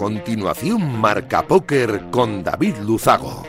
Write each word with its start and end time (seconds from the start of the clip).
continuación 0.00 0.98
Marca 0.98 1.46
Póker 1.46 2.04
con 2.10 2.42
David 2.42 2.76
Luzago. 2.78 3.42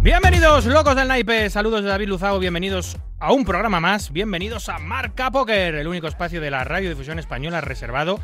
Bienvenidos, 0.00 0.66
locos 0.66 0.94
del 0.94 1.08
naipe. 1.08 1.50
Saludos 1.50 1.82
de 1.82 1.88
David 1.88 2.06
Luzago. 2.06 2.38
Bienvenidos 2.38 2.96
a 3.18 3.32
un 3.32 3.44
programa 3.44 3.80
más. 3.80 4.12
Bienvenidos 4.12 4.68
a 4.68 4.78
Marca 4.78 5.32
Póker, 5.32 5.74
el 5.74 5.88
único 5.88 6.06
espacio 6.06 6.40
de 6.40 6.52
la 6.52 6.62
radiodifusión 6.62 7.18
española 7.18 7.60
reservado 7.60 8.20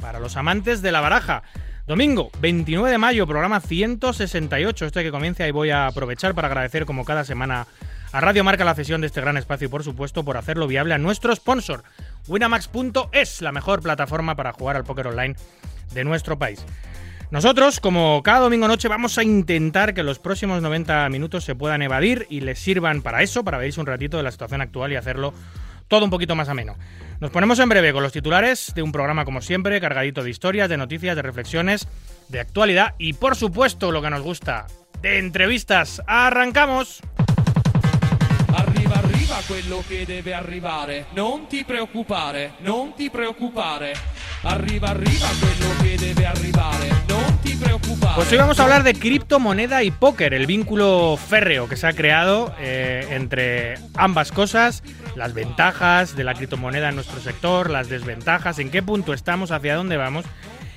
para 0.00 0.18
los 0.18 0.38
amantes 0.38 0.80
de 0.80 0.92
la 0.92 1.02
baraja. 1.02 1.42
Domingo, 1.86 2.30
29 2.40 2.90
de 2.90 2.96
mayo, 2.96 3.26
programa 3.26 3.60
168, 3.60 4.86
este 4.86 5.02
que 5.02 5.10
comienza 5.10 5.46
y 5.46 5.50
voy 5.50 5.68
a 5.68 5.88
aprovechar 5.88 6.34
para 6.34 6.48
agradecer 6.48 6.86
como 6.86 7.04
cada 7.04 7.22
semana 7.22 7.66
a 8.16 8.20
Radio 8.20 8.44
Marca 8.44 8.64
la 8.64 8.74
cesión 8.74 9.02
de 9.02 9.08
este 9.08 9.20
gran 9.20 9.36
espacio 9.36 9.66
y 9.66 9.68
por 9.68 9.84
supuesto 9.84 10.24
por 10.24 10.38
hacerlo 10.38 10.66
viable 10.66 10.94
a 10.94 10.98
nuestro 10.98 11.36
sponsor, 11.36 11.82
Winamax.es, 12.28 13.42
la 13.42 13.52
mejor 13.52 13.82
plataforma 13.82 14.34
para 14.34 14.54
jugar 14.54 14.74
al 14.74 14.84
póker 14.84 15.08
online 15.08 15.36
de 15.92 16.02
nuestro 16.02 16.38
país. 16.38 16.64
Nosotros, 17.30 17.78
como 17.78 18.22
cada 18.22 18.38
domingo 18.38 18.68
noche, 18.68 18.88
vamos 18.88 19.18
a 19.18 19.22
intentar 19.22 19.92
que 19.92 20.02
los 20.02 20.18
próximos 20.18 20.62
90 20.62 21.06
minutos 21.10 21.44
se 21.44 21.54
puedan 21.54 21.82
evadir 21.82 22.26
y 22.30 22.40
les 22.40 22.58
sirvan 22.58 23.02
para 23.02 23.22
eso, 23.22 23.44
para 23.44 23.58
verse 23.58 23.80
un 23.80 23.86
ratito 23.86 24.16
de 24.16 24.22
la 24.22 24.32
situación 24.32 24.62
actual 24.62 24.92
y 24.92 24.96
hacerlo 24.96 25.34
todo 25.86 26.02
un 26.02 26.10
poquito 26.10 26.34
más 26.34 26.48
ameno. 26.48 26.74
Nos 27.20 27.30
ponemos 27.30 27.58
en 27.58 27.68
breve 27.68 27.92
con 27.92 28.02
los 28.02 28.12
titulares 28.12 28.72
de 28.74 28.80
un 28.80 28.92
programa 28.92 29.26
como 29.26 29.42
siempre, 29.42 29.78
cargadito 29.78 30.22
de 30.22 30.30
historias, 30.30 30.70
de 30.70 30.78
noticias, 30.78 31.16
de 31.16 31.22
reflexiones, 31.22 31.86
de 32.30 32.40
actualidad 32.40 32.94
y 32.96 33.12
por 33.12 33.36
supuesto 33.36 33.92
lo 33.92 34.00
que 34.00 34.08
nos 34.08 34.22
gusta, 34.22 34.68
de 35.02 35.18
entrevistas. 35.18 36.00
¡Arrancamos! 36.06 37.02
Arriva, 38.86 38.98
arriva 38.98 39.42
quello 39.46 39.82
che 39.86 40.04
deve 40.06 40.32
arrivare. 40.32 41.06
Non 41.12 41.46
ti 41.48 41.64
preoccupare, 41.64 42.52
non 42.58 42.94
ti 42.94 43.10
preoccupare. 43.10 43.94
Arrivare. 44.42 45.04
Pues 48.14 48.32
hoy 48.32 48.38
vamos 48.38 48.60
a 48.60 48.62
hablar 48.62 48.82
de 48.82 48.94
criptomoneda 48.94 49.82
y 49.82 49.90
póker, 49.90 50.34
el 50.34 50.46
vínculo 50.46 51.18
férreo 51.18 51.68
que 51.68 51.76
se 51.76 51.86
ha 51.86 51.92
creado 51.92 52.54
eh, 52.60 53.06
entre 53.10 53.74
ambas 53.94 54.32
cosas, 54.32 54.82
las 55.16 55.34
ventajas 55.34 56.16
de 56.16 56.24
la 56.24 56.34
criptomoneda 56.34 56.88
en 56.88 56.94
nuestro 56.94 57.20
sector, 57.20 57.68
las 57.68 57.88
desventajas, 57.88 58.58
en 58.58 58.70
qué 58.70 58.82
punto 58.82 59.12
estamos, 59.12 59.50
hacia 59.50 59.74
dónde 59.74 59.96
vamos. 59.96 60.24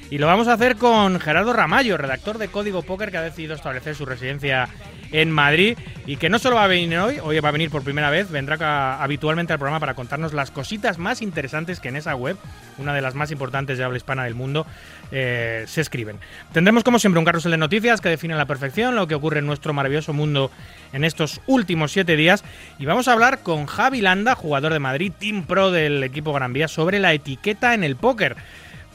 Y 0.09 0.17
lo 0.17 0.25
vamos 0.25 0.47
a 0.47 0.53
hacer 0.53 0.75
con 0.75 1.19
Gerardo 1.19 1.53
Ramallo, 1.53 1.95
redactor 1.95 2.39
de 2.39 2.47
Código 2.47 2.81
Póker, 2.81 3.11
que 3.11 3.17
ha 3.17 3.21
decidido 3.21 3.53
establecer 3.53 3.95
su 3.95 4.05
residencia 4.05 4.67
en 5.11 5.31
Madrid 5.31 5.77
y 6.05 6.17
que 6.17 6.29
no 6.29 6.39
solo 6.39 6.55
va 6.55 6.63
a 6.63 6.67
venir 6.67 6.97
hoy, 6.97 7.19
hoy 7.21 7.39
va 7.39 7.49
a 7.49 7.51
venir 7.51 7.69
por 7.69 7.83
primera 7.83 8.09
vez, 8.09 8.29
vendrá 8.31 9.01
habitualmente 9.01 9.53
al 9.53 9.59
programa 9.59 9.79
para 9.79 9.93
contarnos 9.93 10.33
las 10.33 10.51
cositas 10.51 10.97
más 10.97 11.21
interesantes 11.21 11.79
que 11.79 11.89
en 11.89 11.95
esa 11.95 12.15
web, 12.15 12.37
una 12.77 12.93
de 12.93 13.01
las 13.01 13.15
más 13.15 13.31
importantes 13.31 13.77
de 13.77 13.83
habla 13.83 13.97
hispana 13.97 14.23
del 14.23 14.35
mundo, 14.35 14.65
eh, 15.11 15.65
se 15.67 15.81
escriben. 15.81 16.17
Tendremos 16.53 16.83
como 16.83 16.99
siempre 16.99 17.19
un 17.19 17.25
carrusel 17.25 17.51
de 17.51 17.57
noticias 17.57 18.01
que 18.01 18.09
define 18.09 18.33
a 18.33 18.37
la 18.37 18.45
perfección 18.45 18.95
lo 18.95 19.07
que 19.07 19.15
ocurre 19.15 19.39
en 19.39 19.45
nuestro 19.45 19.73
maravilloso 19.73 20.13
mundo 20.13 20.51
en 20.93 21.03
estos 21.03 21.41
últimos 21.47 21.91
siete 21.91 22.15
días 22.15 22.43
y 22.77 22.85
vamos 22.85 23.07
a 23.07 23.13
hablar 23.13 23.39
con 23.39 23.65
Javi 23.65 24.01
Landa, 24.01 24.35
jugador 24.35 24.73
de 24.73 24.79
Madrid, 24.79 25.11
Team 25.17 25.43
Pro 25.45 25.71
del 25.71 26.03
equipo 26.03 26.33
Gran 26.33 26.53
Vía, 26.53 26.67
sobre 26.67 26.99
la 26.99 27.13
etiqueta 27.13 27.73
en 27.73 27.83
el 27.83 27.95
póker. 27.95 28.35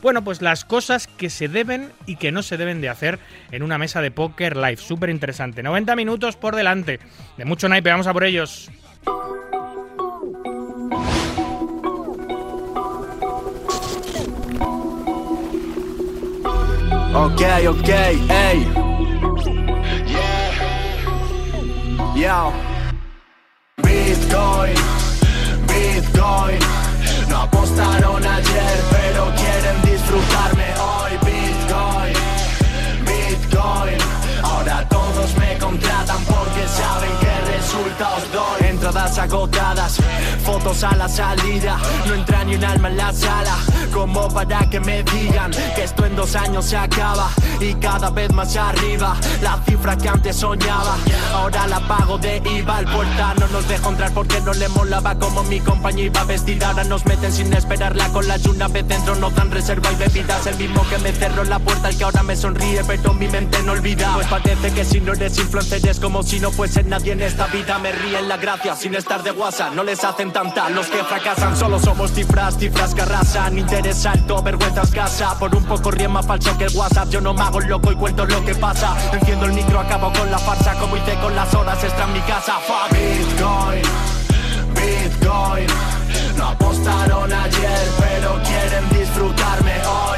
Bueno, 0.04 0.22
pues 0.22 0.42
las 0.42 0.66
cosas 0.66 1.06
que 1.06 1.30
se 1.30 1.48
deben 1.48 1.90
y 2.04 2.16
que 2.16 2.30
no 2.30 2.42
se 2.42 2.58
deben 2.58 2.82
de 2.82 2.90
hacer 2.90 3.18
en 3.50 3.62
una 3.62 3.78
mesa 3.78 4.02
de 4.02 4.10
póker 4.10 4.54
live. 4.54 4.76
Súper 4.76 5.08
interesante. 5.08 5.62
90 5.62 5.96
minutos 5.96 6.36
por 6.36 6.54
delante. 6.54 7.00
De 7.38 7.46
mucho 7.46 7.70
naipe, 7.70 7.88
vamos 7.88 8.06
a 8.06 8.12
por 8.12 8.24
ellos. 8.24 8.70
Ok, 17.14 17.42
ok, 17.66 17.88
ey. 18.28 18.68
Yo. 22.14 22.52
Bitcoin, 23.78 24.74
Bitcoin. 25.66 26.93
No 27.34 27.40
apostaron 27.40 28.24
ayer, 28.24 28.76
pero 28.92 29.24
quieren 29.34 29.82
disfrutarme 29.82 30.66
hoy. 30.78 31.12
Bitcoin, 31.26 32.14
Bitcoin. 33.08 33.98
Ahora 34.40 34.88
todos 34.88 35.34
me 35.36 35.58
contratan 35.58 36.24
porque 36.26 36.68
saben 36.68 37.10
que 37.18 37.52
resultados 37.56 38.32
doy. 38.32 38.63
Entradas 38.74 39.18
agotadas, 39.18 39.98
fotos 40.44 40.82
a 40.82 40.96
la 40.96 41.08
salida. 41.08 41.78
No 42.08 42.14
entra 42.14 42.42
ni 42.42 42.56
un 42.56 42.64
alma 42.64 42.88
en 42.88 42.96
la 42.96 43.12
sala. 43.12 43.56
Como 43.92 44.26
para 44.28 44.68
que 44.68 44.80
me 44.80 45.04
digan 45.04 45.52
que 45.76 45.84
esto 45.84 46.04
en 46.04 46.16
dos 46.16 46.34
años 46.34 46.64
se 46.64 46.76
acaba 46.76 47.30
y 47.60 47.72
cada 47.74 48.10
vez 48.10 48.32
más 48.32 48.56
arriba. 48.56 49.16
La 49.42 49.62
cifra 49.64 49.96
que 49.96 50.08
antes 50.08 50.34
soñaba, 50.34 50.96
ahora 51.32 51.68
la 51.68 51.78
pago 51.86 52.18
de 52.18 52.42
IVA. 52.44 52.80
El 52.80 52.86
puerta 52.86 53.34
no 53.38 53.46
nos 53.46 53.68
dejó 53.68 53.90
entrar 53.90 54.12
porque 54.12 54.40
no 54.40 54.52
le 54.52 54.68
molaba 54.70 55.14
como 55.20 55.44
mi 55.44 55.60
compañía 55.60 56.06
iba 56.06 56.24
vestida. 56.24 56.70
Ahora 56.70 56.82
nos 56.82 57.06
meten 57.06 57.32
sin 57.32 57.52
esperarla 57.52 58.08
con 58.08 58.26
la 58.26 58.38
y 58.38 58.48
una 58.48 58.66
vez 58.66 58.88
dentro 58.88 59.14
nos 59.14 59.32
dan 59.36 59.52
reserva 59.52 59.92
y 59.92 59.94
bebidas. 59.94 60.48
El 60.48 60.56
mismo 60.56 60.84
que 60.88 60.98
me 60.98 61.12
cerró 61.12 61.44
la 61.44 61.60
puerta, 61.60 61.90
el 61.90 61.96
que 61.96 62.02
ahora 62.02 62.24
me 62.24 62.34
sonríe, 62.34 62.82
pero 62.84 63.14
mi 63.14 63.28
mente 63.28 63.62
no 63.62 63.70
olvida. 63.70 64.14
Pues 64.14 64.26
parece 64.26 64.72
que 64.72 64.84
si 64.84 65.00
no 65.00 65.12
eres 65.12 65.38
influencer 65.38 65.86
es 65.86 66.00
como 66.00 66.24
si 66.24 66.40
no 66.40 66.50
fuese 66.50 66.82
nadie 66.82 67.12
en 67.12 67.22
esta 67.22 67.46
vida. 67.46 67.78
Me 67.78 67.92
ríen 67.92 68.28
la 68.28 68.36
gracia 68.36 68.63
sin 68.72 68.94
estar 68.94 69.22
de 69.22 69.30
guasa, 69.30 69.68
no 69.70 69.84
les 69.84 70.02
hacen 70.04 70.32
tanta. 70.32 70.70
Los 70.70 70.86
que 70.86 71.04
fracasan 71.04 71.54
solo 71.54 71.78
somos 71.78 72.12
cifras, 72.12 72.56
cifras 72.56 72.94
que 72.94 73.02
arrasan. 73.02 73.58
Interés 73.58 74.06
alto, 74.06 74.42
vergüenza 74.42 74.82
escasa. 74.82 75.38
Por 75.38 75.54
un 75.54 75.64
poco 75.64 75.90
ríe 75.90 76.08
más 76.08 76.26
falso 76.26 76.56
que 76.56 76.64
el 76.64 76.74
WhatsApp. 76.74 77.10
Yo 77.10 77.20
no 77.20 77.34
me 77.34 77.42
hago 77.42 77.60
loco 77.60 77.92
y 77.92 77.96
cuento 77.96 78.24
lo 78.24 78.42
que 78.42 78.54
pasa. 78.54 78.96
Enciendo 79.12 79.44
el 79.46 79.52
micro, 79.52 79.80
acabo 79.80 80.10
con 80.12 80.30
la 80.30 80.38
farsa. 80.38 80.74
Como 80.76 80.96
hice 80.96 81.14
con 81.20 81.36
las 81.36 81.52
horas 81.54 81.84
extra 81.84 82.04
en 82.06 82.12
mi 82.14 82.20
casa. 82.20 82.54
Fuck. 82.66 82.96
Bitcoin, 82.96 83.82
Bitcoin. 84.74 85.66
No 86.38 86.48
apostaron 86.48 87.32
ayer, 87.32 87.88
pero 87.98 88.40
quieren 88.42 88.88
disfrutarme 88.88 89.74
hoy. 89.86 90.13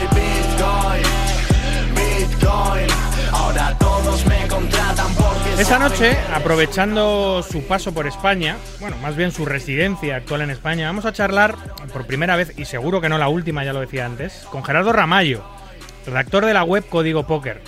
Esta 5.58 5.78
noche, 5.78 6.14
aprovechando 6.34 7.42
su 7.42 7.66
paso 7.66 7.94
por 7.94 8.06
España, 8.06 8.58
bueno, 8.78 8.98
más 8.98 9.16
bien 9.16 9.32
su 9.32 9.46
residencia 9.46 10.16
actual 10.16 10.42
en 10.42 10.50
España, 10.50 10.86
vamos 10.86 11.06
a 11.06 11.14
charlar 11.14 11.54
por 11.94 12.06
primera 12.06 12.36
vez, 12.36 12.52
y 12.58 12.66
seguro 12.66 13.00
que 13.00 13.08
no 13.08 13.16
la 13.16 13.28
última, 13.28 13.64
ya 13.64 13.72
lo 13.72 13.80
decía 13.80 14.04
antes, 14.04 14.46
con 14.50 14.62
Gerardo 14.62 14.92
Ramallo, 14.92 15.42
redactor 16.04 16.44
de 16.44 16.52
la 16.52 16.62
web 16.62 16.84
Código 16.86 17.26
Póker, 17.26 17.62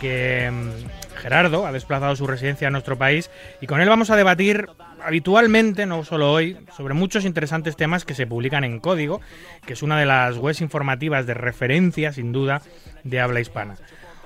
que 0.00 0.50
mm, 0.50 1.16
Gerardo 1.18 1.64
ha 1.64 1.70
desplazado 1.70 2.16
su 2.16 2.26
residencia 2.26 2.66
a 2.66 2.70
nuestro 2.72 2.98
país 2.98 3.30
y 3.60 3.68
con 3.68 3.80
él 3.80 3.88
vamos 3.88 4.10
a 4.10 4.16
debatir 4.16 4.68
habitualmente, 5.04 5.86
no 5.86 6.04
solo 6.04 6.32
hoy, 6.32 6.56
sobre 6.76 6.94
muchos 6.94 7.24
interesantes 7.24 7.76
temas 7.76 8.04
que 8.04 8.14
se 8.14 8.26
publican 8.26 8.64
en 8.64 8.80
Código, 8.80 9.20
que 9.64 9.74
es 9.74 9.82
una 9.84 9.98
de 9.98 10.06
las 10.06 10.36
webs 10.38 10.60
informativas 10.60 11.24
de 11.24 11.34
referencia, 11.34 12.12
sin 12.12 12.32
duda, 12.32 12.62
de 13.04 13.20
habla 13.20 13.38
hispana. 13.38 13.76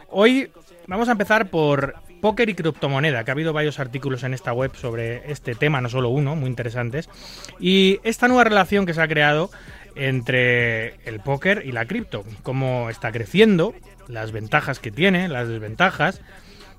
Hoy 0.08 0.50
vamos 0.86 1.10
a 1.10 1.12
empezar 1.12 1.50
por 1.50 1.94
póker 2.22 2.48
y 2.48 2.54
criptomoneda, 2.54 3.24
que 3.24 3.32
ha 3.32 3.34
habido 3.34 3.52
varios 3.52 3.80
artículos 3.80 4.22
en 4.22 4.32
esta 4.32 4.52
web 4.52 4.74
sobre 4.76 5.30
este 5.30 5.56
tema, 5.56 5.80
no 5.80 5.88
solo 5.90 6.08
uno, 6.08 6.36
muy 6.36 6.48
interesantes. 6.48 7.10
Y 7.58 7.98
esta 8.04 8.28
nueva 8.28 8.44
relación 8.44 8.86
que 8.86 8.94
se 8.94 9.02
ha 9.02 9.08
creado 9.08 9.50
entre 9.96 10.94
el 11.04 11.18
póker 11.18 11.64
y 11.66 11.72
la 11.72 11.84
cripto, 11.84 12.24
cómo 12.44 12.90
está 12.90 13.10
creciendo, 13.10 13.74
las 14.06 14.30
ventajas 14.30 14.78
que 14.78 14.92
tiene, 14.92 15.28
las 15.28 15.48
desventajas, 15.48 16.20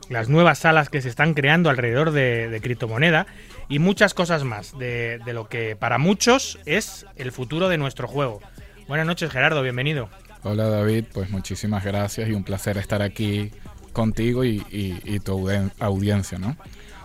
las 0.09 0.29
nuevas 0.29 0.59
salas 0.59 0.89
que 0.89 1.01
se 1.01 1.09
están 1.09 1.33
creando 1.33 1.69
alrededor 1.69 2.11
de, 2.11 2.57
criptomoneda 2.63 3.27
y 3.67 3.79
muchas 3.79 4.13
cosas 4.13 4.45
más 4.45 4.77
de, 4.79 5.19
de 5.25 5.33
lo 5.33 5.49
que 5.49 5.75
para 5.75 5.97
muchos 5.97 6.57
es 6.65 7.05
el 7.17 7.33
futuro 7.33 7.67
de 7.67 7.77
nuestro 7.77 8.07
juego. 8.07 8.39
Buenas 8.87 9.05
noches 9.05 9.29
Gerardo, 9.29 9.61
bienvenido. 9.61 10.09
Hola 10.43 10.69
David, 10.69 11.05
pues 11.13 11.29
muchísimas 11.29 11.83
gracias 11.83 12.29
y 12.29 12.33
un 12.33 12.45
placer 12.45 12.77
estar 12.77 13.01
aquí 13.01 13.51
contigo 13.93 14.43
y, 14.43 14.57
y- 14.71 14.99
y 15.05 15.19
tu 15.19 15.49
audiencia, 15.79 16.37
¿no? 16.39 16.57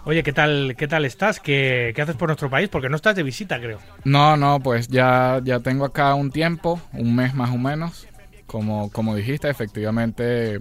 Oye, 0.05 0.23
¿qué 0.23 0.33
tal, 0.33 0.75
qué 0.77 0.89
tal 0.89 1.05
estás? 1.05 1.39
¿Qué, 1.39 1.93
qué 1.95 2.01
haces 2.03 2.17
por 2.17 2.29
nuestro 2.29 2.49
país? 2.49 2.69
Porque 2.71 2.89
no 2.89 2.97
estás 2.97 3.15
de 3.15 3.23
visita, 3.23 3.61
creo. 3.61 3.79
No, 4.05 4.37
no, 4.39 4.59
pues 4.61 4.89
ya, 4.89 5.41
ya 5.45 5.61
tengo 5.61 5.85
acá 5.85 6.15
un 6.15 6.31
tiempo, 6.31 6.81
un 6.95 7.15
mes 7.15 7.35
más 7.35 7.51
o 7.51 7.59
menos. 7.59 8.07
Como, 8.47 8.91
como 8.91 9.15
dijiste, 9.15 9.51
efectivamente, 9.51 10.61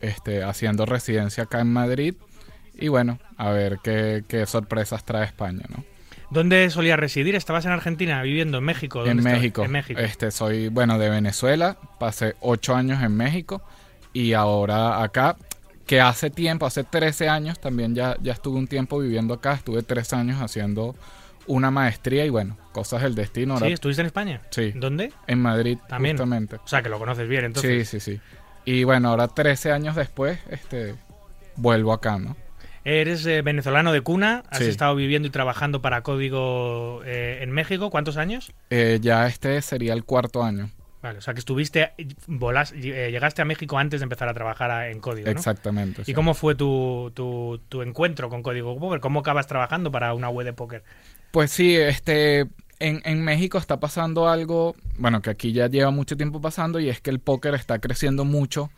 este, 0.00 0.42
haciendo 0.42 0.86
residencia 0.86 1.44
acá 1.44 1.60
en 1.60 1.70
Madrid. 1.72 2.14
Y 2.80 2.88
bueno, 2.88 3.18
a 3.36 3.50
ver 3.50 3.78
qué, 3.82 4.24
qué 4.26 4.46
sorpresas 4.46 5.04
trae 5.04 5.24
España, 5.26 5.64
¿no? 5.68 5.84
¿Dónde 6.30 6.70
solías 6.70 6.98
residir? 6.98 7.34
¿Estabas 7.34 7.64
en 7.66 7.72
Argentina, 7.72 8.22
viviendo 8.22 8.58
en 8.58 8.64
México? 8.64 8.98
¿Dónde 9.00 9.12
En 9.12 9.18
estabas? 9.18 9.38
México. 9.40 9.64
En 9.64 9.70
México. 9.72 10.00
Este, 10.00 10.30
soy, 10.30 10.68
bueno, 10.68 10.98
de 10.98 11.10
Venezuela. 11.10 11.76
Pasé 11.98 12.36
ocho 12.40 12.74
años 12.76 13.02
en 13.02 13.16
México. 13.16 13.62
Y 14.12 14.32
ahora 14.34 15.02
acá, 15.02 15.36
que 15.88 16.00
hace 16.00 16.30
tiempo, 16.30 16.66
hace 16.66 16.84
13 16.84 17.28
años, 17.28 17.58
también 17.58 17.94
ya, 17.96 18.16
ya 18.22 18.34
estuve 18.34 18.58
un 18.58 18.68
tiempo 18.68 19.00
viviendo 19.00 19.34
acá, 19.34 19.54
estuve 19.54 19.82
tres 19.82 20.12
años 20.12 20.40
haciendo 20.40 20.94
una 21.46 21.70
maestría 21.70 22.26
y 22.26 22.28
bueno, 22.30 22.56
cosas 22.72 23.02
del 23.02 23.14
destino. 23.14 23.58
¿Sí? 23.58 23.64
¿Estuviste 23.72 24.02
en 24.02 24.06
España? 24.06 24.42
Sí. 24.50 24.72
¿Dónde? 24.76 25.12
en 25.26 25.40
Madrid, 25.40 25.78
También. 25.88 26.16
justamente. 26.16 26.56
O 26.56 26.68
sea, 26.68 26.82
que 26.82 26.90
lo 26.90 26.98
conoces 26.98 27.26
bien, 27.26 27.46
entonces. 27.46 27.88
Sí, 27.88 28.00
sí, 28.00 28.12
sí. 28.16 28.20
Y 28.66 28.84
bueno, 28.84 29.08
ahora 29.08 29.28
13 29.28 29.72
años 29.72 29.96
después, 29.96 30.38
este, 30.50 30.94
vuelvo 31.56 31.92
acá, 31.94 32.18
¿no? 32.18 32.36
Eres 32.84 33.24
eh, 33.26 33.40
venezolano 33.42 33.90
de 33.92 34.02
cuna, 34.02 34.44
has 34.50 34.58
Sí. 34.58 34.64
estado 34.66 34.94
viviendo 34.94 35.26
y 35.26 35.30
trabajando 35.30 35.80
para 35.82 36.02
Código 36.02 37.02
eh, 37.06 37.38
en 37.42 37.50
México. 37.50 37.90
¿Cuántos 37.90 38.16
años? 38.18 38.52
Eh, 38.70 38.98
ya 39.00 39.26
este 39.26 39.60
sería 39.62 39.94
el 39.94 40.04
cuarto 40.04 40.42
año. 40.44 40.70
Vale, 41.00 41.18
o 41.18 41.20
sea 41.20 41.32
que 41.32 41.38
estuviste, 41.38 41.92
volas- 42.26 42.72
eh, 42.72 43.10
llegaste 43.12 43.40
a 43.40 43.44
México 43.44 43.78
antes 43.78 44.00
de 44.00 44.04
empezar 44.04 44.28
a 44.28 44.34
trabajar 44.34 44.90
en 44.90 44.98
Código, 45.00 45.26
¿no? 45.26 45.30
Exactamente. 45.32 46.02
¿Y 46.02 46.06
sí. 46.06 46.12
cómo 46.14 46.34
fue 46.34 46.56
tu, 46.56 47.12
tu, 47.14 47.60
tu 47.68 47.82
encuentro 47.82 48.28
con 48.28 48.42
Código 48.42 48.76
Póker? 48.78 48.98
¿Cómo 48.98 49.20
acabas 49.20 49.46
trabajando 49.46 49.92
para 49.92 50.12
una 50.14 50.28
web 50.28 50.44
de 50.44 50.52
póker? 50.54 50.82
Pues 51.30 51.52
sí, 51.52 51.76
este, 51.76 52.48
en, 52.80 53.00
en 53.04 53.22
México 53.22 53.58
está 53.58 53.78
pasando 53.78 54.28
algo, 54.28 54.74
bueno, 54.96 55.22
que 55.22 55.30
aquí 55.30 55.52
ya 55.52 55.68
lleva 55.68 55.90
mucho 55.92 56.16
tiempo 56.16 56.40
pasando 56.40 56.80
y 56.80 56.88
es 56.88 57.00
que 57.00 57.10
el 57.10 57.20
póker 57.20 57.54
está 57.54 57.78
creciendo 57.78 58.24
mucho. 58.24 58.70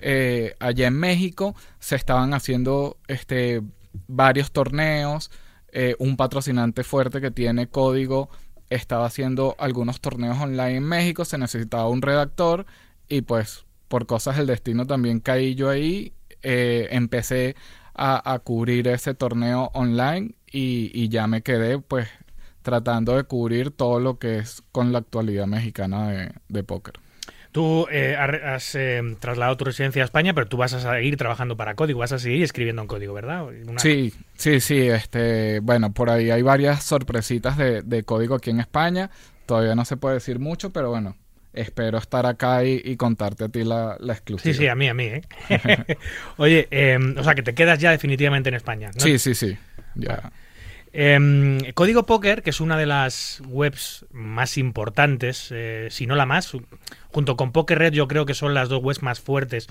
Eh, 0.00 0.54
allá 0.60 0.86
en 0.86 0.94
México 0.98 1.56
se 1.80 1.96
estaban 1.96 2.34
haciendo 2.34 2.98
este, 3.08 3.62
varios 4.06 4.52
torneos, 4.52 5.30
eh, 5.72 5.96
un 5.98 6.16
patrocinante 6.16 6.84
fuerte 6.84 7.20
que 7.20 7.30
tiene 7.32 7.66
código 7.66 8.28
estaba 8.70 9.06
haciendo 9.06 9.54
algunos 9.58 10.00
torneos 10.00 10.38
online 10.38 10.76
en 10.76 10.84
México, 10.84 11.24
se 11.24 11.38
necesitaba 11.38 11.88
un 11.88 12.02
redactor 12.02 12.66
y 13.08 13.22
pues 13.22 13.64
por 13.88 14.06
cosas 14.06 14.36
del 14.36 14.46
destino 14.46 14.86
también 14.86 15.20
caí 15.20 15.54
yo 15.54 15.70
ahí, 15.70 16.12
eh, 16.42 16.88
empecé 16.90 17.56
a, 17.94 18.32
a 18.32 18.38
cubrir 18.40 18.88
ese 18.88 19.14
torneo 19.14 19.70
online 19.74 20.34
y, 20.50 20.90
y 20.94 21.08
ya 21.08 21.26
me 21.26 21.42
quedé 21.42 21.78
pues 21.78 22.08
tratando 22.62 23.16
de 23.16 23.24
cubrir 23.24 23.70
todo 23.70 24.00
lo 24.00 24.18
que 24.18 24.38
es 24.38 24.62
con 24.72 24.92
la 24.92 24.98
actualidad 24.98 25.46
mexicana 25.46 26.10
de, 26.10 26.32
de 26.48 26.64
póker. 26.64 27.03
Tú 27.54 27.86
eh, 27.88 28.16
has 28.16 28.74
eh, 28.74 29.00
trasladado 29.20 29.56
tu 29.56 29.64
residencia 29.64 30.02
a 30.02 30.06
España, 30.06 30.34
pero 30.34 30.48
tú 30.48 30.56
vas 30.56 30.72
a 30.72 30.80
seguir 30.80 31.16
trabajando 31.16 31.56
para 31.56 31.76
Código, 31.76 32.00
vas 32.00 32.10
a 32.10 32.18
seguir 32.18 32.42
escribiendo 32.42 32.82
en 32.82 32.88
Código, 32.88 33.14
¿verdad? 33.14 33.46
Una- 33.68 33.78
Sí, 33.78 34.12
sí, 34.34 34.58
sí, 34.58 34.88
este, 34.88 35.60
bueno, 35.60 35.92
por 35.92 36.10
ahí 36.10 36.32
hay 36.32 36.42
varias 36.42 36.82
sorpresitas 36.82 37.56
de, 37.56 37.82
de 37.82 38.02
código 38.02 38.34
aquí 38.34 38.50
en 38.50 38.58
España, 38.58 39.08
todavía 39.46 39.76
no 39.76 39.84
se 39.84 39.96
puede 39.96 40.14
decir 40.16 40.40
mucho, 40.40 40.70
pero 40.70 40.90
bueno, 40.90 41.16
espero 41.52 41.98
estar 41.98 42.26
acá 42.26 42.64
y, 42.64 42.82
y 42.84 42.96
contarte 42.96 43.44
a 43.44 43.48
ti 43.48 43.62
la, 43.62 43.98
la 44.00 44.14
exclusiva. 44.14 44.52
Sí, 44.52 44.58
sí, 44.58 44.66
a 44.66 44.74
mí, 44.74 44.88
a 44.88 44.94
mí, 44.94 45.04
¿eh? 45.04 45.22
Oye, 46.38 46.66
eh, 46.72 46.98
o 47.16 47.22
sea, 47.22 47.36
que 47.36 47.44
te 47.44 47.54
quedas 47.54 47.78
ya 47.78 47.92
definitivamente 47.92 48.48
en 48.48 48.56
España. 48.56 48.90
¿no? 48.92 49.00
Sí, 49.00 49.16
sí, 49.20 49.32
sí, 49.36 49.56
ya. 49.94 50.32
Em, 50.96 51.58
Código 51.72 52.06
Póker, 52.06 52.44
que 52.44 52.50
es 52.50 52.60
una 52.60 52.78
de 52.78 52.86
las 52.86 53.42
webs 53.48 54.06
más 54.12 54.56
importantes, 54.56 55.48
eh, 55.50 55.88
si 55.90 56.06
no 56.06 56.14
la 56.14 56.24
más, 56.24 56.52
junto 57.08 57.36
con 57.36 57.50
Poker 57.50 57.80
Red, 57.80 57.94
yo 57.94 58.06
creo 58.06 58.26
que 58.26 58.34
son 58.34 58.54
las 58.54 58.68
dos 58.68 58.80
webs 58.80 59.02
más 59.02 59.18
fuertes 59.18 59.66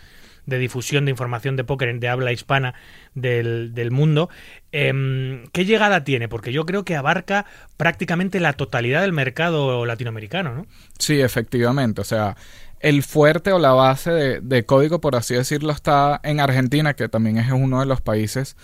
de 0.46 0.58
difusión 0.58 1.06
de 1.06 1.12
información 1.12 1.56
de 1.56 1.64
póker 1.64 1.98
de 1.98 2.10
habla 2.10 2.34
hispana 2.34 2.74
del, 3.16 3.74
del 3.74 3.90
mundo. 3.90 4.30
Em, 4.74 5.48
¿Qué 5.54 5.64
llegada 5.64 6.04
tiene? 6.04 6.28
Porque 6.28 6.52
yo 6.52 6.66
creo 6.66 6.84
que 6.84 6.98
abarca 6.98 7.46
prácticamente 7.78 8.42
la 8.42 8.52
totalidad 8.52 9.00
del 9.00 9.14
mercado 9.14 9.86
latinoamericano, 9.86 10.54
¿no? 10.54 10.66
Sí, 11.00 11.22
efectivamente. 11.22 12.02
O 12.02 12.04
sea, 12.04 12.36
el 12.82 13.02
fuerte 13.02 13.54
o 13.54 13.60
la 13.60 13.72
base 13.72 14.12
de, 14.12 14.42
de 14.42 14.66
código, 14.66 15.00
por 15.00 15.16
así 15.16 15.36
decirlo, 15.36 15.72
está 15.72 16.20
en 16.22 16.42
Argentina, 16.42 16.96
que 16.96 17.08
también 17.08 17.38
es 17.38 17.50
uno 17.50 17.80
de 17.80 17.86
los 17.86 18.02
países 18.02 18.58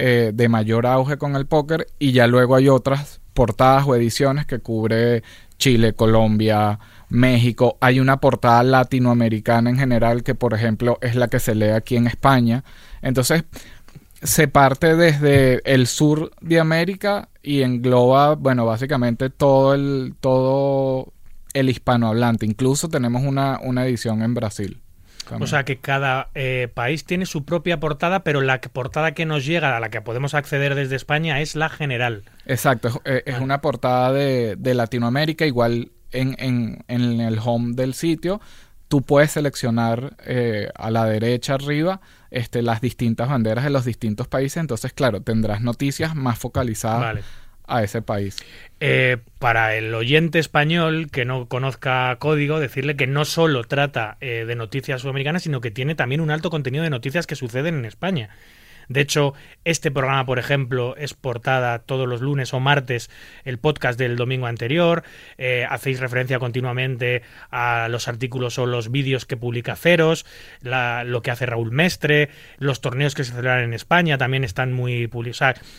eh, 0.00 0.30
de 0.32 0.48
mayor 0.48 0.86
auge 0.86 1.18
con 1.18 1.34
el 1.34 1.46
póker. 1.46 1.88
Y 1.98 2.12
ya 2.12 2.28
luego 2.28 2.54
hay 2.54 2.68
otras 2.68 3.20
portadas 3.34 3.84
o 3.86 3.96
ediciones 3.96 4.46
que 4.46 4.60
cubre 4.60 5.24
Chile, 5.58 5.92
Colombia, 5.94 6.78
México. 7.08 7.76
Hay 7.80 7.98
una 7.98 8.20
portada 8.20 8.62
latinoamericana 8.62 9.70
en 9.70 9.76
general 9.76 10.22
que, 10.22 10.36
por 10.36 10.54
ejemplo, 10.54 10.98
es 11.02 11.16
la 11.16 11.26
que 11.26 11.40
se 11.40 11.56
lee 11.56 11.70
aquí 11.70 11.96
en 11.96 12.06
España. 12.06 12.62
Entonces, 13.02 13.44
se 14.22 14.46
parte 14.46 14.94
desde 14.94 15.60
el 15.64 15.88
sur 15.88 16.30
de 16.40 16.60
América 16.60 17.28
y 17.42 17.62
engloba, 17.62 18.36
bueno, 18.36 18.66
básicamente 18.66 19.30
todo 19.30 19.74
el, 19.74 20.14
todo 20.20 21.12
el 21.54 21.70
hispanohablante. 21.70 22.46
Incluso 22.46 22.88
tenemos 22.88 23.24
una, 23.24 23.58
una 23.62 23.84
edición 23.84 24.22
en 24.22 24.34
Brasil. 24.34 24.80
O 25.40 25.46
sea 25.46 25.64
que 25.64 25.78
cada 25.78 26.28
eh, 26.34 26.68
país 26.72 27.04
tiene 27.04 27.26
su 27.26 27.44
propia 27.44 27.80
portada, 27.80 28.24
pero 28.24 28.40
la 28.40 28.60
portada 28.60 29.12
que 29.12 29.26
nos 29.26 29.44
llega, 29.44 29.76
a 29.76 29.80
la 29.80 29.90
que 29.90 30.00
podemos 30.00 30.34
acceder 30.34 30.74
desde 30.74 30.96
España, 30.96 31.40
es 31.40 31.56
la 31.56 31.68
general. 31.68 32.24
Exacto, 32.46 32.88
es, 32.88 32.96
eh, 33.04 33.22
es 33.26 33.38
una 33.40 33.60
portada 33.60 34.12
de, 34.12 34.56
de 34.56 34.74
Latinoamérica, 34.74 35.46
igual 35.46 35.92
en, 36.12 36.36
en, 36.38 36.84
en 36.88 37.20
el 37.20 37.38
home 37.42 37.74
del 37.74 37.94
sitio. 37.94 38.40
Tú 38.88 39.02
puedes 39.02 39.32
seleccionar 39.32 40.16
eh, 40.24 40.70
a 40.74 40.90
la 40.90 41.04
derecha 41.04 41.54
arriba 41.54 42.00
este, 42.30 42.62
las 42.62 42.80
distintas 42.80 43.28
banderas 43.28 43.64
de 43.64 43.70
los 43.70 43.84
distintos 43.84 44.28
países. 44.28 44.56
Entonces, 44.56 44.92
claro, 44.94 45.20
tendrás 45.20 45.60
noticias 45.60 46.14
más 46.14 46.38
focalizadas 46.38 47.00
Vale. 47.00 47.20
A 47.68 47.82
ese 47.82 48.02
país. 48.02 48.36
Eh, 48.80 49.18
para 49.38 49.76
el 49.76 49.94
oyente 49.94 50.38
español 50.38 51.08
que 51.10 51.24
no 51.24 51.46
conozca 51.46 52.16
código, 52.18 52.60
decirle 52.60 52.96
que 52.96 53.06
no 53.06 53.24
solo 53.24 53.64
trata 53.64 54.16
eh, 54.20 54.44
de 54.46 54.54
noticias 54.56 55.02
sudamericanas, 55.02 55.42
sino 55.42 55.60
que 55.60 55.70
tiene 55.70 55.94
también 55.94 56.20
un 56.20 56.30
alto 56.30 56.50
contenido 56.50 56.84
de 56.84 56.90
noticias 56.90 57.26
que 57.26 57.36
suceden 57.36 57.76
en 57.76 57.84
España. 57.84 58.30
De 58.88 59.00
hecho, 59.00 59.34
este 59.64 59.90
programa, 59.90 60.24
por 60.26 60.38
ejemplo, 60.38 60.96
es 60.96 61.14
portada 61.14 61.78
todos 61.80 62.08
los 62.08 62.20
lunes 62.20 62.54
o 62.54 62.60
martes, 62.60 63.10
el 63.44 63.58
podcast 63.58 63.98
del 63.98 64.16
domingo 64.16 64.46
anterior. 64.46 65.02
Eh, 65.36 65.66
hacéis 65.68 66.00
referencia 66.00 66.38
continuamente 66.38 67.22
a 67.50 67.88
los 67.90 68.08
artículos 68.08 68.58
o 68.58 68.66
los 68.66 68.90
vídeos 68.90 69.26
que 69.26 69.36
publica 69.36 69.76
Ceros, 69.76 70.24
la- 70.60 71.04
lo 71.04 71.22
que 71.22 71.30
hace 71.30 71.46
Raúl 71.46 71.70
Mestre, 71.72 72.30
los 72.58 72.80
torneos 72.80 73.14
que 73.14 73.24
se 73.24 73.32
celebran 73.32 73.62
en 73.64 73.74
España 73.74 74.18
también 74.18 74.44
están 74.44 74.72
muy 74.72 75.06
publicados. 75.06 75.28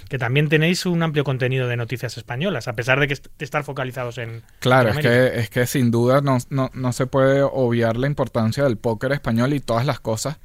que 0.09 0.17
también 0.19 0.47
tenéis 0.49 0.85
un 0.85 1.01
amplio 1.01 1.23
contenido 1.23 1.67
de 1.67 1.75
noticias 1.75 2.15
españolas, 2.17 2.67
a 2.67 2.73
pesar 2.73 2.99
de 2.99 3.07
que 3.07 3.13
est- 3.13 3.27
de 3.37 3.45
estar 3.45 3.63
focalizados 3.63 4.17
en. 4.17 4.43
Claro, 4.59 4.89
es 4.89 4.97
que, 4.97 5.39
es 5.39 5.49
que 5.49 5.65
sin 5.65 5.91
duda 5.91 6.21
no, 6.21 6.37
no, 6.49 6.69
no 6.73 6.93
se 6.93 7.07
puede 7.07 7.41
obviar 7.41 7.97
la 7.97 8.07
importancia 8.07 8.63
del 8.63 8.77
póker 8.77 9.11
español 9.11 9.53
y 9.53 9.59
todas 9.59 9.85
las 9.85 9.99
cosas 9.99 10.37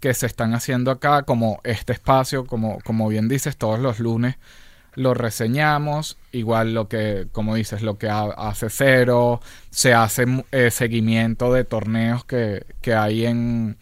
que 0.00 0.14
se 0.14 0.26
están 0.26 0.54
haciendo 0.54 0.90
acá, 0.90 1.22
como 1.24 1.60
este 1.64 1.92
espacio, 1.92 2.46
como, 2.46 2.78
como 2.84 3.08
bien 3.08 3.28
dices, 3.28 3.56
todos 3.56 3.78
los 3.80 4.00
lunes 4.00 4.36
lo 4.94 5.14
reseñamos, 5.14 6.18
igual 6.32 6.74
lo 6.74 6.88
que, 6.88 7.28
como 7.32 7.54
dices, 7.54 7.82
lo 7.82 7.98
que 7.98 8.08
ha- 8.08 8.24
hace 8.36 8.68
Cero, 8.70 9.40
se 9.70 9.94
hace 9.94 10.24
eh, 10.52 10.70
seguimiento 10.70 11.52
de 11.52 11.64
torneos 11.64 12.24
que, 12.24 12.66
que 12.82 12.94
hay 12.94 13.26
en, 13.26 13.76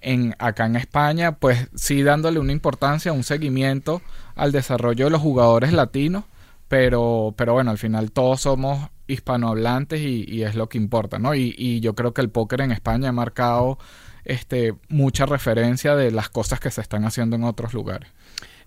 en 0.00 0.34
acá 0.38 0.66
en 0.66 0.76
España, 0.76 1.32
pues 1.38 1.68
sí 1.74 2.02
dándole 2.02 2.38
una 2.38 2.52
importancia, 2.52 3.12
un 3.12 3.24
seguimiento 3.24 4.02
al 4.34 4.52
desarrollo 4.52 5.06
de 5.06 5.10
los 5.10 5.20
jugadores 5.22 5.72
latinos, 5.72 6.24
pero, 6.68 7.34
pero 7.36 7.54
bueno, 7.54 7.70
al 7.70 7.78
final 7.78 8.12
todos 8.12 8.42
somos 8.42 8.90
hispanohablantes 9.06 10.00
y, 10.00 10.24
y 10.28 10.42
es 10.44 10.54
lo 10.54 10.68
que 10.68 10.78
importa, 10.78 11.18
¿no? 11.18 11.34
Y, 11.34 11.54
y 11.56 11.80
yo 11.80 11.94
creo 11.94 12.14
que 12.14 12.20
el 12.22 12.30
póker 12.30 12.60
en 12.62 12.72
España 12.72 13.10
ha 13.10 13.12
marcado 13.12 13.78
este, 14.24 14.74
mucha 14.88 15.26
referencia 15.26 15.94
de 15.96 16.10
las 16.10 16.28
cosas 16.28 16.60
que 16.60 16.70
se 16.70 16.80
están 16.80 17.04
haciendo 17.04 17.36
en 17.36 17.44
otros 17.44 17.74
lugares. 17.74 18.10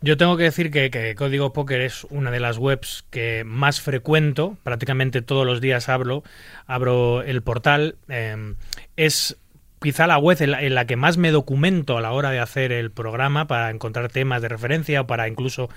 Yo 0.01 0.15
tengo 0.15 0.37
que 0.37 0.43
decir 0.43 0.69
que, 0.69 1.15
Código 1.17 1.53
Póker 1.53 1.81
es 1.81 2.03
una 2.11 2.29
de 2.29 2.39
las 2.39 2.59
webs 2.59 3.03
que 3.09 3.43
más 3.45 3.81
frecuento, 3.81 4.57
prácticamente 4.63 5.23
todos 5.23 5.45
los 5.45 5.59
días 5.59 5.89
hablo, 5.89 6.23
abro 6.67 7.23
el 7.23 7.41
portal. 7.41 7.95
eh, 8.07 8.53
es 8.95 9.37
quizá 9.81 10.07
la 10.07 10.17
web 10.17 10.37
en 10.41 10.51
la, 10.51 10.61
en 10.61 10.75
la 10.75 10.85
que 10.85 10.95
más 10.95 11.17
me 11.17 11.31
documento 11.31 11.97
a 11.97 12.01
la 12.01 12.11
hora 12.11 12.31
de 12.31 12.39
hacer 12.39 12.71
el 12.71 12.91
programa 12.91 13.47
para 13.47 13.69
encontrar 13.69 14.09
temas 14.09 14.41
de 14.41 14.49
referencia 14.49 15.01
o 15.01 15.07
para 15.07 15.27
incluso 15.27 15.69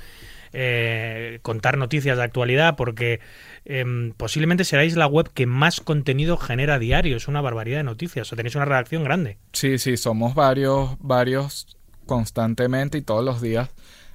eh, 0.52 1.38
contar 1.42 1.78
noticias 1.78 2.16
de 2.16 2.25
actualidad, 2.25 2.76
porque 2.76 3.21
eh, 3.64 4.12
posiblemente 4.16 4.64
seráis 4.64 4.97
la 4.97 5.07
web 5.07 5.30
que 5.33 5.47
más 5.47 5.80
contenido 5.80 6.37
genera 6.37 6.78
diario. 6.78 7.16
Es 7.16 7.28
una 7.28 7.40
barbaridad 7.40 7.78
de 7.78 7.85
noticias. 7.85 8.33
O 8.33 8.37
tenéis 8.37 8.54
una 8.54 8.64
redacción 8.64 9.04
grande. 9.04 9.38
Sí, 9.52 9.78
sí, 9.78 9.97
somos 9.97 10.35
varios, 10.35 10.97
varios 11.00 11.76
constantemente 12.07 12.99
y 12.99 13.02
todos 13.02 13.25
los 13.25 13.40
días 13.40 13.71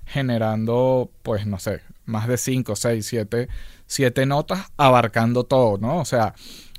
generando, 0.06 1.10
pues 1.24 1.48
no 1.48 1.60
sé, 1.60 1.82
más 2.06 2.28
de 2.28 2.38
5, 2.38 2.76
6, 2.76 3.06
7, 3.06 3.48
siete 3.88 4.26
notas 4.26 4.72
abarcando 4.78 5.44
todo, 5.44 5.78
¿no? 5.78 6.00
O 6.00 6.06
sea, 6.06 6.36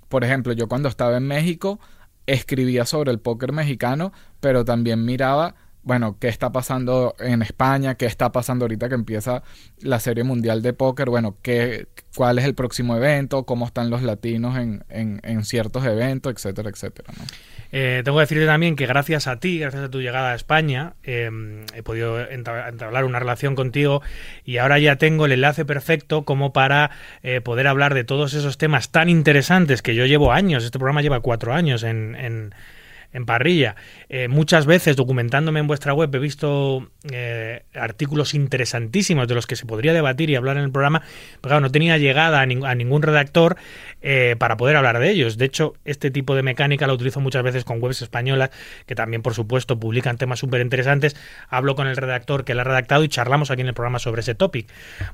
por 0.08 0.24
ejemplo, 0.24 0.52
yo 0.52 0.68
cuando 0.68 0.88
estaba 0.88 1.16
en 1.16 1.26
México 1.26 1.80
escribía 2.26 2.84
sobre 2.86 3.12
el 3.12 3.20
póker 3.20 3.52
mexicano, 3.52 4.12
pero 4.40 4.64
también 4.64 5.04
miraba, 5.04 5.54
bueno, 5.86 6.16
qué 6.18 6.26
está 6.26 6.50
pasando 6.50 7.14
en 7.20 7.42
España, 7.42 7.94
qué 7.94 8.06
está 8.06 8.32
pasando 8.32 8.64
ahorita 8.64 8.88
que 8.88 8.96
empieza 8.96 9.44
la 9.80 10.00
Serie 10.00 10.24
Mundial 10.24 10.60
de 10.60 10.72
Póker, 10.72 11.08
bueno, 11.08 11.36
qué, 11.42 11.86
cuál 12.16 12.40
es 12.40 12.44
el 12.44 12.56
próximo 12.56 12.96
evento, 12.96 13.44
cómo 13.44 13.66
están 13.66 13.88
los 13.88 14.02
latinos 14.02 14.58
en, 14.58 14.84
en, 14.88 15.20
en 15.22 15.44
ciertos 15.44 15.86
eventos, 15.86 16.32
etcétera, 16.34 16.70
etcétera. 16.70 17.12
Eh, 17.70 18.02
tengo 18.04 18.18
que 18.18 18.22
decirte 18.22 18.46
también 18.46 18.74
que 18.74 18.86
gracias 18.86 19.28
a 19.28 19.38
ti, 19.38 19.60
gracias 19.60 19.84
a 19.84 19.88
tu 19.88 20.00
llegada 20.00 20.32
a 20.32 20.34
España, 20.34 20.94
eh, 21.04 21.30
he 21.72 21.84
podido 21.84 22.18
entab- 22.30 22.68
entablar 22.68 23.04
una 23.04 23.20
relación 23.20 23.54
contigo 23.54 24.02
y 24.44 24.56
ahora 24.56 24.80
ya 24.80 24.96
tengo 24.96 25.26
el 25.26 25.32
enlace 25.32 25.64
perfecto 25.64 26.24
como 26.24 26.52
para 26.52 26.90
eh, 27.22 27.40
poder 27.40 27.68
hablar 27.68 27.94
de 27.94 28.02
todos 28.02 28.34
esos 28.34 28.58
temas 28.58 28.90
tan 28.90 29.08
interesantes 29.08 29.82
que 29.82 29.94
yo 29.94 30.04
llevo 30.04 30.32
años, 30.32 30.64
este 30.64 30.80
programa 30.80 31.00
lleva 31.02 31.20
cuatro 31.20 31.54
años 31.54 31.84
en, 31.84 32.16
en- 32.16 32.54
en 33.12 33.24
parrilla. 33.24 33.76
Eh, 34.08 34.28
muchas 34.28 34.66
veces 34.66 34.94
documentándome 34.94 35.58
en 35.58 35.66
vuestra 35.66 35.92
web 35.92 36.14
he 36.14 36.18
visto 36.20 36.88
eh, 37.10 37.64
artículos 37.74 38.34
interesantísimos 38.34 39.26
de 39.26 39.34
los 39.34 39.46
que 39.48 39.56
se 39.56 39.66
podría 39.66 39.92
debatir 39.92 40.30
y 40.30 40.36
hablar 40.36 40.56
en 40.56 40.62
el 40.62 40.70
programa, 40.70 41.00
pero 41.40 41.50
claro, 41.50 41.60
no 41.60 41.72
tenía 41.72 41.98
llegada 41.98 42.40
a, 42.40 42.46
ning- 42.46 42.64
a 42.64 42.74
ningún 42.76 43.02
redactor 43.02 43.56
eh, 44.02 44.36
para 44.38 44.56
poder 44.56 44.76
hablar 44.76 45.00
de 45.00 45.10
ellos. 45.10 45.38
De 45.38 45.44
hecho, 45.44 45.74
este 45.84 46.12
tipo 46.12 46.36
de 46.36 46.44
mecánica 46.44 46.86
la 46.86 46.92
utilizo 46.92 47.20
muchas 47.20 47.42
veces 47.42 47.64
con 47.64 47.82
webs 47.82 48.00
españolas 48.02 48.50
que 48.86 48.94
también, 48.94 49.22
por 49.22 49.34
supuesto, 49.34 49.80
publican 49.80 50.18
temas 50.18 50.38
súper 50.38 50.60
interesantes. 50.60 51.16
Hablo 51.48 51.74
con 51.74 51.88
el 51.88 51.96
redactor 51.96 52.44
que 52.44 52.54
la 52.54 52.62
ha 52.62 52.64
redactado 52.64 53.02
y 53.02 53.08
charlamos 53.08 53.50
aquí 53.50 53.62
en 53.62 53.68
el 53.68 53.74
programa 53.74 53.98
sobre 53.98 54.20
ese 54.20 54.36
topic. 54.36 54.68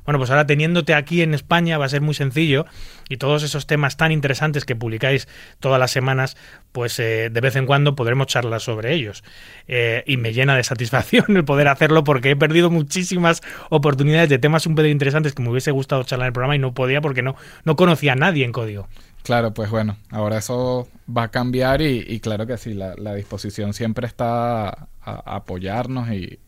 Bueno, 0.05 0.19
pues 0.19 0.29
ahora 0.29 0.45
teniéndote 0.45 0.93
aquí 0.93 1.23
en 1.23 1.33
España 1.33 1.79
va 1.79 1.85
a 1.85 1.89
ser 1.89 2.01
muy 2.01 2.13
sencillo 2.13 2.65
y 3.09 3.17
todos 3.17 3.41
esos 3.41 3.65
temas 3.65 3.97
tan 3.97 4.11
interesantes 4.11 4.65
que 4.65 4.75
publicáis 4.75 5.27
todas 5.59 5.79
las 5.79 5.89
semanas, 5.89 6.37
pues 6.71 6.97
de 6.97 7.29
vez 7.29 7.55
en 7.55 7.65
cuando 7.65 7.95
podremos 7.95 8.27
charlar 8.27 8.61
sobre 8.61 8.82
ellos. 8.91 9.23
Eh, 9.67 10.03
y 10.05 10.17
me 10.17 10.33
llena 10.33 10.55
de 10.55 10.63
satisfacción 10.63 11.25
el 11.37 11.45
poder 11.45 11.67
hacerlo 11.67 12.03
porque 12.03 12.31
he 12.31 12.35
perdido 12.35 12.69
muchísimas 12.69 13.41
oportunidades 13.69 14.29
de 14.29 14.39
temas 14.39 14.63
súper 14.63 14.87
interesantes 14.87 15.33
que 15.33 15.41
me 15.41 15.49
hubiese 15.49 15.71
gustado 15.71 16.03
charlar 16.03 16.25
en 16.25 16.29
el 16.29 16.33
programa 16.33 16.55
y 16.55 16.59
no 16.59 16.73
podía 16.73 17.01
porque 17.01 17.21
no, 17.21 17.35
no 17.63 17.75
conocía 17.75 18.13
a 18.13 18.15
nadie 18.15 18.45
en 18.45 18.51
código. 18.51 18.87
Claro, 19.23 19.53
pues 19.53 19.69
bueno, 19.69 19.97
ahora 20.11 20.39
eso 20.39 20.89
va 21.15 21.23
a 21.23 21.31
cambiar 21.31 21.81
y, 21.81 22.03
y 22.07 22.19
claro 22.19 22.45
que 22.45 22.57
sí, 22.57 22.73
la, 22.73 22.93
la 22.97 23.15
disposición 23.15 23.73
siempre 23.73 24.05
está 24.05 24.67
a, 24.67 24.87
a 25.01 25.35
apoyarnos 25.35 26.09
y, 26.11 26.39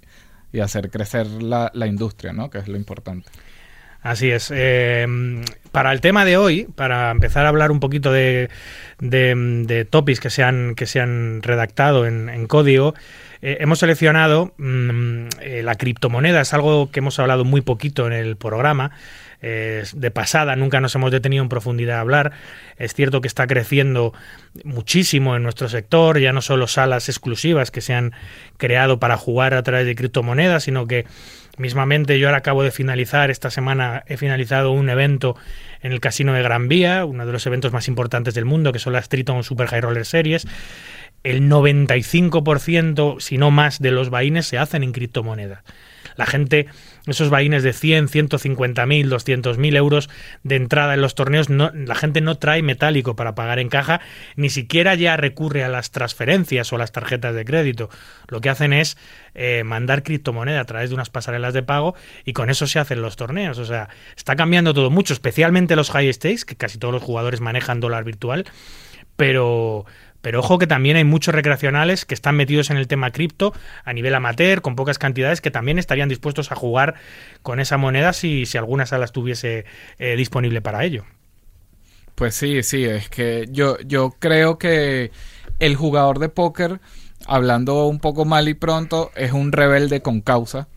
y 0.52 0.60
hacer 0.60 0.90
crecer 0.90 1.28
la, 1.28 1.72
la 1.74 1.88
industria, 1.88 2.34
¿no? 2.34 2.50
Que 2.50 2.58
es 2.58 2.68
lo 2.68 2.76
importante. 2.76 3.30
Así 4.02 4.30
es. 4.30 4.52
Eh, 4.54 5.06
para 5.76 5.92
el 5.92 6.00
tema 6.00 6.24
de 6.24 6.38
hoy, 6.38 6.70
para 6.74 7.12
empezar 7.12 7.46
a 7.46 7.50
hablar 7.50 7.70
un 7.70 7.82
poquito 7.82 8.14
de, 8.14 8.50
de, 9.00 9.36
de 9.68 9.84
topics 9.84 10.22
que 10.22 10.30
se 10.30 10.42
han, 10.42 10.74
que 10.74 10.86
se 10.86 11.02
han 11.02 11.42
redactado 11.44 12.06
en, 12.06 12.30
en 12.30 12.48
código, 12.48 12.94
eh, 13.42 13.58
hemos 13.60 13.80
seleccionado 13.80 14.54
mm, 14.58 15.28
eh, 15.42 15.64
la 15.66 15.76
criptomoneda. 15.76 16.40
Es 16.40 16.54
algo 16.54 16.90
que 16.92 17.00
hemos 17.00 17.20
hablado 17.20 17.44
muy 17.44 17.60
poquito 17.60 18.08
en 18.08 18.14
el 18.14 18.38
programa. 18.38 18.92
Eh, 19.42 19.84
de 19.94 20.12
pasada, 20.12 20.56
nunca 20.56 20.80
nos 20.80 20.96
hemos 20.96 21.12
detenido 21.12 21.44
en 21.44 21.50
profundidad 21.50 21.98
a 21.98 22.00
hablar. 22.00 22.32
Es 22.78 22.94
cierto 22.94 23.20
que 23.20 23.28
está 23.28 23.46
creciendo 23.46 24.14
muchísimo 24.64 25.36
en 25.36 25.44
nuestro 25.44 25.68
sector, 25.68 26.20
ya 26.20 26.32
no 26.32 26.42
solo 26.42 26.68
salas 26.68 27.10
exclusivas 27.10 27.70
que 27.70 27.82
se 27.82 27.94
han 27.94 28.14
creado 28.58 28.98
para 29.00 29.18
jugar 29.18 29.54
a 29.54 29.62
través 29.62 29.86
de 29.86 29.96
criptomonedas, 29.96 30.64
sino 30.64 30.88
que 30.88 31.06
Mismamente 31.58 32.20
yo 32.20 32.28
ahora 32.28 32.40
acabo 32.40 32.64
de 32.64 32.72
finalizar, 32.72 33.32
esta 33.32 33.50
semana 33.50 34.04
he 34.08 34.18
finalizado 34.18 34.72
un 34.72 34.90
evento 34.90 35.38
en 35.82 35.94
el 35.94 36.02
Casino 36.02 36.34
de 36.34 36.42
Gran 36.42 36.68
Vía, 36.68 37.06
uno 37.06 37.26
de 37.26 37.32
los 37.32 37.46
eventos 37.46 37.72
más 37.72 37.88
importantes 37.88 38.34
del 38.34 38.46
mundo, 38.46 38.74
que 38.74 38.80
son 38.80 38.94
las 38.94 39.08
Triton 39.08 39.44
Super 39.44 39.68
High 39.68 39.82
Roller 39.82 40.06
Series. 40.06 40.48
El 41.24 41.50
95%, 41.50 43.20
si 43.20 43.38
no 43.38 43.52
más, 43.52 43.80
de 43.80 43.92
los 43.92 44.10
vaines 44.10 44.46
se 44.48 44.58
hacen 44.58 44.84
en 44.84 44.92
criptomonedas. 44.92 45.64
La 46.18 46.26
gente, 46.26 46.68
esos 47.08 47.30
vaines 47.30 47.64
de 47.64 47.74
100, 47.74 48.08
150 48.10 48.86
mil, 48.86 49.10
200 49.10 49.58
mil 49.58 49.76
euros 49.76 50.10
de 50.44 50.56
entrada 50.56 50.94
en 50.94 51.02
los 51.02 51.16
torneos, 51.16 51.50
la 51.50 51.96
gente 51.96 52.22
no 52.22 52.38
trae 52.38 52.62
metálico 52.62 53.16
para 53.16 53.36
pagar 53.36 53.60
en 53.60 53.70
caja, 53.70 54.02
ni 54.36 54.50
siquiera 54.50 54.96
ya 54.96 55.18
recurre 55.18 55.64
a 55.64 55.70
las 55.70 55.92
transferencias 55.92 56.72
o 56.74 56.78
las 56.78 56.92
tarjetas 56.92 57.36
de 57.36 57.46
crédito. 57.46 57.90
Lo 58.28 58.42
que 58.42 58.50
hacen 58.50 58.74
es 58.74 58.98
eh, 59.34 59.64
mandar 59.64 60.04
criptomoneda 60.04 60.62
a 60.62 60.66
través 60.66 60.90
de 60.90 60.96
unas 60.96 61.10
pasarelas 61.10 61.54
de 61.54 61.64
pago 61.64 61.96
y 62.24 62.34
con 62.34 62.50
eso 62.50 62.68
se 62.68 62.80
hacen 62.80 63.02
los 63.02 63.16
torneos. 63.16 63.58
O 63.60 63.66
sea, 63.66 63.90
está 64.16 64.36
cambiando 64.36 64.74
todo 64.74 64.90
mucho, 64.90 65.14
especialmente 65.14 65.76
los 65.76 65.92
high 65.92 66.12
stakes, 66.12 66.46
que 66.46 66.56
casi 66.56 66.78
todos 66.78 66.94
los 66.94 67.04
jugadores 67.04 67.42
manejan 67.42 67.80
dólar 67.80 68.04
virtual, 68.04 68.46
pero 69.16 69.86
pero 70.26 70.40
ojo 70.40 70.58
que 70.58 70.66
también 70.66 70.98
hay 70.98 71.04
muchos 71.04 71.36
recreacionales 71.36 72.04
que 72.04 72.16
están 72.16 72.36
metidos 72.36 72.72
en 72.72 72.78
el 72.78 72.88
tema 72.88 73.12
cripto 73.12 73.54
a 73.84 73.94
nivel 73.94 74.16
amateur, 74.16 74.64
con 74.64 74.76
pocas 74.76 74.98
cantidades, 74.98 75.40
que 75.40 75.52
también 75.52 75.78
estarían 75.78 76.10
dispuestos 76.10 76.52
a 76.52 76.56
jugar 76.56 76.96
con 77.44 77.60
esa 77.60 77.78
moneda 77.78 78.12
si, 78.12 78.44
alguna 78.58 78.88
sala 78.88 79.06
estuviese 79.06 79.66
eh, 80.00 80.16
disponible 80.16 80.64
para 80.64 80.84
ello. 80.84 81.06
Pues 82.16 82.34
sí, 82.34 82.64
sí, 82.64 82.86
es 82.86 83.08
que 83.08 83.46
yo, 83.52 83.78
yo 83.86 84.16
creo 84.18 84.58
que 84.58 85.12
el 85.60 85.76
jugador 85.76 86.18
de 86.18 86.30
póker, 86.30 86.80
hablando 87.28 87.86
un 87.86 88.00
poco 88.00 88.26
mal 88.26 88.50
y 88.50 88.56
pronto, 88.56 89.12
es 89.16 89.32
un 89.32 89.52
rebelde 89.52 90.02
con 90.02 90.22
causa 90.22 90.68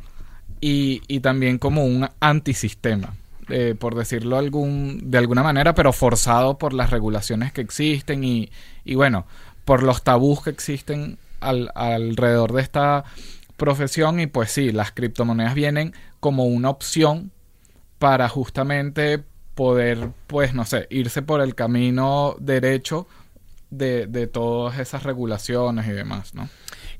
y, 0.61 1.01
y 1.09 1.21
también 1.21 1.57
como 1.57 1.87
un 1.87 2.07
antisistema. 2.21 3.15
Eh, 3.51 3.75
por 3.79 3.95
decirlo 3.95 4.37
algún, 4.37 5.11
de 5.11 5.17
alguna 5.17 5.43
manera, 5.43 5.75
pero 5.75 5.95
forzado 5.95 6.59
por 6.59 6.75
las 6.75 6.91
regulaciones 6.91 7.51
que 7.51 7.63
existen 7.63 8.23
y, 8.23 8.51
y 8.85 8.95
bueno, 8.95 9.27
por 9.65 9.83
los 9.83 10.03
tabús 10.03 10.43
que 10.43 10.51
existen 10.51 11.19
al, 11.41 11.71
alrededor 11.75 12.53
de 12.53 12.63
esta 12.63 13.05
profesión. 13.57 14.21
Y 14.21 14.27
pues 14.27 14.51
sí, 14.51 14.71
las 14.71 14.93
criptomonedas 14.93 15.55
vienen 15.55 15.95
como 16.21 16.45
una 16.45 16.69
opción 16.69 17.31
para 17.99 18.29
justamente 18.29 19.25
poder, 19.55 20.11
pues 20.27 20.55
no 20.55 20.65
sé, 20.65 20.87
irse 20.91 21.23
por 21.23 21.41
el 21.41 21.55
camino 21.55 22.37
derecho 22.39 23.07
de, 23.71 24.07
de 24.07 24.27
todas 24.27 24.79
esas 24.79 25.03
regulaciones 25.03 25.87
y 25.87 25.93
demás, 25.93 26.35
¿no? 26.35 26.49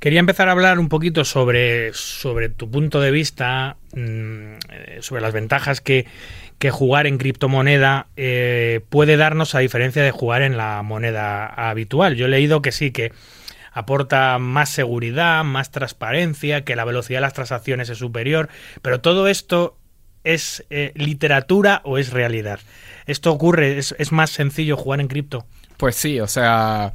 Quería 0.01 0.21
empezar 0.21 0.49
a 0.49 0.53
hablar 0.53 0.79
un 0.79 0.89
poquito 0.89 1.25
sobre, 1.25 1.93
sobre 1.93 2.49
tu 2.49 2.71
punto 2.71 3.01
de 3.01 3.11
vista, 3.11 3.77
sobre 5.01 5.23
las 5.23 5.33
ventajas 5.33 5.81
que, 5.81 6.07
que 6.59 6.71
jugar 6.71 7.07
en 7.07 7.19
criptomoneda 7.19 8.07
eh, 8.17 8.81
puede 8.89 9.17
darnos 9.17 9.55
a 9.55 9.61
diferencia 9.61 10.03
de 10.03 10.11
jugar 10.11 10.43
en 10.43 10.57
la 10.57 10.83
moneda 10.83 11.47
habitual. 11.47 12.15
Yo 12.17 12.27
he 12.27 12.29
leído 12.29 12.63
que 12.63 12.73
sí, 12.73 12.91
que 12.91 13.13
aporta 13.73 14.39
más 14.39 14.71
seguridad, 14.71 15.45
más 15.45 15.71
transparencia, 15.71 16.65
que 16.65 16.77
la 16.77 16.85
velocidad 16.85 17.19
de 17.19 17.23
las 17.23 17.35
transacciones 17.35 17.89
es 17.89 17.99
superior, 17.99 18.49
pero 18.83 19.01
todo 19.01 19.29
esto 19.29 19.77
es 20.25 20.65
eh, 20.71 20.93
literatura 20.95 21.81
o 21.85 21.97
es 21.97 22.13
realidad. 22.13 22.61
¿Esto 23.07 23.33
ocurre? 23.33 23.79
¿Es, 23.79 23.95
es 23.99 24.13
más 24.13 24.31
sencillo 24.31 24.77
jugar 24.77 25.01
en 25.01 25.09
cripto? 25.09 25.47
Pues 25.77 25.95
sí, 25.95 26.19
o 26.19 26.27
sea, 26.27 26.93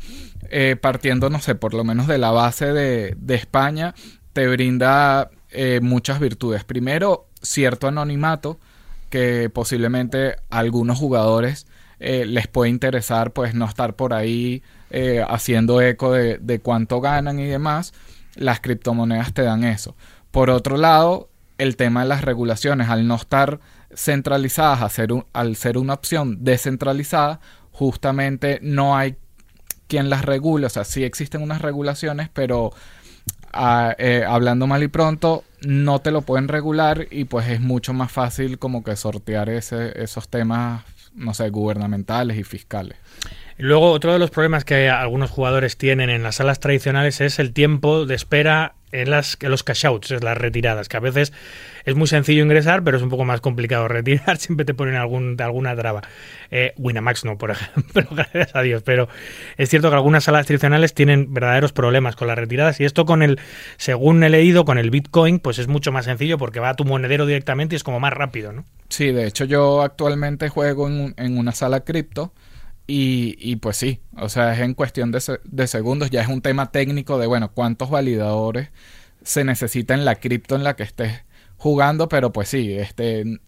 eh, 0.49 0.75
partiendo, 0.79 1.29
no 1.29 1.39
sé, 1.39 1.55
por 1.55 1.73
lo 1.73 1.85
menos 1.85 2.07
de 2.07 2.17
la 2.17 2.31
base 2.31 2.73
de, 2.73 3.15
de 3.17 3.35
España, 3.35 3.95
te 4.33 4.47
brinda 4.47 5.29
eh, 5.53 5.79
muchas 5.81 6.19
virtudes. 6.19 6.63
Primero, 6.63 7.27
cierto 7.41 7.87
anonimato, 7.87 8.59
que 9.09 9.49
posiblemente 9.49 10.37
a 10.49 10.59
algunos 10.59 10.97
jugadores 10.97 11.67
eh, 11.99 12.25
les 12.25 12.47
puede 12.47 12.69
interesar, 12.69 13.31
pues 13.31 13.53
no 13.53 13.65
estar 13.65 13.95
por 13.95 14.13
ahí 14.13 14.63
eh, 14.89 15.23
haciendo 15.27 15.81
eco 15.81 16.11
de, 16.11 16.37
de 16.39 16.59
cuánto 16.59 16.99
ganan 16.99 17.39
y 17.39 17.45
demás. 17.45 17.93
Las 18.35 18.59
criptomonedas 18.59 19.33
te 19.33 19.43
dan 19.43 19.63
eso. 19.63 19.95
Por 20.31 20.49
otro 20.49 20.77
lado, 20.77 21.29
el 21.57 21.75
tema 21.75 22.01
de 22.01 22.09
las 22.09 22.23
regulaciones, 22.23 22.89
al 22.89 23.07
no 23.07 23.15
estar 23.15 23.59
centralizadas, 23.95 24.81
al 24.81 24.91
ser, 24.91 25.13
un, 25.13 25.25
al 25.33 25.55
ser 25.55 25.77
una 25.77 25.93
opción 25.93 26.43
descentralizada, 26.43 27.39
justamente 27.71 28.59
no 28.61 28.97
hay 28.97 29.15
quien 29.87 30.09
las 30.09 30.25
regule, 30.25 30.65
o 30.65 30.69
sea, 30.69 30.83
sí 30.85 31.03
existen 31.03 31.41
unas 31.41 31.61
regulaciones, 31.61 32.29
pero 32.33 32.71
eh, 33.97 34.23
hablando 34.27 34.67
mal 34.67 34.83
y 34.83 34.87
pronto, 34.87 35.43
no 35.61 35.99
te 35.99 36.11
lo 36.11 36.21
pueden 36.21 36.47
regular 36.47 37.07
y 37.11 37.25
pues 37.25 37.47
es 37.49 37.61
mucho 37.61 37.93
más 37.93 38.11
fácil 38.11 38.59
como 38.59 38.83
que 38.83 38.95
sortear 38.95 39.49
ese, 39.49 40.01
esos 40.01 40.27
temas, 40.27 40.83
no 41.15 41.33
sé, 41.33 41.49
gubernamentales 41.49 42.37
y 42.37 42.43
fiscales. 42.43 42.97
Luego, 43.57 43.91
otro 43.91 44.13
de 44.13 44.19
los 44.19 44.31
problemas 44.31 44.65
que 44.65 44.89
algunos 44.89 45.29
jugadores 45.29 45.77
tienen 45.77 46.09
en 46.09 46.23
las 46.23 46.35
salas 46.35 46.59
tradicionales 46.59 47.21
es 47.21 47.39
el 47.39 47.53
tiempo 47.53 48.05
de 48.05 48.15
espera 48.15 48.73
en, 48.93 49.09
las, 49.09 49.37
en 49.41 49.51
los 49.51 49.63
cash-outs, 49.63 50.11
es 50.11 50.23
las 50.23 50.37
retiradas, 50.37 50.87
que 50.87 50.97
a 50.97 50.99
veces 51.01 51.33
es 51.83 51.95
muy 51.95 52.07
sencillo 52.07 52.43
ingresar, 52.43 52.83
pero 52.83 52.95
es 52.95 53.03
un 53.03 53.09
poco 53.09 53.25
más 53.25 53.41
complicado 53.41 53.87
retirar, 53.87 54.37
siempre 54.39 54.65
te 54.65 54.73
ponen 54.73 54.95
algún, 54.95 55.35
alguna 55.41 55.75
traba. 55.75 56.01
Eh, 56.51 56.73
Winamax 56.77 57.25
no, 57.25 57.37
por 57.37 57.51
ejemplo, 57.51 58.05
gracias 58.11 58.55
a 58.55 58.61
Dios, 58.61 58.83
pero 58.83 59.09
es 59.57 59.69
cierto 59.69 59.89
que 59.89 59.95
algunas 59.95 60.23
salas 60.23 60.45
tradicionales 60.45 60.93
tienen 60.93 61.33
verdaderos 61.33 61.73
problemas 61.73 62.15
con 62.15 62.27
las 62.27 62.37
retiradas 62.37 62.79
y 62.79 62.85
esto 62.85 63.05
con 63.05 63.23
el, 63.23 63.39
según 63.77 64.23
he 64.23 64.29
leído, 64.29 64.63
con 64.63 64.77
el 64.77 64.91
Bitcoin, 64.91 65.39
pues 65.39 65.59
es 65.59 65.67
mucho 65.67 65.91
más 65.91 66.05
sencillo 66.05 66.37
porque 66.37 66.59
va 66.59 66.69
a 66.69 66.75
tu 66.75 66.85
monedero 66.85 67.25
directamente 67.25 67.75
y 67.75 67.77
es 67.77 67.83
como 67.83 67.99
más 67.99 68.13
rápido, 68.13 68.53
¿no? 68.53 68.63
Sí, 68.89 69.11
de 69.11 69.25
hecho 69.25 69.45
yo 69.45 69.81
actualmente 69.81 70.49
juego 70.49 70.87
en, 70.87 71.15
en 71.17 71.37
una 71.37 71.51
sala 71.51 71.81
cripto. 71.81 72.31
Y, 72.85 73.37
y, 73.39 73.55
pues 73.57 73.77
sí, 73.77 74.01
o 74.17 74.27
sea, 74.29 74.53
es 74.53 74.59
en 74.59 74.73
cuestión 74.73 75.11
de, 75.11 75.21
de, 75.45 75.67
segundos, 75.67 76.09
ya 76.09 76.21
es 76.21 76.27
un 76.27 76.41
tema 76.41 76.71
técnico 76.71 77.17
de, 77.17 77.27
bueno, 77.27 77.51
cuántos 77.53 77.89
validadores 77.89 78.69
se 79.23 79.45
necesita 79.45 79.93
en 79.93 80.03
la 80.05 80.15
cripto 80.15 80.55
en 80.55 80.63
la 80.65 80.75
que 80.75 80.83
estés 80.83 81.23
jugando, 81.57 82.09
pero 82.09 82.33
pues 82.33 82.49
sí, 82.49 82.73
este, 82.73 83.39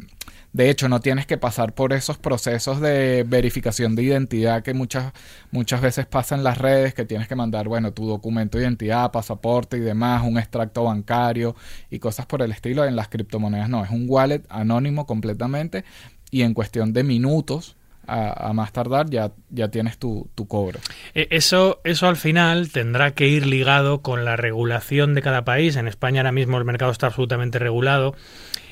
De 0.53 0.69
hecho, 0.69 0.87
no 0.87 1.01
tienes 1.01 1.25
que 1.25 1.37
pasar 1.37 1.73
por 1.75 1.91
esos 1.91 2.17
procesos 2.17 2.79
de 2.79 3.25
verificación 3.27 3.93
de 3.93 4.03
identidad 4.03 4.63
que 4.63 4.73
muchas, 4.73 5.11
muchas 5.51 5.81
veces 5.81 6.05
pasan 6.05 6.45
las 6.45 6.57
redes, 6.57 6.93
que 6.93 7.03
tienes 7.03 7.27
que 7.27 7.35
mandar, 7.35 7.67
bueno, 7.67 7.91
tu 7.91 8.07
documento 8.07 8.57
de 8.57 8.63
identidad, 8.63 9.11
pasaporte 9.11 9.75
y 9.75 9.81
demás, 9.81 10.23
un 10.25 10.37
extracto 10.37 10.85
bancario 10.85 11.57
y 11.89 11.99
cosas 11.99 12.25
por 12.25 12.41
el 12.41 12.51
estilo. 12.53 12.85
En 12.85 12.95
las 12.95 13.09
criptomonedas 13.09 13.67
no, 13.67 13.83
es 13.83 13.91
un 13.91 14.05
wallet 14.07 14.43
anónimo 14.47 15.05
completamente 15.05 15.83
y 16.31 16.43
en 16.43 16.53
cuestión 16.53 16.93
de 16.93 17.03
minutos 17.03 17.75
a, 18.07 18.51
más 18.53 18.71
tardar 18.71 19.09
ya, 19.09 19.31
ya 19.49 19.69
tienes 19.69 19.97
tu, 19.97 20.29
tu 20.35 20.47
cobro. 20.47 20.79
E, 21.13 21.27
eso, 21.31 21.81
eso 21.83 22.07
al 22.07 22.17
final 22.17 22.71
tendrá 22.71 23.11
que 23.11 23.27
ir 23.27 23.45
ligado 23.45 24.01
con 24.01 24.25
la 24.25 24.35
regulación 24.35 25.13
de 25.13 25.21
cada 25.21 25.45
país. 25.45 25.75
En 25.75 25.87
España 25.87 26.21
ahora 26.21 26.31
mismo 26.31 26.57
el 26.57 26.65
mercado 26.65 26.91
está 26.91 27.07
absolutamente 27.07 27.59
regulado. 27.59 28.15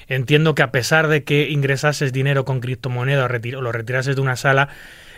Entiendo 0.07 0.55
que 0.55 0.63
a 0.63 0.71
pesar 0.71 1.07
de 1.07 1.23
que 1.23 1.49
ingresases 1.49 2.13
dinero 2.13 2.45
con 2.45 2.59
criptomoneda 2.59 3.25
o, 3.25 3.61
lo 3.61 3.71
retirases 3.71 4.15
de 4.15 4.21
una 4.21 4.35
sala, 4.35 4.69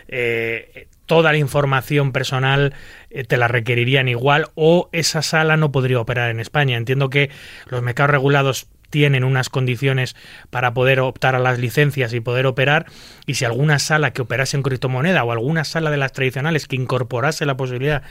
eh, 0.08 0.88
toda 1.06 1.32
la 1.32 1.38
información 1.38 2.12
personal 2.12 2.74
eh, 3.10 3.24
te 3.24 3.36
la 3.36 3.48
requerirían 3.48 4.08
igual 4.08 4.48
o 4.54 4.88
esa 4.92 5.22
sala 5.22 5.56
no 5.56 5.72
podría 5.72 6.00
operar 6.00 6.30
en 6.30 6.40
España. 6.40 6.76
Entiendo 6.76 7.10
que 7.10 7.30
los 7.68 7.82
mercados 7.82 8.10
regulados 8.10 8.68
tienen 8.90 9.24
unas 9.24 9.48
condiciones 9.48 10.16
para 10.50 10.74
poder 10.74 11.00
optar 11.00 11.34
a 11.34 11.38
las 11.38 11.58
licencias 11.58 12.12
y 12.12 12.20
poder 12.20 12.46
operar, 12.46 12.86
y 13.26 13.34
si 13.34 13.44
alguna 13.44 13.78
sala 13.78 14.12
que 14.12 14.22
operase 14.22 14.56
en 14.56 14.62
criptomoneda 14.62 15.24
o 15.24 15.32
alguna 15.32 15.64
sala 15.64 15.90
de 15.90 15.96
las 15.96 16.12
tradicionales 16.12 16.66
que 16.66 16.76
incorporase 16.76 17.46
la 17.46 17.56
posibilidad 17.56 18.02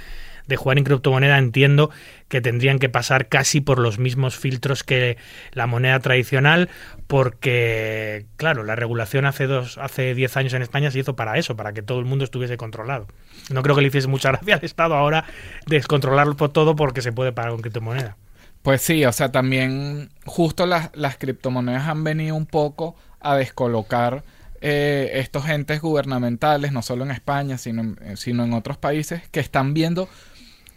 de 0.48 0.58
jugar 0.58 0.78
en 0.78 0.84
criptomoneda, 0.84 1.38
entiendo 1.38 1.90
que 2.28 2.42
tendrían 2.42 2.80
que 2.80 2.90
pasar 2.90 3.28
casi 3.30 3.62
por 3.62 3.80
los 3.80 4.00
mismos 4.00 4.38
filtros 4.38 4.84
que 4.84 5.18
la 5.52 5.68
moneda 5.68 6.00
tradicional, 6.00 6.70
porque, 7.08 8.26
claro, 8.38 8.64
la 8.64 8.76
regulación 8.76 9.26
hace 9.26 9.48
dos, 9.48 9.78
hace 9.78 10.14
10 10.14 10.38
años 10.38 10.54
en 10.54 10.62
España 10.62 10.92
se 10.92 11.00
hizo 11.00 11.16
para 11.16 11.38
eso, 11.38 11.56
para 11.56 11.74
que 11.74 11.82
todo 11.82 12.00
el 12.00 12.06
mundo 12.06 12.24
estuviese 12.24 12.58
controlado. 12.58 13.08
No 13.50 13.64
creo 13.64 13.76
que 13.76 13.82
le 13.82 13.88
hiciese 13.88 14.08
mucha 14.08 14.32
gracia 14.32 14.56
al 14.56 14.64
Estado 14.64 14.96
ahora 14.96 15.26
descontrolarlo 15.68 16.36
por 16.36 16.50
todo 16.50 16.76
porque 16.76 17.02
se 17.02 17.12
puede 17.12 17.32
pagar 17.32 17.52
con 17.52 17.62
criptomoneda. 17.62 18.18
Pues 18.66 18.82
sí, 18.82 19.06
o 19.06 19.12
sea, 19.12 19.32
también 19.32 20.10
justo 20.26 20.66
las, 20.66 20.90
las 20.96 21.18
criptomonedas 21.18 21.88
han 21.88 22.04
venido 22.04 22.36
un 22.36 22.48
poco 22.48 22.96
a 23.20 23.36
descolocar 23.36 24.24
eh, 24.60 25.12
estos 25.14 25.48
entes 25.48 25.82
gubernamentales, 25.82 26.72
no 26.72 26.82
solo 26.82 27.06
en 27.06 27.12
España, 27.12 27.60
sino, 27.60 27.96
eh, 28.02 28.18
sino 28.18 28.44
en 28.44 28.54
otros 28.54 28.78
países, 28.78 29.22
que 29.30 29.40
están 29.40 29.76
viendo 29.76 30.10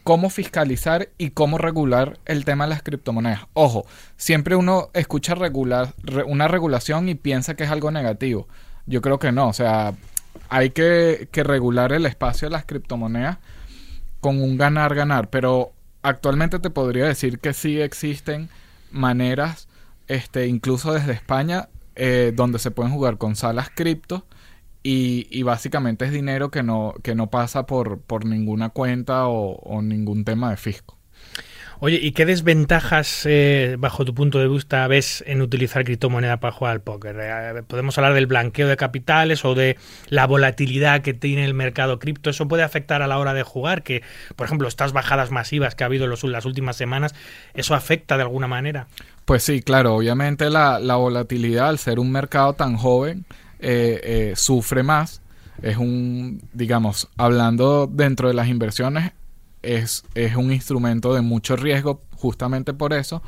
cómo 0.04 0.28
fiscalizar 0.28 1.08
y 1.16 1.30
cómo 1.30 1.56
regular 1.56 2.18
el 2.26 2.44
tema 2.44 2.64
de 2.64 2.70
las 2.74 2.82
criptomonedas. 2.82 3.46
Ojo, 3.54 3.86
siempre 4.18 4.54
uno 4.54 4.90
escucha 4.92 5.34
regular, 5.34 5.94
una 6.26 6.46
regulación 6.46 7.08
y 7.08 7.14
piensa 7.14 7.54
que 7.54 7.64
es 7.64 7.70
algo 7.70 7.90
negativo. 7.90 8.48
Yo 8.84 9.00
creo 9.00 9.18
que 9.18 9.32
no, 9.32 9.48
o 9.48 9.54
sea, 9.54 9.94
hay 10.50 10.70
que, 10.70 11.30
que 11.32 11.42
regular 11.42 11.94
el 11.94 12.04
espacio 12.04 12.48
de 12.48 12.52
las 12.52 12.66
criptomonedas 12.66 13.38
con 14.20 14.42
un 14.42 14.58
ganar-ganar, 14.58 15.30
pero 15.30 15.72
actualmente 16.02 16.58
te 16.58 16.70
podría 16.70 17.06
decir 17.06 17.38
que 17.38 17.52
sí 17.52 17.80
existen 17.80 18.48
maneras, 18.90 19.68
este, 20.06 20.46
incluso 20.46 20.92
desde 20.92 21.12
España, 21.12 21.68
eh, 21.96 22.32
donde 22.34 22.58
se 22.58 22.70
pueden 22.70 22.92
jugar 22.92 23.18
con 23.18 23.36
salas 23.36 23.70
cripto 23.74 24.26
y, 24.82 25.42
básicamente 25.42 26.06
es 26.06 26.12
dinero 26.12 26.50
que 26.50 26.62
no, 26.62 26.94
que 27.02 27.14
no 27.14 27.28
pasa 27.28 27.66
por, 27.66 28.00
por 28.00 28.24
ninguna 28.24 28.70
cuenta 28.70 29.26
o 29.26 29.82
ningún 29.82 30.24
tema 30.24 30.50
de 30.50 30.56
fisco. 30.56 30.97
Oye, 31.80 32.00
¿y 32.02 32.10
qué 32.10 32.26
desventajas, 32.26 33.22
eh, 33.24 33.76
bajo 33.78 34.04
tu 34.04 34.12
punto 34.12 34.40
de 34.40 34.48
vista, 34.48 34.84
ves 34.88 35.22
en 35.28 35.40
utilizar 35.40 35.84
criptomoneda 35.84 36.40
para 36.40 36.52
jugar 36.52 36.72
al 36.72 36.80
póker? 36.80 37.16
Eh, 37.20 37.62
podemos 37.68 37.96
hablar 37.96 38.14
del 38.14 38.26
blanqueo 38.26 38.66
de 38.66 38.76
capitales 38.76 39.44
o 39.44 39.54
de 39.54 39.76
la 40.08 40.26
volatilidad 40.26 41.02
que 41.02 41.14
tiene 41.14 41.44
el 41.44 41.54
mercado 41.54 42.00
cripto. 42.00 42.30
¿Eso 42.30 42.48
puede 42.48 42.64
afectar 42.64 43.00
a 43.00 43.06
la 43.06 43.16
hora 43.18 43.32
de 43.32 43.44
jugar? 43.44 43.84
Que, 43.84 44.02
por 44.34 44.46
ejemplo, 44.46 44.66
estas 44.66 44.92
bajadas 44.92 45.30
masivas 45.30 45.76
que 45.76 45.84
ha 45.84 45.86
habido 45.86 46.06
en 46.06 46.32
las 46.32 46.44
últimas 46.44 46.74
semanas, 46.74 47.14
¿eso 47.54 47.76
afecta 47.76 48.16
de 48.16 48.24
alguna 48.24 48.48
manera? 48.48 48.88
Pues 49.24 49.44
sí, 49.44 49.62
claro. 49.62 49.94
Obviamente 49.94 50.50
la, 50.50 50.78
volatilidad, 50.96 51.68
al 51.68 51.78
ser 51.78 52.00
un 52.00 52.10
mercado 52.10 52.54
tan 52.54 52.76
joven, 52.76 53.24
eh, 53.60 54.32
sufre 54.34 54.82
más. 54.82 55.22
Es 55.62 55.76
un, 55.76 56.42
digamos, 56.52 57.08
hablando 57.16 57.86
dentro 57.86 58.26
de 58.26 58.34
las 58.34 58.48
inversiones, 58.48 59.12
es, 59.62 60.04
un 60.36 60.52
instrumento 60.52 61.14
de 61.14 61.20
mucho 61.20 61.56
riesgo 61.56 62.02
justamente 62.16 62.72
por 62.74 62.92
eso. 62.92 63.22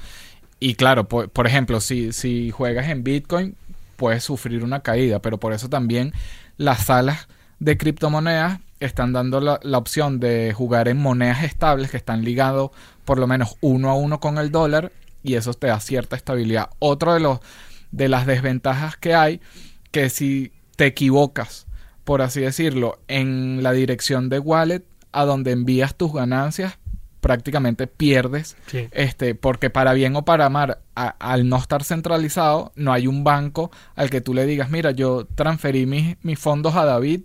Y 0.58 0.74
claro, 0.74 1.08
por, 1.08 1.46
ejemplo, 1.46 1.80
si, 1.80 2.12
si 2.12 2.50
juegas 2.50 2.88
en 2.88 3.02
Bitcoin, 3.02 3.56
puedes 3.96 4.24
sufrir 4.24 4.62
una 4.62 4.80
caída, 4.80 5.20
pero 5.20 5.38
por 5.38 5.52
eso 5.52 5.68
también 5.68 6.12
las 6.56 6.84
salas 6.84 7.28
de 7.58 7.76
criptomonedas 7.76 8.60
están 8.80 9.12
dando 9.12 9.40
la, 9.40 9.60
la, 9.62 9.78
opción 9.78 10.20
de 10.20 10.52
jugar 10.54 10.88
en 10.88 10.96
monedas 10.96 11.42
estables 11.42 11.90
que 11.90 11.98
están 11.98 12.24
ligados 12.24 12.70
por 13.04 13.18
lo 13.18 13.26
menos 13.26 13.56
uno 13.60 13.90
a 13.90 13.94
uno 13.94 14.20
con 14.20 14.38
el 14.38 14.50
dólar 14.50 14.90
y 15.22 15.34
eso 15.34 15.52
te 15.52 15.66
da 15.66 15.80
cierta 15.80 16.16
estabilidad. 16.16 16.70
Otro 16.78 17.12
de 17.12 17.20
los 17.20 17.40
de 17.92 18.08
las 18.08 18.26
desventajas 18.26 18.96
que 18.96 19.14
hay 19.14 19.40
que 19.90 20.10
si 20.10 20.52
te 20.76 20.86
equivocas, 20.86 21.66
por 22.04 22.22
así 22.22 22.40
decirlo, 22.40 23.00
en 23.08 23.62
la 23.62 23.72
dirección 23.72 24.28
de 24.28 24.38
wallet 24.38 24.84
a 25.12 25.24
donde 25.24 25.52
envías 25.52 25.94
tus 25.94 26.12
ganancias, 26.12 26.78
prácticamente 27.20 27.86
pierdes. 27.86 28.56
Este, 28.92 29.34
porque 29.34 29.70
para 29.70 29.92
bien 29.92 30.16
o 30.16 30.24
para 30.24 30.48
mal, 30.48 30.78
al 30.94 31.48
no 31.48 31.56
estar 31.56 31.84
centralizado, 31.84 32.72
no 32.76 32.92
hay 32.92 33.06
un 33.06 33.24
banco 33.24 33.70
al 33.94 34.10
que 34.10 34.20
tú 34.20 34.34
le 34.34 34.46
digas, 34.46 34.70
mira, 34.70 34.90
yo 34.90 35.26
transferí 35.34 35.86
mis, 35.86 36.16
mis 36.22 36.38
fondos 36.38 36.76
a 36.76 36.84
David 36.84 37.22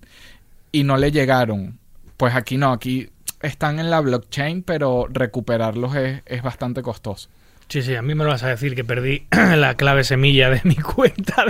y 0.72 0.84
no 0.84 0.98
le 0.98 1.12
llegaron. 1.12 1.80
Pues 2.18 2.36
aquí 2.36 2.58
no, 2.58 2.72
aquí 2.72 3.10
están 3.42 3.80
en 3.80 3.90
la 3.90 4.02
blockchain, 4.02 4.64
pero 4.64 5.08
recuperarlos 5.10 5.96
es, 5.96 6.22
es 6.26 6.42
bastante 6.42 6.82
costoso. 6.82 7.30
Sí, 7.68 7.82
sí, 7.82 7.96
a 7.96 8.04
mí 8.04 8.14
me 8.14 8.24
lo 8.24 8.30
vas 8.30 8.44
a 8.44 8.50
decir 8.50 8.76
que 8.76 8.84
perdí 8.84 9.26
la 9.32 9.76
clave 9.76 10.04
semilla 10.04 10.52
de 10.52 10.62
mi 10.66 10.76
cuenta 10.76 11.46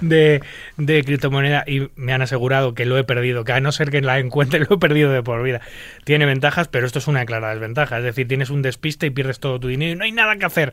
de, 0.00 0.42
de, 0.76 1.04
criptomoneda 1.04 1.62
y 1.66 1.88
me 1.94 2.12
han 2.12 2.20
asegurado 2.20 2.74
que 2.74 2.84
lo 2.84 2.98
he 2.98 3.04
perdido, 3.04 3.44
que 3.44 3.52
a 3.52 3.60
no 3.60 3.70
ser 3.70 3.90
que 3.90 4.00
la 4.00 4.18
encuentre 4.18 4.60
lo 4.68 4.74
he 4.74 4.78
perdido 4.78 5.12
de 5.12 5.22
por 5.22 5.42
vida. 5.42 5.60
Tiene 6.04 6.26
ventajas, 6.26 6.66
pero 6.66 6.84
esto 6.84 6.98
es 6.98 7.06
una 7.06 7.24
clara 7.26 7.50
desventaja. 7.50 7.98
Es 7.98 8.04
decir, 8.04 8.26
tienes 8.26 8.50
un 8.50 8.62
despiste 8.62 9.06
y 9.06 9.10
pierdes 9.10 9.38
todo 9.38 9.60
tu 9.60 9.68
dinero 9.68 9.92
y 9.92 9.96
no 9.96 10.04
hay 10.04 10.12
nada 10.12 10.36
que 10.36 10.46
hacer. 10.46 10.72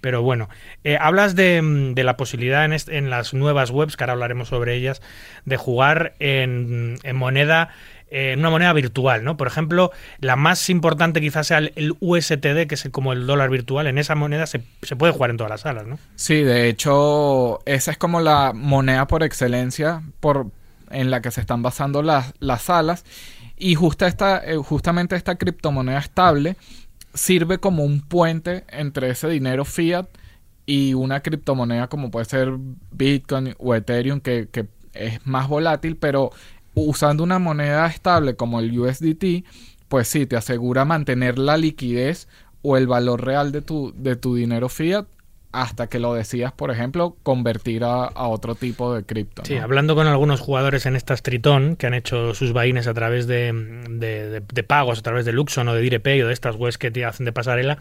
Pero 0.00 0.22
bueno, 0.22 0.48
eh, 0.84 0.96
hablas 0.98 1.34
de, 1.34 1.60
de, 1.94 2.04
la 2.04 2.16
posibilidad 2.16 2.64
en, 2.64 2.74
en, 2.88 3.10
las 3.10 3.34
nuevas 3.34 3.70
webs, 3.70 3.96
que 3.96 4.04
ahora 4.04 4.14
hablaremos 4.14 4.48
sobre 4.48 4.74
ellas, 4.74 5.02
de 5.44 5.58
jugar 5.58 6.14
en, 6.20 6.96
en 7.02 7.16
moneda 7.16 7.68
en 8.10 8.40
una 8.40 8.50
moneda 8.50 8.72
virtual, 8.72 9.22
¿no? 9.24 9.36
Por 9.36 9.46
ejemplo, 9.46 9.92
la 10.18 10.36
más 10.36 10.68
importante 10.68 11.20
quizás 11.20 11.46
sea 11.46 11.58
el, 11.58 11.96
USTD, 12.00 12.66
que 12.66 12.74
es 12.74 12.88
como 12.90 13.12
el 13.12 13.26
dólar 13.26 13.50
virtual. 13.50 13.86
En 13.86 13.98
esa 13.98 14.16
moneda 14.16 14.46
se, 14.46 14.58
puede 14.58 15.12
jugar 15.12 15.30
en 15.30 15.36
todas 15.36 15.50
las 15.50 15.60
salas, 15.60 15.86
¿no? 15.86 15.98
Sí, 16.16 16.42
de 16.42 16.68
hecho, 16.68 17.60
esa 17.66 17.92
es 17.92 17.98
como 17.98 18.20
la 18.20 18.52
moneda 18.52 19.06
por 19.06 19.22
excelencia 19.22 20.02
por, 20.18 20.48
en 20.90 21.10
la 21.10 21.22
que 21.22 21.30
se 21.30 21.40
están 21.40 21.62
basando 21.62 22.02
las, 22.02 22.34
las 22.40 22.62
salas. 22.62 23.04
Y 23.56 23.76
justa 23.76 24.08
esta, 24.08 24.38
eh, 24.44 24.56
justamente 24.56 25.14
esta 25.14 25.36
criptomoneda 25.36 25.98
estable 25.98 26.56
sirve 27.14 27.58
como 27.58 27.84
un 27.84 28.00
puente 28.00 28.64
entre 28.68 29.10
ese 29.10 29.28
dinero 29.28 29.64
fiat 29.64 30.06
y 30.66 30.94
una 30.94 31.20
criptomoneda 31.20 31.88
como 31.88 32.10
puede 32.10 32.24
ser 32.24 32.52
Bitcoin 32.92 33.54
o 33.58 33.74
Ethereum, 33.74 34.20
que, 34.20 34.48
que 34.50 34.66
es 34.94 35.24
más 35.26 35.48
volátil, 35.48 35.96
pero 35.96 36.30
usando 36.74 37.22
una 37.22 37.38
moneda 37.38 37.86
estable 37.86 38.36
como 38.36 38.60
el 38.60 38.78
USDT, 38.78 39.44
pues 39.88 40.08
sí, 40.08 40.26
te 40.26 40.36
asegura 40.36 40.84
mantener 40.84 41.38
la 41.38 41.56
liquidez 41.56 42.28
o 42.62 42.76
el 42.76 42.86
valor 42.86 43.24
real 43.24 43.52
de 43.52 43.62
tu, 43.62 43.92
de 43.96 44.16
tu 44.16 44.34
dinero 44.34 44.68
fiat 44.68 45.06
hasta 45.52 45.88
que 45.88 45.98
lo 45.98 46.14
decidas, 46.14 46.52
por 46.52 46.70
ejemplo, 46.70 47.16
convertir 47.24 47.82
a, 47.82 48.10
otro 48.28 48.54
tipo 48.54 48.94
de 48.94 49.02
cripto. 49.02 49.42
Sí, 49.44 49.56
hablando 49.56 49.96
con 49.96 50.06
algunos 50.06 50.40
jugadores 50.40 50.86
en 50.86 50.94
estas 50.94 51.22
Tritón 51.22 51.74
que 51.74 51.88
han 51.88 51.94
hecho 51.94 52.34
sus 52.34 52.52
vaines 52.52 52.86
a 52.86 52.94
través 52.94 53.26
de, 53.26 53.52
de, 53.88 54.62
pagos, 54.62 55.00
a 55.00 55.02
través 55.02 55.24
de 55.24 55.32
Luxon 55.32 55.66
o 55.66 55.74
de 55.74 55.80
DirePay 55.80 56.22
o 56.22 56.28
de 56.28 56.32
estas 56.32 56.54
webs 56.54 56.78
que 56.78 56.92
te 56.92 57.04
hacen 57.04 57.26
de 57.26 57.32
pasarela, 57.32 57.78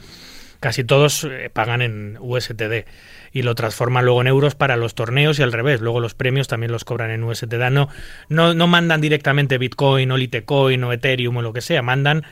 casi 0.59 0.83
todos 0.83 1.25
eh, 1.25 1.51
pagan 1.53 1.83
en 1.83 2.17
USTD 2.19 2.87
y 3.31 3.41
lo 3.41 3.55
transforman 3.55 4.05
luego 4.05 4.21
en 4.21 4.27
euros 4.27 4.55
para 4.55 4.77
los 4.77 4.95
torneos 4.95 5.39
y 5.39 5.43
al 5.43 5.51
revés. 5.51 5.81
Luego 5.81 5.99
los 5.99 6.13
premios 6.13 6.47
también 6.47 6.71
los 6.71 6.83
cobran 6.83 7.11
en 7.11 7.23
USDT. 7.23 7.53
No, 7.71 7.89
no, 8.29 8.53
no 8.53 8.67
mandan 8.67 9.01
directamente 9.01 9.57
Bitcoin 9.57 10.11
o 10.11 10.17
Litecoin 10.17 10.83
o 10.83 10.93
Ethereum 10.93 11.37
o 11.37 11.41
lo 11.41 11.53
que 11.53 11.61
sea. 11.61 11.81
Mandan, 11.81 12.23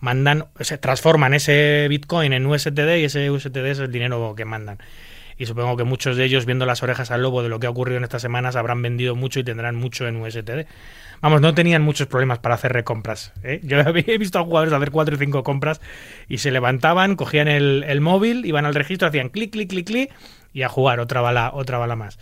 mandan, 0.00 0.46
se 0.60 0.78
transforman 0.78 1.34
ese 1.34 1.86
Bitcoin 1.88 2.32
en 2.32 2.46
USDT 2.46 2.98
y 2.98 3.04
ese 3.04 3.30
USDT 3.30 3.56
es 3.56 3.78
el 3.78 3.92
dinero 3.92 4.34
que 4.36 4.44
mandan. 4.44 4.78
Y 5.36 5.46
supongo 5.46 5.76
que 5.76 5.84
muchos 5.84 6.16
de 6.16 6.24
ellos, 6.24 6.46
viendo 6.46 6.64
las 6.64 6.82
orejas 6.82 7.10
al 7.10 7.22
lobo 7.22 7.42
de 7.42 7.48
lo 7.48 7.58
que 7.58 7.66
ha 7.66 7.70
ocurrido 7.70 7.98
en 7.98 8.04
estas 8.04 8.22
semanas, 8.22 8.54
habrán 8.54 8.82
vendido 8.82 9.16
mucho 9.16 9.40
y 9.40 9.44
tendrán 9.44 9.74
mucho 9.74 10.06
en 10.06 10.16
USDT. 10.16 10.68
Vamos, 11.20 11.40
no 11.40 11.54
tenían 11.54 11.82
muchos 11.82 12.06
problemas 12.06 12.38
para 12.38 12.54
hacer 12.54 12.72
recompras. 12.72 13.32
¿eh? 13.42 13.60
Yo 13.64 13.78
he 13.80 14.18
visto 14.18 14.38
a 14.38 14.44
jugadores 14.44 14.72
hacer 14.72 14.90
cuatro 14.90 15.16
y 15.16 15.18
cinco 15.18 15.42
compras 15.42 15.80
y 16.28 16.38
se 16.38 16.50
levantaban, 16.52 17.16
cogían 17.16 17.48
el, 17.48 17.84
el 17.88 18.00
móvil, 18.00 18.46
iban 18.46 18.64
al 18.64 18.74
registro, 18.74 19.08
hacían 19.08 19.28
clic, 19.28 19.50
clic, 19.50 19.70
clic, 19.70 19.86
clic 19.86 20.12
y 20.54 20.62
a 20.62 20.70
jugar 20.70 21.00
otra 21.00 21.20
bala, 21.20 21.50
otra 21.52 21.76
bala 21.76 21.96
más. 21.96 22.18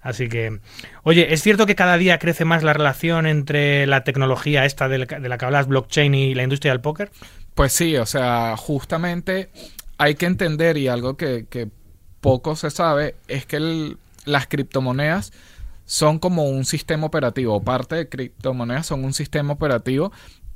Así 0.00 0.28
que, 0.28 0.60
oye, 1.02 1.32
¿es 1.32 1.42
cierto 1.42 1.66
que 1.66 1.74
cada 1.74 1.96
día 1.96 2.18
crece 2.18 2.44
más 2.44 2.62
la 2.62 2.72
relación 2.72 3.26
entre 3.26 3.86
la 3.86 4.04
tecnología 4.04 4.64
esta 4.64 4.88
de 4.88 4.98
la, 4.98 5.06
que 5.06 5.44
hablas, 5.44 5.66
blockchain, 5.66 6.14
y 6.14 6.34
la 6.34 6.42
industria 6.42 6.72
del 6.72 6.80
póker? 6.80 7.10
Pues 7.54 7.72
sí, 7.72 7.96
o 7.96 8.06
sea, 8.06 8.56
justamente 8.56 9.48
hay 9.96 10.14
que 10.14 10.26
entender 10.26 10.76
y 10.76 10.88
algo 10.88 11.16
que, 11.16 11.46
poco 12.20 12.56
se 12.56 12.70
sabe 12.70 13.14
es 13.28 13.46
que 13.46 13.96
las 14.24 14.46
criptomonedas 14.48 15.32
son 15.84 16.18
como 16.18 16.44
un 16.44 16.64
sistema 16.64 17.06
operativo, 17.06 17.62
parte 17.62 17.96
de 17.96 18.08
criptomonedas 18.08 18.86
son 18.86 19.04
un 19.04 19.14
sistema 19.14 19.52
operativo 19.52 20.12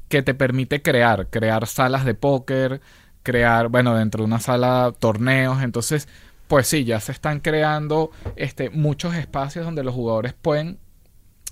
que 0.08 0.22
te 0.22 0.34
permite 0.34 0.82
crear, 0.82 1.28
crear 1.28 1.66
salas 1.66 2.04
de 2.04 2.14
póker, 2.14 2.80
crear, 3.22 3.68
bueno, 3.68 3.94
dentro 3.94 4.22
de 4.22 4.26
una 4.26 4.40
sala 4.40 4.92
torneos, 4.98 5.62
entonces, 5.62 6.08
pues 6.52 6.66
sí, 6.66 6.84
ya 6.84 7.00
se 7.00 7.12
están 7.12 7.40
creando 7.40 8.10
este 8.36 8.68
muchos 8.68 9.14
espacios 9.14 9.64
donde 9.64 9.82
los 9.82 9.94
jugadores 9.94 10.34
pueden 10.34 10.78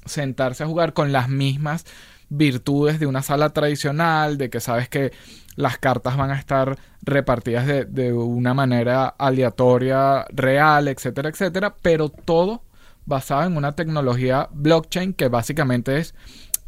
sentarse 0.04 0.62
a 0.62 0.66
jugar 0.66 0.92
con 0.92 1.10
las 1.10 1.30
mismas 1.30 1.86
virtudes 2.28 3.00
de 3.00 3.06
una 3.06 3.22
sala 3.22 3.48
tradicional, 3.48 4.36
de 4.36 4.50
que 4.50 4.60
sabes 4.60 4.90
que 4.90 5.10
las 5.56 5.78
cartas 5.78 6.18
van 6.18 6.30
a 6.30 6.38
estar 6.38 6.76
repartidas 7.00 7.66
de, 7.66 7.86
de 7.86 8.12
una 8.12 8.52
manera 8.52 9.06
aleatoria, 9.06 10.26
real, 10.28 10.86
etcétera, 10.86 11.30
etcétera, 11.30 11.74
pero 11.80 12.10
todo 12.10 12.62
basado 13.06 13.44
en 13.44 13.56
una 13.56 13.74
tecnología 13.74 14.50
blockchain 14.52 15.14
que 15.14 15.28
básicamente 15.28 15.96
es 15.96 16.14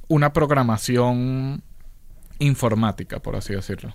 una 0.08 0.32
programación 0.32 1.62
informática, 2.38 3.20
por 3.20 3.36
así 3.36 3.52
decirlo. 3.52 3.92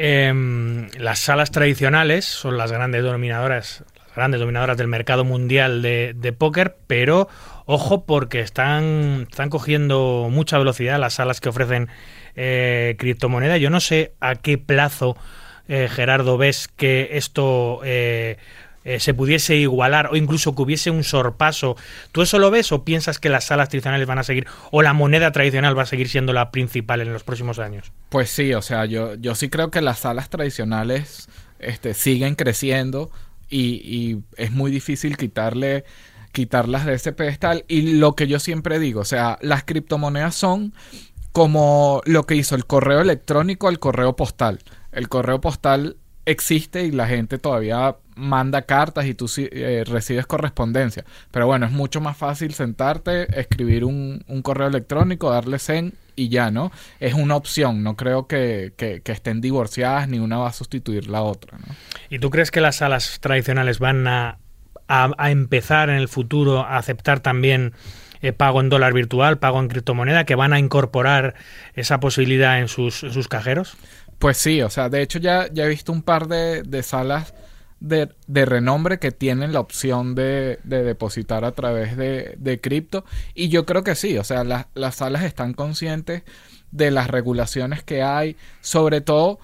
Em, 0.00 0.88
las 0.96 1.18
salas 1.18 1.50
tradicionales 1.50 2.24
son 2.24 2.56
las 2.56 2.70
grandes 2.70 3.02
dominadoras, 3.02 3.82
las 4.06 4.14
grandes 4.14 4.38
dominadoras 4.38 4.76
del 4.76 4.86
mercado 4.86 5.24
mundial 5.24 5.82
de, 5.82 6.34
póker, 6.38 6.76
pero 6.86 7.28
ojo 7.66 8.06
porque 8.06 8.40
están, 8.40 9.26
están 9.28 9.50
cogiendo 9.50 10.28
mucha 10.30 10.56
velocidad 10.56 11.00
las 11.00 11.14
salas 11.14 11.40
que 11.40 11.48
ofrecen 11.48 11.88
eh, 12.36 12.94
criptomoneda. 12.96 13.56
Yo 13.56 13.70
no 13.70 13.80
sé 13.80 14.12
a 14.20 14.36
qué 14.36 14.56
plazo, 14.56 15.16
eh, 15.66 15.88
Gerardo, 15.90 16.38
ves 16.38 16.68
que 16.68 17.10
esto 17.14 17.80
eh, 18.88 19.00
se 19.00 19.12
pudiese 19.12 19.54
igualar 19.54 20.08
o 20.10 20.16
incluso 20.16 20.54
que 20.54 20.62
hubiese 20.62 20.90
un 20.90 21.04
sorpaso. 21.04 21.76
¿Tú 22.10 22.22
eso 22.22 22.38
lo 22.38 22.50
ves 22.50 22.72
o 22.72 22.84
piensas 22.84 23.18
que 23.18 23.28
las 23.28 23.44
salas 23.44 23.68
tradicionales 23.68 24.06
van 24.06 24.18
a 24.18 24.22
seguir 24.22 24.46
o 24.70 24.80
la 24.80 24.94
moneda 24.94 25.30
tradicional 25.30 25.76
va 25.76 25.82
a 25.82 25.86
seguir 25.86 26.08
siendo 26.08 26.32
la 26.32 26.50
principal 26.50 27.02
en 27.02 27.12
los 27.12 27.22
próximos 27.22 27.58
años? 27.58 27.92
Pues 28.08 28.30
sí, 28.30 28.54
o 28.54 28.62
sea, 28.62 28.86
yo, 28.86 29.14
yo 29.16 29.34
sí 29.34 29.50
creo 29.50 29.70
que 29.70 29.82
las 29.82 29.98
salas 29.98 30.30
tradicionales 30.30 31.28
este, 31.58 31.92
siguen 31.92 32.34
creciendo 32.34 33.10
y, 33.50 33.82
y 33.84 34.22
es 34.38 34.52
muy 34.52 34.70
difícil 34.70 35.18
quitarle 35.18 35.84
quitarlas 36.32 36.86
de 36.86 36.94
ese 36.94 37.12
pedestal 37.12 37.66
y 37.68 37.98
lo 37.98 38.14
que 38.14 38.26
yo 38.26 38.38
siempre 38.38 38.78
digo, 38.78 39.00
o 39.00 39.04
sea, 39.04 39.38
las 39.42 39.64
criptomonedas 39.64 40.34
son 40.34 40.72
como 41.32 42.00
lo 42.06 42.24
que 42.24 42.36
hizo 42.36 42.54
el 42.54 42.64
correo 42.64 43.00
electrónico 43.00 43.68
al 43.68 43.78
correo 43.78 44.16
postal. 44.16 44.60
El 44.92 45.10
correo 45.10 45.42
postal 45.42 45.96
existe 46.24 46.84
y 46.84 46.90
la 46.90 47.06
gente 47.06 47.38
todavía 47.38 47.96
manda 48.18 48.62
cartas 48.62 49.06
y 49.06 49.14
tú 49.14 49.30
eh, 49.38 49.84
recibes 49.86 50.26
correspondencia. 50.26 51.04
Pero 51.30 51.46
bueno, 51.46 51.66
es 51.66 51.72
mucho 51.72 52.00
más 52.00 52.16
fácil 52.16 52.52
sentarte, 52.54 53.40
escribir 53.40 53.84
un, 53.84 54.24
un 54.26 54.42
correo 54.42 54.68
electrónico, 54.68 55.30
darle 55.30 55.58
send 55.58 55.94
y 56.16 56.28
ya, 56.28 56.50
¿no? 56.50 56.72
Es 56.98 57.14
una 57.14 57.36
opción, 57.36 57.82
no 57.84 57.94
creo 57.96 58.26
que, 58.26 58.72
que- 58.76 59.00
que 59.02 59.12
estén 59.12 59.40
divorciadas 59.40 60.08
ni 60.08 60.18
una 60.18 60.36
va 60.38 60.48
a 60.48 60.52
sustituir 60.52 61.08
la 61.08 61.22
otra, 61.22 61.58
¿no? 61.58 61.74
¿Y 62.10 62.18
tú 62.18 62.30
crees 62.30 62.50
que 62.50 62.60
las 62.60 62.76
salas 62.76 63.18
tradicionales 63.20 63.78
van 63.78 64.06
a, 64.08 64.38
a- 64.88 65.12
a 65.16 65.30
empezar 65.30 65.90
en 65.90 65.96
el 65.96 66.08
futuro 66.08 66.60
a 66.60 66.76
aceptar 66.78 67.20
también 67.20 67.72
eh, 68.20 68.32
pago 68.32 68.60
en 68.60 68.68
dólar 68.68 68.94
virtual, 68.94 69.38
pago 69.38 69.60
en 69.60 69.68
criptomoneda, 69.68 70.24
que 70.24 70.34
van 70.34 70.52
a 70.52 70.58
incorporar 70.58 71.34
esa 71.74 72.00
posibilidad 72.00 72.58
en 72.58 72.66
sus, 72.66 73.04
en 73.04 73.12
sus 73.12 73.28
cajeros? 73.28 73.76
Pues 74.18 74.38
sí, 74.38 74.60
o 74.62 74.70
sea, 74.70 74.88
de 74.88 75.02
hecho 75.02 75.20
ya, 75.20 75.46
ya 75.52 75.66
he 75.66 75.68
visto 75.68 75.92
un 75.92 76.02
par 76.02 76.26
de, 76.26 76.64
de 76.64 76.82
salas 76.82 77.32
de, 77.80 78.08
renombre 78.28 78.98
que 78.98 79.12
tienen 79.12 79.52
la 79.52 79.60
opción 79.60 80.14
de, 80.14 80.58
de 80.64 80.82
depositar 80.82 81.44
a 81.44 81.52
través 81.52 81.96
de, 81.96 82.34
de 82.38 82.60
cripto. 82.60 83.04
Y 83.34 83.48
yo 83.48 83.66
creo 83.66 83.84
que 83.84 83.94
sí, 83.94 84.18
o 84.18 84.24
sea, 84.24 84.44
las- 84.44 84.66
las 84.74 84.96
salas 84.96 85.22
están 85.24 85.54
conscientes 85.54 86.22
de 86.70 86.90
las 86.90 87.08
regulaciones 87.08 87.82
que 87.82 88.02
hay, 88.02 88.36
sobre 88.60 89.00
todo 89.00 89.38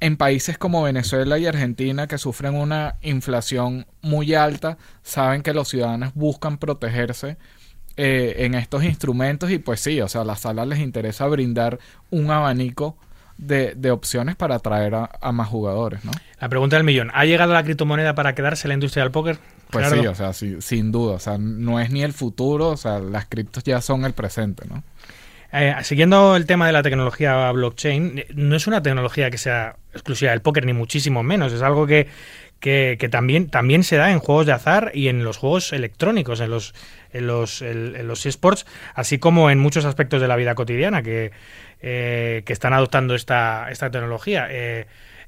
en 0.00 0.16
países 0.16 0.58
como 0.58 0.82
Venezuela 0.82 1.38
y 1.38 1.46
Argentina 1.46 2.06
que 2.06 2.18
sufren 2.18 2.54
una 2.54 2.96
inflación 3.02 3.86
muy 4.02 4.34
alta, 4.34 4.76
saben 5.02 5.42
que 5.42 5.54
los 5.54 5.68
ciudadanos 5.68 6.12
buscan 6.14 6.58
protegerse 6.58 7.36
eh, 7.96 8.34
en 8.38 8.54
estos 8.54 8.84
instrumentos 8.84 9.50
y 9.50 9.58
pues 9.58 9.80
sí, 9.80 10.00
o 10.00 10.08
sea, 10.08 10.22
a 10.22 10.24
las 10.24 10.40
salas 10.40 10.66
les 10.66 10.80
interesa 10.80 11.26
brindar 11.26 11.78
un 12.10 12.30
abanico 12.30 12.96
de, 13.38 13.74
de 13.74 13.90
opciones 13.90 14.36
para 14.36 14.56
atraer 14.56 14.94
a, 14.94 15.10
a 15.20 15.32
más 15.32 15.48
jugadores, 15.48 16.04
¿no? 16.04 16.12
La 16.40 16.48
pregunta 16.48 16.76
del 16.76 16.84
millón. 16.84 17.10
¿Ha 17.14 17.24
llegado 17.24 17.52
la 17.52 17.64
criptomoneda 17.64 18.14
para 18.14 18.34
quedarse 18.34 18.66
en 18.66 18.70
la 18.70 18.74
industria 18.74 19.02
del 19.04 19.12
póker? 19.12 19.38
Pues 19.70 19.84
Gerardo? 19.84 20.02
sí, 20.02 20.06
o 20.06 20.14
sea, 20.14 20.32
sí, 20.32 20.56
sin 20.60 20.92
duda, 20.92 21.14
o 21.14 21.18
sea, 21.18 21.38
no 21.38 21.80
es 21.80 21.90
ni 21.90 22.02
el 22.02 22.12
futuro, 22.12 22.68
o 22.68 22.76
sea, 22.76 22.98
las 22.98 23.26
criptos 23.26 23.64
ya 23.64 23.80
son 23.80 24.04
el 24.04 24.12
presente, 24.12 24.66
¿no? 24.68 24.82
Eh, 25.56 25.72
siguiendo 25.82 26.34
el 26.34 26.46
tema 26.46 26.66
de 26.66 26.72
la 26.72 26.82
tecnología 26.82 27.50
blockchain, 27.52 28.24
no 28.34 28.56
es 28.56 28.66
una 28.66 28.82
tecnología 28.82 29.30
que 29.30 29.38
sea 29.38 29.76
exclusiva 29.92 30.32
del 30.32 30.42
póker, 30.42 30.66
ni 30.66 30.72
muchísimo 30.72 31.22
menos. 31.22 31.52
Es 31.52 31.62
algo 31.62 31.86
que, 31.86 32.08
que, 32.58 32.96
que 32.98 33.08
también, 33.08 33.48
también 33.48 33.84
se 33.84 33.96
da 33.96 34.10
en 34.10 34.18
juegos 34.18 34.46
de 34.46 34.52
azar 34.52 34.90
y 34.94 35.06
en 35.06 35.22
los 35.22 35.36
juegos 35.36 35.72
electrónicos, 35.72 36.40
en 36.40 36.50
los, 36.50 36.74
en 37.12 37.28
los, 37.28 37.62
en, 37.62 37.94
en 37.94 38.08
los 38.08 38.26
esports, 38.26 38.66
así 38.94 39.18
como 39.18 39.48
en 39.48 39.60
muchos 39.60 39.84
aspectos 39.84 40.20
de 40.20 40.26
la 40.26 40.34
vida 40.34 40.56
cotidiana 40.56 41.04
que, 41.04 41.30
eh, 41.86 42.42
que 42.46 42.54
están 42.54 42.72
adoptando 42.72 43.14
esta, 43.14 43.68
esta 43.70 43.90
tecnología. 43.90 44.48
Eh, 44.50 44.86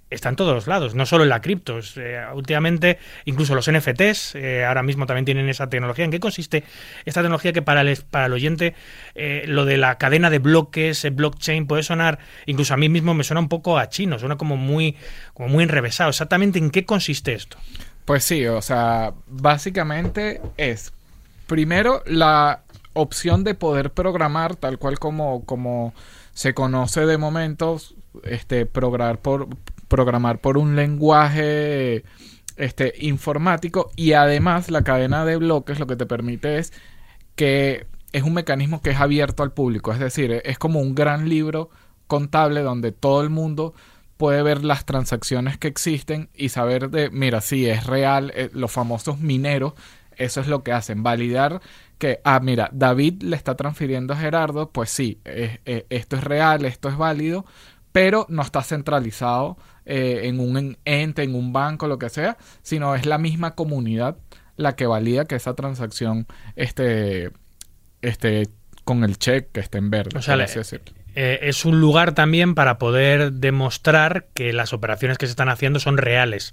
está 0.08 0.28
en 0.28 0.36
todos 0.36 0.54
los 0.54 0.66
lados, 0.66 0.94
no 0.94 1.04
solo 1.04 1.24
en 1.24 1.30
la 1.30 1.40
criptos. 1.40 1.96
Eh, 1.96 2.20
últimamente, 2.32 2.98
incluso 3.24 3.54
los 3.54 3.70
NFTs 3.70 4.36
eh, 4.36 4.64
ahora 4.64 4.82
mismo 4.82 5.06
también 5.06 5.24
tienen 5.24 5.48
esa 5.48 5.68
tecnología. 5.68 6.04
¿En 6.04 6.10
qué 6.10 6.20
consiste 6.20 6.64
esta 7.04 7.22
tecnología 7.22 7.52
que 7.52 7.62
para 7.62 7.80
el, 7.80 7.96
para 8.10 8.26
el 8.26 8.32
oyente 8.32 8.74
eh, 9.14 9.44
lo 9.46 9.64
de 9.64 9.76
la 9.76 9.98
cadena 9.98 10.30
de 10.30 10.38
bloques, 10.38 11.06
blockchain, 11.12 11.66
puede 11.66 11.82
sonar, 11.82 12.18
incluso 12.46 12.74
a 12.74 12.76
mí 12.76 12.88
mismo 12.88 13.14
me 13.14 13.24
suena 13.24 13.40
un 13.40 13.48
poco 13.48 13.78
a 13.78 13.88
chino, 13.88 14.18
suena 14.18 14.36
como 14.36 14.56
muy, 14.56 14.96
como 15.34 15.48
muy 15.48 15.64
enrevesado. 15.64 16.10
¿Exactamente 16.10 16.58
en 16.58 16.70
qué 16.70 16.84
consiste 16.84 17.34
esto? 17.34 17.58
Pues 18.04 18.24
sí, 18.24 18.46
o 18.46 18.62
sea, 18.62 19.12
básicamente 19.26 20.40
es 20.56 20.92
primero 21.48 22.02
la 22.06 22.60
opción 22.92 23.44
de 23.44 23.54
poder 23.54 23.90
programar 23.90 24.56
tal 24.56 24.78
cual 24.78 24.98
como, 24.98 25.44
como 25.44 25.92
se 26.36 26.52
conoce 26.52 27.06
de 27.06 27.16
momento, 27.16 27.80
este, 28.22 28.66
programar 28.66 29.22
por, 29.22 29.48
programar 29.88 30.38
por 30.38 30.58
un 30.58 30.76
lenguaje 30.76 32.04
este, 32.58 32.92
informático 32.98 33.90
y 33.96 34.12
además 34.12 34.70
la 34.70 34.84
cadena 34.84 35.24
de 35.24 35.38
bloques 35.38 35.78
lo 35.78 35.86
que 35.86 35.96
te 35.96 36.04
permite 36.04 36.58
es 36.58 36.74
que 37.36 37.86
es 38.12 38.22
un 38.22 38.34
mecanismo 38.34 38.82
que 38.82 38.90
es 38.90 39.00
abierto 39.00 39.42
al 39.42 39.52
público, 39.52 39.94
es 39.94 39.98
decir, 39.98 40.42
es 40.44 40.58
como 40.58 40.80
un 40.80 40.94
gran 40.94 41.30
libro 41.30 41.70
contable 42.06 42.60
donde 42.60 42.92
todo 42.92 43.22
el 43.22 43.30
mundo 43.30 43.72
puede 44.18 44.42
ver 44.42 44.62
las 44.62 44.84
transacciones 44.84 45.56
que 45.56 45.68
existen 45.68 46.28
y 46.34 46.50
saber 46.50 46.90
de, 46.90 47.08
mira, 47.08 47.40
si 47.40 47.66
es 47.66 47.86
real, 47.86 48.30
eh, 48.36 48.50
los 48.52 48.70
famosos 48.70 49.20
mineros, 49.20 49.72
eso 50.18 50.42
es 50.42 50.48
lo 50.48 50.62
que 50.62 50.72
hacen, 50.72 51.02
validar 51.02 51.62
que, 51.98 52.20
ah, 52.24 52.40
mira, 52.40 52.68
David 52.72 53.22
le 53.22 53.36
está 53.36 53.54
transfiriendo 53.54 54.14
a 54.14 54.16
Gerardo, 54.16 54.70
pues 54.70 54.90
sí, 54.90 55.20
eh, 55.24 55.60
eh, 55.64 55.86
esto 55.90 56.16
es 56.16 56.24
real, 56.24 56.64
esto 56.64 56.88
es 56.88 56.96
válido, 56.96 57.46
pero 57.92 58.26
no 58.28 58.42
está 58.42 58.62
centralizado 58.62 59.56
eh, 59.86 60.22
en 60.24 60.40
un 60.40 60.76
ente, 60.84 61.22
en 61.22 61.34
un 61.34 61.52
banco, 61.52 61.88
lo 61.88 61.98
que 61.98 62.10
sea, 62.10 62.36
sino 62.62 62.94
es 62.94 63.06
la 63.06 63.18
misma 63.18 63.54
comunidad 63.54 64.18
la 64.56 64.74
que 64.74 64.86
valida 64.86 65.26
que 65.26 65.36
esa 65.36 65.54
transacción 65.54 66.26
esté, 66.56 67.30
esté 68.02 68.48
con 68.84 69.04
el 69.04 69.18
check 69.18 69.52
que 69.52 69.60
esté 69.60 69.78
en 69.78 69.90
verde. 69.90 70.18
O 70.18 70.22
sea, 70.22 70.36
le-. 70.36 70.46
Eh, 71.14 71.48
es 71.48 71.64
un 71.64 71.80
lugar 71.80 72.12
también 72.12 72.54
para 72.54 72.78
poder 72.78 73.32
demostrar 73.32 74.26
que 74.34 74.52
las 74.52 74.72
operaciones 74.72 75.18
que 75.18 75.26
se 75.26 75.30
están 75.30 75.48
haciendo 75.48 75.80
son 75.80 75.96
reales, 75.96 76.52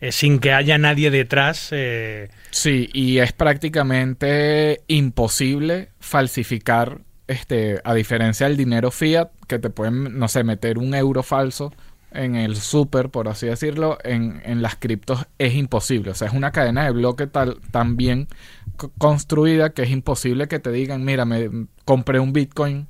eh, 0.00 0.12
sin 0.12 0.38
que 0.38 0.52
haya 0.52 0.78
nadie 0.78 1.10
detrás. 1.10 1.68
eh, 1.72 2.28
Sí, 2.50 2.88
y 2.92 3.18
es 3.18 3.32
prácticamente 3.32 4.82
imposible 4.86 5.90
falsificar, 6.00 7.00
este, 7.26 7.80
a 7.84 7.94
diferencia 7.94 8.46
del 8.48 8.56
dinero 8.56 8.90
fiat, 8.90 9.30
que 9.48 9.58
te 9.58 9.70
pueden, 9.70 10.18
no 10.18 10.28
sé, 10.28 10.44
meter 10.44 10.78
un 10.78 10.94
euro 10.94 11.22
falso 11.22 11.72
en 12.12 12.36
el 12.36 12.56
super, 12.56 13.10
por 13.10 13.26
así 13.28 13.46
decirlo, 13.46 13.98
en, 14.04 14.40
en 14.44 14.62
las 14.62 14.76
criptos 14.76 15.26
es 15.38 15.54
imposible. 15.54 16.12
O 16.12 16.14
sea, 16.14 16.28
es 16.28 16.34
una 16.34 16.52
cadena 16.52 16.84
de 16.84 16.92
bloque 16.92 17.26
tal, 17.26 17.58
tan 17.72 17.96
bien 17.96 18.28
co- 18.76 18.92
construida 18.98 19.70
que 19.70 19.82
es 19.82 19.90
imposible 19.90 20.46
que 20.46 20.60
te 20.60 20.70
digan, 20.70 21.04
mira, 21.04 21.24
me 21.24 21.50
compré 21.84 22.20
un 22.20 22.32
Bitcoin 22.32 22.86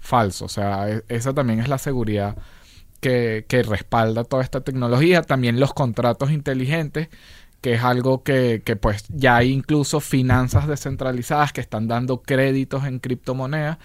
falso. 0.00 0.44
O 0.44 0.48
sea, 0.48 0.88
e- 0.90 1.02
esa 1.08 1.34
también 1.34 1.58
es 1.60 1.68
la 1.68 1.78
seguridad 1.78 2.36
que, 3.00 3.44
respalda 3.68 4.24
toda 4.24 4.42
esta 4.42 4.60
tecnología. 4.60 5.22
También 5.22 5.60
los 5.60 5.74
contratos 5.74 6.30
inteligentes 6.30 7.08
que 7.60 7.74
es 7.74 7.82
algo 7.82 8.22
que, 8.22 8.62
pues 8.80 9.04
ya 9.08 9.36
hay 9.36 9.50
incluso 9.50 9.98
finanzas 9.98 10.68
descentralizadas 10.68 11.52
que 11.52 11.60
están 11.60 11.88
dando 11.88 12.22
créditos 12.22 12.84
en 12.84 13.00
criptomonedas, 13.00 13.78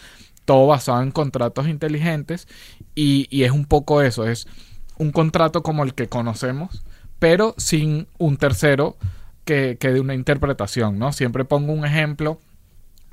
todo 0.45 0.67
basado 0.67 1.01
en 1.01 1.09
contratos 1.09 1.67
inteligentes 1.67 2.47
y, 2.93 3.27
es 3.43 3.51
un 3.51 3.65
poco 3.65 4.03
eso, 4.03 4.27
es 4.27 4.47
un 4.97 5.11
contrato 5.11 5.63
como 5.63 5.83
el 5.83 5.95
que 5.95 6.07
conocemos, 6.07 6.83
pero 7.17 7.55
sin 7.57 8.07
un 8.19 8.37
tercero 8.37 8.95
que, 9.43 9.77
que 9.79 9.89
de 9.89 9.99
una 9.99 10.13
interpretación, 10.13 10.99
¿no? 10.99 11.11
Siempre 11.11 11.43
pongo 11.43 11.73
un 11.73 11.83
ejemplo 11.83 12.39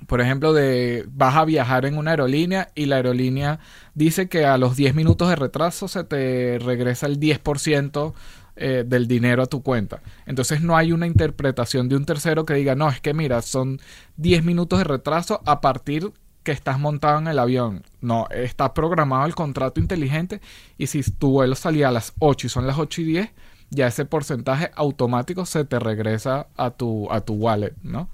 por 0.07 0.21
ejemplo, 0.21 0.53
de 0.53 1.07
vas 1.13 1.37
a 1.37 1.45
viajar 1.45 1.87
en 1.87 1.97
una 1.97 2.13
aerolínea 2.13 2.71
y 2.75 2.87
la 2.87 2.97
aerolínea 2.97 3.61
dice 3.95 4.29
que 4.29 4.45
a 4.45 4.59
los 4.59 4.77
10 4.77 4.95
minutos 4.95 5.29
de 5.29 5.37
retraso 5.37 5.89
se 5.89 6.05
te 6.05 6.59
regresa 6.59 7.07
el 7.07 7.19
10% 7.21 8.15
eh, 8.57 8.85
del 8.87 9.07
dinero 9.07 9.43
a 9.43 9.47
tu 9.47 9.63
cuenta. 9.63 10.03
Entonces 10.27 10.61
no 10.61 10.77
hay 10.77 10.93
una 10.93 11.07
interpretación 11.07 11.89
de 11.89 11.97
un 11.97 12.05
tercero 12.05 12.45
que 12.45 12.55
diga, 12.55 12.75
no, 12.75 12.89
es 12.89 13.01
que 13.01 13.15
mira, 13.15 13.43
son 13.43 13.81
10 14.17 14.45
minutos 14.45 14.79
de 14.79 14.85
retraso 14.85 15.41
a 15.47 15.61
partir 15.61 16.13
que 16.43 16.53
estás 16.53 16.79
montado 16.79 17.19
en 17.19 17.29
el 17.29 17.39
avión. 17.39 17.85
No, 18.01 18.27
está 18.31 18.75
programado 18.75 19.27
el 19.27 19.35
contrato 19.35 19.81
inteligente 19.81 20.41
y 20.79 20.89
si 20.89 21.03
tu 21.03 21.31
vuelo 21.31 21.55
salía 21.55 21.89
a 21.89 21.93
las 21.93 22.13
8 22.19 22.47
y 22.47 22.51
son 22.51 22.67
las 22.67 22.79
8 22.79 23.01
y 23.03 23.05
10, 23.05 23.31
ya 23.71 23.87
ese 23.87 24.05
porcentaje 24.05 24.71
automático 24.75 25.47
se 25.47 25.65
te 25.65 25.79
regresa 25.79 26.49
a 26.57 26.71
tu, 26.71 27.11
a 27.11 27.21
tu 27.21 27.35
wallet, 27.35 27.75
¿no? 27.83 28.09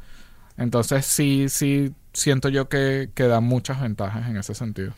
Entonces 0.58 1.06
sí, 1.06 1.48
sí 1.48 1.92
siento 2.12 2.48
yo 2.48 2.68
que, 2.68 3.10
que 3.14 3.24
da 3.24 3.40
muchas 3.40 3.80
ventajas 3.80 4.28
en 4.28 4.36
ese 4.36 4.54
sentido. 4.54 4.92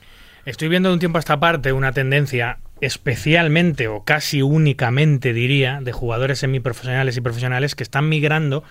Estoy 0.44 0.68
viendo 0.68 0.88
de 0.88 0.94
un 0.94 0.98
tiempo 0.98 1.18
a 1.18 1.20
esta 1.20 1.38
parte 1.38 1.72
una 1.72 1.92
tendencia 1.92 2.58
especialmente 2.80 3.88
o 3.88 4.04
casi 4.04 4.40
únicamente 4.40 5.32
diría 5.32 5.80
de 5.82 5.92
jugadores 5.92 6.38
semiprofesionales 6.38 7.16
y 7.16 7.20
profesionales 7.20 7.74
que 7.74 7.82
están 7.82 8.08
migrando 8.08 8.62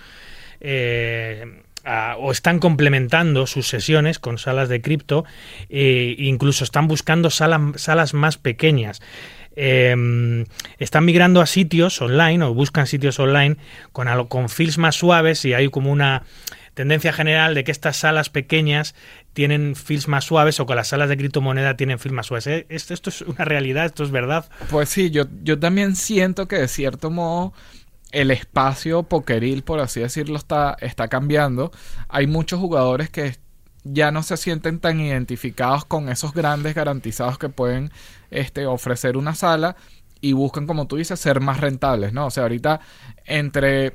eh, 0.59 1.61
a, 1.83 2.15
o 2.17 2.31
están 2.31 2.59
complementando 2.59 3.47
sus 3.47 3.67
sesiones 3.67 4.17
con 4.19 4.37
salas 4.37 4.69
de 4.69 4.81
cripto 4.81 5.25
e 5.69 6.15
incluso 6.17 6.63
están 6.63 6.87
buscando 6.87 7.29
salas, 7.29 7.61
salas 7.81 8.13
más 8.13 8.37
pequeñas. 8.37 9.01
Eh, 9.55 10.45
están 10.77 11.05
migrando 11.05 11.41
a 11.41 11.47
sitios 11.47 11.99
online 12.01 12.43
o 12.43 12.53
buscan 12.53 12.85
sitios 12.85 13.19
online 13.19 13.57
con, 13.91 14.07
con 14.27 14.49
feels 14.49 14.77
más 14.77 14.95
suaves 14.95 15.45
y 15.45 15.53
hay 15.53 15.69
como 15.69 15.91
una 15.91 16.23
tendencia 16.77 17.11
general 17.11 17.55
de 17.55 17.63
que 17.63 17.71
estas 17.71 17.97
salas 17.97 18.29
pequeñas 18.29 18.93
tienen 19.33 19.75
feels 19.75 20.07
más 20.07 20.25
suaves 20.25 20.59
o 20.59 20.67
que 20.67 20.75
las 20.75 20.89
salas 20.89 21.09
de 21.09 21.17
criptomoneda 21.17 21.75
tienen 21.75 21.97
feels 21.97 22.13
más 22.13 22.27
suaves. 22.27 22.45
¿Eh? 22.45 22.67
Esto, 22.69 22.93
esto, 22.93 23.09
es 23.09 23.21
una 23.23 23.45
realidad, 23.45 23.85
esto 23.85 24.03
es 24.03 24.11
verdad. 24.11 24.47
Pues 24.69 24.87
sí, 24.87 25.09
yo, 25.09 25.23
yo 25.41 25.57
también 25.57 25.95
siento 25.95 26.47
que 26.47 26.57
de 26.57 26.67
cierto 26.67 27.09
modo 27.09 27.51
el 28.11 28.29
espacio 28.29 29.01
pokeril, 29.01 29.63
por 29.63 29.79
así 29.79 30.01
decirlo, 30.01 30.37
está, 30.37 30.77
está 30.79 31.07
cambiando. 31.07 31.71
Hay 32.09 32.27
muchos 32.27 32.59
jugadores 32.59 33.09
que 33.09 33.37
ya 33.83 34.11
no 34.11 34.21
se 34.21 34.37
sienten 34.37 34.79
tan 34.79 34.99
identificados 34.99 35.83
con 35.83 36.09
esos 36.09 36.31
grandes 36.31 36.75
garantizados 36.75 37.39
que 37.39 37.49
pueden 37.49 37.91
este, 38.29 38.67
ofrecer 38.67 39.17
una 39.17 39.33
sala 39.33 39.77
y 40.21 40.33
buscan, 40.33 40.67
como 40.67 40.85
tú 40.85 40.97
dices, 40.97 41.19
ser 41.19 41.39
más 41.39 41.59
rentables, 41.59 42.13
¿no? 42.13 42.27
O 42.27 42.29
sea, 42.29 42.43
ahorita 42.43 42.81
entre 43.25 43.93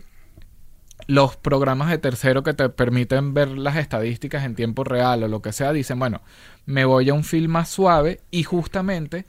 los 1.07 1.37
programas 1.37 1.91
de 1.91 1.99
tercero 1.99 2.43
que 2.43 2.55
te 2.55 2.69
permiten 2.69 3.35
ver 3.35 3.49
las 3.49 3.77
estadísticas 3.77 4.45
en 4.45 4.55
tiempo 4.55 4.85
real 4.85 5.23
o 5.23 5.29
lo 5.29 5.43
que 5.43 5.53
sea, 5.53 5.73
dicen, 5.73 5.99
bueno, 5.99 6.23
me 6.67 6.85
voy 6.85 7.09
a 7.09 7.15
un 7.15 7.25
film 7.25 7.53
más 7.53 7.69
suave 7.69 8.21
y 8.31 8.43
justamente 8.45 9.27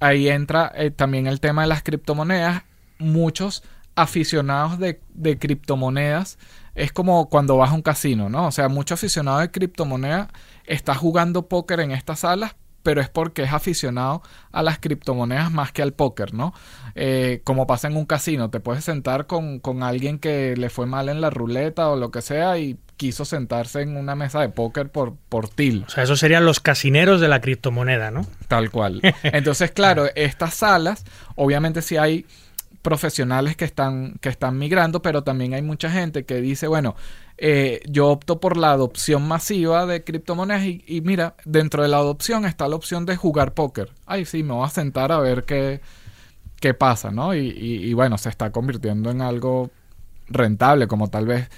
ahí 0.00 0.28
entra 0.28 0.72
eh, 0.74 0.90
también 0.90 1.26
el 1.26 1.40
tema 1.40 1.62
de 1.62 1.68
las 1.68 1.82
criptomonedas. 1.82 2.62
Muchos 2.98 3.62
aficionados 3.94 4.78
de, 4.78 5.00
de, 5.14 5.38
criptomonedas 5.38 6.38
es 6.74 6.92
como 6.92 7.28
cuando 7.28 7.56
vas 7.56 7.70
a 7.70 7.74
un 7.74 7.82
casino, 7.82 8.28
¿no? 8.28 8.46
O 8.46 8.52
sea, 8.52 8.68
muchos 8.68 8.98
aficionados 8.98 9.42
de 9.42 9.50
criptomonedas 9.50 10.28
está 10.64 10.94
jugando 10.94 11.48
póker 11.48 11.80
en 11.80 11.90
estas 11.90 12.20
salas 12.20 12.54
pero 12.82 13.00
es 13.00 13.08
porque 13.08 13.42
es 13.42 13.52
aficionado 13.52 14.22
a 14.50 14.62
las 14.62 14.78
criptomonedas 14.78 15.50
más 15.50 15.72
que 15.72 15.82
al 15.82 15.92
póker, 15.92 16.34
¿no? 16.34 16.52
Eh, 16.94 17.40
como 17.44 17.66
pasa 17.66 17.88
en 17.88 17.96
un 17.96 18.06
casino, 18.06 18.50
te 18.50 18.60
puedes 18.60 18.84
sentar 18.84 19.26
con, 19.26 19.60
con, 19.60 19.82
alguien 19.82 20.18
que 20.18 20.56
le 20.56 20.68
fue 20.68 20.86
mal 20.86 21.08
en 21.08 21.20
la 21.20 21.30
ruleta 21.30 21.88
o 21.88 21.96
lo 21.96 22.10
que 22.10 22.22
sea 22.22 22.58
y 22.58 22.78
quiso 22.96 23.24
sentarse 23.24 23.80
en 23.80 23.96
una 23.96 24.14
mesa 24.14 24.40
de 24.40 24.48
póker 24.48 24.90
por, 24.90 25.16
por 25.28 25.48
til. 25.48 25.84
O 25.86 25.90
sea, 25.90 26.04
esos 26.04 26.20
serían 26.20 26.44
los 26.44 26.60
casineros 26.60 27.20
de 27.20 27.28
la 27.28 27.40
criptomoneda, 27.40 28.10
¿no? 28.10 28.26
Tal 28.48 28.70
cual. 28.70 29.00
Entonces, 29.22 29.70
claro, 29.72 30.06
estas 30.14 30.54
salas, 30.54 31.04
obviamente 31.34 31.82
si 31.82 31.96
hay 31.96 32.26
profesionales 32.82 33.56
que 33.56 33.64
están, 33.64 34.14
que 34.20 34.28
están 34.28 34.58
migrando, 34.58 35.02
pero 35.02 35.22
también 35.22 35.54
hay 35.54 35.62
mucha 35.62 35.90
gente 35.90 36.24
que 36.24 36.40
dice, 36.40 36.66
bueno, 36.66 36.96
eh, 37.38 37.80
yo 37.88 38.08
opto 38.08 38.40
por 38.40 38.56
la 38.56 38.72
adopción 38.72 39.26
masiva 39.26 39.86
de 39.86 40.04
criptomonedas 40.04 40.64
y, 40.64 40.84
y, 40.86 41.00
mira, 41.00 41.36
dentro 41.44 41.82
de 41.82 41.88
la 41.88 41.98
adopción 41.98 42.44
está 42.44 42.68
la 42.68 42.76
opción 42.76 43.06
de 43.06 43.16
jugar 43.16 43.54
póker. 43.54 43.90
Ay, 44.06 44.24
sí, 44.24 44.42
me 44.42 44.52
voy 44.52 44.66
a 44.66 44.70
sentar 44.70 45.12
a 45.12 45.18
ver 45.18 45.44
qué, 45.44 45.80
qué 46.60 46.74
pasa, 46.74 47.10
¿no? 47.10 47.34
Y, 47.34 47.48
y, 47.50 47.84
y 47.84 47.94
bueno, 47.94 48.18
se 48.18 48.28
está 48.28 48.50
convirtiendo 48.50 49.10
en 49.10 49.22
algo 49.22 49.70
rentable, 50.28 50.88
como 50.88 51.08
tal 51.08 51.26
vez 51.26 51.48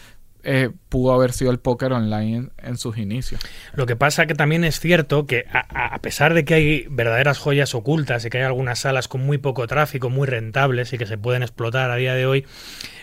eh, 0.45 0.71
pudo 0.89 1.13
haber 1.13 1.33
sido 1.33 1.51
el 1.51 1.59
póker 1.59 1.93
online 1.93 2.49
en, 2.59 2.77
sus 2.77 2.99
inicios. 2.99 3.41
Lo 3.73 3.87
que 3.87 3.97
pasa 3.97 4.27
que 4.27 4.35
también 4.35 4.65
es 4.65 4.79
cierto 4.79 5.27
que 5.27 5.47
a, 5.51 5.99
pesar 5.99 6.35
de 6.35 6.45
que 6.45 6.55
hay 6.55 6.87
verdaderas 6.91 7.39
joyas 7.39 7.75
ocultas 7.75 8.25
y 8.25 8.31
que 8.31 8.39
hay 8.39 8.45
algunas 8.45 8.81
salas 8.81 9.09
con 9.09 9.25
muy 9.25 9.39
poco 9.39 9.67
tráfico, 9.67 10.11
muy 10.11 10.27
rentables 10.27 10.93
y 10.93 10.99
que 10.99 11.07
se 11.07 11.19
pueden 11.19 11.43
explotar 11.43 11.91
a 11.91 11.97
día 11.97 12.15
de 12.15 12.27
hoy, 12.27 12.47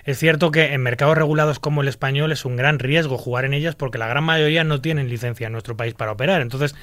es 0.05 0.17
cierto 0.19 0.51
que 0.51 0.73
en 0.73 0.81
mercados 0.81 1.17
regulados 1.17 1.59
como 1.59 1.81
el 1.81 1.87
español 1.87 2.31
es 2.31 2.45
un 2.45 2.55
gran 2.55 2.79
riesgo 2.79 3.17
jugar 3.17 3.45
en 3.45 3.53
ellas 3.53 3.75
porque 3.75 3.97
la 3.97 4.07
gran 4.07 4.23
mayoría 4.23 4.63
no 4.63 4.81
tienen 4.81 5.09
licencia 5.09 5.47
en 5.47 5.53
nuestro 5.53 5.75
país 5.75 5.93
para 5.93 6.11
operar. 6.11 6.41
Entonces, 6.41 6.75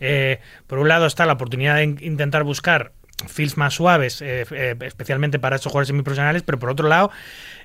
eh, 0.00 0.40
por 0.66 0.78
un 0.78 0.88
lado 0.88 1.06
está 1.06 1.26
la 1.26 1.34
oportunidad 1.34 1.76
de 1.76 1.84
intentar 2.00 2.44
buscar 2.44 2.92
feels 3.28 3.56
más 3.56 3.74
suaves, 3.74 4.20
eh, 4.22 4.44
eh, 4.50 4.76
especialmente 4.82 5.38
para 5.38 5.56
estos 5.56 5.70
jugadores 5.70 5.88
semiprofesionales, 5.88 6.42
pero 6.42 6.58
por 6.58 6.70
otro 6.70 6.88
lado 6.88 7.10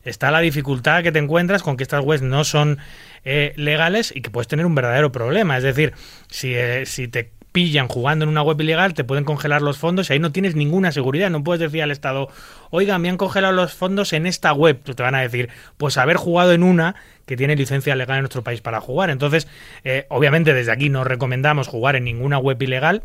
está 0.04 0.32
la 0.32 0.40
dificultad 0.40 1.04
que 1.04 1.12
te 1.12 1.20
encuentras 1.20 1.64
con 1.64 1.78
que 1.78 1.84
estas 1.84 2.04
webs 2.04 2.22
no 2.22 2.44
son 2.44 2.78
eh, 3.24 3.54
legales 3.56 4.14
y 4.16 4.22
que 4.22 4.30
puedes 4.30 4.48
tener 4.48 4.66
un 4.66 4.76
verdadero 4.76 5.12
problema. 5.12 5.58
Es 5.58 5.64
decir, 5.64 5.94
si, 6.30 6.56
eh, 6.56 6.86
si 6.86 7.08
te 7.08 7.32
pillan 7.52 7.88
jugando 7.88 8.24
en 8.24 8.30
una 8.30 8.42
web 8.42 8.60
ilegal, 8.62 8.94
te 8.94 9.04
pueden 9.04 9.24
congelar 9.24 9.62
los 9.62 9.78
fondos 9.78 10.10
y 10.10 10.14
ahí 10.14 10.20
no 10.20 10.32
tienes 10.32 10.56
ninguna 10.56 10.92
seguridad. 10.92 11.30
No 11.30 11.44
puedes 11.44 11.60
decir 11.60 11.82
al 11.82 11.92
Estado, 11.92 12.30
oiga, 12.70 12.98
me 13.00 13.10
han 13.10 13.18
congelado 13.18 13.54
los 13.54 13.74
fondos 13.74 14.14
en 14.14 14.26
esta 14.28 14.54
web. 14.54 14.82
Te 14.84 15.04
van 15.04 15.16
a 15.16 15.22
decir, 15.22 15.50
pues 15.78 15.98
haber 15.98 16.18
jugado 16.18 16.54
en 16.54 16.64
una 16.64 16.96
que 17.26 17.38
tiene 17.38 17.56
licencia 17.56 17.96
legal 17.96 18.18
en 18.18 18.24
nuestro 18.24 18.44
país 18.44 18.62
para 18.62 18.82
jugar. 18.82 19.10
Entonces, 19.10 19.48
eh, 19.84 20.06
obviamente 20.10 20.54
desde 20.54 20.72
aquí 20.72 20.90
no 20.90 21.04
recomendamos 21.04 21.68
jugar 21.68 21.96
en 21.96 22.04
ninguna 22.04 22.38
web 22.38 22.62
ilegal, 22.62 23.04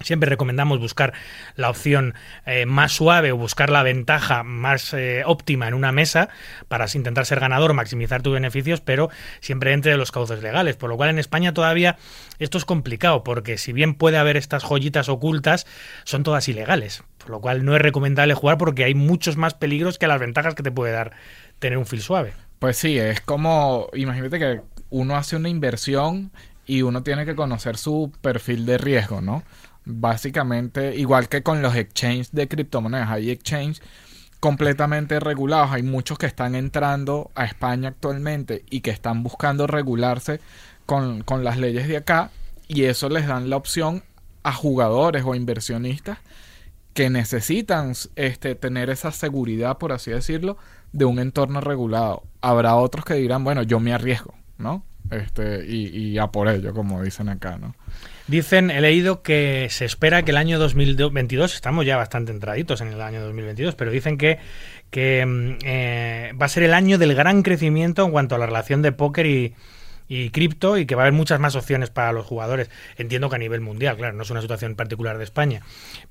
Siempre 0.00 0.30
recomendamos 0.30 0.78
buscar 0.78 1.12
la 1.56 1.70
opción 1.70 2.14
eh, 2.46 2.66
más 2.66 2.92
suave 2.92 3.32
o 3.32 3.36
buscar 3.36 3.70
la 3.70 3.82
ventaja 3.82 4.44
más 4.44 4.94
eh, 4.94 5.22
óptima 5.26 5.68
en 5.68 5.74
una 5.74 5.92
mesa 5.92 6.28
para 6.68 6.86
intentar 6.94 7.26
ser 7.26 7.40
ganador, 7.40 7.74
maximizar 7.74 8.22
tus 8.22 8.34
beneficios, 8.34 8.80
pero 8.80 9.10
siempre 9.40 9.72
entre 9.72 9.96
los 9.96 10.12
cauces 10.12 10.42
legales. 10.42 10.76
Por 10.76 10.90
lo 10.90 10.96
cual 10.96 11.10
en 11.10 11.18
España 11.18 11.52
todavía 11.52 11.96
esto 12.38 12.58
es 12.58 12.64
complicado, 12.64 13.24
porque 13.24 13.58
si 13.58 13.72
bien 13.72 13.94
puede 13.94 14.18
haber 14.18 14.36
estas 14.36 14.62
joyitas 14.62 15.08
ocultas, 15.08 15.66
son 16.04 16.22
todas 16.22 16.48
ilegales. 16.48 17.02
Por 17.18 17.30
lo 17.30 17.40
cual 17.40 17.64
no 17.64 17.74
es 17.74 17.82
recomendable 17.82 18.34
jugar 18.34 18.58
porque 18.58 18.84
hay 18.84 18.94
muchos 18.94 19.36
más 19.36 19.54
peligros 19.54 19.98
que 19.98 20.06
las 20.06 20.20
ventajas 20.20 20.54
que 20.54 20.62
te 20.62 20.70
puede 20.70 20.92
dar 20.92 21.12
tener 21.58 21.78
un 21.78 21.86
feel 21.86 22.02
suave. 22.02 22.32
Pues 22.58 22.76
sí, 22.76 22.98
es 22.98 23.20
como, 23.20 23.88
imagínate 23.94 24.38
que 24.38 24.60
uno 24.90 25.16
hace 25.16 25.36
una 25.36 25.48
inversión 25.48 26.32
y 26.66 26.82
uno 26.82 27.02
tiene 27.02 27.24
que 27.24 27.34
conocer 27.34 27.76
su 27.76 28.12
perfil 28.20 28.66
de 28.66 28.78
riesgo, 28.78 29.20
¿no? 29.20 29.42
Básicamente 29.88 30.94
igual 30.96 31.28
que 31.28 31.42
con 31.42 31.62
los 31.62 31.74
exchanges 31.74 32.30
de 32.32 32.46
criptomonedas. 32.46 33.10
Hay 33.10 33.30
exchanges 33.30 33.82
completamente 34.38 35.18
regulados. 35.18 35.72
Hay 35.72 35.82
muchos 35.82 36.18
que 36.18 36.26
están 36.26 36.54
entrando 36.54 37.30
a 37.34 37.44
España 37.44 37.88
actualmente 37.88 38.64
y 38.70 38.80
que 38.80 38.90
están 38.90 39.22
buscando 39.22 39.66
regularse 39.66 40.40
con, 40.86 41.22
con 41.22 41.42
las 41.42 41.56
leyes 41.58 41.88
de 41.88 41.96
acá 41.96 42.30
y 42.68 42.84
eso 42.84 43.08
les 43.08 43.26
dan 43.26 43.50
la 43.50 43.56
opción 43.56 44.04
a 44.42 44.52
jugadores 44.52 45.24
o 45.26 45.34
inversionistas 45.34 46.18
que 46.94 47.10
necesitan 47.10 47.92
este, 48.16 48.54
tener 48.54 48.90
esa 48.90 49.12
seguridad, 49.12 49.78
por 49.78 49.92
así 49.92 50.10
decirlo, 50.10 50.58
de 50.92 51.04
un 51.04 51.18
entorno 51.18 51.60
regulado. 51.60 52.24
Habrá 52.40 52.76
otros 52.76 53.04
que 53.04 53.14
dirán, 53.14 53.44
bueno, 53.44 53.62
yo 53.62 53.80
me 53.80 53.92
arriesgo, 53.92 54.34
¿no? 54.58 54.84
Este, 55.10 55.64
y, 55.66 55.96
y 55.96 56.18
a 56.18 56.26
por 56.26 56.48
ello, 56.48 56.74
como 56.74 57.02
dicen 57.02 57.28
acá, 57.28 57.56
¿no? 57.56 57.74
Dicen, 58.28 58.70
he 58.70 58.80
leído 58.82 59.22
que 59.22 59.68
se 59.70 59.84
espera 59.86 60.22
que 60.22 60.32
el 60.32 60.36
año 60.36 60.58
2022, 60.58 61.54
estamos 61.54 61.86
ya 61.86 61.96
bastante 61.96 62.30
entraditos 62.30 62.80
en 62.82 62.88
el 62.88 63.00
año 63.00 63.22
2022, 63.22 63.74
pero 63.74 63.90
dicen 63.90 64.18
que, 64.18 64.38
que 64.90 65.56
eh, 65.64 66.32
va 66.40 66.46
a 66.46 66.48
ser 66.50 66.62
el 66.62 66.74
año 66.74 66.98
del 66.98 67.14
gran 67.14 67.42
crecimiento 67.42 68.04
en 68.04 68.10
cuanto 68.12 68.34
a 68.34 68.38
la 68.38 68.44
relación 68.44 68.82
de 68.82 68.92
póker 68.92 69.24
y, 69.24 69.54
y 70.08 70.28
cripto 70.28 70.76
y 70.76 70.84
que 70.84 70.94
va 70.94 71.02
a 71.02 71.04
haber 71.06 71.14
muchas 71.14 71.40
más 71.40 71.56
opciones 71.56 71.88
para 71.88 72.12
los 72.12 72.26
jugadores. 72.26 72.68
Entiendo 72.98 73.30
que 73.30 73.36
a 73.36 73.38
nivel 73.38 73.62
mundial, 73.62 73.96
claro, 73.96 74.12
no 74.12 74.22
es 74.24 74.30
una 74.30 74.42
situación 74.42 74.74
particular 74.74 75.16
de 75.16 75.24
España. 75.24 75.62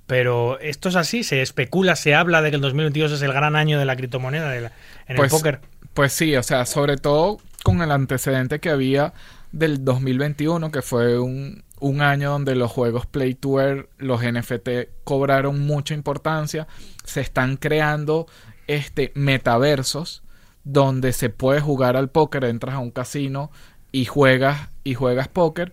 Pero 0.07 0.59
esto 0.59 0.89
es 0.89 0.95
así, 0.95 1.23
se 1.23 1.43
especula, 1.43 1.95
se 1.95 2.15
habla 2.15 2.41
de 2.41 2.49
que 2.49 2.55
el 2.55 2.61
2022 2.63 3.11
es 3.11 3.21
el 3.21 3.31
gran 3.33 3.55
año 3.55 3.77
de 3.77 3.85
la 3.85 3.95
criptomoneda 3.95 4.49
de 4.49 4.61
la- 4.61 4.71
en 5.07 5.17
Pues- 5.17 5.31
el 5.31 5.37
póker. 5.37 5.59
Pues 5.93 6.13
sí, 6.13 6.35
o 6.35 6.41
sea, 6.43 6.65
sobre 6.65 6.97
todo 6.97 7.37
con 7.63 7.81
el 7.83 7.91
antecedente 7.91 8.59
que 8.59 8.69
había 8.71 9.13
del 9.51 9.83
2021, 9.85 10.71
que 10.71 10.81
fue 10.83 11.17
un, 11.19 11.63
un 11.79 12.01
año 12.01 12.31
donde 12.31 12.55
los 12.55 12.71
juegos 12.71 13.05
Play 13.05 13.35
to 13.35 13.57
los 13.97 14.23
NFT 14.23 14.69
cobraron 15.03 15.65
mucha 15.65 15.93
importancia, 15.93 16.67
se 17.03 17.21
están 17.21 17.57
creando 17.57 18.27
este 18.67 19.11
metaversos 19.15 20.23
donde 20.63 21.13
se 21.13 21.29
puede 21.29 21.61
jugar 21.61 21.95
al 21.95 22.09
póker, 22.09 22.43
entras 22.43 22.75
a 22.75 22.79
un 22.79 22.91
casino 22.91 23.51
y 23.91 24.05
juegas 24.05 24.69
y 24.83 24.95
juegas 24.95 25.27
póker. 25.27 25.71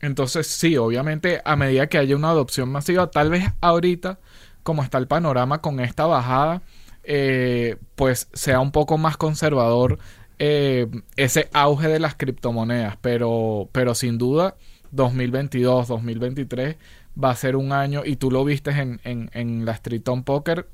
Entonces, 0.00 0.46
sí, 0.46 0.76
obviamente 0.76 1.40
a 1.44 1.56
medida 1.56 1.86
que 1.86 1.98
haya 1.98 2.16
una 2.16 2.30
adopción 2.30 2.68
masiva, 2.68 3.10
tal 3.10 3.30
vez 3.30 3.44
ahorita 3.60 4.18
como 4.64 4.82
está 4.82 4.98
el 4.98 5.06
panorama 5.06 5.60
con 5.60 5.78
esta 5.78 6.06
bajada, 6.06 6.62
eh, 7.04 7.76
pues 7.94 8.28
sea 8.32 8.60
un 8.60 8.72
poco 8.72 8.98
más 8.98 9.16
conservador 9.16 9.98
eh, 10.38 10.88
ese 11.16 11.48
auge 11.52 11.86
de 11.86 12.00
las 12.00 12.16
criptomonedas, 12.16 12.96
pero, 13.00 13.68
pero 13.72 13.94
sin 13.94 14.18
duda 14.18 14.56
2022, 14.94 15.88
2023 15.88 16.76
va 17.22 17.30
a 17.30 17.36
ser 17.36 17.56
un 17.56 17.72
año, 17.72 18.02
y 18.04 18.16
tú 18.16 18.30
lo 18.30 18.44
viste 18.44 18.70
en, 18.70 19.00
en, 19.04 19.30
en 19.32 19.64
la 19.64 19.72
Street 19.72 20.02
Poker, 20.24 20.66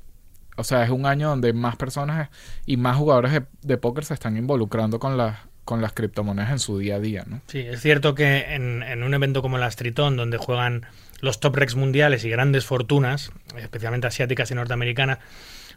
o 0.57 0.63
sea, 0.63 0.83
es 0.83 0.89
un 0.89 1.05
año 1.05 1.29
donde 1.29 1.53
más 1.53 1.75
personas 1.75 2.29
y 2.65 2.77
más 2.77 2.97
jugadores 2.97 3.41
de, 3.61 3.77
póker 3.77 4.05
se 4.05 4.13
están 4.13 4.37
involucrando 4.37 4.99
con 4.99 5.17
las, 5.17 5.39
con 5.63 5.81
las 5.81 5.93
criptomonedas 5.93 6.51
en 6.51 6.59
su 6.59 6.77
día 6.77 6.95
a 6.95 6.99
día, 6.99 7.23
¿no? 7.25 7.41
Sí, 7.47 7.59
es 7.59 7.81
cierto 7.81 8.15
que 8.15 8.53
en, 8.53 8.83
en 8.83 9.03
un 9.03 9.13
evento 9.13 9.41
como 9.41 9.57
la 9.57 9.71
Stritón, 9.71 10.17
donde 10.17 10.37
juegan 10.37 10.85
los 11.21 11.39
top 11.39 11.55
rex 11.55 11.75
mundiales 11.75 12.25
y 12.25 12.29
grandes 12.29 12.65
fortunas, 12.65 13.31
especialmente 13.57 14.07
asiáticas 14.07 14.51
y 14.51 14.55
norteamericanas, 14.55 15.19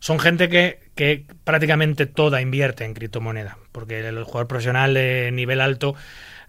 son 0.00 0.18
gente 0.18 0.48
que, 0.48 0.80
que 0.94 1.26
prácticamente 1.44 2.06
toda 2.06 2.42
invierte 2.42 2.84
en 2.84 2.94
criptomoneda, 2.94 3.58
porque 3.72 4.06
el 4.06 4.24
jugador 4.24 4.48
profesional 4.48 4.92
de 4.92 5.30
nivel 5.32 5.60
alto, 5.60 5.94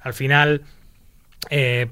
al 0.01 0.13
final 0.13 0.63
eh, 1.49 1.87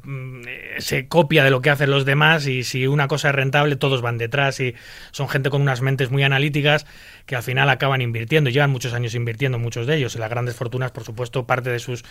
se 0.79 1.07
copia 1.07 1.43
de 1.43 1.51
lo 1.51 1.61
que 1.61 1.69
hacen 1.69 1.91
los 1.91 2.05
demás 2.05 2.47
y 2.47 2.63
si 2.63 2.87
una 2.87 3.07
cosa 3.07 3.29
es 3.29 3.35
rentable 3.35 3.75
todos 3.75 4.01
van 4.01 4.17
detrás 4.17 4.59
y 4.59 4.75
son 5.11 5.29
gente 5.29 5.49
con 5.49 5.61
unas 5.61 5.81
mentes 5.81 6.09
muy 6.11 6.23
analíticas 6.23 6.85
que 7.25 7.35
al 7.35 7.43
final 7.43 7.69
acaban 7.69 8.01
invirtiendo 8.01 8.49
llevan 8.49 8.71
muchos 8.71 8.93
años 8.93 9.15
invirtiendo 9.15 9.59
muchos 9.59 9.87
de 9.87 9.97
ellos. 9.97 10.15
Y 10.15 10.19
las 10.19 10.29
grandes 10.29 10.55
fortunas 10.55 10.91
por 10.91 11.03
supuesto 11.03 11.45
parte 11.45 11.69
de 11.69 11.79
sus 11.79 12.03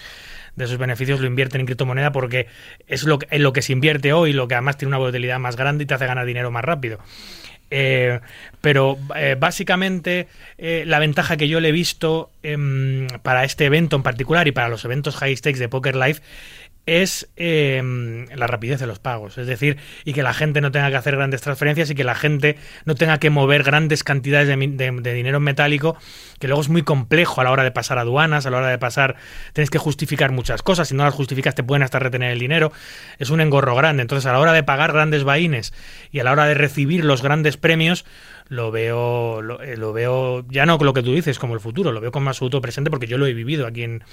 de 0.56 0.66
sus 0.66 0.78
beneficios 0.78 1.20
lo 1.20 1.26
invierten 1.26 1.62
en 1.62 1.66
criptomoneda 1.66 2.12
porque 2.12 2.46
es 2.86 3.04
lo 3.04 3.18
que, 3.18 3.26
en 3.30 3.42
lo 3.42 3.52
que 3.52 3.62
se 3.62 3.72
invierte 3.72 4.12
hoy 4.12 4.32
lo 4.32 4.48
que 4.48 4.54
además 4.54 4.76
tiene 4.76 4.90
una 4.90 4.98
volatilidad 4.98 5.38
más 5.38 5.56
grande 5.56 5.84
y 5.84 5.86
te 5.86 5.94
hace 5.94 6.06
ganar 6.06 6.26
dinero 6.26 6.50
más 6.50 6.64
rápido. 6.64 6.98
Eh, 7.74 8.20
pero 8.60 8.98
eh, 9.16 9.34
básicamente 9.38 10.28
eh, 10.58 10.84
la 10.86 10.98
ventaja 10.98 11.38
que 11.38 11.48
yo 11.48 11.58
le 11.58 11.70
he 11.70 11.72
visto 11.72 12.30
em, 12.42 13.06
para 13.22 13.44
este 13.44 13.64
evento 13.64 13.96
en 13.96 14.02
particular 14.02 14.46
y 14.46 14.52
para 14.52 14.68
los 14.68 14.84
eventos 14.84 15.16
high 15.16 15.34
stakes 15.34 15.58
de 15.58 15.70
Poker 15.70 15.96
Live 15.96 16.18
es 16.86 17.30
eh, 17.36 18.26
la 18.34 18.46
rapidez 18.46 18.80
de 18.80 18.86
los 18.86 18.98
pagos. 18.98 19.38
Es 19.38 19.46
decir, 19.46 19.76
y 20.04 20.12
que 20.12 20.22
la 20.22 20.34
gente 20.34 20.60
no 20.60 20.72
tenga 20.72 20.90
que 20.90 20.96
hacer 20.96 21.16
grandes 21.16 21.40
transferencias 21.40 21.90
y 21.90 21.94
que 21.94 22.04
la 22.04 22.14
gente 22.14 22.56
no 22.84 22.94
tenga 22.94 23.18
que 23.18 23.30
mover 23.30 23.62
grandes 23.62 24.02
cantidades 24.02 24.48
de, 24.48 25.14
dinero 25.14 25.40
metálico, 25.40 25.96
que 26.40 26.48
luego 26.48 26.60
es 26.60 26.68
muy 26.68 26.82
complejo 26.82 27.40
a 27.40 27.44
la 27.44 27.52
hora 27.52 27.62
de 27.62 27.70
pasar 27.70 27.98
aduanas, 27.98 28.46
a 28.46 28.50
la 28.50 28.58
hora 28.58 28.68
de 28.68 28.78
pasar, 28.78 29.16
tienes 29.52 29.70
que 29.70 29.78
justificar 29.78 30.32
muchas 30.32 30.62
cosas. 30.62 30.88
Si 30.88 30.94
no 30.94 31.04
las 31.04 31.14
justificas, 31.14 31.54
te 31.54 31.62
pueden 31.62 31.82
hasta 31.82 31.98
retener 31.98 32.32
el 32.32 32.38
dinero. 32.38 32.72
Es 33.18 33.30
un 33.30 33.40
engorro 33.40 33.76
grande. 33.76 34.02
Entonces, 34.02 34.26
a 34.26 34.32
la 34.32 34.40
hora 34.40 34.52
de 34.52 34.64
pagar 34.64 34.92
grandes 34.92 35.24
vaines 35.24 35.72
y 36.10 36.18
a 36.18 36.24
la 36.24 36.32
hora 36.32 36.46
de 36.46 36.54
recibir 36.54 37.04
los 37.04 37.22
grandes 37.22 37.56
premios, 37.56 38.04
lo 38.48 38.70
veo, 38.72 39.40
lo, 39.40 39.62
eh, 39.62 39.76
lo 39.76 39.92
veo 39.92 40.44
ya 40.48 40.66
no 40.66 40.78
con 40.78 40.86
lo 40.86 40.92
que 40.92 41.02
tú 41.02 41.14
dices 41.14 41.38
como 41.38 41.54
el 41.54 41.60
futuro, 41.60 41.92
lo 41.92 42.00
veo 42.00 42.12
como 42.12 42.28
absoluto 42.28 42.60
presente 42.60 42.90
porque 42.90 43.06
yo 43.06 43.16
lo 43.16 43.26
he 43.26 43.32
vivido 43.32 43.66
aquí 43.66 43.84
en, 43.84 44.04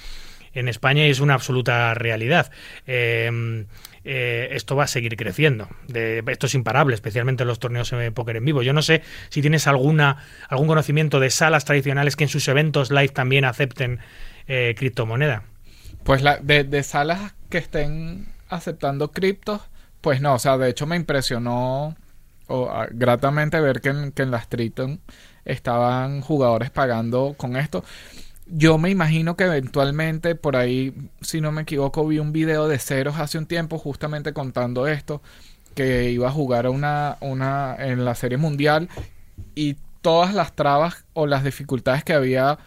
en 0.54 0.68
España 0.68 1.06
y 1.06 1.10
es 1.10 1.20
una 1.20 1.34
absoluta 1.34 1.94
realidad. 1.94 2.52
Eh, 2.88 3.66
eh, 4.04 4.50
esto 4.54 4.76
va 4.76 4.86
a 4.86 4.88
seguir 4.88 5.16
creciendo. 5.18 5.68
Esto 5.94 6.48
es 6.48 6.56
imparable, 6.56 6.96
especialmente 6.96 7.44
en 7.44 7.48
los 7.48 7.60
torneos 7.60 7.90
de 7.92 8.12
póker 8.12 8.38
en 8.38 8.46
vivo. 8.46 8.62
Yo 8.62 8.74
no 8.74 8.82
sé 8.82 9.04
si 9.30 9.42
tienes 9.42 9.68
alguna 9.68 10.18
algún 10.48 10.68
conocimiento 10.68 11.20
de 11.20 11.30
salas 11.30 11.66
tradicionales 11.66 12.16
que 12.16 12.24
en 12.24 12.30
sus 12.30 12.48
eventos 12.48 12.92
live 12.92 13.10
también 13.10 13.46
acepten 13.46 14.00
eh, 14.48 14.74
criptomoneda. 14.78 15.44
Pues 16.04 16.22
la, 16.22 16.38
de, 16.38 16.84
salas 16.84 17.36
que 17.50 17.58
estén 17.58 18.28
aceptando 18.48 19.12
criptos, 19.12 19.62
pues 20.02 20.22
no, 20.22 20.36
o 20.36 20.40
sea, 20.40 20.58
de 20.58 20.70
hecho 20.70 20.88
me 20.88 20.96
impresionó 20.96 21.96
gratamente 22.92 23.60
ver 23.60 23.80
que 23.80 23.90
en 23.90 24.32
las 24.32 24.50
Triton 24.50 25.02
estaban 25.46 26.22
jugadores 26.22 26.72
pagando 26.72 27.36
con 27.38 27.58
esto. 27.58 27.84
Yo 28.52 28.78
me 28.80 28.90
imagino 28.90 29.38
que 29.38 29.44
eventualmente 29.44 30.34
por 30.36 30.56
ahí, 30.56 30.94
si 31.22 31.40
no 31.40 31.52
me 31.52 31.62
equivoco, 31.62 32.06
vi 32.08 32.20
un 32.20 32.32
video 32.32 32.68
de 32.68 32.80
ceros 32.80 33.20
hace 33.20 33.38
un 33.38 33.46
tiempo 33.46 33.78
justamente 33.78 34.34
contando 34.34 34.88
esto, 34.88 35.22
que 35.76 36.10
iba 36.10 36.28
a 36.28 36.32
jugar 36.32 36.68
una, 36.68 37.18
una 37.22 37.76
en 37.78 38.06
la 38.06 38.16
serie 38.16 38.38
mundial 38.38 38.90
y 39.54 39.78
todas 40.02 40.34
las 40.34 40.56
trabas 40.56 41.06
o 41.14 41.28
las 41.28 41.44
dificultades 41.44 42.04
que 42.04 42.14
había 42.14 42.58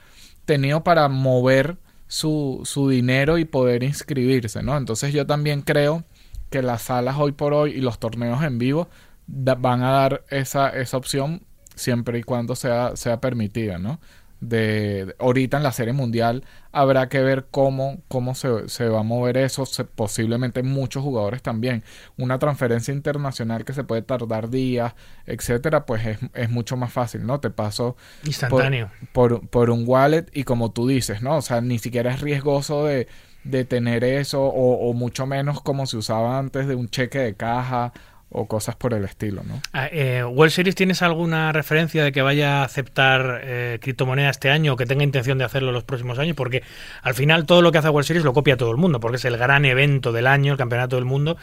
tenido 0.44 0.84
para 0.84 1.08
mover 1.08 1.78
su, 2.06 2.60
su 2.64 2.88
dinero 2.88 3.38
y 3.38 3.44
poder 3.44 3.82
inscribirse, 3.82 4.62
¿no? 4.62 4.76
Entonces 4.76 5.12
yo 5.12 5.26
también 5.26 5.62
creo 5.62 6.04
que 6.50 6.62
las 6.62 6.82
salas 6.82 7.16
hoy 7.18 7.32
por 7.32 7.54
hoy 7.54 7.72
y 7.72 7.80
los 7.80 7.98
torneos 7.98 8.42
en 8.44 8.58
vivo 8.58 8.88
van 9.26 9.82
a 9.82 9.90
dar 9.90 10.24
esa, 10.30 10.68
esa 10.68 10.96
opción 10.96 11.42
siempre 11.74 12.18
y 12.18 12.22
cuando 12.22 12.54
sea, 12.54 12.96
sea 12.96 13.20
permitida, 13.20 13.78
¿no? 13.78 13.98
De, 14.42 15.14
ahorita 15.20 15.56
en 15.58 15.62
la 15.62 15.70
serie 15.70 15.92
mundial 15.92 16.44
habrá 16.72 17.08
que 17.08 17.20
ver 17.20 17.46
cómo, 17.50 18.02
cómo 18.08 18.34
se, 18.34 18.68
se 18.68 18.88
va 18.88 19.00
a 19.00 19.02
mover 19.04 19.36
eso, 19.36 19.66
se- 19.66 19.84
posiblemente 19.84 20.64
muchos 20.64 21.04
jugadores 21.04 21.42
también. 21.42 21.84
Una 22.18 22.40
transferencia 22.40 22.92
internacional 22.92 23.64
que 23.64 23.72
se 23.72 23.84
puede 23.84 24.02
tardar 24.02 24.50
días, 24.50 24.94
etcétera, 25.26 25.86
pues 25.86 26.04
es, 26.06 26.18
es 26.34 26.50
mucho 26.50 26.76
más 26.76 26.92
fácil, 26.92 27.24
¿no? 27.24 27.38
Te 27.40 27.50
paso 27.50 27.96
Instantáneo. 28.24 28.90
por, 29.12 29.48
por 29.48 29.70
un 29.70 29.84
wallet 29.86 30.26
y 30.32 30.44
como 30.44 30.72
tú 30.72 30.88
dices, 30.88 31.22
¿no? 31.22 31.36
O 31.36 31.42
sea, 31.42 31.60
ni 31.60 31.78
siquiera 31.78 32.12
es 32.12 32.20
riesgoso 32.20 32.84
de, 32.84 33.08
de 33.44 33.64
tener 33.64 34.04
eso 34.04 34.42
o, 34.44 34.88
o 34.90 34.92
mucho 34.94 35.26
menos 35.26 35.60
como 35.62 35.86
se 35.86 35.96
usaba 35.96 36.38
antes 36.38 36.66
de 36.66 36.74
un 36.74 36.88
cheque 36.88 37.18
de 37.18 37.34
caja 37.36 37.92
o 38.32 38.46
cosas 38.46 38.76
por 38.76 38.94
el 38.94 39.04
estilo, 39.04 39.42
¿no? 39.44 39.60
Ah, 39.72 39.88
eh, 39.90 40.24
Series, 40.48 40.74
¿tienes 40.74 41.02
alguna 41.02 41.52
referencia 41.52 42.02
de 42.04 42.12
que 42.12 42.22
vaya 42.22 42.60
a 42.60 42.64
aceptar 42.64 43.40
eh, 43.44 43.78
criptomoneda 43.80 44.30
este 44.30 44.50
año 44.50 44.72
o 44.72 44.76
que 44.76 44.86
tenga 44.86 45.04
intención 45.04 45.38
de 45.38 45.44
hacerlo 45.44 45.72
los 45.72 45.84
próximos 45.84 46.18
años? 46.18 46.34
Porque 46.36 46.62
al 47.02 47.14
final 47.14 47.46
todo 47.46 47.62
lo 47.62 47.72
que 47.72 47.78
hace 47.78 47.88
World 47.88 48.06
Series 48.06 48.24
lo 48.24 48.32
copia 48.32 48.56
todo 48.56 48.70
el 48.70 48.76
mundo, 48.76 49.00
porque 49.00 49.16
es 49.16 49.24
el 49.24 49.36
gran 49.36 49.64
evento 49.64 50.12
del 50.12 50.26
año, 50.26 50.52
el 50.52 50.58
campeonato 50.58 50.96
del 50.96 51.04
mundo. 51.04 51.36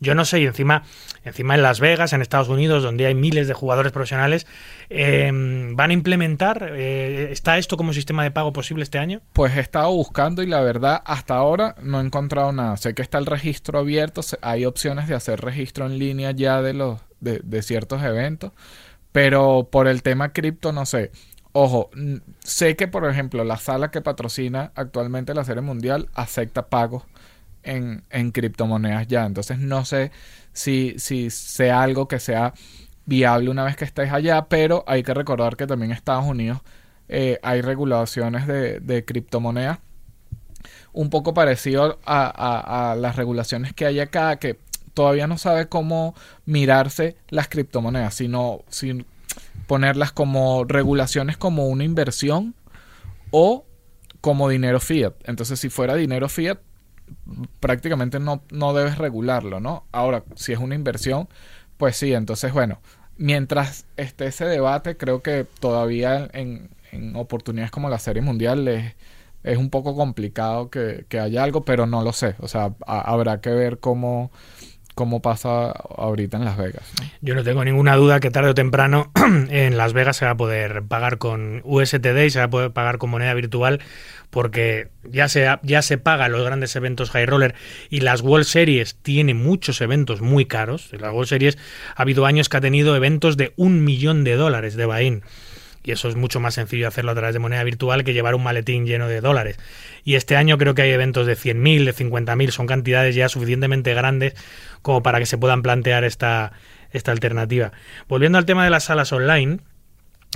Yo 0.00 0.14
no 0.14 0.24
sé, 0.24 0.40
y 0.40 0.46
encima, 0.46 0.82
encima 1.24 1.54
en 1.54 1.62
Las 1.62 1.80
Vegas, 1.80 2.12
en 2.12 2.22
Estados 2.22 2.48
Unidos, 2.48 2.82
donde 2.82 3.06
hay 3.06 3.14
miles 3.14 3.48
de 3.48 3.54
jugadores 3.54 3.92
profesionales, 3.92 4.46
eh, 4.90 5.30
¿van 5.32 5.90
a 5.90 5.92
implementar? 5.92 6.70
eh, 6.72 7.28
¿Está 7.30 7.58
esto 7.58 7.76
como 7.76 7.92
sistema 7.92 8.22
de 8.22 8.30
pago 8.30 8.52
posible 8.52 8.82
este 8.82 8.98
año? 8.98 9.22
Pues 9.32 9.56
he 9.56 9.60
estado 9.60 9.90
buscando 9.90 10.42
y 10.42 10.46
la 10.46 10.60
verdad 10.60 11.02
hasta 11.04 11.34
ahora 11.34 11.74
no 11.82 12.00
he 12.00 12.04
encontrado 12.04 12.52
nada. 12.52 12.76
Sé 12.76 12.94
que 12.94 13.02
está 13.02 13.18
el 13.18 13.26
registro 13.26 13.78
abierto, 13.78 14.20
hay 14.42 14.64
opciones 14.64 15.08
de 15.08 15.14
hacer 15.14 15.40
registro 15.40 15.86
en 15.86 15.98
línea 15.98 16.30
ya 16.32 16.62
de 16.62 16.74
los 16.74 17.00
de, 17.20 17.40
de 17.42 17.62
ciertos 17.62 18.02
eventos, 18.02 18.52
pero 19.12 19.68
por 19.70 19.88
el 19.88 20.02
tema 20.02 20.32
cripto 20.32 20.72
no 20.72 20.86
sé. 20.86 21.10
Ojo, 21.56 21.90
sé 22.40 22.74
que 22.74 22.88
por 22.88 23.08
ejemplo 23.08 23.44
la 23.44 23.56
sala 23.56 23.92
que 23.92 24.00
patrocina 24.00 24.72
actualmente 24.74 25.34
la 25.34 25.44
Serie 25.44 25.62
Mundial 25.62 26.08
acepta 26.14 26.66
pagos 26.66 27.04
en, 27.64 28.30
criptomonedas 28.32 29.06
ya. 29.08 29.24
Entonces 29.26 29.58
no 29.58 29.84
sé 29.84 30.10
si, 30.52 30.94
si 30.98 31.30
sea 31.30 31.82
algo 31.82 32.08
que 32.08 32.20
sea 32.20 32.54
viable 33.06 33.50
una 33.50 33.64
vez 33.64 33.76
que 33.76 33.84
estés 33.84 34.12
allá, 34.12 34.46
pero 34.48 34.84
hay 34.86 35.02
que 35.02 35.14
recordar 35.14 35.56
que 35.56 35.66
también 35.66 35.90
en 35.90 35.96
Estados 35.96 36.24
Unidos 36.26 36.60
eh, 37.08 37.38
hay 37.42 37.60
regulaciones 37.62 38.46
de, 38.46 38.80
de 38.80 39.04
criptomonedas 39.04 39.78
un 40.92 41.10
poco 41.10 41.34
parecido 41.34 41.98
a, 42.04 42.24
a- 42.26 42.92
a 42.92 42.96
las 42.96 43.16
regulaciones 43.16 43.72
que 43.72 43.86
hay 43.86 44.00
acá, 44.00 44.36
que 44.36 44.58
todavía 44.94 45.26
no 45.26 45.38
sabe 45.38 45.68
cómo 45.68 46.14
mirarse 46.46 47.16
las 47.28 47.48
criptomonedas, 47.48 48.14
sino 48.14 48.62
sin 48.68 49.06
ponerlas 49.66 50.12
como 50.12 50.64
regulaciones 50.64 51.36
como 51.36 51.66
una 51.68 51.84
inversión 51.84 52.54
o 53.30 53.66
como 54.20 54.48
dinero 54.48 54.80
fiat. 54.80 55.14
Entonces, 55.24 55.58
si 55.60 55.68
fuera 55.68 55.94
dinero 55.96 56.28
fiat, 56.28 56.58
prácticamente 57.60 58.20
no, 58.20 58.42
no 58.50 58.74
debes 58.74 58.98
regularlo, 58.98 59.60
¿no? 59.60 59.84
Ahora, 59.92 60.24
si 60.36 60.52
es 60.52 60.58
una 60.58 60.74
inversión, 60.74 61.28
pues 61.76 61.96
sí, 61.96 62.12
entonces, 62.14 62.52
bueno, 62.52 62.80
mientras 63.16 63.86
esté 63.96 64.26
ese 64.26 64.44
debate, 64.46 64.96
creo 64.96 65.22
que 65.22 65.46
todavía 65.60 66.28
en, 66.32 66.70
en 66.92 67.16
oportunidades 67.16 67.70
como 67.70 67.88
la 67.88 67.98
Serie 67.98 68.22
Mundial 68.22 68.66
es 68.68 68.94
es 69.42 69.58
un 69.58 69.68
poco 69.68 69.94
complicado 69.94 70.70
que, 70.70 71.04
que 71.10 71.20
haya 71.20 71.44
algo, 71.44 71.66
pero 71.66 71.84
no 71.86 72.02
lo 72.02 72.14
sé. 72.14 72.34
O 72.38 72.48
sea, 72.48 72.72
ha- 72.86 73.00
habrá 73.02 73.42
que 73.42 73.50
ver 73.50 73.78
cómo, 73.78 74.30
cómo 74.94 75.20
pasa 75.20 75.70
ahorita 75.70 76.36
en 76.36 76.44
Las 76.44 76.56
Vegas. 76.56 76.84
Yo 77.20 77.34
no 77.34 77.42
tengo 77.42 77.64
ninguna 77.64 77.96
duda 77.96 78.20
que 78.20 78.30
tarde 78.30 78.50
o 78.50 78.54
temprano 78.54 79.10
en 79.50 79.76
Las 79.76 79.92
Vegas 79.92 80.16
se 80.16 80.24
va 80.24 80.32
a 80.32 80.36
poder 80.36 80.84
pagar 80.84 81.18
con 81.18 81.62
USTD 81.64 82.26
y 82.26 82.30
se 82.30 82.38
va 82.38 82.46
a 82.46 82.50
poder 82.50 82.72
pagar 82.72 82.98
con 82.98 83.10
moneda 83.10 83.34
virtual 83.34 83.80
porque 84.34 84.88
ya 85.04 85.28
se, 85.28 85.46
ya 85.62 85.80
se 85.80 85.96
paga 85.96 86.28
los 86.28 86.44
grandes 86.44 86.74
eventos 86.74 87.10
high 87.10 87.24
roller 87.24 87.54
y 87.88 88.00
las 88.00 88.20
World 88.20 88.46
Series 88.46 88.96
tiene 88.96 89.32
muchos 89.32 89.80
eventos 89.80 90.22
muy 90.22 90.44
caros. 90.44 90.90
Las 90.90 91.12
World 91.12 91.28
Series 91.28 91.56
ha 91.94 92.02
habido 92.02 92.26
años 92.26 92.48
que 92.48 92.56
ha 92.56 92.60
tenido 92.60 92.96
eventos 92.96 93.36
de 93.36 93.52
un 93.54 93.84
millón 93.84 94.24
de 94.24 94.34
dólares 94.34 94.74
de 94.74 94.86
buy-in. 94.86 95.22
Y 95.84 95.92
eso 95.92 96.08
es 96.08 96.16
mucho 96.16 96.40
más 96.40 96.54
sencillo 96.54 96.88
hacerlo 96.88 97.12
a 97.12 97.14
través 97.14 97.32
de 97.32 97.38
moneda 97.38 97.62
virtual 97.62 98.02
que 98.02 98.12
llevar 98.12 98.34
un 98.34 98.42
maletín 98.42 98.86
lleno 98.86 99.06
de 99.06 99.20
dólares. 99.20 99.56
Y 100.02 100.16
este 100.16 100.34
año 100.34 100.58
creo 100.58 100.74
que 100.74 100.82
hay 100.82 100.90
eventos 100.90 101.28
de 101.28 101.36
100.000, 101.36 101.84
de 101.84 101.94
50.000, 101.94 102.50
son 102.50 102.66
cantidades 102.66 103.14
ya 103.14 103.28
suficientemente 103.28 103.94
grandes 103.94 104.34
como 104.82 105.04
para 105.04 105.20
que 105.20 105.26
se 105.26 105.38
puedan 105.38 105.62
plantear 105.62 106.02
esta, 106.02 106.50
esta 106.90 107.12
alternativa. 107.12 107.70
Volviendo 108.08 108.36
al 108.36 108.46
tema 108.46 108.64
de 108.64 108.70
las 108.70 108.82
salas 108.82 109.12
online, 109.12 109.60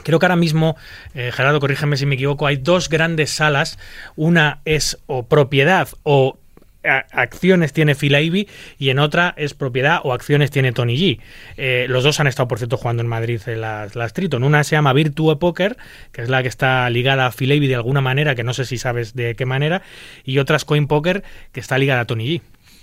Creo 0.03 0.19
que 0.19 0.27
ahora 0.27 0.37
mismo, 0.37 0.77
eh, 1.15 1.31
Gerardo, 1.33 1.61
corrígeme 1.61 1.97
si 1.97 2.07
me 2.07 2.15
equivoco, 2.15 2.47
hay 2.47 2.57
dos 2.57 2.89
grandes 2.89 3.31
salas. 3.31 3.79
Una 4.17 4.61
es 4.65 4.99
o 5.07 5.27
propiedad 5.27 5.89
o 6.03 6.39
a- 6.85 7.05
acciones 7.13 7.73
tiene 7.73 7.95
Phil 7.95 8.49
y 8.79 8.91
en 8.91 8.99
otra 8.99 9.35
es 9.37 9.55
propiedad 9.55 10.01
o 10.05 10.13
acciones 10.13 10.51
tiene 10.51 10.73
Tony 10.73 10.97
G. 10.97 11.21
Eh, 11.57 11.87
los 11.89 12.05
dos 12.05 12.21
han 12.21 12.27
estado, 12.27 12.49
por 12.49 12.59
cierto, 12.59 12.77
jugando 12.77 13.03
en 13.03 13.09
Madrid 13.09 13.41
las, 13.47 14.13
Triton. 14.13 14.45
Una 14.45 14.65
se 14.65 14.77
llama 14.77 14.93
Virtue 14.93 15.37
Poker, 15.37 15.77
que 16.13 16.23
es 16.23 16.29
la 16.29 16.43
que 16.43 16.49
está 16.49 16.89
ligada 16.91 17.27
a 17.27 17.33
Phil 17.33 17.61
de 17.67 17.75
alguna 17.75 18.01
manera, 18.01 18.35
que 18.35 18.45
no 18.45 18.55
sé 18.55 18.65
si 18.65 18.79
sabes 18.79 19.15
de 19.15 19.35
qué 19.35 19.45
manera, 19.47 19.83
y 20.25 20.39
otra 20.39 20.57
es 20.57 20.65
Coin 20.65 20.87
Poker, 20.87 21.25
que 21.53 21.61
está 21.61 21.79
ligada 21.79 22.03
a 22.03 22.05
Tony 22.07 22.27
G. 22.37 22.43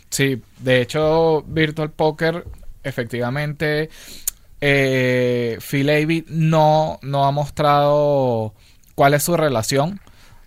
Sí, 0.09 0.41
de 0.59 0.82
hecho, 0.82 1.43
Virtual 1.47 1.91
Poker, 1.91 2.43
efectivamente, 2.84 3.89
eh, 4.68 5.59
Phil 5.61 5.88
Avey 5.91 6.26
no, 6.28 6.97
no 7.03 7.26
ha 7.26 7.32
mostrado 7.32 8.55
cuál 8.95 9.13
es 9.13 9.22
su 9.22 9.38
relación 9.38 10.01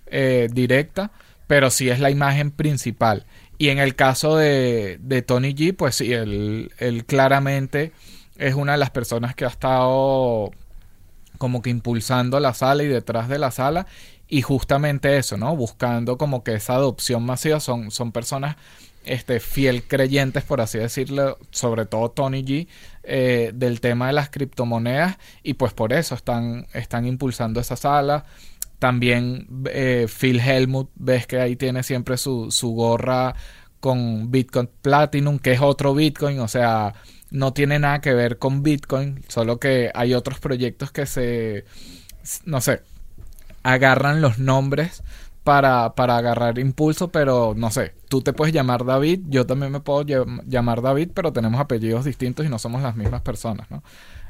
eh, 0.09 0.49
directa, 0.53 1.13
pero 1.47 1.71
sí 1.71 1.89
es 1.89 2.01
la 2.01 2.11
imagen 2.11 2.51
principal. 2.51 3.27
Y 3.59 3.69
en 3.69 3.79
el 3.79 3.95
caso 3.95 4.37
de, 4.37 4.99
de 5.01 5.23
Tony 5.23 5.55
G, 5.55 5.73
pues 5.77 5.95
sí, 5.95 6.13
él, 6.13 6.73
él 6.79 7.05
claramente 7.05 7.93
es 8.39 8.55
una 8.55 8.73
de 8.73 8.79
las 8.79 8.91
personas 8.91 9.37
que 9.37 9.45
ha 9.45 9.49
estado 9.49 10.51
como 11.39 11.63
que 11.63 11.71
impulsando 11.71 12.41
la 12.41 12.55
sala 12.55 12.83
y 12.83 12.89
detrás 12.89 13.29
de 13.29 13.39
la 13.39 13.53
sala 13.53 13.87
y 14.27 14.43
justamente 14.43 15.17
eso, 15.17 15.37
¿no? 15.37 15.55
Buscando 15.55 16.19
como 16.19 16.43
que 16.43 16.55
esa 16.55 16.75
adopción 16.75 17.25
masiva 17.25 17.61
son, 17.61 17.93
son 17.93 18.11
personas 18.11 18.57
este, 19.05 19.41
fiel 19.41 19.85
creyentes, 19.85 20.45
por 20.45 20.61
así 20.61 20.79
decirlo, 20.79 21.39
sobre 21.51 21.87
todo 21.87 22.11
Tony 22.11 22.45
G, 22.45 22.67
eh, 23.03 23.53
del 23.55 23.81
tema 23.81 24.09
de 24.09 24.13
las 24.13 24.31
criptomonedas 24.31 25.19
y 25.43 25.55
pues 25.55 25.73
por 25.73 25.93
eso 25.93 26.15
están, 26.15 26.67
están 26.73 27.07
impulsando 27.07 27.61
esa 27.61 27.77
sala. 27.77 28.25
También 28.79 29.47
eh, 29.71 30.07
Phil 30.09 30.41
Helmut, 30.41 30.91
ves 30.95 31.27
que 31.27 31.41
ahí 31.41 31.57
tiene 31.57 31.83
siempre 31.83 32.17
su, 32.17 32.51
su 32.51 32.71
gorra 32.75 33.35
con 33.81 34.31
Bitcoin 34.31 34.69
Platinum, 34.83 35.39
que 35.39 35.53
es 35.53 35.61
otro 35.61 35.95
Bitcoin, 35.95 36.41
o 36.41 36.49
sea, 36.49 36.95
no 37.31 37.53
tiene 37.53 37.79
nada 37.79 38.01
que 38.01 38.15
ver 38.15 38.39
con 38.39 38.63
Bitcoin, 38.63 39.25
solo 39.29 39.59
que 39.59 39.91
hay 39.95 40.15
otros 40.15 40.41
proyectos 40.41 40.91
que 40.91 41.07
se, 41.07 41.65
no 42.45 42.61
sé, 42.61 42.83
agarran 43.63 44.21
los 44.21 44.39
nombres 44.39 45.03
para, 45.45 45.95
para 45.95 46.17
agarrar 46.19 46.59
impulso, 46.59 47.09
pero 47.09 47.55
no 47.57 47.71
sé, 47.71 47.95
tú 48.09 48.21
te 48.21 48.33
puedes 48.33 48.55
llamar 48.55 48.85
David, 48.85 49.21
yo 49.29 49.47
también 49.47 49.73
me 49.73 49.81
puedo 49.81 50.03
llam- 50.03 50.43
llamar 50.47 50.83
David, 50.83 51.11
pero 51.15 51.33
tenemos 51.33 51.61
apellidos 51.61 52.05
distintos 52.05 52.45
y 52.45 52.49
no 52.49 52.59
somos 52.59 52.83
las 52.83 52.97
mismas 52.97 53.23
personas, 53.23 53.71
¿no? 53.71 53.83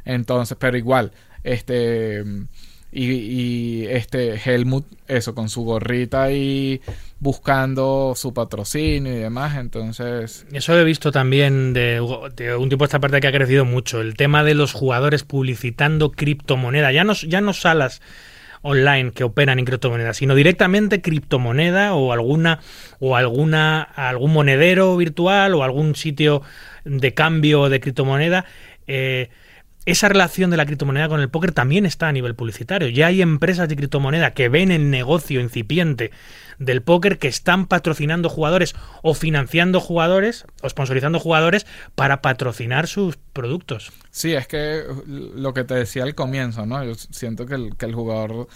Entonces, 0.05 0.57
pero 0.61 0.77
igual, 0.77 1.13
este... 1.43 2.25
Y, 2.91 3.05
y, 3.05 3.87
este 3.87 4.41
Helmut, 4.43 4.87
eso, 5.09 5.35
con 5.35 5.51
su 5.51 5.63
gorrita 5.63 6.23
ahí 6.23 6.81
buscando 7.21 8.15
su 8.17 8.33
patrocinio 8.33 9.13
y 9.13 9.19
demás. 9.19 9.59
Entonces, 9.59 10.47
Eso 10.53 10.79
he 10.79 10.85
visto 10.85 11.13
también 11.13 11.75
de, 11.75 12.01
un 12.01 12.69
tipo 12.71 12.85
de 12.85 12.87
esta 12.87 12.99
parte 12.99 13.21
que 13.21 13.27
ha 13.27 13.33
crecido 13.33 13.67
mucho. 13.67 14.01
El 14.01 14.15
tema 14.15 14.43
de 14.43 14.55
los 14.55 14.73
jugadores 14.73 15.23
publicitando 15.23 16.13
criptomoneda. 16.13 16.91
Ya 16.91 17.05
no, 17.05 17.13
ya 17.13 17.43
no 17.43 17.53
salas 17.53 18.01
online 18.63 19.13
que 19.13 19.25
operan 19.25 19.59
en 19.59 19.65
criptomonedas, 19.65 20.17
sino 20.17 20.35
directamente 20.35 21.01
criptomoneda 21.01 21.95
o 21.95 22.13
alguna 22.13 22.61
o 22.99 23.17
alguna 23.17 23.83
algún 23.83 24.33
monedero 24.33 24.97
virtual 24.97 25.55
o 25.55 25.63
algún 25.63 25.95
sitio 25.95 26.43
de 26.85 27.15
cambio 27.15 27.69
de 27.69 27.81
criptomoneda. 27.81 28.45
Eh, 28.87 29.31
esa 29.87 30.09
relación 30.09 30.51
de 30.51 30.59
la 30.59 30.67
criptomoneda 30.67 31.09
con 31.09 31.21
el 31.21 31.31
póker 31.31 31.53
también 31.53 31.87
está 31.87 32.09
a 32.09 32.13
nivel 32.13 32.35
publicitario. 32.35 32.89
Ya 32.89 33.07
hay 33.07 33.23
empresas 33.23 33.71
de 33.71 33.77
criptomoneda 33.77 34.33
que 34.33 34.51
ven 34.51 34.71
el 34.71 34.91
negocio 34.91 35.41
incipiente 35.41 36.11
del 36.59 36.83
póker 36.83 37.19
que 37.19 37.29
están 37.29 37.67
patrocinando 37.67 38.29
jugadores 38.29 38.75
o 39.03 39.15
financiando 39.15 39.81
jugadores 39.81 40.45
o 40.63 40.69
sponsorizando 40.69 41.21
jugadores 41.21 41.67
para 41.95 42.21
patrocinar 42.21 42.87
sus 42.87 43.17
productos. 43.33 43.93
Sí, 44.11 44.35
es 44.35 44.47
que 44.47 44.83
lo 45.07 45.55
que 45.55 45.65
te 45.65 45.75
decía 45.75 46.03
al 46.03 46.15
comienzo, 46.15 46.67
¿no? 46.67 46.83
Yo 46.85 46.95
siento 46.95 47.47
que 47.47 47.55
el, 47.55 47.77
que 47.77 47.87
el 47.87 47.95
jugador 47.95 48.49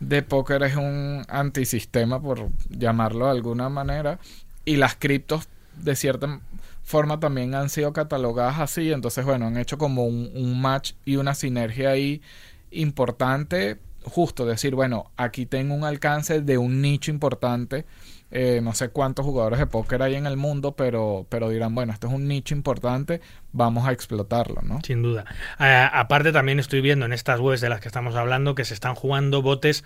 de 0.00 0.22
póker 0.22 0.62
es 0.62 0.76
un 0.76 1.24
antisistema, 1.28 2.20
por 2.20 2.48
llamarlo 2.70 3.26
de 3.26 3.32
alguna 3.32 3.68
manera, 3.68 4.18
y 4.64 4.76
las 4.76 4.96
criptos, 4.96 5.48
de 5.76 5.94
cierta 5.94 6.40
forma, 6.82 7.20
también 7.20 7.54
han 7.54 7.68
sido 7.68 7.92
catalogadas 7.92 8.58
así, 8.58 8.90
entonces, 8.90 9.24
bueno, 9.24 9.46
han 9.46 9.58
hecho 9.58 9.78
como 9.78 10.06
un, 10.06 10.30
un 10.34 10.60
match 10.60 10.92
y 11.04 11.16
una 11.16 11.34
sinergia 11.34 11.90
ahí 11.90 12.22
importante, 12.70 13.78
justo 14.04 14.46
decir, 14.46 14.74
bueno, 14.74 15.10
aquí 15.16 15.46
tengo 15.46 15.74
un 15.74 15.84
alcance 15.84 16.40
de 16.40 16.58
un 16.58 16.80
nicho 16.80 17.10
importante. 17.10 17.84
Eh, 18.32 18.60
no 18.62 18.74
sé 18.74 18.90
cuántos 18.90 19.24
jugadores 19.24 19.58
de 19.58 19.66
póker 19.66 20.02
hay 20.02 20.14
en 20.14 20.26
el 20.26 20.36
mundo, 20.36 20.76
pero, 20.76 21.26
pero 21.28 21.48
dirán, 21.48 21.74
bueno, 21.74 21.92
esto 21.92 22.06
es 22.06 22.12
un 22.12 22.28
nicho 22.28 22.54
importante, 22.54 23.20
vamos 23.52 23.88
a 23.88 23.92
explotarlo, 23.92 24.62
¿no? 24.62 24.78
Sin 24.84 25.02
duda. 25.02 25.24
Eh, 25.58 25.88
aparte, 25.92 26.30
también 26.30 26.60
estoy 26.60 26.80
viendo 26.80 27.06
en 27.06 27.12
estas 27.12 27.40
webs 27.40 27.60
de 27.60 27.68
las 27.68 27.80
que 27.80 27.88
estamos 27.88 28.14
hablando 28.14 28.54
que 28.54 28.64
se 28.64 28.74
están 28.74 28.94
jugando 28.94 29.42
botes 29.42 29.84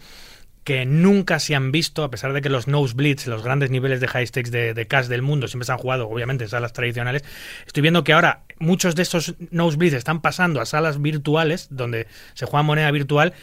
que 0.65 0.87
nunca 0.87 1.39
se 1.41 1.55
han 1.55 1.73
visto, 1.73 2.05
a 2.05 2.11
pesar 2.11 2.33
de 2.33 2.41
que 2.41 2.49
los 2.49 2.69
nosebleeds, 2.69 3.27
los 3.27 3.45
grandes 3.45 3.71
niveles 3.71 4.01
de 4.01 4.09
high 4.09 4.27
stakes 4.27 4.51
de, 4.51 4.73
de 4.73 4.87
cash 4.87 5.07
del 5.07 5.21
mundo, 5.21 5.47
siempre 5.47 5.67
se 5.67 5.73
han 5.73 5.79
jugado, 5.79 6.09
obviamente, 6.09 6.45
en 6.45 6.51
salas 6.51 6.73
tradicionales. 6.73 7.23
Estoy 7.67 7.83
viendo 7.83 8.03
que 8.03 8.15
ahora 8.15 8.45
muchos 8.59 8.95
de 8.95 9.03
estos 9.03 9.35
nosebleeds 9.51 9.95
están 9.95 10.23
pasando 10.23 10.63
a 10.63 10.67
salas 10.67 11.03
virtuales, 11.03 11.69
donde 11.71 12.07
se 12.33 12.47
juega 12.47 12.63
moneda 12.63 12.91
virtual, 12.91 13.35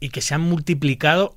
y 0.00 0.08
que 0.08 0.22
se 0.22 0.34
han 0.34 0.40
multiplicado 0.40 1.36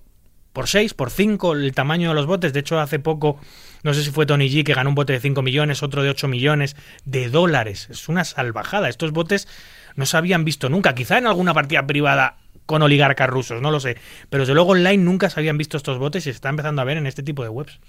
por 0.53 0.68
6, 0.68 0.93
por 0.93 1.09
5 1.09 1.53
el 1.53 1.74
tamaño 1.74 2.09
de 2.09 2.16
los 2.16 2.28
botes. 2.28 2.53
De 2.53 2.59
hecho, 2.59 2.80
hace 2.80 2.99
poco, 2.99 3.39
no 3.84 3.93
sé 3.93 4.03
si 4.03 4.11
fue 4.11 4.26
Tony 4.26 4.49
G 4.49 4.64
que 4.64 4.74
ganó 4.74 4.89
un 4.89 4.95
bote 4.95 5.14
de 5.14 5.20
5 5.20 5.41
millones, 5.41 5.84
otro 5.84 6.03
de 6.03 6.09
8 6.09 6.28
millones 6.28 6.76
de 7.05 7.30
dólares. 7.30 7.88
Es 7.89 8.07
una 8.07 8.24
salvajada. 8.24 8.88
Estos 8.88 9.11
botes 9.11 9.47
no 9.95 10.05
se 10.05 10.16
habían 10.16 10.45
visto 10.45 10.70
nunca. 10.70 10.95
Quizá 10.95 11.18
en 11.18 11.28
alguna 11.28 11.53
partida 11.53 11.86
privada 11.86 12.38
con 12.66 12.82
oligarcas 12.82 13.30
rusos, 13.30 13.61
no 13.61 13.72
lo 13.72 13.80
sé. 13.80 13.97
Pero 14.30 14.43
desde 14.43 14.53
luego 14.53 14.72
online 14.72 15.03
nunca 15.03 15.30
se 15.30 15.39
habían 15.39 15.57
visto 15.57 15.76
estos 15.76 15.97
botes 15.97 16.24
y 16.24 16.26
se 16.26 16.36
está 16.36 16.49
empezando 16.49 16.82
a 16.82 16.86
ver 16.86 16.97
en 16.97 17.07
este 17.07 17.24
tipo 17.24 17.43
de 17.43 17.49
webs. 17.49 17.80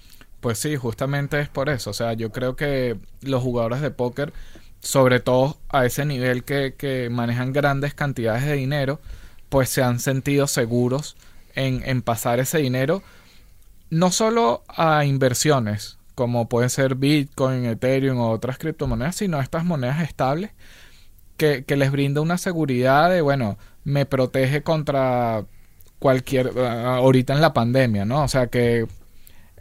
Pues 0.41 0.57
sí, 0.57 0.75
justamente 0.75 1.39
es 1.39 1.49
por 1.49 1.69
eso. 1.69 1.91
O 1.91 1.93
sea, 1.93 2.13
yo 2.13 2.31
creo 2.31 2.55
que 2.55 2.97
los 3.21 3.41
jugadores 3.41 3.81
de 3.81 3.91
póker, 3.91 4.33
sobre 4.79 5.19
todo 5.19 5.57
a 5.69 5.85
ese 5.85 6.03
nivel 6.05 6.43
que, 6.43 6.73
que 6.77 7.09
manejan 7.09 7.53
grandes 7.53 7.93
cantidades 7.93 8.45
de 8.45 8.53
dinero, 8.53 8.99
pues 9.55 9.69
se 9.69 9.81
han 9.81 10.01
sentido 10.01 10.47
seguros 10.47 11.15
en, 11.53 11.81
en 11.85 12.01
pasar 12.01 12.41
ese 12.41 12.57
dinero 12.57 13.01
no 13.89 14.11
solo 14.11 14.65
a 14.67 15.05
inversiones, 15.05 15.97
como 16.13 16.49
pueden 16.49 16.69
ser 16.69 16.95
Bitcoin, 16.95 17.63
Ethereum 17.63 18.19
o 18.19 18.31
otras 18.31 18.57
criptomonedas, 18.57 19.15
sino 19.15 19.37
a 19.37 19.41
estas 19.41 19.63
monedas 19.63 20.01
estables 20.01 20.51
que, 21.37 21.63
que 21.63 21.77
les 21.77 21.89
brinda 21.89 22.19
una 22.19 22.37
seguridad 22.37 23.09
de, 23.09 23.21
bueno, 23.21 23.57
me 23.85 24.05
protege 24.05 24.61
contra 24.61 25.45
cualquier, 25.99 26.51
ahorita 26.59 27.31
en 27.31 27.39
la 27.39 27.53
pandemia, 27.53 28.03
¿no? 28.03 28.25
O 28.25 28.27
sea, 28.27 28.47
que 28.47 28.85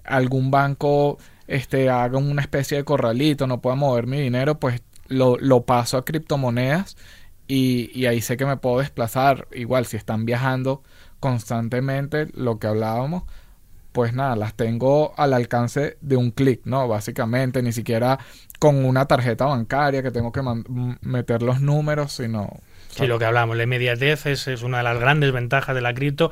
algún 0.02 0.50
banco 0.50 1.18
este, 1.46 1.88
haga 1.88 2.18
una 2.18 2.42
especie 2.42 2.78
de 2.78 2.84
corralito, 2.84 3.46
no 3.46 3.60
pueda 3.60 3.76
mover 3.76 4.08
mi 4.08 4.20
dinero, 4.20 4.58
pues 4.58 4.82
lo, 5.06 5.36
lo 5.38 5.62
paso 5.62 5.98
a 5.98 6.04
criptomonedas 6.04 6.96
y, 7.46 8.06
ahí 8.06 8.20
sé 8.20 8.36
que 8.36 8.46
me 8.46 8.56
puedo 8.56 8.78
desplazar. 8.78 9.48
Igual, 9.52 9.86
si 9.86 9.96
están 9.96 10.24
viajando 10.24 10.82
constantemente, 11.20 12.28
lo 12.34 12.58
que 12.58 12.66
hablábamos, 12.66 13.24
pues 13.92 14.12
nada, 14.12 14.34
las 14.36 14.54
tengo 14.54 15.14
al 15.16 15.32
alcance 15.32 15.98
de 16.00 16.16
un 16.16 16.30
clic, 16.30 16.62
¿no? 16.64 16.88
Básicamente, 16.88 17.62
ni 17.62 17.72
siquiera 17.72 18.18
con 18.58 18.84
una 18.84 19.06
tarjeta 19.06 19.44
bancaria 19.44 20.02
que 20.02 20.10
tengo 20.10 20.32
que 20.32 20.42
meter 21.02 21.42
los 21.42 21.60
números, 21.60 22.12
sino... 22.12 22.48
Sí, 22.88 23.06
lo 23.06 23.18
que 23.18 23.24
hablamos, 23.24 23.56
la 23.56 23.64
inmediatez 23.64 24.26
es, 24.26 24.46
es 24.48 24.62
una 24.62 24.78
de 24.78 24.84
las 24.84 25.00
grandes 25.00 25.32
ventajas 25.32 25.74
de 25.74 25.80
la 25.80 25.94
cripto. 25.94 26.30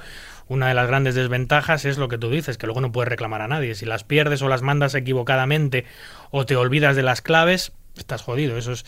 Una 0.49 0.69
de 0.69 0.75
las 0.75 0.87
grandes 0.87 1.15
desventajas 1.15 1.85
es 1.85 1.99
lo 1.99 2.09
que 2.09 2.19
tú 2.19 2.31
dices, 2.31 2.57
que 2.57 2.67
luego 2.67 2.81
no 2.81 2.93
puedes 2.93 3.09
reclamar 3.09 3.43
a 3.43 3.49
nadie. 3.49 3.75
Si 3.75 3.85
las 3.85 4.05
pierdes 4.05 4.43
o 4.43 4.49
las 4.49 4.63
mandas 4.63 4.95
equivocadamente 4.95 5.85
o 6.31 6.47
te 6.47 6.57
olvidas 6.57 6.95
de 6.95 7.03
las 7.03 7.21
claves, 7.21 7.73
estás 7.97 8.23
jodido. 8.23 8.57
Eso 8.57 8.73
es, 8.73 8.85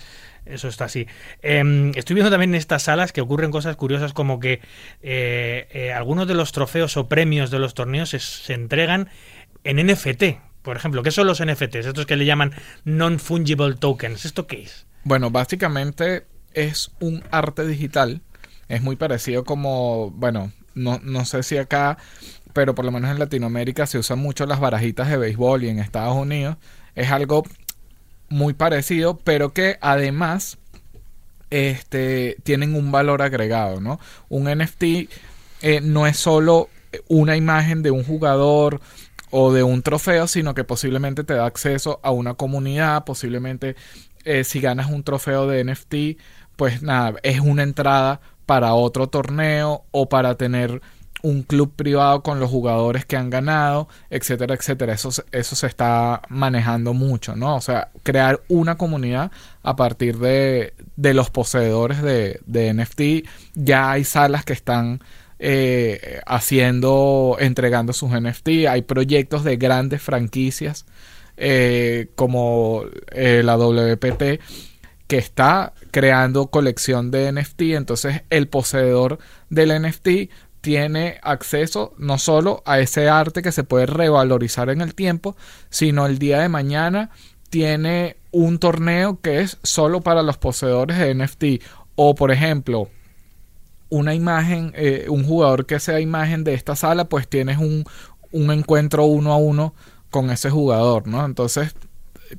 eso 0.46 0.68
está 0.68 0.86
así. 0.86 1.06
Em, 1.42 1.92
estoy 1.94 2.14
viendo 2.14 2.30
también 2.30 2.50
en 2.50 2.56
estas 2.56 2.82
salas 2.82 3.12
que 3.12 3.20
ocurren 3.20 3.50
cosas 3.50 3.76
curiosas 3.76 4.12
como 4.12 4.40
que 4.40 4.60
eh, 5.02 5.68
eh, 5.70 5.92
algunos 5.92 6.28
de 6.28 6.34
los 6.34 6.52
trofeos 6.52 6.96
o 6.96 7.08
premios 7.08 7.50
de 7.50 7.58
los 7.58 7.74
torneos 7.74 8.10
se, 8.10 8.52
entregan 8.52 9.08
en 9.64 9.86
NFT. 9.86 10.40
Por 10.62 10.76
ejemplo, 10.76 11.02
¿qué 11.02 11.10
son 11.10 11.26
los 11.26 11.44
NFTs? 11.44 11.86
Estos 11.86 12.06
que 12.06 12.16
le 12.16 12.24
llaman 12.24 12.52
non-fungible 12.84 13.74
tokens. 13.74 14.24
¿Esto 14.24 14.46
qué 14.46 14.62
es? 14.62 14.86
Bueno, 15.02 15.30
básicamente 15.30 16.26
es 16.52 16.92
un 17.00 17.22
arte 17.30 17.66
digital. 17.66 18.22
Es 18.68 18.82
muy 18.82 18.96
parecido 18.96 19.44
como, 19.44 20.10
bueno, 20.10 20.52
no, 20.74 21.00
no 21.02 21.24
sé 21.24 21.42
si 21.42 21.58
acá, 21.58 21.98
pero 22.54 22.74
por 22.74 22.84
lo 22.84 22.92
menos 22.92 23.10
en 23.10 23.18
Latinoamérica 23.18 23.86
se 23.86 23.98
usan 23.98 24.18
mucho 24.18 24.46
las 24.46 24.60
barajitas 24.60 25.08
de 25.08 25.18
béisbol 25.18 25.64
y 25.64 25.68
en 25.68 25.78
Estados 25.78 26.16
Unidos. 26.16 26.56
Es 26.94 27.10
algo 27.10 27.44
muy 28.28 28.54
parecido, 28.54 29.18
pero 29.18 29.52
que 29.52 29.78
además 29.80 30.58
este, 31.50 32.36
tienen 32.42 32.74
un 32.74 32.90
valor 32.90 33.22
agregado, 33.22 33.80
¿no? 33.80 34.00
Un 34.28 34.44
NFT 34.44 34.82
eh, 35.62 35.80
no 35.82 36.06
es 36.06 36.16
solo 36.16 36.68
una 37.08 37.36
imagen 37.36 37.82
de 37.82 37.90
un 37.90 38.04
jugador 38.04 38.80
o 39.30 39.52
de 39.52 39.62
un 39.62 39.82
trofeo, 39.82 40.26
sino 40.26 40.54
que 40.54 40.64
posiblemente 40.64 41.24
te 41.24 41.34
da 41.34 41.46
acceso 41.46 42.00
a 42.02 42.10
una 42.10 42.34
comunidad, 42.34 43.04
posiblemente 43.04 43.76
eh, 44.24 44.44
si 44.44 44.60
ganas 44.60 44.90
un 44.90 45.02
trofeo 45.04 45.46
de 45.46 45.64
NFT, 45.64 46.20
pues 46.56 46.82
nada, 46.82 47.18
es 47.22 47.40
una 47.40 47.62
entrada 47.62 48.20
para 48.46 48.74
otro 48.74 49.08
torneo 49.08 49.84
o 49.90 50.08
para 50.08 50.36
tener 50.36 50.82
un 51.24 51.42
club 51.42 51.72
privado 51.74 52.22
con 52.22 52.38
los 52.38 52.50
jugadores 52.50 53.06
que 53.06 53.16
han 53.16 53.30
ganado, 53.30 53.88
etcétera, 54.10 54.54
etcétera. 54.54 54.92
Eso, 54.92 55.08
eso 55.32 55.56
se 55.56 55.66
está 55.66 56.20
manejando 56.28 56.92
mucho, 56.92 57.34
¿no? 57.34 57.56
O 57.56 57.62
sea, 57.62 57.88
crear 58.02 58.42
una 58.48 58.76
comunidad 58.76 59.32
a 59.62 59.74
partir 59.74 60.18
de, 60.18 60.74
de 60.96 61.14
los 61.14 61.30
poseedores 61.30 62.02
de, 62.02 62.74
NFT. 62.74 63.26
Ya 63.54 63.90
hay 63.90 64.04
salas 64.04 64.44
que 64.44 64.52
están 64.52 65.00
eh, 65.38 66.20
haciendo, 66.26 67.38
entregando 67.40 67.94
sus 67.94 68.10
NFT. 68.10 68.66
Hay 68.68 68.82
proyectos 68.82 69.44
de 69.44 69.56
grandes 69.56 70.02
franquicias 70.02 70.84
eh, 71.38 72.08
como 72.16 72.82
eh, 73.12 73.40
la 73.42 73.56
WPT 73.56 74.40
que 75.06 75.16
está 75.16 75.72
creando 75.90 76.48
colección 76.48 77.10
de 77.10 77.32
NFT. 77.32 77.62
Entonces 77.62 78.24
el 78.28 78.46
poseedor 78.48 79.18
del 79.48 79.82
NFT 79.82 80.28
tiene 80.64 81.18
acceso 81.20 81.92
no 81.98 82.16
solo 82.16 82.62
a 82.64 82.78
ese 82.78 83.10
arte 83.10 83.42
que 83.42 83.52
se 83.52 83.64
puede 83.64 83.84
revalorizar 83.84 84.70
en 84.70 84.80
el 84.80 84.94
tiempo, 84.94 85.36
sino 85.68 86.06
el 86.06 86.18
día 86.18 86.40
de 86.40 86.48
mañana 86.48 87.10
tiene 87.50 88.16
un 88.30 88.58
torneo 88.58 89.20
que 89.20 89.40
es 89.40 89.58
solo 89.62 90.00
para 90.00 90.22
los 90.22 90.38
poseedores 90.38 90.96
de 90.96 91.14
NFT. 91.14 91.62
O 91.96 92.14
por 92.14 92.30
ejemplo, 92.30 92.88
una 93.90 94.14
imagen, 94.14 94.72
eh, 94.74 95.04
un 95.10 95.24
jugador 95.24 95.66
que 95.66 95.78
sea 95.80 96.00
imagen 96.00 96.44
de 96.44 96.54
esta 96.54 96.76
sala, 96.76 97.10
pues 97.10 97.28
tienes 97.28 97.58
un, 97.58 97.84
un 98.32 98.50
encuentro 98.50 99.04
uno 99.04 99.34
a 99.34 99.36
uno 99.36 99.74
con 100.08 100.30
ese 100.30 100.48
jugador, 100.48 101.06
¿no? 101.06 101.26
Entonces, 101.26 101.74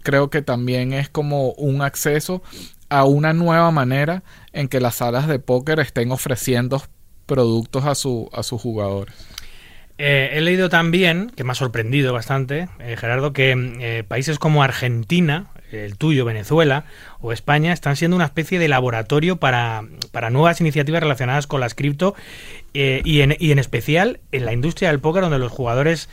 creo 0.01 0.31
que 0.31 0.41
también 0.41 0.93
es 0.93 1.09
como 1.09 1.51
un 1.51 1.83
acceso 1.83 2.41
a 2.89 3.05
una 3.05 3.33
nueva 3.33 3.69
manera 3.69 4.23
en 4.51 4.67
que 4.67 4.79
las 4.79 4.95
salas 4.95 5.27
de 5.27 5.37
póker 5.37 5.79
estén 5.79 6.11
ofreciendo 6.11 6.81
productos 7.25 7.85
a, 7.85 7.95
su, 7.95 8.29
a 8.33 8.43
sus 8.43 8.61
jugadores. 8.61 9.15
Eh, 9.97 10.31
he 10.33 10.41
leído 10.41 10.67
también, 10.69 11.31
que 11.35 11.43
me 11.43 11.51
ha 11.51 11.55
sorprendido 11.55 12.11
bastante, 12.11 12.67
eh, 12.79 12.97
Gerardo, 12.97 13.31
que 13.31 13.55
eh, 13.79 14.03
países 14.05 14.39
como 14.39 14.61
Argentina, 14.61 15.47
el 15.71 15.97
tuyo, 15.97 16.25
Venezuela 16.25 16.85
o 17.21 17.31
España, 17.31 17.71
están 17.71 17.95
siendo 17.95 18.15
una 18.15 18.25
especie 18.25 18.59
de 18.59 18.67
laboratorio 18.67 19.37
para, 19.37 19.83
para 20.11 20.29
nuevas 20.29 20.59
iniciativas 20.59 21.01
relacionadas 21.01 21.47
con 21.47 21.59
las 21.59 21.75
cripto 21.75 22.13
y, 22.73 23.21
en, 23.21 23.35
y 23.39 23.51
en 23.51 23.59
especial 23.59 24.19
en 24.31 24.45
la 24.45 24.53
industria 24.53 24.89
del 24.89 24.99
póker, 24.99 25.23
donde 25.23 25.39
los 25.39 25.51
jugadores 25.51 26.09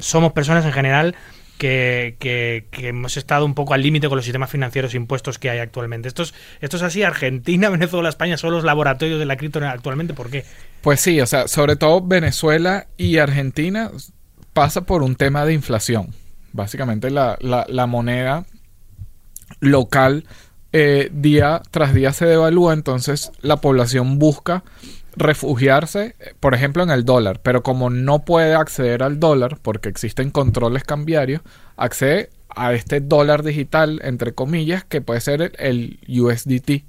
somos 0.00 0.32
personas 0.32 0.64
en 0.64 0.72
general 0.72 1.16
que, 1.58 2.66
hemos 2.78 3.16
estado 3.16 3.44
un 3.44 3.54
poco 3.54 3.74
al 3.74 3.82
límite 3.82 4.08
con 4.08 4.16
los 4.16 4.24
sistemas 4.24 4.50
financieros 4.50 4.94
e 4.94 4.96
impuestos 4.96 5.38
que 5.38 5.50
hay 5.50 5.58
actualmente. 5.58 6.08
Esto 6.08 6.22
es, 6.22 6.34
esto 6.60 6.76
es 6.76 6.82
así, 6.82 7.02
Argentina, 7.02 7.68
Venezuela, 7.70 8.08
España 8.08 8.36
son 8.36 8.52
los 8.52 8.64
laboratorios 8.64 9.18
de 9.18 9.26
la 9.26 9.36
cripto 9.36 9.58
actualmente, 9.66 10.14
¿por 10.14 10.30
qué? 10.30 10.44
Pues 10.80 11.00
sí, 11.00 11.20
o 11.20 11.26
sea, 11.26 11.48
sobre 11.48 11.76
todo 11.76 12.00
Venezuela 12.00 12.86
y 12.96 13.18
Argentina 13.18 13.90
pasa 14.52 14.82
por 14.82 15.02
un 15.02 15.16
tema 15.16 15.44
de 15.44 15.52
inflación. 15.52 16.14
Básicamente 16.52 17.10
la, 17.10 17.36
la, 17.40 17.86
moneda 17.86 18.46
local 19.60 20.24
eh, 20.72 21.10
día 21.12 21.62
tras 21.70 21.92
día 21.92 22.12
se 22.12 22.26
devalúa, 22.26 22.72
entonces 22.72 23.32
la 23.42 23.58
población 23.58 24.18
busca 24.18 24.64
refugiarse, 25.18 26.14
por 26.40 26.54
ejemplo, 26.54 26.82
en 26.82 26.90
el 26.90 27.04
dólar, 27.04 27.40
pero 27.42 27.62
como 27.62 27.90
no 27.90 28.24
puede 28.24 28.54
acceder 28.54 29.02
al 29.02 29.20
dólar 29.20 29.58
porque 29.60 29.88
existen 29.88 30.30
controles 30.30 30.84
cambiarios, 30.84 31.42
accede 31.76 32.30
a 32.48 32.72
este 32.72 33.00
dólar 33.00 33.42
digital, 33.42 34.00
entre 34.02 34.32
comillas, 34.32 34.84
que 34.84 35.00
puede 35.00 35.20
ser 35.20 35.52
el, 35.58 36.00
USDT. 36.08 36.84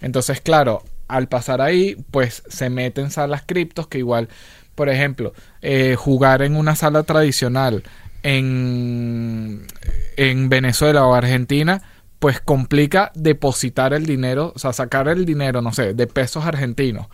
Entonces, 0.00 0.40
claro, 0.40 0.82
al 1.08 1.28
pasar 1.28 1.60
ahí, 1.60 1.96
pues 2.10 2.42
se 2.48 2.70
meten 2.70 3.10
salas 3.10 3.42
criptos 3.46 3.86
que 3.86 3.98
igual, 3.98 4.28
por 4.74 4.88
ejemplo, 4.88 5.32
eh, 5.62 5.96
jugar 5.96 6.42
en 6.42 6.56
una 6.56 6.76
sala 6.76 7.02
tradicional 7.02 7.82
en, 8.22 9.66
en 10.16 10.48
Venezuela 10.48 11.06
o 11.06 11.14
Argentina, 11.14 11.82
pues 12.18 12.40
complica 12.40 13.12
depositar 13.14 13.94
el 13.94 14.04
dinero, 14.04 14.52
o 14.54 14.58
sea, 14.58 14.74
sacar 14.74 15.08
el 15.08 15.24
dinero, 15.24 15.62
no 15.62 15.72
sé, 15.72 15.94
de 15.94 16.06
pesos 16.06 16.44
argentinos 16.44 17.06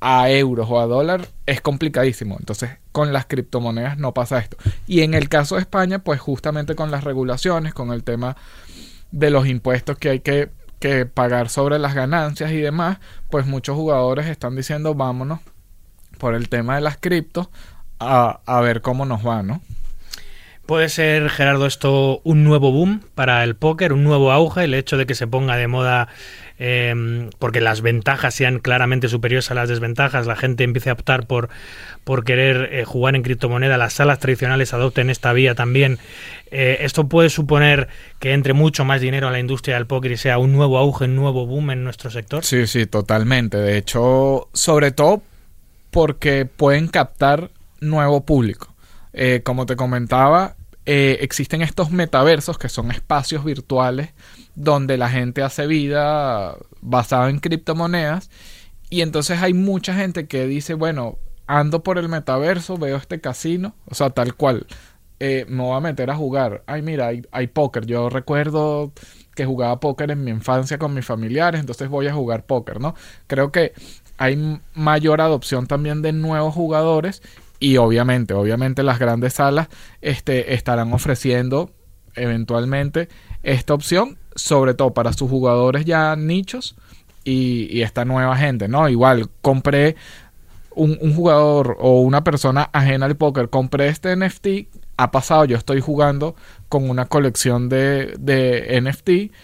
a 0.00 0.30
euros 0.30 0.68
o 0.70 0.80
a 0.80 0.86
dólar 0.86 1.28
es 1.46 1.60
complicadísimo. 1.60 2.36
Entonces, 2.38 2.70
con 2.92 3.12
las 3.12 3.26
criptomonedas 3.26 3.98
no 3.98 4.14
pasa 4.14 4.38
esto. 4.38 4.56
Y 4.86 5.02
en 5.02 5.14
el 5.14 5.28
caso 5.28 5.56
de 5.56 5.62
España, 5.62 6.00
pues 6.00 6.20
justamente 6.20 6.74
con 6.74 6.90
las 6.90 7.04
regulaciones, 7.04 7.74
con 7.74 7.92
el 7.92 8.04
tema 8.04 8.36
de 9.10 9.30
los 9.30 9.46
impuestos 9.46 9.98
que 9.98 10.10
hay 10.10 10.20
que, 10.20 10.50
que 10.78 11.06
pagar 11.06 11.48
sobre 11.48 11.78
las 11.78 11.94
ganancias 11.94 12.52
y 12.52 12.58
demás, 12.58 12.98
pues 13.30 13.46
muchos 13.46 13.76
jugadores 13.76 14.26
están 14.26 14.54
diciendo 14.54 14.94
vámonos 14.94 15.40
por 16.18 16.34
el 16.34 16.48
tema 16.48 16.76
de 16.76 16.80
las 16.82 16.96
criptos 16.98 17.48
a, 17.98 18.40
a 18.44 18.60
ver 18.60 18.82
cómo 18.82 19.04
nos 19.04 19.26
va, 19.26 19.42
¿no? 19.42 19.60
¿Puede 20.66 20.90
ser, 20.90 21.30
Gerardo, 21.30 21.64
esto 21.64 22.20
un 22.24 22.44
nuevo 22.44 22.70
boom 22.70 23.00
para 23.14 23.42
el 23.42 23.56
póker, 23.56 23.94
un 23.94 24.04
nuevo 24.04 24.32
auge, 24.32 24.64
el 24.64 24.74
hecho 24.74 24.98
de 24.98 25.06
que 25.06 25.14
se 25.14 25.26
ponga 25.26 25.56
de 25.56 25.66
moda 25.66 26.08
eh, 26.58 27.28
porque 27.38 27.60
las 27.60 27.82
ventajas 27.82 28.34
sean 28.34 28.58
claramente 28.58 29.08
superiores 29.08 29.50
a 29.50 29.54
las 29.54 29.68
desventajas, 29.68 30.26
la 30.26 30.36
gente 30.36 30.64
empiece 30.64 30.90
a 30.90 30.94
optar 30.94 31.26
por, 31.26 31.48
por 32.04 32.24
querer 32.24 32.70
eh, 32.72 32.84
jugar 32.84 33.16
en 33.16 33.22
criptomoneda, 33.22 33.76
las 33.76 33.94
salas 33.94 34.18
tradicionales 34.18 34.74
adopten 34.74 35.10
esta 35.10 35.32
vía 35.32 35.54
también. 35.54 35.98
Eh, 36.50 36.78
¿Esto 36.80 37.08
puede 37.08 37.30
suponer 37.30 37.88
que 38.18 38.32
entre 38.32 38.54
mucho 38.54 38.84
más 38.84 39.00
dinero 39.00 39.28
a 39.28 39.30
la 39.30 39.38
industria 39.38 39.76
del 39.76 39.86
póker 39.86 40.12
y 40.12 40.16
sea 40.16 40.38
un 40.38 40.52
nuevo 40.52 40.78
auge, 40.78 41.04
un 41.04 41.16
nuevo 41.16 41.46
boom 41.46 41.70
en 41.70 41.84
nuestro 41.84 42.10
sector? 42.10 42.44
Sí, 42.44 42.66
sí, 42.66 42.86
totalmente. 42.86 43.58
De 43.58 43.76
hecho, 43.76 44.48
sobre 44.52 44.90
todo 44.90 45.22
porque 45.90 46.46
pueden 46.46 46.88
captar 46.88 47.50
nuevo 47.80 48.24
público. 48.24 48.74
Eh, 49.12 49.42
como 49.44 49.66
te 49.66 49.76
comentaba, 49.76 50.54
eh, 50.90 51.18
existen 51.20 51.60
estos 51.60 51.90
metaversos 51.90 52.56
que 52.56 52.70
son 52.70 52.90
espacios 52.90 53.44
virtuales 53.44 54.14
donde 54.54 54.96
la 54.96 55.10
gente 55.10 55.42
hace 55.42 55.66
vida 55.66 56.56
basada 56.80 57.28
en 57.28 57.40
criptomonedas 57.40 58.30
y 58.88 59.02
entonces 59.02 59.42
hay 59.42 59.52
mucha 59.52 59.92
gente 59.92 60.26
que 60.26 60.46
dice, 60.46 60.72
bueno, 60.72 61.18
ando 61.46 61.82
por 61.82 61.98
el 61.98 62.08
metaverso, 62.08 62.78
veo 62.78 62.96
este 62.96 63.20
casino, 63.20 63.74
o 63.84 63.94
sea, 63.94 64.08
tal 64.08 64.34
cual, 64.34 64.66
eh, 65.20 65.44
me 65.46 65.62
voy 65.62 65.76
a 65.76 65.80
meter 65.80 66.10
a 66.10 66.16
jugar. 66.16 66.62
Ay, 66.66 66.80
mira, 66.80 67.08
hay, 67.08 67.20
hay 67.32 67.48
póker. 67.48 67.84
Yo 67.84 68.08
recuerdo 68.08 68.92
que 69.34 69.44
jugaba 69.44 69.80
póker 69.80 70.10
en 70.10 70.24
mi 70.24 70.30
infancia 70.30 70.78
con 70.78 70.94
mis 70.94 71.04
familiares, 71.04 71.60
entonces 71.60 71.90
voy 71.90 72.06
a 72.06 72.14
jugar 72.14 72.46
póker, 72.46 72.80
¿no? 72.80 72.94
Creo 73.26 73.52
que 73.52 73.74
hay 74.16 74.58
mayor 74.72 75.20
adopción 75.20 75.66
también 75.66 76.00
de 76.00 76.14
nuevos 76.14 76.54
jugadores 76.54 77.20
y 77.60 77.76
obviamente, 77.76 78.34
obviamente 78.34 78.82
las 78.82 78.98
grandes 78.98 79.34
salas 79.34 79.68
este, 80.00 80.54
estarán 80.54 80.92
ofreciendo 80.92 81.70
eventualmente 82.14 83.08
esta 83.42 83.74
opción, 83.74 84.18
sobre 84.34 84.74
todo 84.74 84.92
para 84.92 85.12
sus 85.12 85.30
jugadores 85.30 85.84
ya 85.84 86.14
nichos 86.16 86.76
y, 87.24 87.82
esta 87.82 88.04
nueva 88.04 88.36
gente, 88.36 88.68
¿no? 88.68 88.88
Igual 88.88 89.28
compré 89.42 89.96
un, 90.74 91.14
jugador 91.14 91.76
o 91.80 92.00
una 92.00 92.24
persona 92.24 92.70
ajena 92.72 93.06
al 93.06 93.16
póker 93.16 93.50
compre 93.50 93.88
este 93.88 94.14
NFT, 94.16 94.68
ha 94.96 95.10
pasado, 95.10 95.44
yo 95.44 95.56
estoy 95.56 95.80
jugando 95.80 96.34
con 96.68 96.88
una 96.88 97.06
colección 97.06 97.68
de, 97.68 98.14
de 98.18 98.80
NFT 98.80 99.34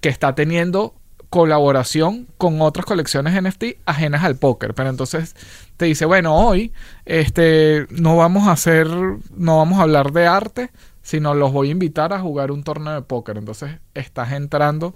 que 0.00 0.08
está 0.08 0.34
teniendo 0.34 0.94
colaboración 1.30 2.26
con 2.36 2.60
otras 2.60 2.84
colecciones 2.86 3.40
NFT 3.40 3.64
ajenas 3.86 4.24
al 4.24 4.36
póker. 4.36 4.74
Pero 4.74 4.90
entonces 4.90 5.34
te 5.76 5.86
dice, 5.86 6.04
bueno, 6.04 6.36
hoy 6.36 6.72
este, 7.06 7.86
no 7.90 8.16
vamos 8.16 8.48
a 8.48 8.52
hacer, 8.52 8.88
no 8.88 9.56
vamos 9.58 9.78
a 9.78 9.82
hablar 9.82 10.12
de 10.12 10.26
arte, 10.26 10.70
sino 11.02 11.34
los 11.34 11.52
voy 11.52 11.68
a 11.68 11.72
invitar 11.72 12.12
a 12.12 12.20
jugar 12.20 12.50
un 12.50 12.62
torneo 12.64 12.94
de 12.94 13.02
póker. 13.02 13.38
Entonces 13.38 13.78
estás 13.94 14.32
entrando 14.32 14.94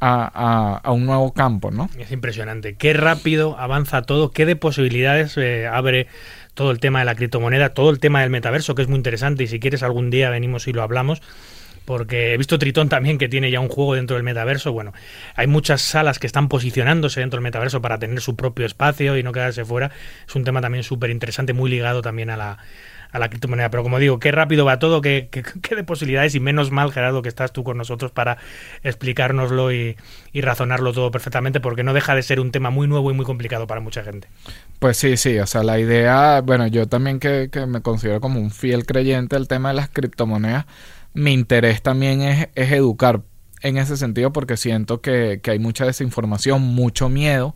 a, 0.00 0.30
a- 0.34 0.76
a 0.78 0.92
un 0.92 1.04
nuevo 1.06 1.32
campo, 1.32 1.70
¿no? 1.70 1.90
Es 1.98 2.10
impresionante. 2.12 2.74
Qué 2.76 2.92
rápido 2.92 3.58
avanza 3.58 4.02
todo, 4.02 4.30
qué 4.30 4.46
de 4.46 4.56
posibilidades 4.56 5.36
eh, 5.36 5.66
abre 5.66 6.06
todo 6.54 6.70
el 6.70 6.80
tema 6.80 6.98
de 7.00 7.04
la 7.06 7.14
criptomoneda, 7.14 7.70
todo 7.74 7.90
el 7.90 7.98
tema 8.00 8.20
del 8.20 8.30
metaverso, 8.30 8.74
que 8.74 8.82
es 8.82 8.88
muy 8.88 8.96
interesante. 8.96 9.44
Y 9.44 9.46
si 9.46 9.60
quieres, 9.60 9.82
algún 9.82 10.10
día 10.10 10.30
venimos 10.30 10.66
y 10.68 10.72
lo 10.72 10.82
hablamos. 10.82 11.22
Porque 11.84 12.34
he 12.34 12.36
visto 12.36 12.58
Tritón 12.58 12.88
también 12.88 13.18
que 13.18 13.28
tiene 13.28 13.50
ya 13.50 13.60
un 13.60 13.68
juego 13.68 13.94
dentro 13.94 14.16
del 14.16 14.22
metaverso. 14.22 14.72
Bueno, 14.72 14.92
hay 15.34 15.46
muchas 15.46 15.82
salas 15.82 16.18
que 16.18 16.26
están 16.26 16.48
posicionándose 16.48 17.20
dentro 17.20 17.38
del 17.38 17.42
metaverso 17.44 17.82
para 17.82 17.98
tener 17.98 18.20
su 18.20 18.36
propio 18.36 18.66
espacio 18.66 19.16
y 19.16 19.22
no 19.22 19.32
quedarse 19.32 19.64
fuera. 19.64 19.90
Es 20.28 20.34
un 20.36 20.44
tema 20.44 20.60
también 20.60 20.84
súper 20.84 21.10
interesante, 21.10 21.52
muy 21.52 21.70
ligado 21.70 22.00
también 22.02 22.30
a 22.30 22.36
la, 22.36 22.58
a 23.10 23.18
la 23.18 23.28
criptomoneda. 23.28 23.70
Pero 23.70 23.82
como 23.82 23.98
digo, 23.98 24.18
qué 24.20 24.30
rápido 24.32 24.64
va 24.64 24.78
todo, 24.78 25.00
qué, 25.00 25.28
qué- 25.30 25.42
qué 25.62 25.74
de 25.76 25.84
posibilidades 25.84 26.34
y 26.34 26.40
menos 26.40 26.70
mal, 26.70 26.92
Gerardo, 26.92 27.22
que 27.22 27.28
estás 27.28 27.52
tú 27.52 27.64
con 27.64 27.76
nosotros 27.78 28.12
para 28.12 28.38
explicárnoslo 28.82 29.72
y, 29.72 29.96
razonarlo 30.34 30.92
todo 30.92 31.10
perfectamente, 31.10 31.60
porque 31.60 31.82
no 31.84 31.94
deja 31.94 32.14
de 32.14 32.22
ser 32.22 32.40
un 32.40 32.52
tema 32.52 32.70
muy 32.70 32.86
nuevo 32.88 33.10
y 33.10 33.14
muy 33.14 33.24
complicado 33.24 33.66
para 33.66 33.80
mucha 33.80 34.02
gente. 34.02 34.28
Pues 34.78 34.96
sí, 34.96 35.16
sí, 35.16 35.38
o 35.38 35.46
sea, 35.46 35.62
la 35.62 35.78
idea, 35.78 36.40
bueno, 36.40 36.66
yo 36.66 36.88
también 36.88 37.20
que, 37.20 37.50
que 37.52 37.66
me 37.66 37.82
considero 37.82 38.20
como 38.20 38.40
un 38.40 38.50
fiel 38.50 38.84
creyente 38.84 39.36
del 39.36 39.46
tema 39.46 39.68
de 39.68 39.76
las 39.76 39.88
criptomonedas, 39.88 40.66
mi 41.14 41.32
interés 41.32 41.82
también 41.82 42.22
es, 42.22 42.48
es 42.54 42.72
educar 42.72 43.22
en 43.62 43.76
ese 43.76 43.96
sentido 43.96 44.32
porque 44.32 44.56
siento 44.56 45.00
que, 45.00 45.40
que 45.42 45.52
hay 45.52 45.58
mucha 45.58 45.86
desinformación, 45.86 46.62
mucho 46.62 47.08
miedo, 47.08 47.54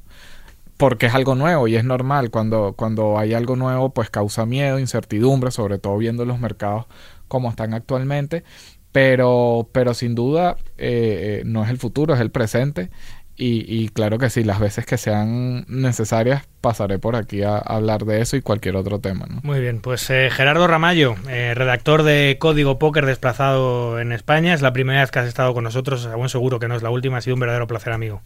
porque 0.77 1.07
es 1.07 1.15
algo 1.15 1.35
nuevo 1.35 1.69
y 1.69 1.77
es 1.77 1.85
normal, 1.85 2.31
cuando, 2.31 2.75
cuando 2.77 3.19
hay 3.19 3.35
algo 3.35 3.57
nuevo 3.57 3.91
pues 3.91 4.11
causa 4.11 4.47
miedo, 4.47 4.79
incertidumbre, 4.79 5.51
sobre 5.51 5.79
todo 5.79 5.97
viendo 5.99 6.25
los 6.25 6.39
mercados 6.39 6.87
como 7.29 7.51
están 7.51 7.75
actualmente, 7.75 8.45
pero, 8.93 9.69
pero 9.73 9.95
sin 9.95 10.15
duda 10.15 10.57
eh, 10.79 11.41
eh, 11.41 11.43
no 11.45 11.65
es 11.65 11.71
el 11.71 11.79
futuro, 11.79 12.15
es 12.15 12.21
el 12.21 12.31
presente 12.31 12.91
y, 13.37 13.65
y 13.69 13.89
claro 13.91 14.19
que 14.19 14.31
sí, 14.31 14.45
las 14.45 14.61
veces 14.61 14.87
que 14.87 14.97
sean 14.97 15.65
necesarias 15.69 16.49
pasaré 16.61 16.99
por 16.99 17.17
aquí 17.17 17.43
a, 17.43 17.59
hablar 17.59 18.05
de 18.05 18.21
eso 18.21 18.37
y 18.37 18.43
cualquier 18.43 18.77
otro 18.77 18.99
tema. 18.99 19.27
¿no? 19.29 19.41
Muy 19.43 19.61
bien, 19.61 19.81
pues 19.81 20.09
eh, 20.11 20.31
Gerardo 20.31 20.67
Ramallo, 20.67 21.15
eh, 21.29 21.53
redactor 21.55 22.03
de 22.03 22.37
Código 22.39 22.79
Póker 22.79 23.07
desplazado 23.07 24.01
en 24.01 24.13
España, 24.13 24.55
es 24.55 24.63
la 24.63 24.73
primera 24.73 25.01
vez 25.01 25.11
que 25.11 25.19
has 25.19 25.29
estado 25.29 25.55
con 25.55 25.65
nosotros, 25.65 26.07
a 26.07 26.17
buen 26.17 26.29
seguro 26.29 26.59
que 26.59 26.69
no 26.69 26.75
es 26.75 26.83
la 26.83 26.91
última, 26.91 27.19
ha 27.19 27.21
sido 27.21 27.35
un 27.35 27.41
verdadero 27.41 27.67
placer, 27.67 27.93
amigo. 27.93 28.23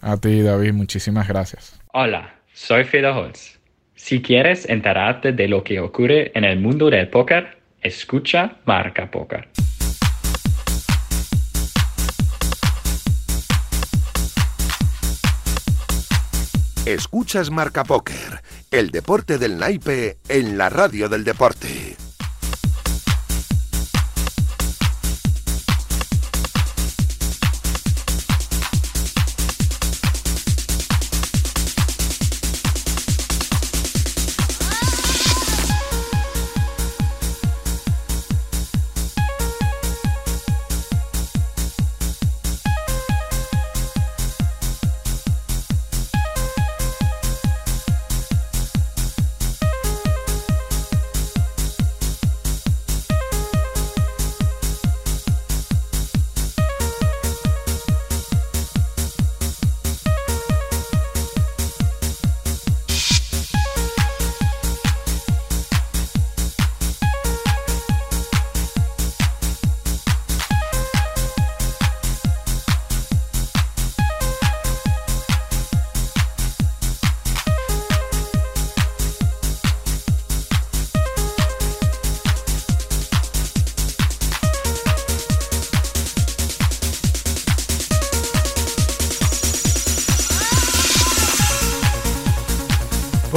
A 0.00 0.16
ti, 0.16 0.42
David, 0.42 0.72
muchísimas 0.72 1.28
gracias. 1.28 1.80
Hola, 1.92 2.34
soy 2.52 2.84
Fede 2.84 3.08
Holz. 3.08 3.58
Si 3.94 4.20
quieres 4.20 4.68
enterarte 4.68 5.32
de 5.32 5.48
lo 5.48 5.62
que 5.62 5.80
ocurre 5.80 6.32
en 6.34 6.44
el 6.44 6.58
mundo 6.58 6.90
del 6.90 7.08
póker, 7.08 7.58
escucha 7.80 8.56
Marca 8.64 9.10
Póker. 9.10 9.48
Escuchas 16.86 17.50
Marca 17.50 17.82
Póker, 17.82 18.42
el 18.70 18.90
deporte 18.90 19.38
del 19.38 19.56
naipe 19.56 20.18
en 20.28 20.58
la 20.58 20.68
radio 20.68 21.08
del 21.08 21.24
deporte. 21.24 21.96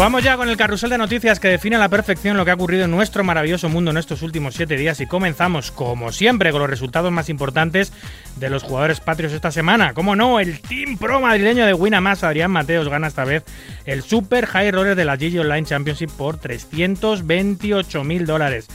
Vamos 0.07 0.23
ya 0.23 0.37
con 0.37 0.47
el 0.47 0.55
carrusel 0.55 0.89
de 0.89 0.97
noticias 0.97 1.37
que 1.37 1.49
define 1.49 1.75
a 1.75 1.79
la 1.79 1.89
perfección 1.89 2.37
lo 2.37 2.45
que 2.45 2.51
ha 2.51 2.53
ocurrido 2.53 2.85
en 2.85 2.91
nuestro 2.91 3.25
maravilloso 3.25 3.67
mundo 3.67 3.91
en 3.91 3.97
estos 3.97 4.21
últimos 4.21 4.53
siete 4.53 4.77
días 4.77 5.01
y 5.01 5.05
comenzamos, 5.05 5.69
como 5.69 6.13
siempre, 6.13 6.53
con 6.53 6.61
los 6.61 6.69
resultados 6.69 7.11
más 7.11 7.27
importantes 7.27 7.91
de 8.37 8.49
los 8.49 8.63
jugadores 8.63 9.01
patrios 9.01 9.33
esta 9.33 9.51
semana. 9.51 9.93
Como 9.93 10.15
no, 10.15 10.39
el 10.39 10.61
Team 10.61 10.97
Pro 10.97 11.19
madrileño 11.19 11.65
de 11.65 11.73
Winamax, 11.73 12.23
Adrián 12.23 12.51
Mateos, 12.51 12.87
gana 12.87 13.07
esta 13.07 13.25
vez 13.25 13.43
el 13.83 14.01
Super 14.01 14.45
High 14.45 14.71
Roller 14.71 14.95
de 14.95 15.03
la 15.03 15.17
GG 15.17 15.41
Online 15.41 15.67
Championship 15.67 16.11
por 16.11 16.37
328 16.37 18.05
mil 18.05 18.25
dólares. 18.25 18.69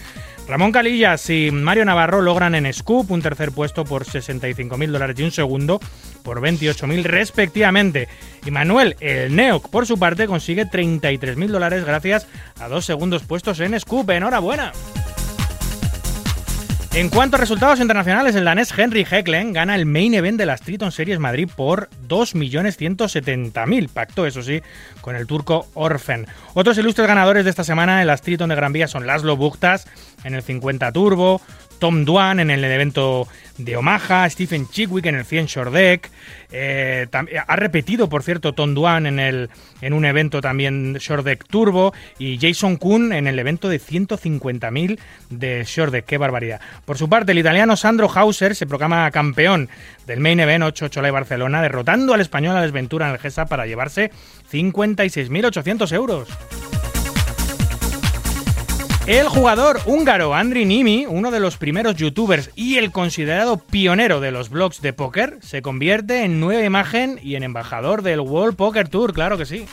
Ramón 0.52 0.70
Calillas 0.70 1.30
y 1.30 1.50
Mario 1.50 1.86
Navarro 1.86 2.20
logran 2.20 2.54
en 2.54 2.70
Scoop 2.70 3.10
un 3.10 3.22
tercer 3.22 3.52
puesto 3.52 3.86
por 3.86 4.04
65 4.04 4.76
mil 4.76 4.92
dólares 4.92 5.18
y 5.18 5.22
un 5.22 5.30
segundo 5.30 5.80
por 6.22 6.42
28 6.42 6.86
mil 6.86 7.04
respectivamente. 7.04 8.06
Y 8.44 8.50
Manuel, 8.50 8.94
el 9.00 9.34
Neoc, 9.34 9.70
por 9.70 9.86
su 9.86 9.98
parte, 9.98 10.26
consigue 10.26 10.66
33 10.66 11.38
mil 11.38 11.50
dólares 11.50 11.86
gracias 11.86 12.28
a 12.60 12.68
dos 12.68 12.84
segundos 12.84 13.22
puestos 13.22 13.60
en 13.60 13.80
Scoop. 13.80 14.10
¡Enhorabuena! 14.10 14.72
En 16.94 17.08
cuanto 17.08 17.36
a 17.36 17.40
resultados 17.40 17.80
internacionales, 17.80 18.34
el 18.34 18.44
danés 18.44 18.70
Henry 18.76 19.06
Hecklen 19.10 19.54
gana 19.54 19.76
el 19.76 19.86
main 19.86 20.12
event 20.12 20.36
de 20.36 20.44
las 20.44 20.60
Triton 20.60 20.92
Series 20.92 21.18
Madrid 21.18 21.48
por 21.56 21.88
2.170.000. 22.06 23.88
Pacto, 23.88 24.26
eso 24.26 24.42
sí, 24.42 24.60
con 25.00 25.16
el 25.16 25.26
turco 25.26 25.68
Orfen. 25.72 26.26
Otros 26.52 26.76
ilustres 26.76 27.08
ganadores 27.08 27.44
de 27.44 27.50
esta 27.50 27.64
semana 27.64 28.02
en 28.02 28.08
las 28.08 28.20
Triton 28.20 28.50
de 28.50 28.56
Gran 28.56 28.74
Vía 28.74 28.88
son 28.88 29.06
Laszlo 29.06 29.38
Buktas 29.38 29.86
en 30.22 30.34
el 30.34 30.42
50 30.42 30.92
Turbo, 30.92 31.40
Tom 31.82 32.04
Duan 32.04 32.38
en 32.38 32.52
el 32.52 32.62
evento 32.62 33.26
de 33.58 33.76
Omaha, 33.76 34.30
Stephen 34.30 34.68
Chigwick 34.68 35.04
en 35.06 35.16
el 35.16 35.24
100 35.24 35.46
Short 35.46 35.72
Deck. 35.72 36.10
eh, 36.52 37.08
ha 37.10 37.56
repetido, 37.56 38.08
por 38.08 38.22
cierto, 38.22 38.52
Tom 38.52 38.72
Duan 38.72 39.04
en, 39.04 39.18
el, 39.18 39.50
en 39.80 39.92
un 39.92 40.04
evento 40.04 40.40
también 40.40 40.94
Short 41.00 41.24
Deck 41.24 41.44
Turbo 41.48 41.92
y 42.20 42.38
Jason 42.40 42.76
Kuhn 42.76 43.12
en 43.12 43.26
el 43.26 43.36
evento 43.36 43.68
de 43.68 43.80
150.000 43.80 44.96
de 45.30 45.64
Short 45.66 45.92
Deck. 45.92 46.04
¡Qué 46.04 46.18
barbaridad! 46.18 46.60
Por 46.84 46.98
su 46.98 47.08
parte, 47.08 47.32
el 47.32 47.38
italiano 47.38 47.76
Sandro 47.76 48.08
Hauser 48.08 48.54
se 48.54 48.68
proclama 48.68 49.10
campeón 49.10 49.68
del 50.06 50.20
Main 50.20 50.38
Event 50.38 50.62
8 50.62 50.88
Live 51.02 51.10
Barcelona, 51.10 51.62
derrotando 51.62 52.14
al 52.14 52.20
español 52.20 52.56
Alex 52.56 52.70
Ventura 52.70 53.08
en 53.08 53.14
el 53.14 53.18
GESA 53.18 53.46
para 53.46 53.66
llevarse 53.66 54.12
56.800 54.52 55.92
euros. 55.92 56.28
El 59.06 59.26
jugador 59.28 59.80
húngaro 59.84 60.32
Andriy 60.32 60.64
Nimi, 60.64 61.06
uno 61.08 61.32
de 61.32 61.40
los 61.40 61.56
primeros 61.56 61.96
youtubers 61.96 62.50
y 62.54 62.76
el 62.76 62.92
considerado 62.92 63.56
pionero 63.56 64.20
de 64.20 64.30
los 64.30 64.48
blogs 64.48 64.80
de 64.80 64.92
póker, 64.92 65.38
se 65.42 65.60
convierte 65.60 66.22
en 66.22 66.38
nueva 66.38 66.64
imagen 66.64 67.18
y 67.20 67.34
en 67.34 67.42
embajador 67.42 68.02
del 68.02 68.20
World 68.20 68.54
Poker 68.54 68.88
Tour, 68.88 69.12
claro 69.12 69.36
que 69.36 69.44
sí. 69.44 69.66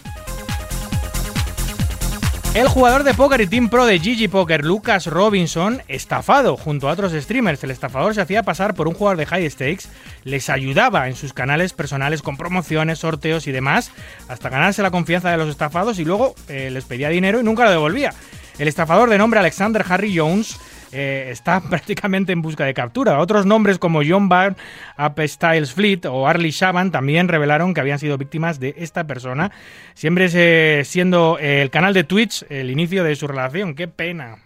El 2.56 2.68
jugador 2.68 3.04
de 3.04 3.14
póker 3.14 3.42
y 3.42 3.48
Team 3.48 3.70
Pro 3.70 3.86
de 3.86 4.00
GG 4.00 4.32
Poker, 4.32 4.66
Lucas 4.66 5.06
Robinson, 5.06 5.84
estafado 5.88 6.58
junto 6.58 6.90
a 6.90 6.94
otros 6.94 7.14
streamers. 7.14 7.64
El 7.64 7.70
estafador 7.70 8.16
se 8.16 8.22
hacía 8.22 8.42
pasar 8.42 8.74
por 8.74 8.88
un 8.88 8.96
jugador 8.96 9.18
de 9.18 9.28
high 9.28 9.48
stakes, 9.52 9.88
les 10.24 10.50
ayudaba 10.50 11.08
en 11.08 11.16
sus 11.16 11.34
canales 11.34 11.74
personales 11.74 12.24
con 12.24 12.36
promociones, 12.36 12.98
sorteos 12.98 13.46
y 13.46 13.52
demás, 13.52 13.92
hasta 14.28 14.50
ganarse 14.50 14.82
la 14.82 14.90
confianza 14.90 15.30
de 15.30 15.38
los 15.38 15.50
estafados 15.50 16.00
y 16.00 16.06
luego 16.06 16.34
eh, 16.48 16.72
les 16.72 16.86
pedía 16.86 17.10
dinero 17.10 17.40
y 17.40 17.44
nunca 17.44 17.66
lo 17.66 17.72
devolvía. 17.72 18.16
El 18.60 18.68
estafador 18.68 19.10
de 19.10 19.18
nombre 19.18 19.40
Alexander 19.40 19.86
Harry 19.88 20.16
Jones 20.16 20.60
eh, 20.92 21.30
está 21.32 21.62
prácticamente 21.70 22.34
en 22.34 22.42
busca 22.42 22.66
de 22.66 22.74
captura. 22.74 23.20
Otros 23.20 23.46
nombres 23.46 23.80
como 23.80 24.02
John 24.06 24.28
Barr, 24.28 24.58
Up 24.98 25.16
Styles 25.26 25.74
Fleet 25.74 26.06
o 26.06 26.28
Arlie 26.28 26.52
Shaban 26.52 26.92
también 26.92 27.30
revelaron 27.30 27.74
que 27.74 27.80
habían 27.80 28.00
sido 28.00 28.18
víctimas 28.18 28.60
de 28.60 28.76
esta 28.78 29.08
persona, 29.08 29.52
siempre 29.94 30.84
siendo 30.84 31.38
el 31.40 31.70
canal 31.70 31.94
de 31.94 32.04
Twitch 32.04 32.46
el 32.50 32.70
inicio 32.70 33.06
de 33.06 33.16
su 33.16 33.28
relación. 33.28 33.76
¡Qué 33.76 33.88
pena! 33.88 34.40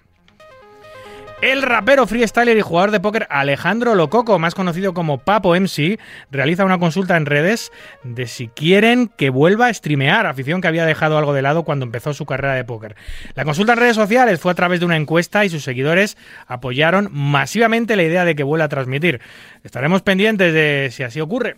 El 1.43 1.61
rapero 1.61 2.07
freestyler 2.07 2.57
y 2.57 2.61
jugador 2.61 2.91
de 2.91 3.01
póker 3.01 3.27
Alejandro 3.29 3.95
Lococo, 3.95 4.39
más 4.39 4.55
conocido 4.55 4.93
como 4.93 5.17
Papo 5.17 5.53
MC, 5.53 5.99
realiza 6.31 6.63
una 6.63 6.79
consulta 6.79 7.17
en 7.17 7.25
redes 7.25 7.69
de 8.05 8.27
si 8.27 8.47
quieren 8.47 9.09
que 9.09 9.29
vuelva 9.29 9.67
a 9.67 9.73
streamear, 9.73 10.25
afición 10.25 10.61
que 10.61 10.69
había 10.69 10.85
dejado 10.85 11.17
algo 11.17 11.33
de 11.33 11.41
lado 11.41 11.63
cuando 11.63 11.83
empezó 11.83 12.13
su 12.13 12.25
carrera 12.25 12.53
de 12.53 12.63
póker. 12.63 12.95
La 13.35 13.43
consulta 13.43 13.73
en 13.73 13.79
redes 13.79 13.97
sociales 13.97 14.39
fue 14.39 14.53
a 14.53 14.55
través 14.55 14.79
de 14.79 14.85
una 14.85 14.95
encuesta 14.95 15.43
y 15.43 15.49
sus 15.49 15.65
seguidores 15.65 16.15
apoyaron 16.47 17.09
masivamente 17.11 17.97
la 17.97 18.03
idea 18.03 18.23
de 18.23 18.35
que 18.35 18.43
vuelva 18.43 18.63
a 18.63 18.69
transmitir. 18.69 19.19
Estaremos 19.65 20.01
pendientes 20.01 20.53
de 20.53 20.91
si 20.93 21.03
así 21.03 21.19
ocurre. 21.19 21.57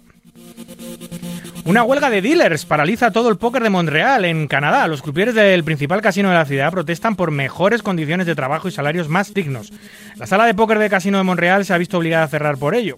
Una 1.66 1.84
huelga 1.84 2.12
de 2.12 2.22
dealers 2.22 2.64
paraliza 2.64 3.12
todo 3.12 3.30
el 3.30 3.38
póker 3.38 3.64
de 3.64 3.72
Montreal, 3.72 4.24
en 4.26 4.48
Canadá. 4.48 4.88
Los 4.88 5.02
croupiers 5.02 5.34
del 5.34 5.64
principal 5.64 6.00
casino 6.00 6.30
de 6.30 6.36
la 6.36 6.46
ciudad 6.46 6.72
protestan 6.72 7.16
por 7.16 7.32
mejores 7.32 7.82
condiciones 7.82 8.28
de 8.28 8.36
trabajo 8.36 8.68
y 8.68 8.72
salarios 8.72 9.10
más 9.10 9.34
dignos. 9.34 9.74
La 10.16 10.28
sala 10.28 10.46
de 10.46 10.54
póker 10.54 10.78
de 10.78 10.92
casino 10.92 11.18
de 11.18 11.24
Montreal 11.24 11.66
se 11.66 11.74
ha 11.74 11.80
visto 11.80 11.98
obligada 11.98 12.26
a 12.26 12.28
cerrar 12.28 12.58
por 12.58 12.76
ello. 12.76 12.98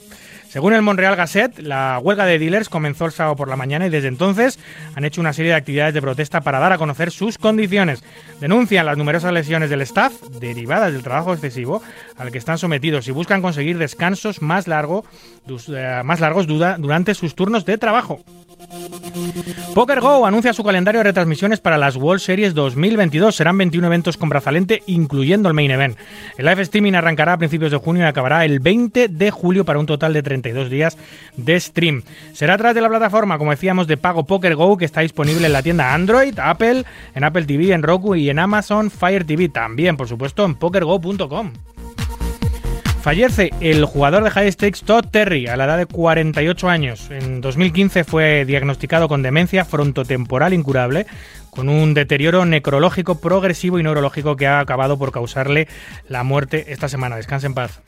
Según 0.49 0.73
el 0.73 0.81
Montreal 0.81 1.15
Gazette, 1.15 1.59
la 1.59 1.99
huelga 2.01 2.25
de 2.25 2.39
dealers 2.39 2.69
comenzó 2.69 3.05
el 3.05 3.11
sábado 3.11 3.35
por 3.35 3.49
la 3.49 3.57
mañana 3.57 3.87
y 3.87 3.89
desde 3.89 4.07
entonces 4.07 4.57
han 4.95 5.03
hecho 5.03 5.19
una 5.19 5.33
serie 5.33 5.51
de 5.51 5.57
actividades 5.57 5.93
de 5.93 6.01
protesta 6.01 6.41
para 6.41 6.59
dar 6.59 6.71
a 6.71 6.77
conocer 6.77 7.11
sus 7.11 7.37
condiciones. 7.37 8.01
Denuncian 8.39 8.85
las 8.85 8.97
numerosas 8.97 9.33
lesiones 9.33 9.69
del 9.69 9.81
staff 9.81 10.13
derivadas 10.39 10.93
del 10.93 11.03
trabajo 11.03 11.33
excesivo 11.33 11.81
al 12.17 12.31
que 12.31 12.37
están 12.37 12.57
sometidos 12.57 13.07
y 13.07 13.11
buscan 13.11 13.41
conseguir 13.41 13.77
descansos 13.77 14.41
más, 14.41 14.67
largo, 14.67 15.05
eh, 15.47 16.01
más 16.05 16.21
largos 16.21 16.47
durante 16.47 17.13
sus 17.13 17.35
turnos 17.35 17.65
de 17.65 17.77
trabajo. 17.77 18.23
Poker 19.73 20.01
Go 20.01 20.25
anuncia 20.25 20.53
su 20.53 20.63
calendario 20.63 20.99
de 20.99 21.05
retransmisiones 21.05 21.61
para 21.61 21.77
las 21.77 21.95
World 21.95 22.19
Series 22.19 22.53
2022. 22.53 23.35
Serán 23.35 23.57
21 23.57 23.87
eventos 23.87 24.17
con 24.17 24.29
brazalete, 24.29 24.83
incluyendo 24.87 25.47
el 25.47 25.55
main 25.55 25.71
event. 25.71 25.97
El 26.37 26.45
live 26.45 26.63
streaming 26.63 26.93
arrancará 26.93 27.33
a 27.33 27.37
principios 27.37 27.71
de 27.71 27.77
junio 27.77 28.03
y 28.03 28.05
acabará 28.05 28.43
el 28.43 28.59
20 28.59 29.07
de 29.07 29.31
julio 29.31 29.65
para 29.65 29.79
un 29.79 29.85
total 29.85 30.13
de 30.13 30.23
32 30.23 30.69
días 30.69 30.97
de 31.37 31.59
stream. 31.59 32.03
Será 32.33 32.55
a 32.55 32.57
través 32.57 32.75
de 32.75 32.81
la 32.81 32.89
plataforma, 32.89 33.37
como 33.37 33.51
decíamos, 33.51 33.87
de 33.87 33.97
pago 33.97 34.25
Poker 34.25 34.55
Go, 34.55 34.77
que 34.77 34.85
está 34.85 35.01
disponible 35.01 35.45
en 35.45 35.53
la 35.53 35.63
tienda 35.63 35.93
Android, 35.93 36.37
Apple, 36.39 36.83
en 37.15 37.23
Apple 37.23 37.45
TV, 37.45 37.73
en 37.73 37.83
Roku 37.83 38.15
y 38.15 38.29
en 38.29 38.39
Amazon 38.39 38.91
Fire 38.91 39.25
TV. 39.25 39.49
También, 39.49 39.95
por 39.95 40.07
supuesto, 40.07 40.43
en 40.43 40.55
pokergo.com. 40.55 41.53
Fallece 43.07 43.51
el 43.61 43.85
jugador 43.85 44.25
de 44.25 44.31
high 44.31 44.51
stakes 44.51 44.81
Todd 44.83 45.05
Terry 45.09 45.47
a 45.47 45.55
la 45.55 45.63
edad 45.63 45.77
de 45.77 45.85
48 45.85 46.67
años. 46.67 47.09
En 47.09 47.39
2015 47.39 48.03
fue 48.03 48.43
diagnosticado 48.43 49.07
con 49.07 49.21
demencia 49.21 49.63
frontotemporal 49.63 50.53
incurable, 50.53 51.05
con 51.49 51.69
un 51.69 51.93
deterioro 51.93 52.45
necrológico 52.45 53.21
progresivo 53.21 53.79
y 53.79 53.83
neurológico 53.83 54.35
que 54.35 54.45
ha 54.45 54.59
acabado 54.59 54.97
por 54.97 55.13
causarle 55.13 55.69
la 56.09 56.23
muerte 56.23 56.65
esta 56.73 56.89
semana. 56.89 57.15
Descanse 57.15 57.47
en 57.47 57.53
paz. 57.53 57.79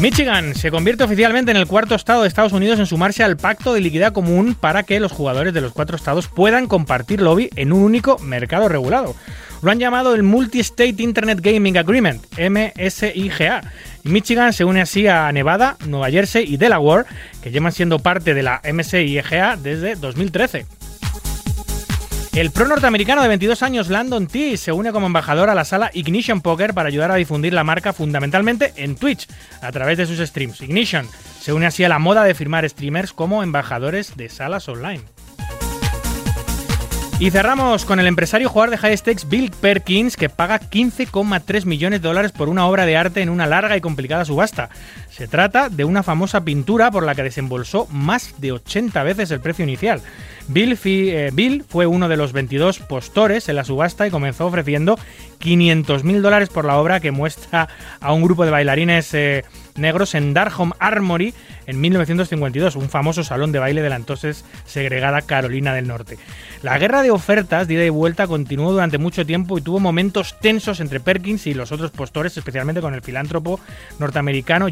Michigan 0.00 0.54
se 0.54 0.70
convierte 0.70 1.04
oficialmente 1.04 1.50
en 1.50 1.58
el 1.58 1.66
cuarto 1.66 1.94
estado 1.94 2.22
de 2.22 2.28
Estados 2.28 2.54
Unidos 2.54 2.78
en 2.78 2.86
sumarse 2.86 3.22
al 3.22 3.36
pacto 3.36 3.74
de 3.74 3.82
liquidez 3.82 4.12
común 4.12 4.56
para 4.58 4.82
que 4.82 4.98
los 4.98 5.12
jugadores 5.12 5.52
de 5.52 5.60
los 5.60 5.74
cuatro 5.74 5.94
estados 5.94 6.26
puedan 6.26 6.68
compartir 6.68 7.20
lobby 7.20 7.50
en 7.54 7.70
un 7.70 7.82
único 7.82 8.18
mercado 8.20 8.70
regulado. 8.70 9.14
Lo 9.60 9.70
han 9.70 9.78
llamado 9.78 10.14
el 10.14 10.22
Multi-State 10.22 11.02
Internet 11.02 11.40
Gaming 11.42 11.76
Agreement, 11.76 12.24
MSIGA. 12.38 13.60
Michigan 14.04 14.54
se 14.54 14.64
une 14.64 14.80
así 14.80 15.06
a 15.06 15.30
Nevada, 15.32 15.76
Nueva 15.86 16.10
Jersey 16.10 16.50
y 16.50 16.56
Delaware, 16.56 17.04
que 17.42 17.50
llevan 17.50 17.72
siendo 17.72 17.98
parte 17.98 18.32
de 18.32 18.42
la 18.42 18.62
MSIGA 18.64 19.56
desde 19.56 19.96
2013. 19.96 20.79
El 22.32 22.52
pro 22.52 22.68
norteamericano 22.68 23.22
de 23.22 23.28
22 23.28 23.62
años, 23.64 23.88
Landon 23.88 24.28
T, 24.28 24.56
se 24.56 24.70
une 24.70 24.92
como 24.92 25.08
embajador 25.08 25.50
a 25.50 25.54
la 25.54 25.64
sala 25.64 25.90
Ignition 25.94 26.40
Poker 26.40 26.74
para 26.74 26.88
ayudar 26.88 27.10
a 27.10 27.16
difundir 27.16 27.52
la 27.52 27.64
marca 27.64 27.92
fundamentalmente 27.92 28.72
en 28.76 28.94
Twitch, 28.94 29.26
a 29.60 29.72
través 29.72 29.98
de 29.98 30.06
sus 30.06 30.20
streams. 30.20 30.60
Ignition 30.60 31.08
se 31.40 31.52
une 31.52 31.66
así 31.66 31.82
a 31.82 31.88
la 31.88 31.98
moda 31.98 32.22
de 32.22 32.34
firmar 32.34 32.68
streamers 32.68 33.12
como 33.12 33.42
embajadores 33.42 34.16
de 34.16 34.28
salas 34.28 34.68
online. 34.68 35.02
Y 37.20 37.30
cerramos 37.30 37.84
con 37.84 38.00
el 38.00 38.06
empresario 38.06 38.48
jugador 38.48 38.70
de 38.70 38.78
high 38.78 38.96
stakes 38.96 39.28
Bill 39.28 39.50
Perkins, 39.50 40.16
que 40.16 40.30
paga 40.30 40.58
15,3 40.58 41.66
millones 41.66 42.00
de 42.00 42.08
dólares 42.08 42.32
por 42.32 42.48
una 42.48 42.66
obra 42.66 42.86
de 42.86 42.96
arte 42.96 43.20
en 43.20 43.28
una 43.28 43.44
larga 43.44 43.76
y 43.76 43.82
complicada 43.82 44.24
subasta. 44.24 44.70
Se 45.10 45.26
trata 45.26 45.68
de 45.68 45.84
una 45.84 46.02
famosa 46.02 46.44
pintura 46.44 46.90
por 46.90 47.04
la 47.04 47.14
que 47.14 47.24
desembolsó 47.24 47.86
más 47.90 48.40
de 48.40 48.52
80 48.52 49.02
veces 49.02 49.30
el 49.30 49.40
precio 49.40 49.64
inicial. 49.64 50.00
Bill, 50.48 50.78
eh, 50.84 51.62
fue 51.68 51.86
uno 51.86 52.08
de 52.08 52.16
los 52.16 52.32
22 52.32 52.80
postores 52.80 53.48
en 53.48 53.56
la 53.56 53.64
subasta 53.64 54.06
y 54.06 54.10
comenzó 54.10 54.46
ofreciendo 54.46 54.98
500 55.38 56.04
mil 56.04 56.22
dólares 56.22 56.48
por 56.48 56.64
la 56.64 56.78
obra 56.78 57.00
que 57.00 57.12
muestra 57.12 57.68
a 58.00 58.12
un 58.12 58.22
grupo 58.22 58.44
de 58.44 58.50
bailarines 58.50 59.14
eh, 59.14 59.44
negros 59.76 60.14
en 60.14 60.34
Darham 60.34 60.72
Armory 60.78 61.34
en 61.66 61.80
1952, 61.80 62.74
un 62.74 62.88
famoso 62.88 63.22
salón 63.22 63.52
de 63.52 63.60
baile 63.60 63.80
de 63.80 63.90
la 63.90 63.96
entonces 63.96 64.44
segregada 64.64 65.22
Carolina 65.22 65.72
del 65.72 65.86
Norte. 65.86 66.18
La 66.62 66.78
guerra 66.78 67.02
de 67.02 67.12
ofertas 67.12 67.68
de 67.68 67.74
ida 67.74 67.84
y 67.84 67.90
vuelta 67.90 68.26
continuó 68.26 68.72
durante 68.72 68.98
mucho 68.98 69.24
tiempo 69.24 69.56
y 69.56 69.62
tuvo 69.62 69.78
momentos 69.78 70.36
tensos 70.40 70.80
entre 70.80 70.98
Perkins 70.98 71.46
y 71.46 71.54
los 71.54 71.70
otros 71.70 71.92
postores, 71.92 72.36
especialmente 72.36 72.80
con 72.80 72.94
el 72.94 73.02
filántropo 73.02 73.60
norteamericano 74.00 74.68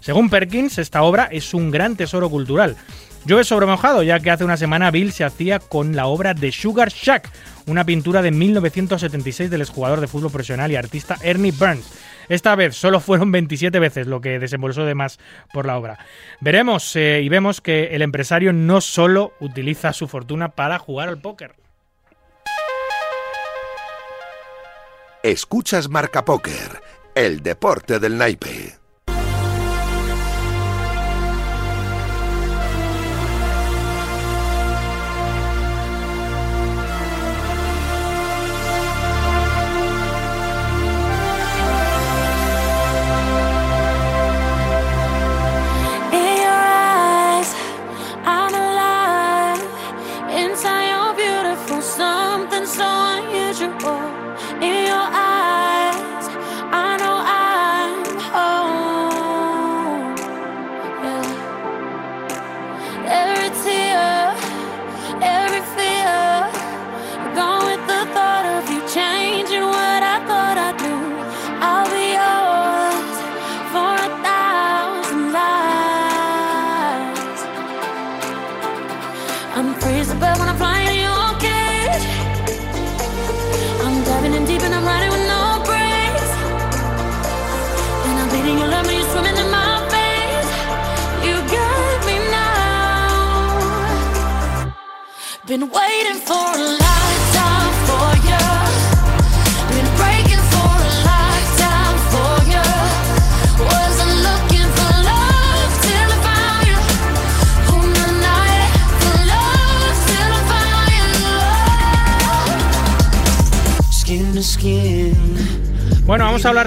Según 0.00 0.30
Perkins, 0.30 0.78
esta 0.78 1.02
obra 1.02 1.28
es 1.30 1.54
un 1.54 1.70
gran 1.70 1.96
tesoro 1.96 2.30
cultural. 2.30 2.76
Llueve 3.24 3.44
sobre 3.44 3.66
mojado, 3.66 4.02
ya 4.02 4.18
que 4.18 4.30
hace 4.30 4.44
una 4.44 4.56
semana 4.56 4.90
Bill 4.90 5.12
se 5.12 5.22
hacía 5.22 5.60
con 5.60 5.94
la 5.94 6.06
obra 6.06 6.34
de 6.34 6.50
Sugar 6.50 6.88
Shack, 6.88 7.30
una 7.66 7.84
pintura 7.84 8.20
de 8.20 8.32
1976 8.32 9.48
del 9.48 9.60
exjugador 9.60 10.00
de 10.00 10.08
fútbol 10.08 10.32
profesional 10.32 10.72
y 10.72 10.76
artista 10.76 11.16
Ernie 11.22 11.52
Burns. 11.52 11.88
Esta 12.28 12.54
vez 12.56 12.76
solo 12.76 12.98
fueron 12.98 13.30
27 13.30 13.78
veces 13.78 14.06
lo 14.06 14.20
que 14.20 14.38
desembolsó 14.38 14.84
de 14.84 14.94
más 14.94 15.18
por 15.52 15.66
la 15.66 15.76
obra. 15.76 15.98
Veremos 16.40 16.96
eh, 16.96 17.20
y 17.22 17.28
vemos 17.28 17.60
que 17.60 17.94
el 17.94 18.02
empresario 18.02 18.52
no 18.52 18.80
solo 18.80 19.34
utiliza 19.38 19.92
su 19.92 20.08
fortuna 20.08 20.48
para 20.48 20.78
jugar 20.78 21.08
al 21.08 21.20
póker. 21.20 21.54
Escuchas 25.22 25.88
Marca 25.88 26.24
Póker, 26.24 26.80
el 27.14 27.42
deporte 27.42 28.00
del 28.00 28.18
naipe. 28.18 28.81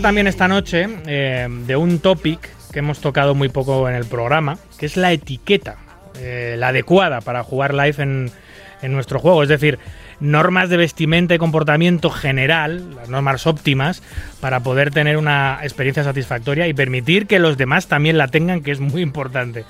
También 0.05 0.27
esta 0.27 0.47
noche 0.47 0.87
eh, 1.07 1.47
de 1.49 1.75
un 1.75 1.97
topic 1.97 2.39
que 2.71 2.77
hemos 2.77 3.01
tocado 3.01 3.33
muy 3.33 3.49
poco 3.49 3.89
en 3.89 3.95
el 3.95 4.05
programa, 4.05 4.59
que 4.77 4.85
es 4.85 4.97
la 4.97 5.11
etiqueta, 5.11 5.77
eh, 6.19 6.53
la 6.59 6.67
adecuada 6.67 7.21
para 7.21 7.41
jugar 7.41 7.73
live 7.73 7.95
en, 8.03 8.31
en 8.83 8.93
nuestro 8.93 9.17
juego. 9.17 9.41
Es 9.41 9.49
decir, 9.49 9.79
normas 10.19 10.69
de 10.69 10.77
vestimenta 10.77 11.33
y 11.33 11.39
comportamiento 11.39 12.11
general, 12.11 12.93
las 12.93 13.09
normas 13.09 13.47
óptimas, 13.47 14.03
para 14.41 14.59
poder 14.59 14.91
tener 14.91 15.17
una 15.17 15.57
experiencia 15.63 16.03
satisfactoria 16.03 16.67
y 16.67 16.75
permitir 16.75 17.25
que 17.25 17.39
los 17.39 17.57
demás 17.57 17.87
también 17.87 18.19
la 18.19 18.27
tengan, 18.27 18.61
que 18.61 18.69
es 18.69 18.79
muy 18.79 19.01
importante. 19.01 19.65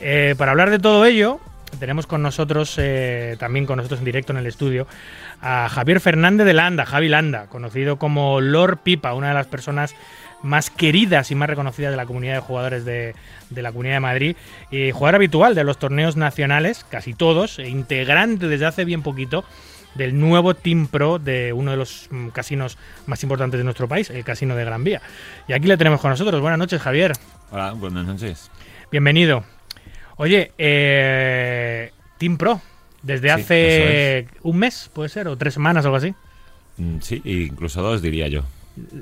Eh, 0.00 0.34
para 0.36 0.50
hablar 0.50 0.70
de 0.70 0.80
todo 0.80 1.06
ello, 1.06 1.38
tenemos 1.78 2.06
con 2.06 2.22
nosotros, 2.22 2.74
eh, 2.78 3.36
también 3.38 3.66
con 3.66 3.76
nosotros 3.76 4.00
en 4.00 4.04
directo 4.04 4.32
en 4.32 4.38
el 4.38 4.46
estudio, 4.46 4.86
a 5.40 5.68
Javier 5.68 6.00
Fernández 6.00 6.46
de 6.46 6.54
Landa, 6.54 6.86
Javi 6.86 7.08
Landa, 7.08 7.46
conocido 7.46 7.98
como 7.98 8.40
Lord 8.40 8.78
Pipa, 8.78 9.14
una 9.14 9.28
de 9.28 9.34
las 9.34 9.46
personas 9.46 9.94
más 10.42 10.70
queridas 10.70 11.30
y 11.30 11.34
más 11.34 11.48
reconocidas 11.48 11.90
de 11.90 11.96
la 11.96 12.06
comunidad 12.06 12.34
de 12.34 12.40
jugadores 12.40 12.84
de, 12.84 13.14
de 13.50 13.62
la 13.62 13.70
Comunidad 13.70 13.96
de 13.96 14.00
Madrid, 14.00 14.36
y 14.70 14.90
jugador 14.90 15.16
habitual 15.16 15.54
de 15.54 15.64
los 15.64 15.78
torneos 15.78 16.16
nacionales, 16.16 16.84
casi 16.88 17.14
todos, 17.14 17.58
e 17.58 17.68
integrante 17.68 18.48
desde 18.48 18.66
hace 18.66 18.84
bien 18.84 19.02
poquito 19.02 19.44
del 19.94 20.18
nuevo 20.18 20.54
Team 20.54 20.86
Pro 20.86 21.18
de 21.18 21.52
uno 21.52 21.72
de 21.72 21.76
los 21.76 22.08
mm, 22.10 22.28
casinos 22.28 22.78
más 23.06 23.22
importantes 23.22 23.58
de 23.58 23.64
nuestro 23.64 23.88
país, 23.88 24.10
el 24.10 24.24
Casino 24.24 24.54
de 24.54 24.64
Gran 24.64 24.84
Vía. 24.84 25.02
Y 25.48 25.52
aquí 25.52 25.66
le 25.66 25.76
tenemos 25.76 26.00
con 26.00 26.10
nosotros. 26.10 26.40
Buenas 26.40 26.58
noches, 26.58 26.80
Javier. 26.80 27.12
Hola, 27.50 27.72
buenas 27.72 28.06
noches. 28.06 28.50
Bienvenido. 28.90 29.44
Oye, 30.20 30.52
eh, 30.58 31.92
Team 32.18 32.36
Pro, 32.36 32.60
desde 33.02 33.28
Sí, 33.28 33.32
hace 33.40 34.28
un 34.42 34.58
mes, 34.58 34.90
puede 34.92 35.08
ser, 35.08 35.26
o 35.28 35.38
tres 35.38 35.54
semanas 35.54 35.82
o 35.86 35.88
algo 35.88 35.96
así. 35.96 36.14
Mm, 36.76 36.98
Sí, 37.00 37.22
incluso 37.24 37.80
dos 37.80 38.02
diría 38.02 38.28
yo. 38.28 38.42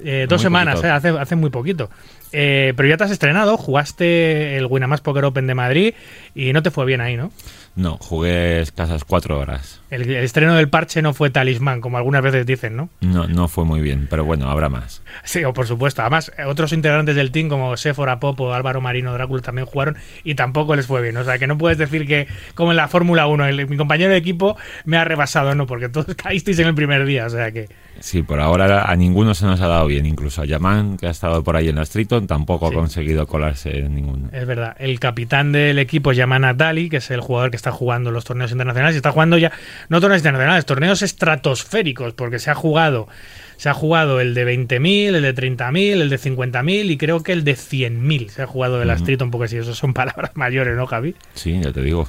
Eh, 0.05 0.27
dos 0.29 0.39
Muy 0.39 0.45
semanas, 0.45 0.85
eh, 0.85 0.89
hace, 0.89 1.09
hace 1.09 1.35
muy 1.35 1.51
poquito. 1.51 1.91
Eh, 2.31 2.73
pero 2.77 2.89
ya 2.89 2.97
te 2.97 3.03
has 3.03 3.11
estrenado, 3.11 3.57
jugaste 3.57 4.57
el 4.59 4.66
Winamax 4.66 5.01
Poker 5.01 5.25
Open 5.25 5.49
de 5.49 5.57
Madrid 5.57 5.95
y 6.37 6.53
no 6.53 6.62
te 6.62 6.71
fue 6.71 6.87
bien 6.87 7.01
ahí, 7.01 7.16
¿no? 7.16 7.33
No, 7.75 7.99
jugué 7.99 8.61
escasas 8.61 9.03
cuatro 9.03 9.41
horas. 9.41 9.81
El, 9.91 10.03
el 10.03 10.16
estreno 10.24 10.55
del 10.55 10.68
parche 10.68 11.01
no 11.03 11.14
fue 11.14 11.30
talismán, 11.30 11.80
como 11.80 11.97
algunas 11.97 12.22
veces 12.22 12.45
dicen, 12.45 12.76
¿no? 12.76 12.91
No, 13.01 13.26
no 13.26 13.49
fue 13.49 13.64
muy 13.64 13.80
bien, 13.80 14.07
pero 14.11 14.24
bueno, 14.24 14.51
habrá 14.51 14.68
más. 14.68 15.03
Sí, 15.24 15.45
o 15.45 15.53
por 15.55 15.66
supuesto. 15.66 16.03
Además, 16.03 16.30
otros 16.47 16.72
integrantes 16.72 17.16
del 17.16 17.30
team 17.30 17.49
como 17.49 17.76
Sephora 17.76 18.20
Popo, 18.20 18.53
Álvaro 18.53 18.80
Marino, 18.80 19.12
Drácula 19.12 19.43
también 19.43 19.66
jugaron 19.66 19.97
y 20.24 20.34
tampoco 20.34 20.76
les 20.76 20.86
fue 20.86 21.01
bien. 21.03 21.16
O 21.16 21.24
sea, 21.24 21.39
que 21.39 21.47
no 21.47 21.57
puedes 21.57 21.78
decir 21.78 22.07
que, 22.07 22.28
como 22.55 22.72
en 22.72 22.76
la 22.76 22.89
Fórmula 22.89 23.26
1, 23.26 23.47
el- 23.47 23.66
mi 23.68 23.76
compañero 23.76 24.11
de 24.11 24.16
equipo 24.18 24.57
me 24.84 24.97
ha 24.99 25.05
rebasado, 25.05 25.55
no, 25.55 25.66
porque 25.66 25.89
todos 25.89 26.07
caísteis 26.16 26.59
en 26.59 26.68
el 26.68 26.74
primer 26.74 27.05
día. 27.07 27.26
O 27.26 27.30
sea 27.30 27.51
que. 27.51 27.68
Sí, 28.01 28.22
por 28.22 28.39
ahora 28.41 28.84
a 28.84 28.95
ninguno 28.95 29.34
se 29.34 29.45
nos 29.47 29.61
ha 29.61 29.66
dado 29.66 29.86
bien. 29.86 30.07
Incluso 30.07 30.43
a 30.43 30.45
Yaman, 30.45 30.99
que 30.99 31.07
ha 31.09 31.11
estado 31.11 31.43
por 31.43 31.57
ahí 31.57 31.68
en 31.68 31.74
la 31.76 31.84
Streeton, 31.84 32.26
tampoco 32.28 32.68
Sí. 32.68 32.74
ha 32.74 32.78
conseguido 32.78 33.26
colarse 33.26 33.78
en 33.80 33.95
ninguno. 33.95 34.28
Es 34.32 34.47
verdad. 34.47 34.76
El 34.78 35.01
capitán 35.01 35.51
del 35.51 35.78
equipo 35.80 36.11
se 36.12 36.18
llama 36.18 36.39
Natali, 36.39 36.89
que 36.89 36.99
es 36.99 37.11
el 37.11 37.20
jugador 37.20 37.51
que 37.51 37.57
está 37.57 37.72
jugando 37.72 38.12
los 38.12 38.24
torneos 38.24 38.53
internacionales. 38.53 38.95
Y 38.95 38.99
está 38.99 39.11
jugando 39.11 39.36
ya, 39.36 39.51
no 39.89 40.01
torneos 40.01 40.20
internacionales, 40.20 40.66
torneos 40.66 41.03
estratosféricos, 41.03 42.14
porque 42.14 42.39
se 42.39 42.51
ha 42.51 42.55
jugado. 42.55 43.09
Se 43.57 43.68
ha 43.68 43.74
jugado 43.74 44.20
el 44.20 44.35
de 44.35 44.47
20.000, 44.47 45.14
el 45.16 45.22
de 45.22 45.35
30.000, 45.35 46.01
el 46.01 46.11
de 46.11 46.18
50.000 46.18 46.91
y 46.91 46.97
creo 46.97 47.22
que 47.24 47.33
el 47.33 47.43
de 47.43 47.55
100.000 47.57 48.29
se 48.29 48.43
ha 48.43 48.47
jugado 48.47 48.79
de 48.79 48.85
la 48.85 48.95
Ujú. 48.95 49.03
Streeton, 49.03 49.31
porque 49.33 49.49
si 49.49 49.57
eso 49.57 49.74
son 49.74 49.95
palabras 49.95 50.31
mayores, 50.35 50.76
¿no, 50.76 50.87
Javi? 50.87 51.16
Sí, 51.35 51.59
ya 51.61 51.72
te 51.72 51.83
digo. 51.83 52.09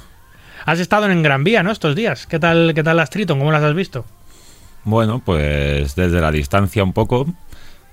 Has 0.64 0.78
estado 0.78 1.10
en 1.10 1.22
Gran 1.22 1.42
Vía, 1.42 1.62
¿no? 1.62 1.72
Estos 1.72 1.96
días. 1.96 2.26
¿Qué 2.26 2.38
tal, 2.38 2.72
qué 2.74 2.82
tal 2.82 2.96
las 2.98 3.10
Triton? 3.10 3.38
¿Cómo 3.38 3.50
las 3.50 3.62
has 3.62 3.74
visto? 3.74 4.04
Bueno, 4.84 5.22
pues 5.24 5.94
desde 5.96 6.20
la 6.20 6.30
distancia 6.30 6.84
un 6.84 6.92
poco, 6.92 7.26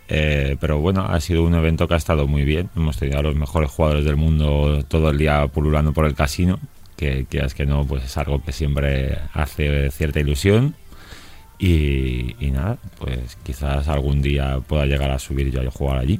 eh, 0.07 0.55
pero 0.61 0.80
bueno, 0.80 1.05
ha 1.09 1.19
sido 1.19 1.43
un 1.43 1.55
evento 1.55 1.88
que 1.88 1.95
ha 1.95 1.97
estado 1.97 2.28
muy 2.28 2.43
bien. 2.43 2.69
Hemos 2.75 2.97
tenido 2.97 3.19
a 3.19 3.23
los 3.23 3.36
mejores 3.36 3.71
jugadores 3.71 4.05
del 4.05 4.15
mundo 4.17 4.84
todo 4.88 5.09
el 5.09 5.17
día 5.17 5.47
pululando 5.47 5.93
por 5.93 6.05
el 6.05 6.13
casino, 6.13 6.59
que 6.98 7.26
quieras 7.30 7.54
que 7.54 7.66
no, 7.66 7.86
pues 7.86 8.04
es 8.04 8.18
algo 8.18 8.43
que 8.43 8.52
siempre 8.52 9.18
hace 9.34 9.89
cierta 9.91 10.20
ilusión. 10.20 10.76
Y, 11.60 12.36
nada, 12.52 12.78
pues 13.00 13.38
quizás 13.43 13.88
algún 13.88 14.22
día 14.22 14.60
pueda 14.68 14.86
llegar 14.86 15.10
a 15.10 15.18
subir 15.20 15.50
yo 15.50 15.62
a 15.62 15.72
jugar 15.72 16.00
allí. 16.00 16.20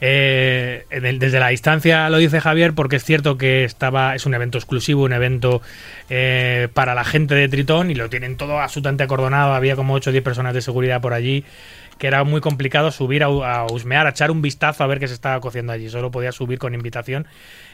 Eh, 0.00 0.84
desde 0.90 1.40
la 1.40 1.48
distancia 1.48 2.10
lo 2.10 2.18
dice 2.18 2.38
Javier 2.38 2.74
porque 2.74 2.96
es 2.96 3.04
cierto 3.04 3.38
que 3.38 3.64
estaba 3.64 4.14
es 4.14 4.26
un 4.26 4.34
evento 4.34 4.58
exclusivo, 4.58 5.04
un 5.04 5.14
evento 5.14 5.62
eh, 6.10 6.68
para 6.74 6.94
la 6.94 7.02
gente 7.02 7.34
de 7.34 7.48
Tritón 7.48 7.90
y 7.90 7.94
lo 7.94 8.10
tienen 8.10 8.36
todo 8.36 8.60
absolutamente 8.60 9.04
acordonado. 9.04 9.54
Había 9.54 9.76
como 9.76 9.94
8 9.94 10.10
o 10.10 10.12
10 10.12 10.22
personas 10.22 10.52
de 10.52 10.60
seguridad 10.60 11.00
por 11.00 11.14
allí 11.14 11.44
que 11.98 12.08
era 12.08 12.24
muy 12.24 12.42
complicado 12.42 12.90
subir 12.90 13.22
a, 13.22 13.26
a 13.28 13.66
husmear, 13.72 14.06
a 14.06 14.10
echar 14.10 14.30
un 14.30 14.42
vistazo 14.42 14.84
a 14.84 14.86
ver 14.86 15.00
qué 15.00 15.08
se 15.08 15.14
estaba 15.14 15.40
cociendo 15.40 15.72
allí. 15.72 15.88
Solo 15.88 16.10
podía 16.10 16.30
subir 16.30 16.58
con 16.58 16.74
invitación 16.74 17.26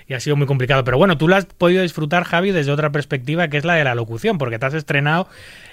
y 0.08 0.14
ha 0.14 0.20
sido 0.20 0.36
muy 0.36 0.46
complicado. 0.46 0.84
Pero 0.84 0.98
bueno, 0.98 1.16
tú 1.18 1.28
lo 1.28 1.36
has 1.36 1.46
podido 1.46 1.82
disfrutar, 1.82 2.24
Javi, 2.24 2.50
desde 2.50 2.72
otra 2.72 2.90
perspectiva 2.90 3.48
que 3.48 3.56
es 3.58 3.64
la 3.64 3.74
de 3.74 3.84
la 3.84 3.94
locución, 3.94 4.38
porque 4.38 4.58
te 4.58 4.66
has 4.66 4.74
estrenado 4.74 5.28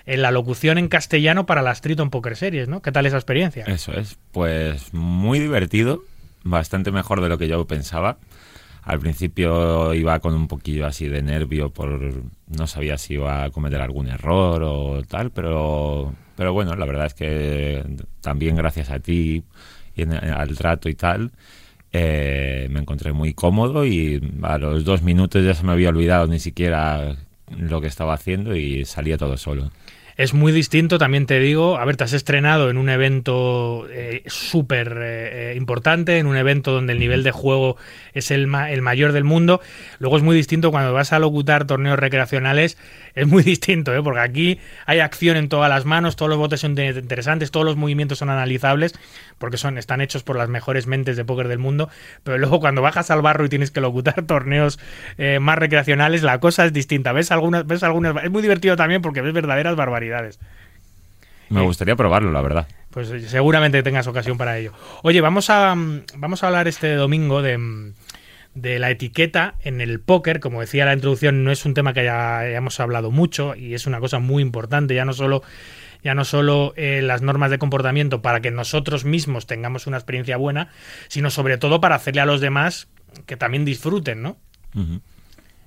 en 0.06 0.22
la 0.22 0.32
locución 0.32 0.78
en 0.78 0.88
castellano 0.88 1.46
para 1.46 1.62
las 1.62 1.82
Triton 1.82 2.10
Poker 2.10 2.36
Series, 2.36 2.68
¿no? 2.68 2.82
¿Qué 2.82 2.92
tal 2.92 3.06
esa 3.06 3.18
experiencia? 3.18 3.66
Eso 3.66 3.94
es, 3.94 4.18
pues 4.32 4.94
muy 4.94 5.40
divertido, 5.40 6.04
bastante 6.44 6.92
mejor 6.92 7.22
de 7.22 7.30
lo 7.30 7.38
que 7.38 7.48
yo 7.48 7.66
pensaba. 7.66 8.18
Al 8.82 9.00
principio 9.00 9.94
iba 9.94 10.20
con 10.20 10.34
un 10.34 10.48
poquillo 10.48 10.88
así 10.88 11.08
de 11.08 11.22
nervio 11.22 11.70
por 11.70 12.00
no 12.48 12.66
sabía 12.66 12.98
si 12.98 13.16
iba 13.16 13.44
a 13.44 13.50
cometer 13.52 13.82
algún 13.82 14.08
error 14.08 14.64
o 14.64 15.04
tal, 15.04 15.30
pero 15.32 16.14
pero 16.36 16.54
bueno, 16.54 16.74
la 16.76 16.86
verdad 16.86 17.06
es 17.08 17.14
que 17.14 17.84
también 18.22 18.56
gracias 18.56 18.90
a 18.90 19.00
ti 19.00 19.44
y 19.96 20.02
en- 20.02 20.14
al 20.14 20.56
trato 20.58 20.88
y 20.90 20.96
tal 20.96 21.32
eh, 21.92 22.68
me 22.70 22.80
encontré 22.80 23.14
muy 23.14 23.34
cómodo 23.34 23.86
y 23.86 24.22
a 24.44 24.58
los 24.58 24.86
dos 24.86 25.02
minutos 25.02 25.44
ya 25.44 25.54
se 25.54 25.64
me 25.64 25.72
había 25.72 25.90
olvidado 25.90 26.28
ni 26.28 26.40
siquiera 26.40 27.16
lo 27.58 27.82
que 27.82 27.88
estaba 27.88 28.14
haciendo 28.14 28.56
y 28.56 28.86
salía 28.86 29.18
todo 29.18 29.38
solo. 29.38 29.72
Es 30.20 30.34
muy 30.34 30.52
distinto, 30.52 30.98
también 30.98 31.26
te 31.28 31.40
digo. 31.40 31.78
A 31.78 31.86
ver, 31.86 31.96
te 31.96 32.04
has 32.04 32.12
estrenado 32.12 32.70
en 32.70 32.78
un 32.78 32.90
evento 32.90 33.88
eh, 33.90 34.24
súper 34.26 34.98
eh, 35.00 35.54
importante, 35.56 36.18
en 36.18 36.28
un 36.28 36.36
evento 36.36 36.74
donde 36.74 36.92
el 36.92 37.00
nivel 37.00 37.24
de 37.24 37.32
juego 37.32 37.78
es 38.14 38.30
el, 38.30 38.54
el 38.54 38.82
mayor 38.82 39.14
del 39.14 39.24
mundo. 39.24 39.62
Luego 39.98 40.18
es 40.18 40.24
muy 40.24 40.36
distinto 40.36 40.72
cuando 40.72 40.92
vas 40.92 41.14
a 41.14 41.20
locutar 41.20 41.66
torneos 41.66 41.98
recreacionales. 41.98 42.78
Es 43.16 43.28
muy 43.28 43.44
distinto, 43.46 43.96
¿eh? 43.96 44.04
porque 44.04 44.20
aquí 44.20 44.60
hay 44.86 45.00
acción 45.00 45.38
en 45.38 45.48
todas 45.48 45.70
las 45.70 45.86
manos, 45.86 46.18
todos 46.18 46.30
los 46.30 46.38
botes 46.38 46.60
son 46.60 46.78
interesantes, 46.78 47.50
todos 47.50 47.66
los 47.66 47.78
movimientos 47.78 48.18
son 48.18 48.30
analizables, 48.30 49.00
porque 49.38 49.56
son, 49.56 49.78
están 49.78 50.02
hechos 50.02 50.24
por 50.24 50.36
las 50.36 50.50
mejores 50.50 50.86
mentes 50.86 51.16
de 51.16 51.24
póker 51.24 51.48
del 51.48 51.60
mundo. 51.60 51.88
Pero 52.26 52.38
luego 52.38 52.60
cuando 52.60 52.82
bajas 52.82 53.10
al 53.10 53.22
barro 53.22 53.46
y 53.46 53.50
tienes 53.50 53.72
que 53.72 53.80
locutar 53.80 54.22
torneos 54.28 54.80
eh, 55.18 55.40
más 55.40 55.58
recreacionales, 55.58 56.24
la 56.24 56.42
cosa 56.42 56.66
es 56.66 56.74
distinta. 56.74 57.14
Ves 57.14 57.32
algunas, 57.32 57.66
ves 57.66 57.84
algunas. 57.84 58.22
Es 58.22 58.30
muy 58.30 58.42
divertido 58.42 58.76
también 58.76 59.02
porque 59.02 59.22
ves 59.22 59.32
verdaderas 59.32 59.78
barbaridades. 59.78 60.09
Me 61.50 61.62
Eh. 61.62 61.64
gustaría 61.64 61.96
probarlo, 61.96 62.32
la 62.32 62.42
verdad. 62.42 62.68
Pues 62.92 63.10
eh, 63.12 63.22
seguramente 63.28 63.82
tengas 63.84 64.08
ocasión 64.08 64.38
para 64.38 64.58
ello. 64.58 64.74
Oye, 65.04 65.22
vamos 65.22 65.50
a, 65.50 65.74
mm, 65.76 66.04
vamos 66.18 66.44
a 66.44 66.48
hablar 66.48 66.68
este 66.68 66.94
domingo 66.96 67.42
de, 67.42 67.58
mm, 67.58 67.94
de 68.56 68.80
la 68.80 68.90
etiqueta 68.92 69.56
en 69.62 69.82
el 69.82 70.00
póker. 70.00 70.40
Como 70.40 70.62
decía 70.62 70.86
la 70.86 70.94
introducción, 70.94 71.44
no 71.44 71.52
es 71.52 71.66
un 71.66 71.74
tema 71.74 71.94
que 71.94 72.04
ya 72.04 72.40
hayamos 72.40 72.80
hablado 72.80 73.12
mucho 73.12 73.56
y 73.56 73.74
es 73.74 73.86
una 73.88 74.00
cosa 74.00 74.20
muy 74.20 74.42
importante, 74.44 74.94
ya 74.96 75.06
no 75.06 75.14
solo 75.14 75.44
ya 76.02 76.16
no 76.16 76.24
solo 76.24 76.74
eh, 76.78 77.02
las 77.04 77.22
normas 77.22 77.52
de 77.52 77.58
comportamiento 77.60 78.22
para 78.22 78.40
que 78.40 78.52
nosotros 78.52 79.04
mismos 79.04 79.48
tengamos 79.48 79.86
una 79.86 79.98
experiencia 79.98 80.38
buena, 80.38 80.70
sino 81.10 81.30
sobre 81.30 81.58
todo 81.58 81.82
para 81.82 81.96
hacerle 81.96 82.22
a 82.22 82.26
los 82.26 82.40
demás 82.40 82.88
que 83.26 83.36
también 83.36 83.66
disfruten, 83.66 84.22
¿no? 84.22 84.38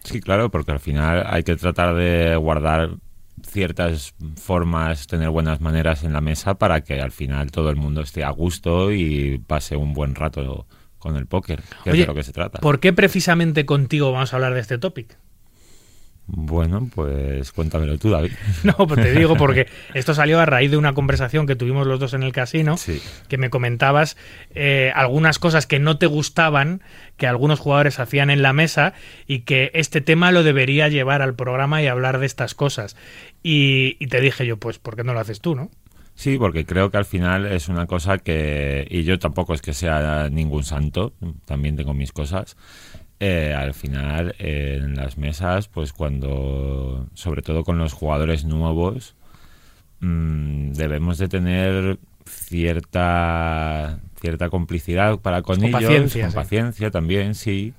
Sí, 0.05 0.21
claro, 0.23 0.51
porque 0.51 0.73
al 0.73 0.81
final 0.81 1.25
hay 1.29 1.43
que 1.43 1.55
tratar 1.57 1.95
de 1.95 2.35
guardar 2.37 2.93
ciertas 3.53 4.15
formas, 4.37 5.07
tener 5.07 5.29
buenas 5.31 5.61
maneras 5.61 6.03
en 6.03 6.13
la 6.13 6.21
mesa 6.21 6.55
para 6.55 6.81
que 6.81 7.01
al 7.01 7.13
final 7.13 7.51
todo 7.51 7.71
el 7.71 7.77
mundo 7.77 8.01
esté 8.01 8.25
a 8.25 8.31
gusto 8.31 8.91
y 8.93 9.39
pase 9.47 9.77
un 9.77 9.93
buen 9.93 10.15
rato 10.15 10.67
con 10.99 11.17
el 11.17 11.27
póker, 11.27 11.63
que 11.85 11.91
es 11.91 11.95
Oye, 11.95 12.01
de 12.03 12.07
lo 12.07 12.15
que 12.15 12.23
se 12.23 12.33
trata. 12.33 12.61
¿Por 12.61 12.81
qué 12.81 12.93
precisamente 12.93 13.67
contigo 13.67 14.13
vamos 14.13 14.33
a 14.33 14.37
hablar 14.37 14.55
de 14.55 14.61
este 14.61 14.79
topic? 14.79 15.17
Bueno, 16.27 16.89
pues 16.95 17.51
cuéntamelo 17.53 17.99
tú, 17.99 18.11
David. 18.11 18.31
No, 18.65 18.75
pues 18.87 19.03
te 19.03 19.13
digo 19.13 19.37
porque 19.37 19.67
esto 19.93 20.15
salió 20.15 20.39
a 20.41 20.47
raíz 20.47 20.71
de 20.71 20.77
una 20.77 20.95
conversación 20.95 21.47
que 21.47 21.57
tuvimos 21.57 21.87
los 21.87 21.99
dos 22.01 22.15
en 22.15 22.23
el 22.23 22.33
casino, 22.33 22.77
Sí. 22.77 23.03
que 23.29 23.39
me 23.39 23.51
comentabas 23.51 24.17
eh, 24.55 24.93
algunas 24.95 25.39
cosas 25.39 25.67
que 25.67 25.79
no 25.81 25.99
te 25.99 26.07
gustaban, 26.07 26.81
que 27.17 27.27
algunos 27.27 27.59
jugadores 27.61 27.99
hacían 27.99 28.31
en 28.31 28.41
la 28.41 28.53
mesa 28.53 28.95
y 29.27 29.41
que 29.41 29.71
este 29.75 30.01
tema 30.01 30.31
lo 30.33 30.43
debería 30.45 30.89
llevar 30.89 31.23
al 31.23 31.35
programa 31.35 31.83
y 31.83 31.89
hablar 31.89 32.19
de 32.19 32.27
estas 32.27 32.55
cosas. 32.55 32.97
Y, 33.43 33.97
y 33.99 34.07
te 34.07 34.21
dije 34.21 34.47
yo, 34.47 34.57
pues, 34.59 34.79
¿por 34.79 34.97
qué 34.97 35.05
no 35.05 35.15
lo 35.15 35.21
haces 35.21 35.41
tú, 35.41 35.55
no? 35.57 35.71
Sí, 36.15 36.37
porque 36.39 36.65
creo 36.67 36.91
que 36.91 36.99
al 36.99 37.07
final 37.07 37.47
es 37.47 37.69
una 37.69 37.87
cosa 37.87 38.19
que, 38.19 38.87
y 38.91 39.03
yo 39.05 39.19
tampoco 39.19 39.55
es 39.55 39.63
que 39.63 39.73
sea 39.73 40.29
ningún 40.31 40.63
santo, 40.63 41.15
también 41.47 41.75
tengo 41.75 41.95
mis 41.95 42.13
cosas. 42.13 42.57
Eh, 43.25 43.55
al 43.55 43.73
final, 43.73 44.35
eh, 44.41 44.81
en 44.83 44.97
las 44.97 45.17
mesas, 45.17 45.69
pues 45.69 45.93
cuando, 45.93 47.07
sobre 47.15 47.41
todo 47.41 47.63
con 47.63 47.79
los 47.79 47.93
jugadores 47.93 48.45
nuevos, 48.45 49.15
mm, 50.01 50.73
debemos 50.73 51.19
de 51.19 51.29
tener 51.29 51.99
cierta 52.27 54.01
cierta 54.21 54.51
complicidad 54.51 55.21
para 55.21 55.43
con, 55.43 55.61
Con 55.61 55.67
ellos, 55.67 55.83
paciencia, 55.83 56.23
con 56.23 56.31
sí. 56.33 56.35
paciencia 56.35 56.91
también, 56.91 57.37
sí. 57.37 57.75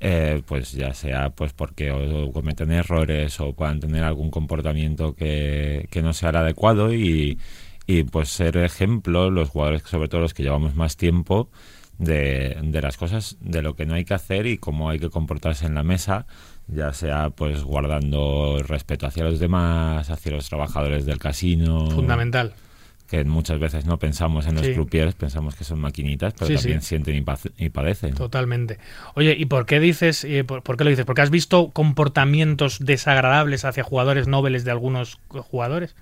Eh, 0.00 0.40
pues 0.46 0.72
ya 0.72 0.94
sea 0.94 1.30
pues 1.30 1.52
porque 1.52 1.90
o 1.90 2.32
cometen 2.32 2.70
errores 2.70 3.40
o 3.40 3.52
puedan 3.52 3.80
tener 3.80 4.04
algún 4.04 4.30
comportamiento 4.30 5.14
que, 5.14 5.86
que 5.90 6.00
no 6.00 6.14
sea 6.14 6.30
el 6.30 6.36
adecuado 6.36 6.94
y, 6.94 7.38
y 7.86 8.04
pues 8.04 8.30
ser 8.30 8.56
ejemplo 8.56 9.28
los 9.28 9.50
jugadores 9.50 9.82
sobre 9.82 10.08
todo 10.08 10.22
los 10.22 10.32
que 10.32 10.44
llevamos 10.44 10.74
más 10.76 10.96
tiempo 10.96 11.50
de, 11.98 12.56
de 12.62 12.80
las 12.82 12.96
cosas 12.96 13.36
de 13.40 13.60
lo 13.62 13.74
que 13.74 13.84
no 13.86 13.94
hay 13.94 14.04
que 14.04 14.14
hacer 14.14 14.46
y 14.46 14.58
cómo 14.58 14.88
hay 14.90 14.98
que 14.98 15.10
comportarse 15.10 15.66
en 15.66 15.74
la 15.74 15.82
mesa 15.82 16.26
ya 16.68 16.92
sea 16.92 17.30
pues 17.30 17.64
guardando 17.64 18.58
respeto 18.66 19.06
hacia 19.06 19.24
los 19.24 19.38
demás 19.40 20.08
hacia 20.10 20.32
los 20.32 20.48
trabajadores 20.48 21.06
del 21.06 21.18
casino 21.18 21.90
Fundamental. 21.90 22.54
que 23.08 23.24
muchas 23.24 23.58
veces 23.58 23.84
no 23.86 23.98
pensamos 23.98 24.46
en 24.46 24.54
los 24.54 24.66
Sí. 24.66 24.74
croupiers, 24.74 25.14
pensamos 25.14 25.56
que 25.56 25.64
son 25.64 25.80
maquinitas, 25.80 26.34
pero 26.34 26.46
Sí, 26.48 26.54
también 26.56 26.82
sí. 26.82 26.88
sienten 26.88 27.14
y, 27.16 27.64
y 27.64 27.70
padecen. 27.70 28.12
Totalmente. 28.14 28.78
Oye, 29.14 29.34
¿y 29.38 29.46
por 29.46 29.64
qué 29.64 29.80
dices, 29.80 30.24
eh, 30.24 30.44
por, 30.44 30.62
por 30.62 30.76
qué 30.76 30.84
lo 30.84 30.90
dices? 30.90 31.06
¿Porque 31.06 31.22
has 31.22 31.30
visto 31.30 31.70
comportamientos 31.70 32.78
desagradables 32.80 33.64
hacia 33.64 33.82
jugadores 33.82 34.28
nobles 34.28 34.64
de 34.64 34.72
algunos 34.72 35.18
jugadores? 35.30 35.96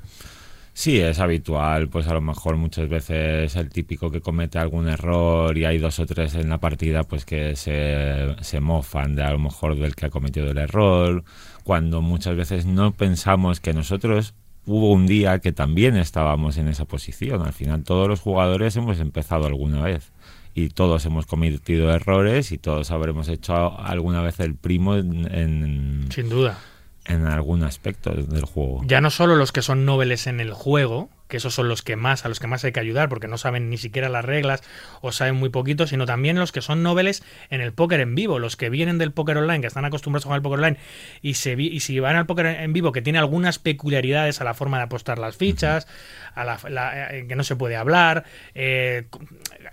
Sí, 0.79 1.01
es 1.01 1.20
habitual, 1.20 1.89
pues 1.89 2.07
a 2.07 2.12
lo 2.12 2.20
mejor 2.20 2.59
muchas 2.59 2.87
veces 2.91 3.57
el 3.57 3.70
típico 3.70 4.11
que 4.11 4.20
comete 4.20 4.59
algún 4.59 4.89
error 4.89 5.57
y 5.57 5.64
hay 5.64 5.79
dos 5.79 5.99
o 6.01 6.05
tres 6.05 6.35
en 6.35 6.51
la 6.51 6.59
partida 6.59 7.03
pues 7.03 7.24
que 7.24 7.57
se, 7.57 8.37
se 8.43 8.61
mofan 8.61 9.16
de 9.16 9.22
a 9.22 9.33
lo 9.33 9.39
mejor 9.39 9.77
del 9.79 9.95
que 9.97 10.05
ha 10.05 10.11
cometido 10.11 10.51
el 10.51 10.59
error, 10.59 11.24
cuando 11.64 12.03
muchas 12.03 12.37
veces 12.37 12.66
no 12.66 12.93
pensamos 12.93 13.59
que 13.59 13.72
nosotros 13.72 14.35
hubo 14.66 14.93
un 14.93 15.07
día 15.07 15.39
que 15.39 15.51
también 15.51 15.97
estábamos 15.97 16.59
en 16.59 16.68
esa 16.68 16.85
posición. 16.85 17.41
Al 17.41 17.55
final 17.55 17.83
todos 17.83 18.07
los 18.07 18.20
jugadores 18.20 18.77
hemos 18.77 19.01
empezado 19.01 19.47
alguna 19.47 19.81
vez 19.81 20.12
y 20.55 20.68
todos 20.68 21.07
hemos 21.07 21.24
cometido 21.24 21.91
errores 21.91 22.53
y 22.53 22.59
todos 22.59 22.91
habremos 22.91 23.31
hecho 23.31 23.81
alguna 23.81 24.20
vez 24.20 24.41
el 24.41 24.57
primo 24.57 24.95
en, 24.97 25.35
en, 25.35 26.09
Sin 26.12 26.29
duda. 26.29 26.59
En 27.07 27.26
algún 27.26 27.62
aspecto 27.62 28.11
del 28.12 28.44
juego. 28.44 28.82
Ya 28.86 29.00
no 29.00 29.11
solo 29.11 29.36
los 29.36 29.52
que 29.52 29.62
son 29.62 29.84
nobles 29.84 30.26
en 30.26 30.40
el 30.40 30.52
juego, 30.52 31.09
que 31.28 31.38
esos 31.38 31.54
son 31.54 31.68
los 31.68 31.82
que 31.82 31.96
más, 31.96 32.24
a 32.24 32.28
los 32.28 32.38
que 32.38 32.46
más 32.46 32.64
hay 32.64 32.70
que 32.72 32.78
ayudar, 32.78 33.09
porque 33.09 33.26
no 33.26 33.36
saben 33.36 33.68
ni 33.68 33.78
siquiera 33.78 34.09
las 34.09 34.24
reglas 34.24 34.62
o 35.00 35.11
saben 35.11 35.34
muy 35.34 35.48
poquito, 35.48 35.86
sino 35.88 36.07
también 36.07 36.38
los 36.38 36.52
que 36.52 36.62
son 36.62 36.84
nobles 36.84 37.24
en 37.50 37.61
el 37.61 37.72
póker 37.72 37.98
en 38.00 38.14
vivo, 38.14 38.38
los 38.38 38.57
que 38.57 38.70
vienen 38.70 38.98
del 38.98 39.11
póker 39.12 39.36
online, 39.38 39.61
que 39.61 39.66
están 39.66 39.84
acostumbrados 39.84 40.24
a 40.24 40.26
jugar 40.26 40.36
al 40.38 40.42
póker 40.42 40.59
online, 40.59 40.76
y, 41.22 41.34
se 41.34 41.54
y 41.54 41.80
si 41.80 41.98
van 41.98 42.14
al 42.16 42.26
póker 42.26 42.46
en 42.46 42.72
vivo, 42.72 42.92
que 42.92 43.02
tiene 43.02 43.18
algunas 43.18 43.59
peculiaridades 43.59 44.40
a 44.40 44.44
la 44.44 44.54
forma 44.54 44.76
de 44.78 44.84
apostar 44.84 45.18
las 45.18 45.36
fichas, 45.36 45.88
a 46.34 46.44
la, 46.44 46.59
la- 46.68 47.14
eh, 47.16 47.26
que 47.26 47.34
no 47.34 47.42
se 47.42 47.57
puede 47.57 47.74
hablar, 47.76 48.24
eh, 48.54 49.07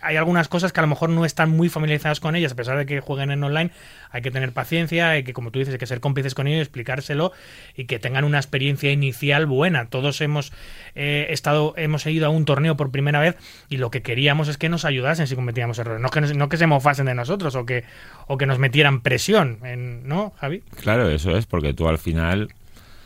hay 0.01 0.15
algunas 0.15 0.47
cosas 0.47 0.73
que 0.73 0.79
a 0.79 0.83
lo 0.83 0.87
mejor 0.87 1.09
no 1.09 1.23
están 1.23 1.51
muy 1.51 1.69
familiarizados 1.69 2.19
con 2.19 2.35
ellas, 2.35 2.53
a 2.53 2.55
pesar 2.55 2.77
de 2.79 2.85
que 2.87 2.99
jueguen 2.99 3.29
en 3.29 3.43
online, 3.43 3.69
hay 4.13 4.21
que 4.21 4.31
tener 4.31 4.53
paciencia, 4.53 5.09
hay 5.09 5.23
que, 5.23 5.33
como 5.33 5.51
tú 5.51 5.59
dices, 5.59 5.73
hay 5.73 5.77
que 5.79 5.87
ser 5.87 5.99
cómplices 5.99 6.33
con 6.35 6.47
ellos, 6.47 6.61
explicárselo 6.61 7.33
y 7.75 7.83
que 7.85 7.99
tengan 7.99 8.23
una 8.23 8.37
experiencia 8.37 8.91
inicial 8.91 9.45
buena. 9.47 9.87
Todos 9.89 10.21
hemos 10.21 10.53
eh, 10.95 11.27
estado, 11.31 11.73
hemos 11.75 12.05
ido 12.05 12.27
a 12.27 12.29
un 12.29 12.45
torneo 12.45 12.77
por 12.77 12.91
primera 12.91 13.19
vez 13.19 13.35
y 13.69 13.77
lo 13.77 13.91
que 13.91 14.01
queríamos 14.01 14.47
es 14.47 14.57
que 14.57 14.69
nos 14.69 14.85
ayudasen 14.85 15.27
si 15.27 15.35
cometíamos 15.35 15.79
errores, 15.79 16.01
no 16.01 16.09
que, 16.09 16.21
no 16.21 16.47
que 16.47 16.57
se 16.57 16.67
mofasen 16.67 17.07
de 17.07 17.15
nosotros 17.15 17.55
o 17.55 17.65
que, 17.65 17.83
o 18.27 18.37
que 18.37 18.45
nos 18.45 18.59
metieran 18.59 19.01
presión, 19.01 19.57
en- 19.65 20.07
¿no, 20.07 20.31
Javi? 20.37 20.61
Claro, 20.81 21.09
eso 21.09 21.35
es, 21.35 21.45
porque 21.45 21.73
tú 21.73 21.87
al 21.89 21.97
final 21.97 22.49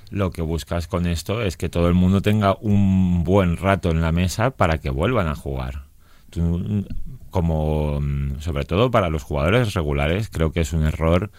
lo 0.10 0.32
que 0.32 0.42
buscas 0.42 0.88
con 0.88 1.06
esto 1.08 1.42
es 1.42 1.58
que 1.58 1.70
todo 1.70 1.88
el 1.88 1.94
mundo 1.94 2.22
tenga 2.22 2.58
un 2.62 3.24
buen 3.24 3.58
rato 3.58 3.92
en 3.92 4.02
la 4.02 4.12
mesa 4.12 4.52
para 4.52 4.78
que 4.78 4.90
vuelvan 4.90 5.28
a 5.28 5.36
jugar. 5.36 5.84
Como, 7.38 8.02
mm, 8.02 8.40
sobre 8.40 8.64
todo 8.64 8.90
para 8.90 9.10
los 9.10 9.22
jugadores 9.22 9.76
regulares, 9.76 10.28
creo 10.28 10.52
que 10.52 10.62
es 10.62 10.74
un 10.74 10.88
error 10.88 11.30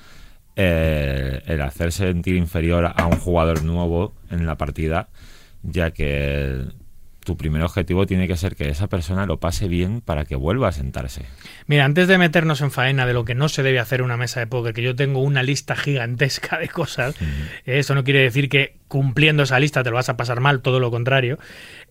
eh, 0.54 1.42
el 1.46 1.60
hacer 1.60 1.90
sentir 1.90 2.36
inferior 2.36 2.92
a 2.94 3.06
un 3.06 3.16
jugador 3.16 3.64
nuevo 3.64 4.14
en 4.30 4.46
la 4.46 4.56
partida, 4.56 5.08
ya 5.64 5.90
que 5.90 6.66
tu 7.24 7.36
primer 7.36 7.62
objetivo 7.62 8.06
tiene 8.06 8.28
que 8.28 8.36
ser 8.36 8.54
que 8.54 8.68
esa 8.68 8.86
persona 8.86 9.26
lo 9.26 9.40
pase 9.40 9.66
bien 9.66 10.00
para 10.00 10.24
que 10.24 10.36
vuelva 10.36 10.68
a 10.68 10.72
sentarse. 10.72 11.26
Mira, 11.66 11.84
antes 11.84 12.06
de 12.06 12.16
meternos 12.16 12.60
en 12.60 12.70
faena 12.70 13.04
de 13.04 13.12
lo 13.12 13.24
que 13.24 13.34
no 13.34 13.48
se 13.48 13.64
debe 13.64 13.80
hacer 13.80 14.00
en 14.00 14.06
una 14.06 14.16
mesa 14.16 14.38
de 14.38 14.46
póker, 14.46 14.72
que 14.72 14.82
yo 14.82 14.94
tengo 14.94 15.20
una 15.20 15.42
lista 15.42 15.74
gigantesca 15.74 16.58
de 16.58 16.68
cosas, 16.68 17.16
eh, 17.20 17.80
eso 17.80 17.96
no 17.96 18.04
quiere 18.04 18.20
decir 18.20 18.48
que 18.48 18.76
cumpliendo 18.88 19.42
esa 19.42 19.60
lista 19.60 19.82
te 19.82 19.90
lo 19.90 19.96
vas 19.96 20.08
a 20.08 20.16
pasar 20.16 20.40
mal, 20.40 20.62
todo 20.62 20.80
lo 20.80 20.90
contrario. 20.90 21.38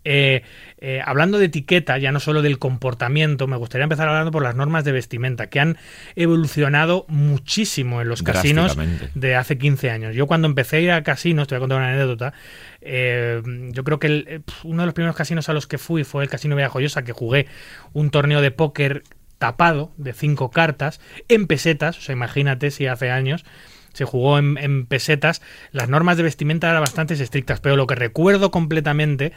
Eh, 0.10 0.42
eh, 0.80 1.02
hablando 1.04 1.38
de 1.38 1.46
etiqueta, 1.46 1.98
ya 1.98 2.12
no 2.14 2.20
solo 2.22 2.42
del 2.42 2.60
comportamiento, 2.60 3.46
me 3.48 3.58
gustaría 3.58 3.84
empezar 3.84 4.08
hablando 4.08 4.32
por 4.32 4.42
las 4.42 4.56
normas 4.56 4.86
de 4.86 4.94
vestimenta, 4.94 5.48
que 5.48 5.60
han 5.60 5.78
evolucionado 6.16 7.06
muchísimo 7.10 8.02
en 8.02 8.08
los 8.10 8.22
casinos 8.42 8.72
de 9.16 9.36
hace 9.36 9.58
15 9.58 9.90
años. 9.92 10.16
Yo 10.16 10.28
cuando 10.28 10.48
empecé 10.48 10.78
a 10.78 10.80
ir 10.80 10.92
a 10.92 11.04
casinos, 11.04 11.48
te 11.48 11.56
voy 11.56 11.58
a 11.58 11.60
contar 11.62 11.80
una 11.80 11.90
anécdota, 11.94 12.34
eh, 12.82 13.42
yo 13.72 13.84
creo 13.84 14.00
que 14.00 14.08
el- 14.08 14.26
eh, 14.28 14.40
uno 14.64 14.84
de 14.84 14.86
los 14.86 14.94
primeros 14.94 15.16
casinos 15.16 15.50
a 15.50 15.54
los 15.54 15.68
que 15.68 15.78
fui 15.78 16.04
fue 16.04 16.24
el 16.24 16.30
Casino 16.30 16.56
Villajoyosa, 16.56 17.04
que 17.04 17.12
jugué 17.12 17.48
un 17.94 18.10
torneo 18.10 18.40
de 18.42 18.52
póker 18.52 19.04
tapado 19.40 19.92
de 19.98 20.14
cinco 20.14 20.50
cartas 20.52 21.00
en 21.28 21.48
pesetas, 21.48 21.98
o 21.98 22.02
sea, 22.02 22.14
imagínate 22.14 22.72
si 22.72 22.88
hace 22.88 23.12
años 23.12 23.46
se 23.94 24.06
jugó 24.06 24.38
en, 24.38 24.58
en 24.60 24.86
pesetas, 24.86 25.42
las 25.72 25.90
normas 25.90 26.18
de 26.18 26.24
vestimenta 26.24 26.70
eran 26.70 26.82
bastante 26.82 27.16
estrictas, 27.16 27.60
pero 27.62 27.76
lo 27.76 27.88
que 27.88 27.96
recuerdo 27.96 28.52
completamente, 28.52 29.34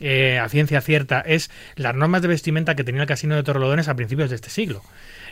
eh, 0.00 0.38
a 0.38 0.48
ciencia 0.48 0.80
cierta, 0.80 1.20
es 1.20 1.50
las 1.76 1.94
normas 1.94 2.22
de 2.22 2.28
vestimenta 2.28 2.74
que 2.74 2.84
tenía 2.84 3.02
el 3.02 3.08
Casino 3.08 3.36
de 3.36 3.42
Torrelodones 3.42 3.88
a 3.88 3.94
principios 3.94 4.30
de 4.30 4.36
este 4.36 4.50
siglo. 4.50 4.82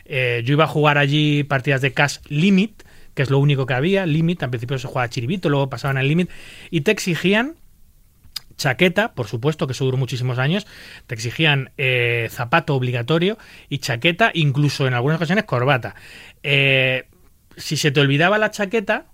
Eh, 0.04 0.42
yo 0.44 0.52
iba 0.52 0.64
a 0.64 0.68
jugar 0.68 0.98
allí 0.98 1.44
partidas 1.44 1.80
de 1.80 1.92
cash 1.92 2.18
limit, 2.28 2.82
que 3.14 3.22
es 3.22 3.30
lo 3.30 3.38
único 3.38 3.66
que 3.66 3.74
había, 3.74 4.06
limit, 4.06 4.42
al 4.42 4.50
principio 4.50 4.78
se 4.78 4.88
jugaba 4.88 5.08
chiribito, 5.08 5.48
luego 5.48 5.68
pasaban 5.68 5.98
al 5.98 6.08
limit, 6.08 6.30
y 6.70 6.82
te 6.82 6.90
exigían 6.90 7.56
chaqueta, 8.56 9.14
por 9.14 9.26
supuesto, 9.26 9.66
que 9.66 9.72
eso 9.72 9.84
duró 9.84 9.96
muchísimos 9.96 10.38
años, 10.38 10.66
te 11.06 11.14
exigían 11.14 11.70
eh, 11.78 12.28
zapato 12.30 12.74
obligatorio 12.74 13.38
y 13.68 13.78
chaqueta, 13.78 14.30
incluso 14.34 14.86
en 14.86 14.94
algunas 14.94 15.16
ocasiones 15.16 15.44
corbata. 15.44 15.94
Si 16.42 17.76
se 17.76 17.90
te 17.90 18.00
olvidaba 18.00 18.38
la 18.38 18.50
chaqueta, 18.50 19.11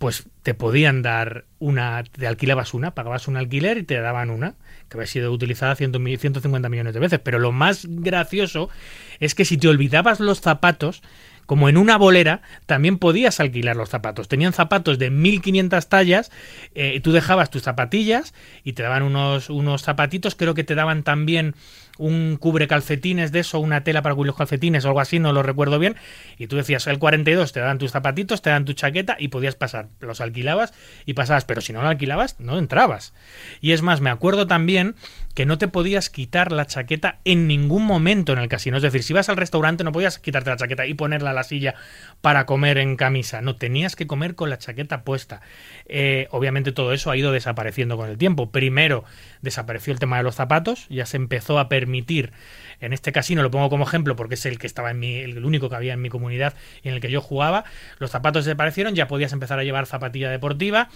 pues 0.00 0.24
te 0.42 0.54
podían 0.54 1.02
dar 1.02 1.44
una, 1.58 2.02
te 2.04 2.26
alquilabas 2.26 2.72
una, 2.72 2.92
pagabas 2.94 3.28
un 3.28 3.36
alquiler 3.36 3.76
y 3.76 3.82
te 3.82 4.00
daban 4.00 4.30
una, 4.30 4.54
que 4.88 4.96
había 4.96 5.06
sido 5.06 5.30
utilizada 5.30 5.76
100 5.76 6.02
mi- 6.02 6.16
150 6.16 6.70
millones 6.70 6.94
de 6.94 7.00
veces. 7.00 7.20
Pero 7.22 7.38
lo 7.38 7.52
más 7.52 7.84
gracioso 7.86 8.70
es 9.18 9.34
que 9.34 9.44
si 9.44 9.58
te 9.58 9.68
olvidabas 9.68 10.18
los 10.18 10.40
zapatos, 10.40 11.02
como 11.44 11.68
en 11.68 11.76
una 11.76 11.98
bolera, 11.98 12.40
también 12.64 12.96
podías 12.96 13.40
alquilar 13.40 13.76
los 13.76 13.90
zapatos. 13.90 14.26
Tenían 14.26 14.54
zapatos 14.54 14.98
de 14.98 15.10
1500 15.10 15.88
tallas, 15.90 16.30
eh, 16.74 16.98
tú 17.02 17.12
dejabas 17.12 17.50
tus 17.50 17.60
zapatillas 17.62 18.32
y 18.64 18.72
te 18.72 18.82
daban 18.82 19.02
unos, 19.02 19.50
unos 19.50 19.82
zapatitos, 19.82 20.34
creo 20.34 20.54
que 20.54 20.64
te 20.64 20.74
daban 20.74 21.02
también 21.02 21.54
un 22.00 22.38
cubre 22.38 22.66
calcetines 22.66 23.30
de 23.30 23.40
eso, 23.40 23.60
una 23.60 23.84
tela 23.84 24.00
para 24.00 24.14
cubrir 24.14 24.28
los 24.28 24.36
calcetines 24.36 24.84
o 24.84 24.88
algo 24.88 25.00
así, 25.00 25.18
no 25.18 25.32
lo 25.32 25.42
recuerdo 25.42 25.78
bien, 25.78 25.96
y 26.38 26.46
tú 26.46 26.56
decías 26.56 26.86
el 26.86 26.98
42, 26.98 27.52
te 27.52 27.60
dan 27.60 27.78
tus 27.78 27.92
zapatitos, 27.92 28.40
te 28.40 28.50
dan 28.50 28.64
tu 28.64 28.72
chaqueta 28.72 29.16
y 29.18 29.28
podías 29.28 29.54
pasar, 29.54 29.88
los 30.00 30.20
alquilabas 30.22 30.72
y 31.04 31.12
pasabas, 31.12 31.44
pero 31.44 31.60
si 31.60 31.72
no 31.74 31.82
lo 31.82 31.88
alquilabas, 31.88 32.40
no 32.40 32.58
entrabas. 32.58 33.12
Y 33.60 33.72
es 33.72 33.82
más, 33.82 34.00
me 34.00 34.08
acuerdo 34.08 34.46
también 34.46 34.96
que 35.34 35.46
no 35.46 35.58
te 35.58 35.68
podías 35.68 36.10
quitar 36.10 36.50
la 36.50 36.66
chaqueta 36.66 37.20
en 37.24 37.46
ningún 37.46 37.84
momento 37.84 38.32
en 38.32 38.38
el 38.38 38.48
casino, 38.48 38.76
es 38.76 38.82
decir, 38.82 39.02
si 39.02 39.12
ibas 39.12 39.28
al 39.28 39.36
restaurante 39.36 39.84
no 39.84 39.92
podías 39.92 40.18
quitarte 40.18 40.50
la 40.50 40.56
chaqueta 40.56 40.86
y 40.86 40.94
ponerla 40.94 41.30
a 41.30 41.34
la 41.34 41.44
silla 41.44 41.74
para 42.20 42.46
comer 42.46 42.78
en 42.78 42.96
camisa, 42.96 43.40
no, 43.40 43.56
tenías 43.56 43.96
que 43.96 44.06
comer 44.06 44.34
con 44.34 44.50
la 44.50 44.58
chaqueta 44.58 45.02
puesta. 45.02 45.40
Eh, 45.86 46.26
obviamente 46.30 46.72
todo 46.72 46.92
eso 46.92 47.10
ha 47.10 47.16
ido 47.16 47.32
desapareciendo 47.32 47.96
con 47.96 48.08
el 48.08 48.18
tiempo. 48.18 48.50
Primero 48.50 49.04
desapareció 49.40 49.92
el 49.92 49.98
tema 49.98 50.16
de 50.16 50.24
los 50.24 50.34
zapatos, 50.34 50.86
ya 50.88 51.06
se 51.06 51.16
empezó 51.16 51.58
a 51.58 51.68
permitir, 51.68 52.32
en 52.80 52.92
este 52.92 53.12
casino 53.12 53.42
lo 53.42 53.50
pongo 53.50 53.70
como 53.70 53.84
ejemplo 53.84 54.16
porque 54.16 54.34
es 54.34 54.46
el 54.46 54.58
que 54.58 54.66
estaba 54.66 54.90
en 54.90 54.98
mi, 54.98 55.16
el 55.16 55.44
único 55.44 55.68
que 55.68 55.76
había 55.76 55.92
en 55.92 56.02
mi 56.02 56.08
comunidad 56.08 56.54
y 56.82 56.88
en 56.88 56.94
el 56.94 57.00
que 57.00 57.10
yo 57.10 57.20
jugaba, 57.20 57.64
los 57.98 58.10
zapatos 58.10 58.44
desaparecieron, 58.44 58.94
ya 58.94 59.06
podías 59.06 59.32
empezar 59.32 59.58
a 59.58 59.64
llevar 59.64 59.86
zapatilla 59.86 60.30
deportiva. 60.30 60.88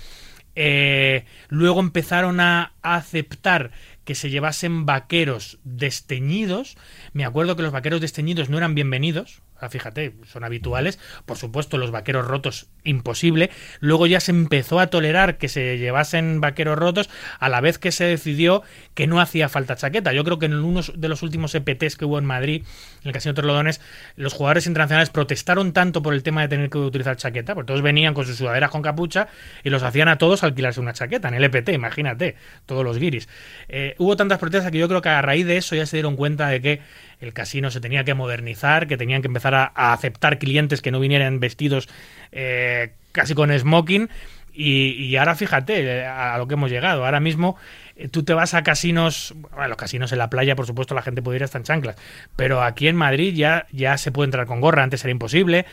Eh, 0.56 1.24
luego 1.48 1.80
empezaron 1.80 2.38
a 2.38 2.72
aceptar 2.82 3.72
que 4.04 4.14
se 4.14 4.30
llevasen 4.30 4.86
vaqueros 4.86 5.58
desteñidos. 5.64 6.76
Me 7.12 7.24
acuerdo 7.24 7.56
que 7.56 7.62
los 7.62 7.72
vaqueros 7.72 8.00
desteñidos 8.00 8.48
no 8.50 8.58
eran 8.58 8.74
bienvenidos. 8.74 9.42
Ah, 9.60 9.68
fíjate, 9.68 10.14
son 10.26 10.44
habituales. 10.44 10.98
Por 11.26 11.36
supuesto, 11.36 11.78
los 11.78 11.90
vaqueros 11.90 12.26
rotos, 12.26 12.68
imposible. 12.82 13.50
Luego 13.80 14.06
ya 14.06 14.20
se 14.20 14.32
empezó 14.32 14.80
a 14.80 14.88
tolerar 14.88 15.38
que 15.38 15.48
se 15.48 15.78
llevasen 15.78 16.40
vaqueros 16.40 16.76
rotos 16.76 17.08
a 17.38 17.48
la 17.48 17.60
vez 17.60 17.78
que 17.78 17.92
se 17.92 18.04
decidió 18.04 18.62
que 18.94 19.06
no 19.06 19.20
hacía 19.20 19.48
falta 19.48 19.76
chaqueta. 19.76 20.12
Yo 20.12 20.24
creo 20.24 20.38
que 20.38 20.46
en 20.46 20.54
uno 20.54 20.80
de 20.94 21.08
los 21.08 21.22
últimos 21.22 21.54
EPTs 21.54 21.96
que 21.96 22.04
hubo 22.04 22.18
en 22.18 22.24
Madrid, 22.24 22.64
en 23.02 23.08
el 23.08 23.12
Casino 23.12 23.34
Torlodones, 23.34 23.80
los 24.16 24.32
jugadores 24.32 24.66
internacionales 24.66 25.10
protestaron 25.10 25.72
tanto 25.72 26.02
por 26.02 26.14
el 26.14 26.22
tema 26.22 26.42
de 26.42 26.48
tener 26.48 26.68
que 26.68 26.78
utilizar 26.78 27.16
chaqueta, 27.16 27.54
porque 27.54 27.68
todos 27.68 27.82
venían 27.82 28.12
con 28.12 28.26
sus 28.26 28.36
sudaderas 28.36 28.70
con 28.70 28.82
capucha 28.82 29.28
y 29.62 29.70
los 29.70 29.82
hacían 29.82 30.08
a 30.08 30.18
todos 30.18 30.42
alquilarse 30.42 30.80
una 30.80 30.92
chaqueta 30.92 31.28
en 31.28 31.34
el 31.34 31.44
EPT, 31.44 31.70
imagínate, 31.70 32.36
todos 32.66 32.84
los 32.84 32.98
guiris. 32.98 33.28
Eh, 33.68 33.94
hubo 33.98 34.16
tantas 34.16 34.38
protestas 34.38 34.72
que 34.72 34.78
yo 34.78 34.88
creo 34.88 35.00
que 35.00 35.08
a 35.08 35.22
raíz 35.22 35.46
de 35.46 35.56
eso 35.56 35.76
ya 35.76 35.86
se 35.86 35.96
dieron 35.96 36.16
cuenta 36.16 36.48
de 36.48 36.60
que 36.60 36.80
el 37.24 37.32
casino 37.32 37.70
se 37.70 37.80
tenía 37.80 38.04
que 38.04 38.14
modernizar, 38.14 38.86
que 38.86 38.96
tenían 38.96 39.22
que 39.22 39.28
empezar 39.28 39.54
a, 39.54 39.72
aceptar 39.92 40.38
clientes 40.38 40.82
que 40.82 40.90
no 40.90 41.00
vinieran 41.00 41.40
vestidos 41.40 41.88
eh, 42.32 42.92
casi 43.12 43.34
con 43.34 43.56
smoking. 43.56 44.08
Y, 44.56 45.16
ahora 45.16 45.34
fíjate 45.34 45.80
eh, 45.80 46.06
a, 46.06 46.38
lo 46.38 46.46
que 46.46 46.54
hemos 46.54 46.70
llegado. 46.70 47.04
Ahora 47.04 47.18
mismo 47.18 47.56
eh, 47.96 48.06
tú 48.06 48.22
te 48.22 48.34
vas 48.34 48.54
a 48.54 48.62
casinos, 48.62 49.34
bueno, 49.50 49.66
los 49.66 49.76
casinos 49.76 50.12
en 50.12 50.18
la 50.18 50.30
playa, 50.30 50.54
por 50.54 50.66
supuesto, 50.66 50.94
la 50.94 51.02
gente 51.02 51.22
puede 51.22 51.38
ir 51.38 51.44
hasta 51.44 51.58
en 51.58 51.64
chanclas, 51.64 51.96
pero 52.36 52.62
aquí 52.62 52.86
en 52.86 52.94
Madrid 52.94 53.34
ya, 53.34 53.66
ya 53.72 53.98
se 53.98 54.12
puede 54.12 54.26
entrar 54.26 54.46
con 54.46 54.60
gorra, 54.60 54.84
antes 54.84 55.02
era 55.02 55.10
imposible. 55.10 55.66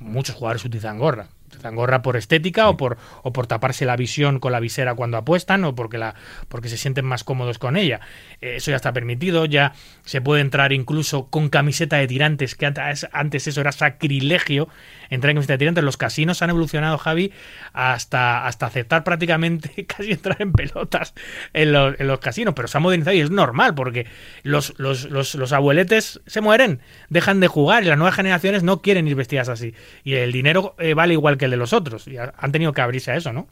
muchos 0.00 0.34
jugadores 0.34 0.64
utilizan 0.64 0.98
gorra 0.98 1.28
gorra 1.72 2.02
por 2.02 2.16
estética 2.16 2.68
o 2.68 2.76
por, 2.76 2.98
o 3.22 3.32
por 3.32 3.46
taparse 3.46 3.84
la 3.84 3.96
visión 3.96 4.40
con 4.40 4.52
la 4.52 4.60
visera 4.60 4.94
cuando 4.94 5.16
apuestan 5.16 5.64
o 5.64 5.74
porque, 5.74 5.98
la, 5.98 6.14
porque 6.48 6.68
se 6.68 6.76
sienten 6.76 7.04
más 7.04 7.24
cómodos 7.24 7.58
con 7.58 7.76
ella. 7.76 8.00
Eh, 8.40 8.56
eso 8.56 8.70
ya 8.70 8.76
está 8.76 8.92
permitido, 8.92 9.44
ya 9.44 9.72
se 10.04 10.20
puede 10.20 10.40
entrar 10.40 10.72
incluso 10.72 11.28
con 11.30 11.48
camiseta 11.48 11.96
de 11.96 12.06
tirantes, 12.06 12.54
que 12.54 12.66
antes, 12.66 13.06
antes 13.12 13.46
eso 13.46 13.60
era 13.60 13.72
sacrilegio, 13.72 14.68
entrar 15.10 15.30
en 15.30 15.36
camiseta 15.36 15.54
de 15.54 15.58
tirantes. 15.58 15.84
Los 15.84 15.96
casinos 15.96 16.42
han 16.42 16.50
evolucionado, 16.50 16.98
Javi, 16.98 17.32
hasta, 17.72 18.46
hasta 18.46 18.66
aceptar 18.66 19.04
prácticamente 19.04 19.86
casi 19.86 20.12
entrar 20.12 20.40
en 20.40 20.52
pelotas 20.52 21.14
en 21.52 21.72
los, 21.72 21.98
en 21.98 22.06
los 22.06 22.18
casinos, 22.20 22.54
pero 22.54 22.68
se 22.68 22.78
ha 22.78 22.80
modernizado 22.80 23.16
y 23.16 23.20
es 23.20 23.30
normal 23.30 23.74
porque 23.74 24.06
los, 24.42 24.74
los, 24.78 25.04
los, 25.10 25.34
los 25.34 25.52
abueletes 25.52 26.20
se 26.26 26.40
mueren, 26.40 26.80
dejan 27.08 27.40
de 27.40 27.48
jugar 27.48 27.82
y 27.82 27.86
las 27.86 27.98
nuevas 27.98 28.14
generaciones 28.14 28.62
no 28.62 28.82
quieren 28.82 29.06
ir 29.08 29.14
vestidas 29.14 29.48
así. 29.48 29.74
Y 30.02 30.14
el 30.14 30.32
dinero 30.32 30.74
eh, 30.78 30.94
vale 30.94 31.14
igual 31.14 31.38
que 31.38 31.43
el 31.44 31.50
de 31.50 31.56
los 31.56 31.72
otros. 31.72 32.08
Y 32.08 32.16
han 32.16 32.52
tenido 32.52 32.72
que 32.72 32.80
abrirse 32.80 33.12
a 33.12 33.16
eso, 33.16 33.32
¿no? 33.32 33.46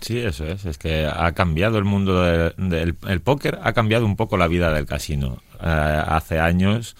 Sí, 0.00 0.18
eso 0.18 0.46
es. 0.46 0.64
Es 0.64 0.78
que 0.78 1.06
ha 1.06 1.32
cambiado 1.32 1.78
el 1.78 1.84
mundo 1.84 2.22
del 2.22 2.96
el 3.06 3.20
póker, 3.20 3.58
ha 3.62 3.72
cambiado 3.72 4.06
un 4.06 4.16
poco 4.16 4.36
la 4.36 4.48
vida 4.48 4.72
del 4.72 4.86
casino. 4.86 5.38
Eh, 5.62 6.02
hace 6.06 6.38
años, 6.38 6.96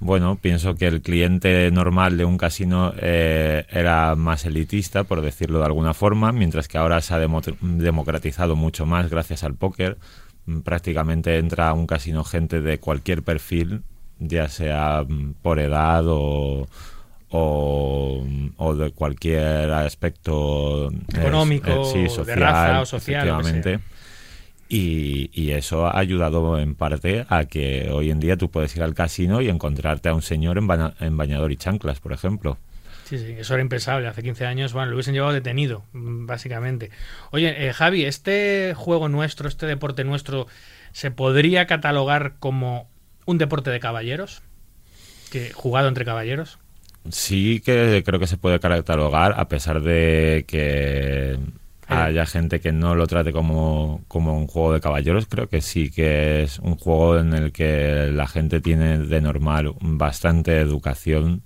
bueno, 0.00 0.36
pienso 0.36 0.74
que 0.74 0.86
el 0.86 1.02
cliente 1.02 1.70
normal 1.70 2.16
de 2.18 2.24
un 2.24 2.38
casino 2.38 2.92
eh, 2.98 3.64
era 3.70 4.14
más 4.14 4.44
elitista, 4.44 5.04
por 5.04 5.20
decirlo 5.22 5.58
de 5.58 5.66
alguna 5.66 5.94
forma, 5.94 6.32
mientras 6.32 6.68
que 6.68 6.78
ahora 6.78 7.00
se 7.00 7.14
ha 7.14 7.18
democratizado 7.18 8.56
mucho 8.56 8.86
más 8.86 9.10
gracias 9.10 9.44
al 9.44 9.54
póker. 9.54 9.98
Prácticamente 10.64 11.38
entra 11.38 11.70
a 11.70 11.74
un 11.74 11.86
casino 11.86 12.24
gente 12.24 12.60
de 12.60 12.78
cualquier 12.78 13.22
perfil, 13.22 13.82
ya 14.18 14.48
sea 14.48 15.04
mm, 15.06 15.34
por 15.42 15.58
edad 15.58 16.04
o 16.06 16.66
o, 17.36 18.74
de 18.74 18.90
cualquier 18.92 19.70
aspecto 19.72 20.90
económico, 21.14 21.84
social, 21.84 22.26
de 22.26 22.34
raza 22.36 22.80
o 22.80 22.86
social. 22.86 23.80
Y, 24.68 25.30
y, 25.32 25.52
eso 25.52 25.86
ha 25.86 25.96
ayudado 25.96 26.58
en 26.58 26.74
parte 26.74 27.24
a 27.28 27.44
que 27.44 27.88
hoy 27.92 28.10
en 28.10 28.18
día 28.18 28.36
tú 28.36 28.50
puedes 28.50 28.74
ir 28.74 28.82
al 28.82 28.94
casino 28.94 29.40
y 29.40 29.48
encontrarte 29.48 30.08
a 30.08 30.14
un 30.14 30.22
señor 30.22 30.58
en, 30.58 30.68
en 30.98 31.16
bañador 31.16 31.52
y 31.52 31.56
chanclas, 31.56 32.00
por 32.00 32.12
ejemplo. 32.12 32.58
Sí, 33.04 33.18
sí, 33.18 33.36
eso 33.38 33.54
era 33.54 33.62
impensable. 33.62 34.08
Hace 34.08 34.24
15 34.24 34.44
años, 34.44 34.72
bueno, 34.72 34.90
lo 34.90 34.96
hubiesen 34.96 35.14
llevado 35.14 35.32
detenido, 35.32 35.84
básicamente. 35.92 36.90
Oye, 37.30 37.68
eh, 37.68 37.72
Javi, 37.72 38.04
¿este 38.04 38.74
juego 38.74 39.08
nuestro, 39.08 39.46
este 39.46 39.66
deporte 39.66 40.02
nuestro, 40.02 40.48
se 40.90 41.12
podría 41.12 41.68
catalogar 41.68 42.34
como 42.40 42.88
un 43.24 43.38
deporte 43.38 43.70
de 43.70 43.78
caballeros? 43.78 44.42
que 45.30 45.52
jugado 45.52 45.88
entre 45.88 46.04
caballeros? 46.04 46.58
Sí 47.10 47.60
que 47.60 48.02
creo 48.04 48.20
que 48.20 48.26
se 48.26 48.36
puede 48.36 48.60
catalogar, 48.60 49.34
a 49.36 49.48
pesar 49.48 49.82
de 49.82 50.44
que 50.46 51.38
haya 51.88 52.26
gente 52.26 52.60
que 52.60 52.72
no 52.72 52.94
lo 52.94 53.06
trate 53.06 53.32
como, 53.32 54.02
como 54.08 54.36
un 54.36 54.46
juego 54.46 54.72
de 54.72 54.80
caballeros, 54.80 55.26
creo 55.26 55.48
que 55.48 55.60
sí 55.60 55.90
que 55.90 56.42
es 56.42 56.58
un 56.58 56.76
juego 56.76 57.18
en 57.18 57.32
el 57.32 57.52
que 57.52 58.10
la 58.12 58.26
gente 58.26 58.60
tiene 58.60 58.98
de 58.98 59.20
normal 59.20 59.74
bastante 59.80 60.58
educación 60.58 61.42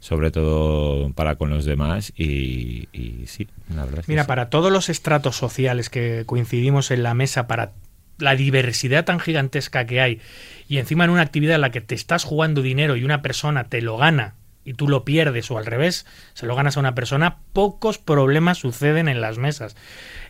sobre 0.00 0.30
todo 0.30 1.12
para 1.12 1.36
con 1.36 1.50
los 1.50 1.64
demás 1.64 2.12
y, 2.16 2.88
sí, 3.26 3.48
la 3.74 3.84
verdad. 3.84 4.04
Mira, 4.06 4.26
para 4.26 4.48
todos 4.48 4.70
los 4.70 4.88
estratos 4.88 5.36
sociales 5.36 5.90
que 5.90 6.22
coincidimos 6.24 6.90
en 6.90 7.02
la 7.02 7.14
mesa, 7.14 7.48
para 7.48 7.72
la 8.18 8.34
diversidad 8.34 9.04
tan 9.04 9.20
gigantesca 9.20 9.86
que 9.86 10.00
hay 10.00 10.20
y 10.68 10.78
encima 10.78 11.04
en 11.04 11.10
una 11.10 11.22
actividad 11.22 11.56
en 11.56 11.60
la 11.62 11.70
que 11.70 11.80
te 11.80 11.94
estás 11.94 12.24
jugando 12.24 12.62
dinero 12.62 12.96
y 12.96 13.04
una 13.04 13.22
persona 13.22 13.64
te 13.64 13.80
lo 13.80 13.96
gana 13.96 14.34
y 14.68 14.74
tú 14.74 14.86
lo 14.86 15.02
pierdes 15.02 15.50
o 15.50 15.56
al 15.56 15.64
revés, 15.64 16.04
se 16.34 16.44
lo 16.44 16.54
ganas 16.54 16.76
a 16.76 16.80
una 16.80 16.94
persona, 16.94 17.38
pocos 17.54 17.96
problemas 17.96 18.58
suceden 18.58 19.08
en 19.08 19.22
las 19.22 19.38
mesas. 19.38 19.76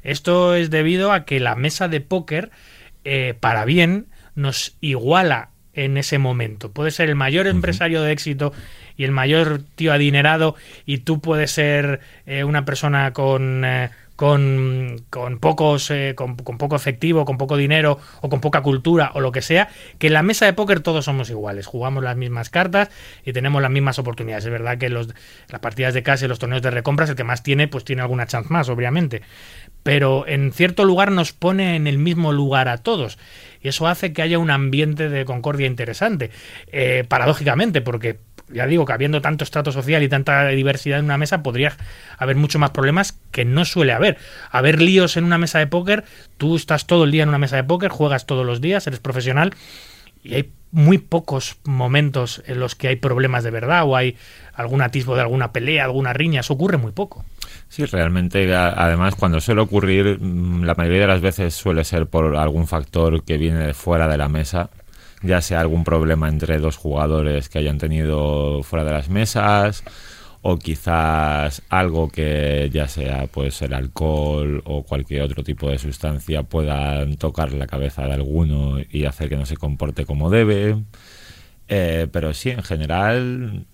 Esto 0.05 0.55
es 0.55 0.71
debido 0.71 1.11
a 1.11 1.25
que 1.25 1.41
la 1.41 1.57
mesa 1.57 1.89
de 1.89 2.01
póker, 2.01 2.53
eh, 3.03 3.35
para 3.41 3.65
bien, 3.65 4.07
nos 4.37 4.77
iguala 4.81 5.51
en 5.73 5.97
ese 5.97 6.19
momento. 6.19 6.71
Puede 6.71 6.93
ser 6.93 7.09
el 7.09 7.17
mayor 7.17 7.49
empresario 7.49 8.01
de 8.01 8.13
éxito 8.13 8.53
y 8.97 9.03
el 9.03 9.11
mayor 9.11 9.61
tío 9.75 9.93
adinerado 9.93 10.55
y 10.87 10.99
tú 10.99 11.21
puedes 11.21 11.51
ser 11.51 11.99
eh, 12.25 12.45
una 12.45 12.65
persona 12.65 13.13
con, 13.13 13.65
eh, 13.65 13.91
con, 14.19 15.05
con 15.11 15.39
pocos, 15.39 15.93
eh, 15.93 16.15
con, 16.17 16.35
poco 16.37 16.75
efectivo, 16.75 17.25
con 17.25 17.39
poco 17.39 17.57
dinero 17.57 18.01
o 18.21 18.29
con 18.29 18.41
poca 18.41 18.63
cultura 18.63 19.13
o 19.15 19.21
lo 19.21 19.31
que 19.31 19.43
sea, 19.43 19.69
que 20.01 20.09
en 20.09 20.15
la 20.15 20.25
mesa 20.25 20.45
de 20.45 20.55
póker 20.55 20.81
todos 20.81 21.05
somos 21.05 21.31
iguales, 21.31 21.69
jugamos 21.69 22.03
las 22.03 22.17
mismas 22.17 22.51
cartas 22.51 22.91
y 23.25 23.33
tenemos 23.33 23.63
las 23.63 23.71
mismas 23.71 24.01
oportunidades. 24.01 24.45
Es 24.45 24.51
verdad 24.51 24.77
que 24.77 24.89
los, 24.89 25.15
las 25.51 25.61
partidas 25.61 25.95
de 25.95 26.03
casa 26.03 26.25
y 26.25 26.29
los 26.29 26.41
torneos 26.41 26.63
de 26.63 26.73
recompras, 26.73 27.09
el 27.11 27.15
que 27.15 27.23
más 27.23 27.45
tiene, 27.45 27.69
pues 27.69 27.85
tiene 27.85 28.03
alguna 28.03 28.27
chance 28.27 28.53
más, 28.53 28.69
obviamente. 28.69 29.23
Pero 29.85 30.27
en 30.27 30.51
cierto 30.53 30.85
lugar 30.85 31.13
nos 31.13 31.33
pone 31.33 31.77
en 31.77 31.87
el 31.87 31.99
mismo 31.99 32.33
lugar 32.33 32.69
a 32.69 32.79
todos. 32.79 33.21
Y 33.63 33.69
eso 33.69 33.87
hace 33.87 34.13
que 34.13 34.23
haya 34.23 34.41
un 34.41 34.51
ambiente 34.51 35.09
de 35.09 35.25
concordia 35.27 35.69
interesante. 35.69 36.33
Eh, 36.73 37.05
paradójicamente, 37.09 37.83
porque 37.83 38.19
ya 38.53 38.67
digo 38.67 38.85
que 38.85 38.93
habiendo 38.93 39.21
tanto 39.21 39.45
estrato 39.45 39.73
social 39.73 40.03
y 40.03 40.09
tanta 40.09 40.47
diversidad 40.49 40.99
en 40.99 41.05
una 41.07 41.19
mesa, 41.19 41.43
podría 41.43 41.77
haber 42.17 42.37
mucho 42.37 42.59
más 42.59 42.71
problemas 42.71 43.19
que 43.31 43.45
no 43.45 43.65
suele 43.65 43.93
haber. 43.93 44.19
Haber 44.51 44.81
líos 44.81 45.17
en 45.17 45.25
una 45.25 45.39
mesa 45.39 45.59
de 45.59 45.67
póker, 45.67 46.05
tú 46.37 46.57
estás 46.57 46.87
todo 46.87 47.05
el 47.05 47.11
día 47.11 47.23
en 47.23 47.29
una 47.29 47.39
mesa 47.39 47.57
de 47.57 47.65
póker, 47.65 47.91
juegas 47.91 48.27
todos 48.27 48.47
los 48.47 48.61
días, 48.61 48.87
eres 48.87 49.01
profesional 49.01 49.55
y 50.23 50.35
hay 50.35 50.51
muy 50.71 50.99
pocos 50.99 51.57
momentos 51.65 52.43
en 52.47 52.61
los 52.61 52.75
que 52.75 52.89
hay 52.89 52.97
problemas 52.97 53.45
de 53.45 53.51
verdad 53.51 53.85
o 53.87 53.97
hay 53.97 54.17
algún 54.55 54.83
atisbo 54.83 55.15
de 55.15 55.23
alguna 55.23 55.53
pelea, 55.53 55.85
alguna 55.85 56.13
riña, 56.13 56.41
eso 56.41 56.55
ocurre 56.55 56.77
muy 56.77 56.93
poco. 56.93 57.25
Sí, 57.69 57.85
realmente, 57.85 58.55
además, 58.55 59.15
cuando 59.15 59.41
suele 59.41 59.61
ocurrir, 59.61 60.19
mm, 60.21 60.65
la 60.65 60.75
mayoría 60.75 61.03
de 61.03 61.07
las 61.07 61.21
veces 61.21 61.55
suele 61.55 61.85
ser 61.85 62.07
por 62.07 62.37
algún 62.37 62.67
factor 62.67 63.23
que 63.25 63.37
viene 63.37 63.59
de 63.59 63.75
fuera 63.75 64.09
de 64.09 64.19
la 64.19 64.29
mesa, 64.29 64.71
ya 65.23 65.41
sea 65.41 65.61
algún 65.61 65.85
problema 65.85 66.29
entre 66.29 66.59
dos 66.59 66.77
jugadores 66.77 67.49
que 67.49 67.59
hayan 67.59 67.79
tenido 67.79 68.63
fuera 68.63 68.85
de 68.85 68.93
las 68.93 69.09
mesas 69.09 69.85
o 70.43 70.57
quizás 70.57 71.63
algo 71.69 72.09
que 72.09 72.71
ya 72.73 72.89
sea 72.89 73.27
pues 73.27 73.61
el 73.63 73.75
alcohol 73.75 74.63
o 74.65 74.85
cualquier 74.85 75.23
otro 75.23 75.43
tipo 75.43 75.71
de 75.71 75.79
sustancia 75.79 76.45
puedan 76.45 77.17
tocar 77.17 77.53
la 77.53 77.67
cabeza 77.67 78.07
de 78.07 78.15
alguno 78.15 78.79
y 78.91 79.05
hacer 79.05 79.29
que 79.29 79.37
no 79.37 79.47
se 79.47 79.57
comporte 79.57 80.07
como 80.07 80.31
debe. 80.31 80.77
Eh, 81.69 82.07
pero 82.13 82.33
sí, 82.35 82.51
en 82.51 82.63
general, 82.63 83.67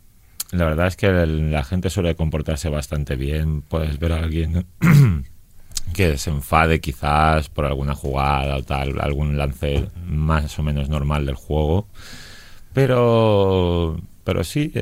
la 0.52 0.64
verdad 0.64 0.88
es 0.88 0.96
que 0.96 1.08
la 1.10 1.64
gente 1.64 1.90
suele 1.90 2.14
comportarse 2.16 2.68
bastante 2.68 3.16
bien. 3.16 3.62
Puedes 3.62 3.98
ver 3.98 4.12
a 4.12 4.20
alguien 4.20 4.66
que 5.92 6.18
se 6.18 6.30
enfade 6.30 6.80
quizás 6.80 7.48
por 7.48 7.64
alguna 7.64 7.94
jugada 7.94 8.56
o 8.56 8.62
tal, 8.62 9.00
algún 9.00 9.36
lance 9.36 9.88
más 10.06 10.58
o 10.58 10.62
menos 10.62 10.88
normal 10.88 11.26
del 11.26 11.36
juego. 11.36 11.86
Pero, 12.72 14.00
pero 14.24 14.42
sí, 14.42 14.72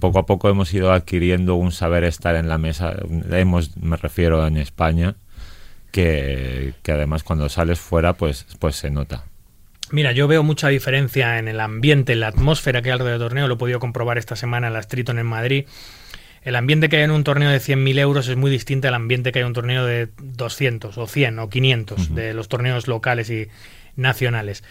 poco 0.00 0.18
a 0.18 0.26
poco 0.26 0.48
hemos 0.48 0.72
ido 0.74 0.92
adquiriendo 0.92 1.54
un 1.54 1.72
saber 1.72 2.04
estar 2.04 2.34
en 2.36 2.48
la 2.48 2.58
mesa. 2.58 2.94
Hemos, 3.30 3.76
me 3.78 3.96
refiero 3.96 4.46
en 4.46 4.58
España, 4.58 5.16
que, 5.90 6.74
que 6.82 6.92
además 6.92 7.22
cuando 7.22 7.48
sales 7.48 7.80
fuera, 7.80 8.12
pues, 8.12 8.46
pues 8.58 8.76
se 8.76 8.90
nota. 8.90 9.24
Mira, 9.90 10.12
yo 10.12 10.28
veo 10.28 10.42
mucha 10.42 10.68
diferencia 10.68 11.38
en 11.38 11.48
el 11.48 11.60
ambiente, 11.60 12.12
en 12.12 12.20
la 12.20 12.28
atmósfera 12.28 12.82
que 12.82 12.90
hay 12.90 12.92
alrededor 12.92 13.18
del 13.18 13.28
torneo. 13.28 13.48
Lo 13.48 13.54
he 13.54 13.58
podido 13.58 13.80
comprobar 13.80 14.18
esta 14.18 14.36
semana 14.36 14.66
en 14.66 14.74
la 14.74 14.82
Triton 14.82 15.18
en 15.18 15.26
Madrid 15.26 15.64
el 16.42 16.56
ambiente 16.56 16.88
que 16.88 16.96
hay 16.96 17.02
en 17.02 17.10
un 17.10 17.24
torneo 17.24 17.50
de 17.50 17.58
100.000 17.58 17.98
euros 17.98 18.28
es 18.28 18.36
muy 18.36 18.50
distinto 18.50 18.88
al 18.88 18.94
ambiente 18.94 19.32
que 19.32 19.38
hay 19.38 19.42
en 19.42 19.48
un 19.48 19.54
torneo 19.54 19.84
de 19.84 20.08
200 20.18 20.96
o 20.96 21.06
100 21.06 21.38
o 21.38 21.48
500 21.48 22.14
de 22.14 22.34
los 22.34 22.48
torneos 22.48 22.88
locales 22.88 23.30
y 23.30 23.48
nacionales. 23.96 24.64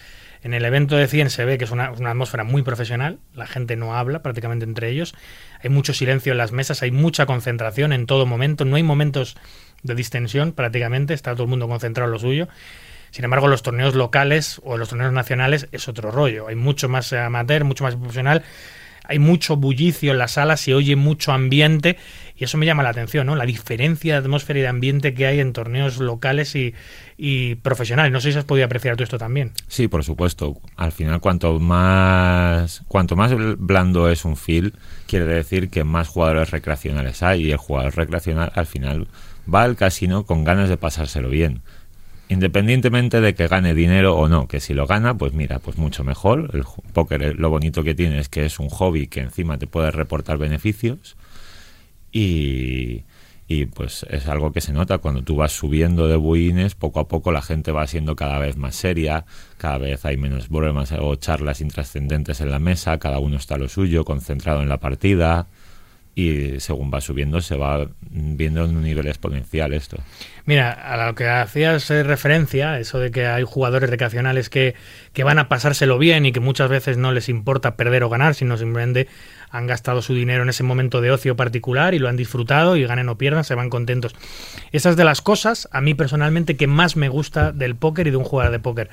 En 0.43 0.53
el 0.53 0.63
evento 0.65 0.95
de 0.95 1.07
100 1.07 1.29
se 1.29 1.45
ve 1.45 1.57
que 1.57 1.65
es 1.65 1.71
una, 1.71 1.91
una 1.91 2.11
atmósfera 2.11 2.43
muy 2.43 2.61
profesional, 2.61 3.19
la 3.33 3.47
gente 3.47 3.75
no 3.75 3.97
habla 3.97 4.21
prácticamente 4.21 4.65
entre 4.65 4.89
ellos, 4.89 5.15
hay 5.61 5.69
mucho 5.69 5.93
silencio 5.93 6.31
en 6.31 6.37
las 6.37 6.51
mesas, 6.51 6.83
hay 6.83 6.91
mucha 6.91 7.25
concentración 7.25 7.91
en 7.91 8.05
todo 8.05 8.25
momento, 8.25 8.63
no 8.63 8.75
hay 8.75 8.83
momentos 8.83 9.35
de 9.83 9.95
distensión 9.95 10.53
prácticamente, 10.53 11.13
está 11.13 11.33
todo 11.33 11.43
el 11.43 11.49
mundo 11.49 11.67
concentrado 11.67 12.07
en 12.07 12.13
lo 12.13 12.19
suyo. 12.19 12.47
Sin 13.11 13.23
embargo, 13.23 13.47
los 13.47 13.63
torneos 13.63 13.95
locales 13.95 14.61
o 14.63 14.77
los 14.77 14.89
torneos 14.89 15.13
nacionales 15.13 15.67
es 15.71 15.87
otro 15.87 16.11
rollo. 16.11 16.47
Hay 16.47 16.55
mucho 16.55 16.89
más 16.89 17.13
amateur, 17.13 17.63
mucho 17.63 17.83
más 17.83 17.95
profesional. 17.95 18.43
Hay 19.07 19.19
mucho 19.19 19.55
bullicio 19.55 20.11
en 20.11 20.17
la 20.17 20.27
sala, 20.27 20.57
se 20.57 20.73
oye 20.73 20.95
mucho 20.95 21.31
ambiente 21.31 21.97
y 22.35 22.43
eso 22.43 22.57
me 22.57 22.65
llama 22.65 22.83
la 22.83 22.89
atención, 22.89 23.25
¿no? 23.25 23.35
La 23.35 23.45
diferencia 23.45 24.13
de 24.13 24.19
atmósfera 24.19 24.59
y 24.59 24.61
de 24.61 24.67
ambiente 24.67 25.13
que 25.13 25.25
hay 25.25 25.39
en 25.39 25.53
torneos 25.53 25.97
locales 25.97 26.55
y, 26.55 27.55
profesionales. 27.55 28.11
No 28.11 28.21
sé 28.21 28.31
si 28.31 28.37
has 28.37 28.45
podido 28.45 28.65
apreciar 28.65 28.95
tú 28.95 29.03
esto 29.03 29.17
también. 29.17 29.53
Sí, 29.67 29.87
por 29.87 30.03
supuesto. 30.03 30.61
Al 30.75 30.91
final, 30.91 31.19
cuanto 31.19 31.59
más, 31.59 32.83
cuanto 32.87 33.15
más 33.15 33.33
blando 33.57 34.09
es 34.09 34.23
un 34.23 34.37
feel, 34.37 34.73
quiere 35.07 35.25
decir 35.25 35.69
que 35.69 35.83
más 35.83 36.07
jugadores 36.07 36.51
recreacionales 36.51 37.23
hay 37.23 37.45
y 37.45 37.51
el 37.51 37.57
jugador 37.57 37.95
recreacional 37.95 38.51
al 38.53 38.67
final 38.67 39.07
va 39.51 39.63
al 39.63 39.75
casino 39.75 40.25
con 40.25 40.43
ganas 40.43 40.69
de 40.69 40.77
pasárselo 40.77 41.29
bien 41.29 41.61
independientemente 42.29 43.21
de 43.21 43.35
que 43.35 43.47
gane 43.47 43.73
dinero 43.73 44.15
o 44.17 44.27
no, 44.27 44.47
que 44.47 44.59
si 44.59 44.73
lo 44.73 44.87
gana, 44.87 45.17
pues 45.17 45.33
mira, 45.33 45.59
pues 45.59 45.77
mucho 45.77 46.03
mejor. 46.03 46.51
El 46.53 46.63
póker 46.93 47.23
eh, 47.23 47.33
lo 47.33 47.49
bonito 47.49 47.83
que 47.83 47.95
tiene 47.95 48.19
es 48.19 48.29
que 48.29 48.45
es 48.45 48.59
un 48.59 48.69
hobby 48.69 49.07
que 49.07 49.21
encima 49.21 49.57
te 49.57 49.67
puede 49.67 49.91
reportar 49.91 50.37
beneficios 50.37 51.15
y, 52.11 53.03
y 53.47 53.65
pues 53.67 54.05
es 54.09 54.27
algo 54.27 54.51
que 54.51 54.61
se 54.61 54.73
nota 54.73 54.97
cuando 54.97 55.23
tú 55.23 55.35
vas 55.37 55.53
subiendo 55.53 56.07
de 56.07 56.17
buines, 56.17 56.75
poco 56.75 56.99
a 56.99 57.07
poco 57.07 57.31
la 57.31 57.41
gente 57.41 57.71
va 57.71 57.87
siendo 57.87 58.15
cada 58.15 58.39
vez 58.39 58.57
más 58.57 58.75
seria, 58.75 59.25
cada 59.57 59.77
vez 59.77 60.03
hay 60.05 60.17
menos 60.17 60.47
problemas 60.47 60.91
o 60.91 61.15
charlas 61.15 61.61
intrascendentes 61.61 62.41
en 62.41 62.51
la 62.51 62.59
mesa, 62.59 62.97
cada 62.97 63.19
uno 63.19 63.37
está 63.37 63.55
a 63.55 63.59
lo 63.59 63.69
suyo, 63.69 64.03
concentrado 64.03 64.61
en 64.61 64.69
la 64.69 64.77
partida 64.77 65.47
y 66.17 66.59
según 66.61 66.89
va 66.91 66.99
subiendo 66.99 67.41
se 67.41 67.55
va 67.57 67.89
viendo 68.09 68.65
en 68.65 68.75
un 68.75 68.81
nivel 68.81 69.05
exponencial 69.05 69.71
esto. 69.71 69.97
Mira, 70.45 70.71
a 70.71 71.05
lo 71.05 71.13
que 71.13 71.27
hacías 71.27 71.89
referencia, 71.89 72.79
eso 72.79 72.97
de 72.97 73.11
que 73.11 73.27
hay 73.27 73.43
jugadores 73.43 73.87
recreacionales 73.87 74.49
que, 74.49 74.73
que 75.13 75.23
van 75.23 75.37
a 75.37 75.47
pasárselo 75.47 75.99
bien 75.99 76.25
y 76.25 76.31
que 76.31 76.39
muchas 76.39 76.71
veces 76.71 76.97
no 76.97 77.11
les 77.11 77.29
importa 77.29 77.75
perder 77.75 78.03
o 78.03 78.09
ganar, 78.09 78.33
sino 78.33 78.57
simplemente 78.57 79.07
han 79.51 79.67
gastado 79.67 80.01
su 80.01 80.15
dinero 80.15 80.41
en 80.41 80.49
ese 80.49 80.63
momento 80.63 81.01
de 81.01 81.11
ocio 81.11 81.35
particular 81.35 81.93
y 81.93 81.99
lo 81.99 82.09
han 82.09 82.17
disfrutado 82.17 82.77
y 82.77 82.85
ganen 82.87 83.09
o 83.09 83.17
pierdan, 83.19 83.43
se 83.43 83.53
van 83.53 83.69
contentos. 83.69 84.15
Esas 84.71 84.97
de 84.97 85.03
las 85.03 85.21
cosas, 85.21 85.69
a 85.71 85.81
mí 85.81 85.93
personalmente, 85.93 86.57
que 86.57 86.65
más 86.65 86.95
me 86.95 87.09
gusta 87.09 87.51
del 87.51 87.75
póker 87.75 88.07
y 88.07 88.09
de 88.09 88.17
un 88.17 88.23
jugador 88.23 88.51
de 88.51 88.59
póker 88.59 88.89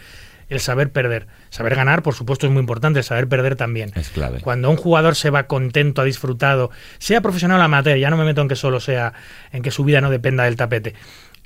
el 0.48 0.60
saber 0.60 0.92
perder. 0.92 1.26
Saber 1.50 1.74
ganar, 1.74 2.02
por 2.02 2.14
supuesto, 2.14 2.46
es 2.46 2.52
muy 2.52 2.60
importante, 2.60 3.00
el 3.00 3.04
saber 3.04 3.28
perder 3.28 3.56
también. 3.56 3.92
Es 3.94 4.10
clave. 4.10 4.40
Cuando 4.40 4.70
un 4.70 4.76
jugador 4.76 5.14
se 5.16 5.30
va 5.30 5.46
contento, 5.46 6.02
ha 6.02 6.04
disfrutado, 6.04 6.70
sea 6.98 7.20
profesional 7.20 7.60
o 7.60 7.64
amateur, 7.64 7.96
ya 7.98 8.10
no 8.10 8.16
me 8.16 8.24
meto 8.24 8.40
en 8.40 8.48
que 8.48 8.56
solo 8.56 8.80
sea, 8.80 9.12
en 9.52 9.62
que 9.62 9.70
su 9.70 9.84
vida 9.84 10.00
no 10.00 10.10
dependa 10.10 10.44
del 10.44 10.56
tapete. 10.56 10.94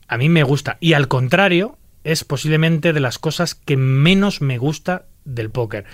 A 0.07 0.17
mí 0.17 0.29
me 0.29 0.43
gusta. 0.43 0.79
Y 0.81 0.95
al 0.95 1.09
contrario, 1.09 1.79
es 2.05 2.25
posiblemente 2.25 2.93
de 2.93 3.01
las 3.01 3.19
cosas 3.19 3.55
que 3.55 3.77
menos 3.77 4.41
me 4.41 4.59
gusta 4.59 5.05
del 5.25 5.51
póker, 5.51 5.85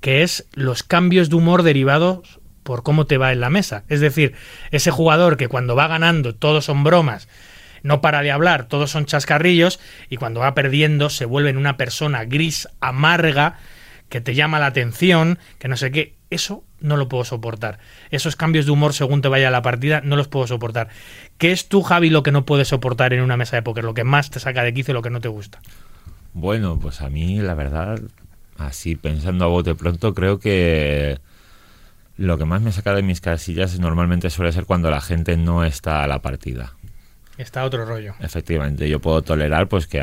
que 0.00 0.22
es 0.22 0.46
los 0.52 0.82
cambios 0.82 1.30
de 1.30 1.36
humor 1.36 1.62
derivados 1.62 2.40
por 2.62 2.82
cómo 2.82 3.06
te 3.06 3.18
va 3.18 3.32
en 3.32 3.40
la 3.40 3.50
mesa. 3.50 3.84
Es 3.88 4.00
decir, 4.00 4.34
ese 4.70 4.90
jugador 4.90 5.36
que 5.36 5.48
cuando 5.48 5.74
va 5.74 5.88
ganando 5.88 6.34
todos 6.34 6.66
son 6.66 6.84
bromas, 6.84 7.28
no 7.82 8.00
para 8.00 8.22
de 8.22 8.30
hablar, 8.30 8.66
todos 8.66 8.90
son 8.90 9.06
chascarrillos 9.06 9.80
y 10.08 10.16
cuando 10.16 10.40
va 10.40 10.54
perdiendo 10.54 11.10
se 11.10 11.24
vuelve 11.24 11.50
en 11.50 11.56
una 11.56 11.76
persona 11.76 12.24
gris, 12.24 12.68
amarga, 12.80 13.58
que 14.08 14.20
te 14.20 14.34
llama 14.34 14.58
la 14.58 14.66
atención, 14.66 15.38
que 15.58 15.68
no 15.68 15.76
sé 15.76 15.90
qué. 15.90 16.14
Eso 16.30 16.62
no 16.80 16.96
lo 16.96 17.08
puedo 17.08 17.24
soportar. 17.24 17.78
Esos 18.10 18.36
cambios 18.36 18.66
de 18.66 18.72
humor 18.72 18.92
según 18.92 19.22
te 19.22 19.28
vaya 19.28 19.50
la 19.50 19.62
partida 19.62 20.02
no 20.02 20.16
los 20.16 20.28
puedo 20.28 20.46
soportar. 20.46 20.88
¿Qué 21.38 21.52
es 21.52 21.68
tú, 21.68 21.82
Javi, 21.82 22.10
lo 22.10 22.22
que 22.22 22.32
no 22.32 22.44
puedes 22.44 22.68
soportar 22.68 23.12
en 23.12 23.22
una 23.22 23.36
mesa 23.36 23.56
de 23.56 23.62
póker? 23.62 23.84
Lo 23.84 23.94
que 23.94 24.04
más 24.04 24.30
te 24.30 24.40
saca 24.40 24.62
de 24.62 24.74
quicio 24.74 24.94
lo 24.94 25.02
que 25.02 25.10
no 25.10 25.20
te 25.20 25.28
gusta. 25.28 25.60
Bueno, 26.34 26.78
pues 26.78 27.00
a 27.00 27.08
mí 27.08 27.40
la 27.40 27.54
verdad, 27.54 28.00
así 28.58 28.94
pensando 28.94 29.44
a 29.44 29.48
bote 29.48 29.74
pronto, 29.74 30.14
creo 30.14 30.38
que 30.38 31.18
lo 32.16 32.36
que 32.36 32.44
más 32.44 32.60
me 32.60 32.72
saca 32.72 32.94
de 32.94 33.02
mis 33.02 33.20
casillas 33.20 33.78
normalmente 33.78 34.28
suele 34.28 34.52
ser 34.52 34.64
cuando 34.64 34.90
la 34.90 35.00
gente 35.00 35.36
no 35.36 35.64
está 35.64 36.02
a 36.02 36.06
la 36.06 36.20
partida. 36.20 36.74
Está 37.38 37.64
otro 37.64 37.84
rollo. 37.84 38.14
Efectivamente, 38.18 38.88
yo 38.88 39.00
puedo 39.00 39.22
tolerar 39.22 39.68
pues 39.68 39.86
que 39.86 40.02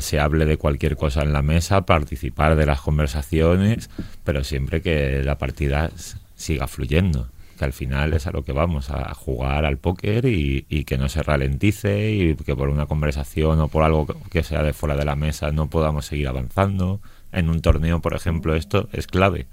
se 0.00 0.20
hable 0.20 0.46
de 0.46 0.56
cualquier 0.56 0.96
cosa 0.96 1.22
en 1.22 1.32
la 1.32 1.42
mesa, 1.42 1.84
participar 1.84 2.54
de 2.54 2.64
las 2.64 2.80
conversaciones, 2.80 3.90
pero 4.22 4.44
siempre 4.44 4.80
que 4.80 5.24
la 5.24 5.36
partida 5.36 5.90
siga 6.36 6.68
fluyendo, 6.68 7.28
que 7.58 7.64
al 7.64 7.72
final 7.72 8.14
es 8.14 8.28
a 8.28 8.30
lo 8.30 8.44
que 8.44 8.52
vamos, 8.52 8.90
a 8.90 9.12
jugar 9.14 9.64
al 9.64 9.78
póker 9.78 10.26
y, 10.26 10.64
y, 10.68 10.84
que 10.84 10.96
no 10.96 11.08
se 11.08 11.24
ralentice 11.24 12.12
y 12.12 12.36
que 12.36 12.54
por 12.54 12.68
una 12.68 12.86
conversación 12.86 13.60
o 13.60 13.66
por 13.66 13.82
algo 13.82 14.06
que 14.30 14.44
sea 14.44 14.62
de 14.62 14.72
fuera 14.72 14.96
de 14.96 15.04
la 15.04 15.16
mesa 15.16 15.50
no 15.50 15.68
podamos 15.68 16.06
seguir 16.06 16.28
avanzando. 16.28 17.00
En 17.32 17.50
un 17.50 17.60
torneo, 17.62 18.00
por 18.00 18.14
ejemplo, 18.14 18.54
esto 18.54 18.88
es 18.92 19.08
clave, 19.08 19.48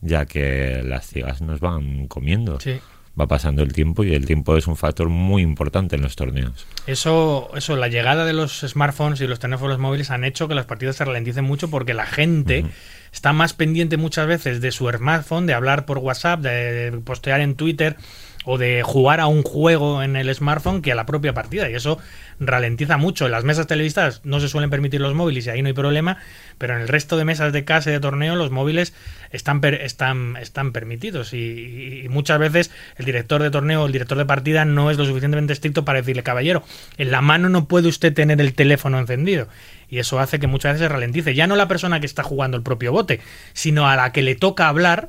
ya 0.00 0.24
que 0.24 0.82
las 0.82 1.06
ciegas 1.06 1.42
nos 1.42 1.60
van 1.60 2.08
comiendo. 2.08 2.58
Sí 2.58 2.80
va 3.18 3.26
pasando 3.26 3.62
el 3.62 3.72
tiempo 3.72 4.04
y 4.04 4.14
el 4.14 4.26
tiempo 4.26 4.56
es 4.56 4.66
un 4.66 4.76
factor 4.76 5.08
muy 5.08 5.42
importante 5.42 5.96
en 5.96 6.02
los 6.02 6.16
torneos. 6.16 6.66
Eso, 6.86 7.50
eso, 7.54 7.76
la 7.76 7.88
llegada 7.88 8.24
de 8.24 8.32
los 8.32 8.60
smartphones 8.60 9.20
y 9.20 9.26
los 9.26 9.38
teléfonos 9.38 9.78
móviles 9.78 10.10
han 10.10 10.24
hecho 10.24 10.48
que 10.48 10.54
las 10.54 10.66
partidas 10.66 10.96
se 10.96 11.04
ralenticen 11.04 11.44
mucho 11.44 11.70
porque 11.70 11.94
la 11.94 12.06
gente 12.06 12.64
está 13.12 13.32
más 13.32 13.54
pendiente 13.54 13.96
muchas 13.96 14.26
veces 14.26 14.60
de 14.60 14.70
su 14.70 14.90
smartphone, 14.90 15.46
de 15.46 15.54
hablar 15.54 15.86
por 15.86 15.98
WhatsApp, 15.98 16.40
de 16.40 17.00
postear 17.04 17.40
en 17.40 17.56
Twitter 17.56 17.96
o 18.44 18.56
de 18.56 18.82
jugar 18.82 19.20
a 19.20 19.26
un 19.26 19.42
juego 19.42 20.02
en 20.02 20.16
el 20.16 20.34
smartphone 20.34 20.80
que 20.80 20.92
a 20.92 20.94
la 20.94 21.04
propia 21.04 21.34
partida 21.34 21.68
y 21.68 21.74
eso 21.74 21.98
ralentiza 22.38 22.96
mucho. 22.96 23.26
En 23.26 23.32
las 23.32 23.44
mesas 23.44 23.66
televistas 23.66 24.22
no 24.24 24.40
se 24.40 24.48
suelen 24.48 24.70
permitir 24.70 25.00
los 25.00 25.14
móviles 25.14 25.46
y 25.46 25.50
ahí 25.50 25.60
no 25.60 25.68
hay 25.68 25.74
problema, 25.74 26.16
pero 26.56 26.74
en 26.74 26.80
el 26.80 26.88
resto 26.88 27.18
de 27.18 27.26
mesas 27.26 27.52
de 27.52 27.64
casa 27.64 27.90
y 27.90 27.92
de 27.92 28.00
torneo 28.00 28.36
los 28.36 28.50
móviles 28.50 28.94
están, 29.30 29.62
están, 29.62 30.36
están 30.36 30.72
permitidos 30.72 31.34
y, 31.34 32.06
muchas 32.08 32.38
veces 32.38 32.70
el 32.96 33.04
director 33.04 33.42
de 33.42 33.50
torneo 33.50 33.82
o 33.82 33.86
el 33.86 33.92
director 33.92 34.16
de 34.16 34.24
partida 34.24 34.64
no 34.64 34.90
es 34.90 34.96
lo 34.96 35.04
suficientemente 35.04 35.52
estricto 35.52 35.84
para 35.84 36.00
decirle, 36.00 36.22
caballero, 36.22 36.64
en 36.96 37.10
la 37.10 37.20
mano 37.20 37.48
no 37.48 37.66
puede 37.66 37.88
usted 37.88 38.12
tener 38.12 38.40
el 38.40 38.54
teléfono 38.54 38.98
encendido. 38.98 39.48
Y 39.88 39.98
eso 39.98 40.18
hace 40.18 40.38
que 40.38 40.46
muchas 40.46 40.74
veces 40.74 40.86
se 40.86 40.88
ralentice. 40.88 41.34
Ya 41.34 41.46
no 41.46 41.56
la 41.56 41.68
persona 41.68 42.00
que 42.00 42.06
está 42.06 42.22
jugando 42.22 42.56
el 42.56 42.62
propio 42.62 42.92
bote, 42.92 43.20
sino 43.52 43.88
a 43.88 43.96
la 43.96 44.12
que 44.12 44.22
le 44.22 44.34
toca 44.36 44.68
hablar 44.68 45.08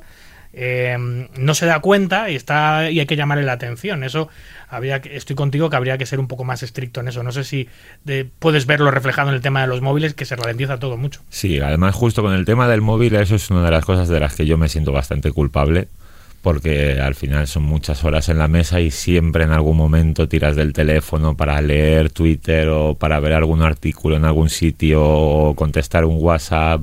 eh, 0.54 1.28
no 1.36 1.54
se 1.54 1.66
da 1.66 1.80
cuenta 1.80 2.30
y 2.30 2.36
está 2.36 2.90
y 2.90 3.00
hay 3.00 3.06
que 3.06 3.16
llamarle 3.16 3.44
la 3.44 3.52
atención. 3.52 4.04
Eso 4.04 4.28
habría 4.68 5.00
que, 5.00 5.16
estoy 5.16 5.36
contigo 5.36 5.70
que 5.70 5.76
habría 5.76 5.98
que 5.98 6.06
ser 6.06 6.20
un 6.20 6.28
poco 6.28 6.44
más 6.44 6.62
estricto 6.62 7.00
en 7.00 7.08
eso. 7.08 7.22
No 7.22 7.32
sé 7.32 7.44
si 7.44 7.68
puedes 8.38 8.66
verlo 8.66 8.90
reflejado 8.90 9.30
en 9.30 9.34
el 9.34 9.40
tema 9.40 9.62
de 9.62 9.66
los 9.66 9.80
móviles 9.80 10.14
que 10.14 10.24
se 10.24 10.36
ralentiza 10.36 10.78
todo 10.78 10.96
mucho. 10.96 11.20
Sí, 11.30 11.60
además 11.60 11.94
justo 11.94 12.22
con 12.22 12.34
el 12.34 12.44
tema 12.44 12.68
del 12.68 12.80
móvil 12.80 13.14
eso 13.16 13.34
es 13.34 13.50
una 13.50 13.64
de 13.64 13.70
las 13.70 13.84
cosas 13.84 14.08
de 14.08 14.20
las 14.20 14.34
que 14.34 14.46
yo 14.46 14.58
me 14.58 14.68
siento 14.68 14.92
bastante 14.92 15.32
culpable 15.32 15.88
porque 16.42 17.00
al 17.00 17.14
final 17.14 17.46
son 17.46 17.62
muchas 17.62 18.02
horas 18.04 18.28
en 18.28 18.36
la 18.36 18.48
mesa 18.48 18.80
y 18.80 18.90
siempre 18.90 19.44
en 19.44 19.52
algún 19.52 19.76
momento 19.76 20.28
tiras 20.28 20.56
del 20.56 20.72
teléfono 20.72 21.36
para 21.36 21.60
leer 21.60 22.10
Twitter 22.10 22.68
o 22.68 22.94
para 22.94 23.20
ver 23.20 23.32
algún 23.32 23.62
artículo 23.62 24.16
en 24.16 24.24
algún 24.24 24.50
sitio 24.50 25.02
o 25.04 25.54
contestar 25.54 26.04
un 26.04 26.16
WhatsApp 26.18 26.82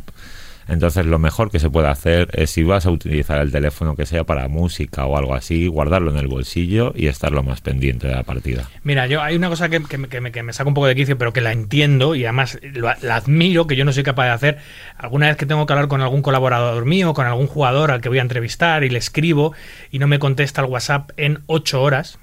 entonces 0.70 1.06
lo 1.06 1.20
mejor 1.20 1.52
que 1.52 1.60
se 1.60 1.70
puede 1.70 1.88
hacer 1.88 2.30
es 2.34 2.52
si 2.52 2.64
vas 2.64 2.86
a 2.86 2.92
utilizar 2.92 3.40
el 3.42 3.52
teléfono 3.52 3.96
que 3.96 4.06
sea 4.06 4.24
para 4.24 4.48
música 4.48 5.06
o 5.06 5.18
algo 5.18 5.34
así, 5.34 5.68
guardarlo 5.68 6.12
en 6.12 6.18
el 6.18 6.28
bolsillo 6.28 6.94
y 6.96 7.08
estar 7.08 7.32
lo 7.32 7.44
más 7.44 7.62
pendiente 7.62 8.08
de 8.08 8.16
la 8.16 8.24
partida. 8.24 8.70
Mira, 8.84 9.08
yo 9.08 9.22
hay 9.22 9.36
una 9.36 9.50
cosa 9.50 9.70
que, 9.70 9.82
que, 9.84 9.98
me, 9.98 10.08
que 10.08 10.44
me, 10.44 10.54
saca 10.54 10.68
un 10.68 10.74
poco 10.74 10.88
de 10.88 10.96
quicio, 10.96 11.18
pero 11.18 11.34
que 11.34 11.42
la 11.42 11.52
entiendo 11.52 12.16
y 12.16 12.24
además 12.26 12.60
la 13.02 13.16
admiro, 13.16 13.68
que 13.68 13.76
yo 13.76 13.86
no 13.86 13.92
soy 13.92 14.04
capaz 14.04 14.26
de 14.26 14.32
hacer. 14.32 14.58
Alguna 14.98 15.28
vez 15.28 15.38
que 15.38 15.46
tengo 15.46 15.66
que 15.66 15.74
hablar 15.74 15.88
con 15.88 16.02
algún 16.02 16.22
colaborador 16.22 16.86
mío, 16.86 17.14
con 17.14 17.26
algún 17.26 17.48
jugador 17.48 17.92
al 17.92 18.02
que 18.02 18.10
voy 18.10 18.20
a 18.20 18.24
entrevistar 18.24 18.84
y 18.84 18.90
le 18.90 19.00
escribo 19.00 19.54
y 19.92 20.00
no 20.00 20.08
me 20.08 20.20
contesta 20.20 20.62
el 20.62 20.68
WhatsApp 20.68 21.12
en 21.18 21.40
ocho 21.48 21.82
horas 21.82 22.20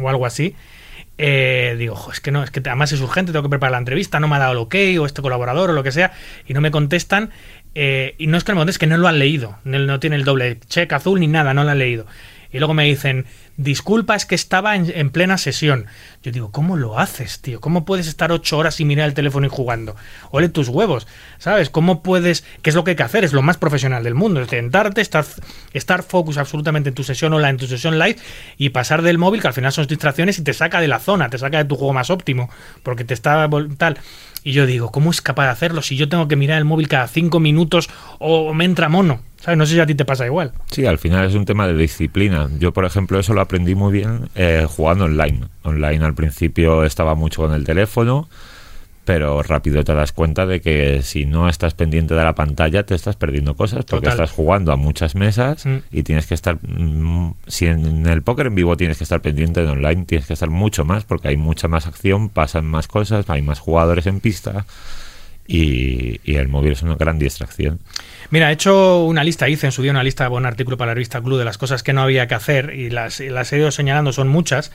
o 0.00 0.08
algo 0.08 0.26
así. 0.26 0.54
Eh, 1.16 1.76
digo, 1.78 1.96
es 2.12 2.20
que 2.20 2.32
no, 2.32 2.42
es 2.42 2.50
que 2.50 2.60
además 2.60 2.90
es 2.90 3.00
urgente, 3.00 3.30
tengo 3.30 3.44
que 3.44 3.48
preparar 3.48 3.72
la 3.72 3.78
entrevista, 3.78 4.18
no 4.18 4.26
me 4.26 4.34
ha 4.36 4.40
dado 4.40 4.52
el 4.52 4.58
ok, 4.58 4.74
o 5.00 5.06
este 5.06 5.22
colaborador, 5.22 5.70
o 5.70 5.72
lo 5.72 5.84
que 5.84 5.92
sea, 5.92 6.12
y 6.46 6.54
no 6.54 6.60
me 6.60 6.70
contestan. 6.72 7.30
Eh, 7.74 8.14
y 8.18 8.26
no 8.26 8.36
es 8.36 8.44
que 8.44 8.78
que 8.78 8.86
no 8.86 8.96
lo 8.96 9.08
han 9.08 9.18
leído. 9.18 9.58
No, 9.64 10.00
tiene 10.00 10.16
el 10.16 10.24
doble 10.24 10.58
check 10.68 10.92
azul 10.92 11.20
ni 11.20 11.26
nada, 11.26 11.54
no 11.54 11.64
lo 11.64 11.70
han 11.70 11.78
leído. 11.78 12.06
Y 12.52 12.58
luego 12.58 12.74
me 12.74 12.84
dicen, 12.84 13.26
disculpa, 13.56 14.14
es 14.14 14.26
que 14.26 14.34
estaba 14.34 14.76
en, 14.76 14.92
en 14.94 15.10
plena 15.10 15.38
sesión. 15.38 15.86
Yo 16.22 16.32
digo, 16.32 16.50
¿cómo 16.50 16.76
lo 16.76 16.98
haces, 16.98 17.40
tío? 17.40 17.60
¿Cómo 17.60 17.84
puedes 17.84 18.06
estar 18.06 18.32
ocho 18.32 18.58
horas 18.58 18.80
y 18.80 18.84
mirar 18.84 19.08
el 19.08 19.14
teléfono 19.14 19.46
y 19.46 19.50
jugando? 19.50 19.96
Ole 20.30 20.48
tus 20.48 20.68
huevos, 20.68 21.06
¿sabes? 21.38 21.70
¿Cómo 21.70 22.02
puedes...? 22.02 22.44
¿Qué 22.62 22.70
es 22.70 22.76
lo 22.76 22.84
que 22.84 22.92
hay 22.92 22.96
que 22.96 23.02
hacer? 23.02 23.24
Es 23.24 23.32
lo 23.32 23.42
más 23.42 23.56
profesional 23.56 24.02
del 24.04 24.14
mundo. 24.14 24.40
Es 24.40 24.48
sentarte, 24.48 25.00
estar, 25.00 26.02
focus 26.02 26.38
absolutamente 26.38 26.88
en 26.88 26.94
tu 26.94 27.04
sesión 27.04 27.32
online, 27.32 27.50
en 27.50 27.56
tu 27.58 27.66
sesión 27.66 27.98
live 27.98 28.16
y 28.56 28.70
pasar 28.70 29.02
del 29.02 29.18
móvil, 29.18 29.40
que 29.40 29.48
al 29.48 29.54
final 29.54 29.72
son 29.72 29.86
distracciones 29.86 30.38
y 30.38 30.44
te 30.44 30.54
saca 30.54 30.80
de 30.80 30.88
la 30.88 30.98
zona, 30.98 31.30
te 31.30 31.38
saca 31.38 31.58
de 31.58 31.64
tu 31.64 31.76
juego 31.76 31.92
más 31.92 32.10
óptimo, 32.10 32.50
porque 32.82 33.04
te 33.04 33.14
está 33.14 33.48
tal... 33.76 33.98
Y 34.46 34.52
yo 34.52 34.66
digo, 34.66 34.92
¿cómo 34.92 35.10
es 35.10 35.22
capaz 35.22 35.44
de 35.44 35.52
hacerlo 35.52 35.80
si 35.80 35.96
yo 35.96 36.06
tengo 36.10 36.28
que 36.28 36.36
mirar 36.36 36.58
el 36.58 36.66
móvil 36.66 36.86
cada 36.86 37.08
cinco 37.08 37.40
minutos 37.40 37.88
o 38.18 38.52
me 38.52 38.66
entra 38.66 38.90
mono? 38.90 39.22
¿Sabes? 39.40 39.56
No 39.56 39.64
sé 39.64 39.72
si 39.72 39.80
a 39.80 39.86
ti 39.86 39.94
te 39.94 40.04
pasa 40.04 40.26
igual. 40.26 40.52
Sí, 40.70 40.84
al 40.84 40.98
final 40.98 41.26
es 41.26 41.34
un 41.34 41.46
tema 41.46 41.66
de 41.66 41.74
disciplina. 41.74 42.50
Yo, 42.58 42.72
por 42.72 42.84
ejemplo, 42.84 43.18
eso 43.18 43.32
lo 43.32 43.40
aprendí 43.44 43.74
muy 43.74 43.92
bien 43.92 44.28
eh, 44.34 44.66
jugando 44.68 45.04
online. 45.04 45.40
Online 45.62 46.04
al 46.04 46.14
principio 46.14 46.84
estaba 46.84 47.14
mucho 47.14 47.42
con 47.42 47.54
el 47.54 47.64
teléfono, 47.64 48.28
pero 49.04 49.42
rápido 49.42 49.84
te 49.84 49.94
das 49.94 50.12
cuenta 50.12 50.46
de 50.46 50.60
que 50.62 51.02
si 51.02 51.26
no 51.26 51.48
estás 51.48 51.74
pendiente 51.74 52.14
de 52.14 52.24
la 52.24 52.34
pantalla 52.34 52.84
te 52.86 52.94
estás 52.94 53.16
perdiendo 53.16 53.54
cosas 53.54 53.84
porque 53.84 54.06
Total. 54.06 54.12
estás 54.12 54.30
jugando 54.32 54.72
a 54.72 54.76
muchas 54.76 55.14
mesas 55.14 55.66
Mm. 55.66 55.76
y 55.92 56.02
tienes 56.04 56.26
que 56.26 56.32
estar 56.34 56.56
mm, 56.62 57.34
si 57.46 57.66
en 57.66 58.06
el 58.06 58.22
póker 58.22 58.46
en 58.46 58.54
vivo 58.54 58.76
tienes 58.78 58.96
que 58.96 59.04
estar 59.04 59.20
pendiente 59.20 59.60
de 59.62 59.68
online 59.68 60.06
tienes 60.06 60.26
que 60.26 60.32
estar 60.32 60.48
mucho 60.48 60.86
más 60.86 61.04
porque 61.04 61.28
hay 61.28 61.36
mucha 61.36 61.68
más 61.68 61.86
acción 61.86 62.30
pasan 62.30 62.64
más 62.64 62.88
cosas 62.88 63.28
hay 63.28 63.42
más 63.42 63.58
jugadores 63.58 64.06
en 64.06 64.20
pista 64.20 64.64
y, 65.46 66.20
y 66.24 66.36
el 66.36 66.48
móvil 66.48 66.72
es 66.72 66.80
una 66.82 66.94
gran 66.96 67.18
distracción 67.18 67.80
Mira, 68.34 68.50
he 68.50 68.54
hecho 68.54 69.04
una 69.04 69.22
lista, 69.22 69.48
hice 69.48 69.66
en 69.66 69.70
su 69.70 69.80
día 69.80 69.92
una 69.92 70.02
lista, 70.02 70.28
un 70.28 70.44
artículo 70.44 70.76
para 70.76 70.90
la 70.90 70.94
revista 70.94 71.20
Club 71.20 71.38
de 71.38 71.44
las 71.44 71.56
cosas 71.56 71.84
que 71.84 71.92
no 71.92 72.02
había 72.02 72.26
que 72.26 72.34
hacer 72.34 72.74
y 72.74 72.90
las, 72.90 73.20
las 73.20 73.52
he 73.52 73.58
ido 73.58 73.70
señalando, 73.70 74.12
son 74.12 74.26
muchas. 74.26 74.72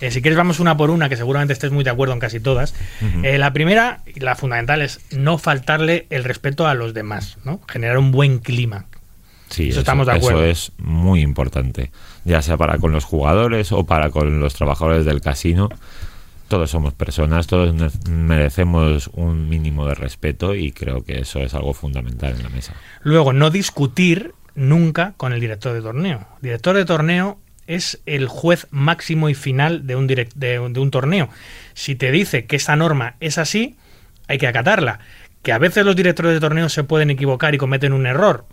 Eh, 0.00 0.10
si 0.10 0.22
quieres 0.22 0.38
vamos 0.38 0.60
una 0.60 0.78
por 0.78 0.88
una, 0.88 1.10
que 1.10 1.18
seguramente 1.18 1.52
estés 1.52 1.72
muy 1.72 1.84
de 1.84 1.90
acuerdo 1.90 2.14
en 2.14 2.20
casi 2.20 2.40
todas. 2.40 2.74
Eh, 3.22 3.36
la 3.36 3.52
primera, 3.52 4.00
y 4.06 4.20
la 4.20 4.34
fundamental, 4.34 4.80
es 4.80 5.00
no 5.10 5.36
faltarle 5.36 6.06
el 6.08 6.24
respeto 6.24 6.66
a 6.66 6.72
los 6.72 6.94
demás, 6.94 7.36
¿no? 7.44 7.60
Generar 7.68 7.98
un 7.98 8.12
buen 8.12 8.38
clima. 8.38 8.86
Sí, 9.50 9.68
Eso 9.68 9.80
estamos 9.80 10.06
de 10.06 10.12
acuerdo. 10.12 10.42
Eso 10.46 10.70
es 10.70 10.72
muy 10.78 11.20
importante, 11.20 11.92
ya 12.24 12.40
sea 12.40 12.56
para 12.56 12.78
con 12.78 12.92
los 12.92 13.04
jugadores 13.04 13.72
o 13.72 13.84
para 13.84 14.08
con 14.08 14.40
los 14.40 14.54
trabajadores 14.54 15.04
del 15.04 15.20
casino. 15.20 15.68
Todos 16.52 16.70
somos 16.70 16.92
personas, 16.92 17.46
todos 17.46 17.74
merecemos 18.10 19.08
un 19.14 19.48
mínimo 19.48 19.86
de 19.86 19.94
respeto 19.94 20.54
y 20.54 20.70
creo 20.70 21.02
que 21.02 21.20
eso 21.20 21.38
es 21.38 21.54
algo 21.54 21.72
fundamental 21.72 22.34
en 22.36 22.42
la 22.42 22.50
mesa. 22.50 22.74
Luego, 23.02 23.32
no 23.32 23.48
discutir 23.48 24.34
nunca 24.54 25.14
con 25.16 25.32
el 25.32 25.40
director 25.40 25.72
de 25.72 25.80
torneo. 25.80 26.26
El 26.36 26.42
director 26.42 26.76
de 26.76 26.84
torneo 26.84 27.38
es 27.66 28.02
el 28.04 28.28
juez 28.28 28.66
máximo 28.70 29.30
y 29.30 29.34
final 29.34 29.86
de 29.86 29.96
un, 29.96 30.06
direct- 30.06 30.34
de, 30.34 30.58
de 30.58 30.80
un 30.80 30.90
torneo. 30.90 31.30
Si 31.72 31.94
te 31.94 32.10
dice 32.10 32.44
que 32.44 32.56
esa 32.56 32.76
norma 32.76 33.14
es 33.20 33.38
así, 33.38 33.76
hay 34.28 34.36
que 34.36 34.46
acatarla. 34.46 34.98
Que 35.42 35.52
a 35.52 35.58
veces 35.58 35.86
los 35.86 35.96
directores 35.96 36.34
de 36.34 36.40
torneo 36.40 36.68
se 36.68 36.84
pueden 36.84 37.08
equivocar 37.08 37.54
y 37.54 37.58
cometen 37.58 37.94
un 37.94 38.04
error, 38.04 38.44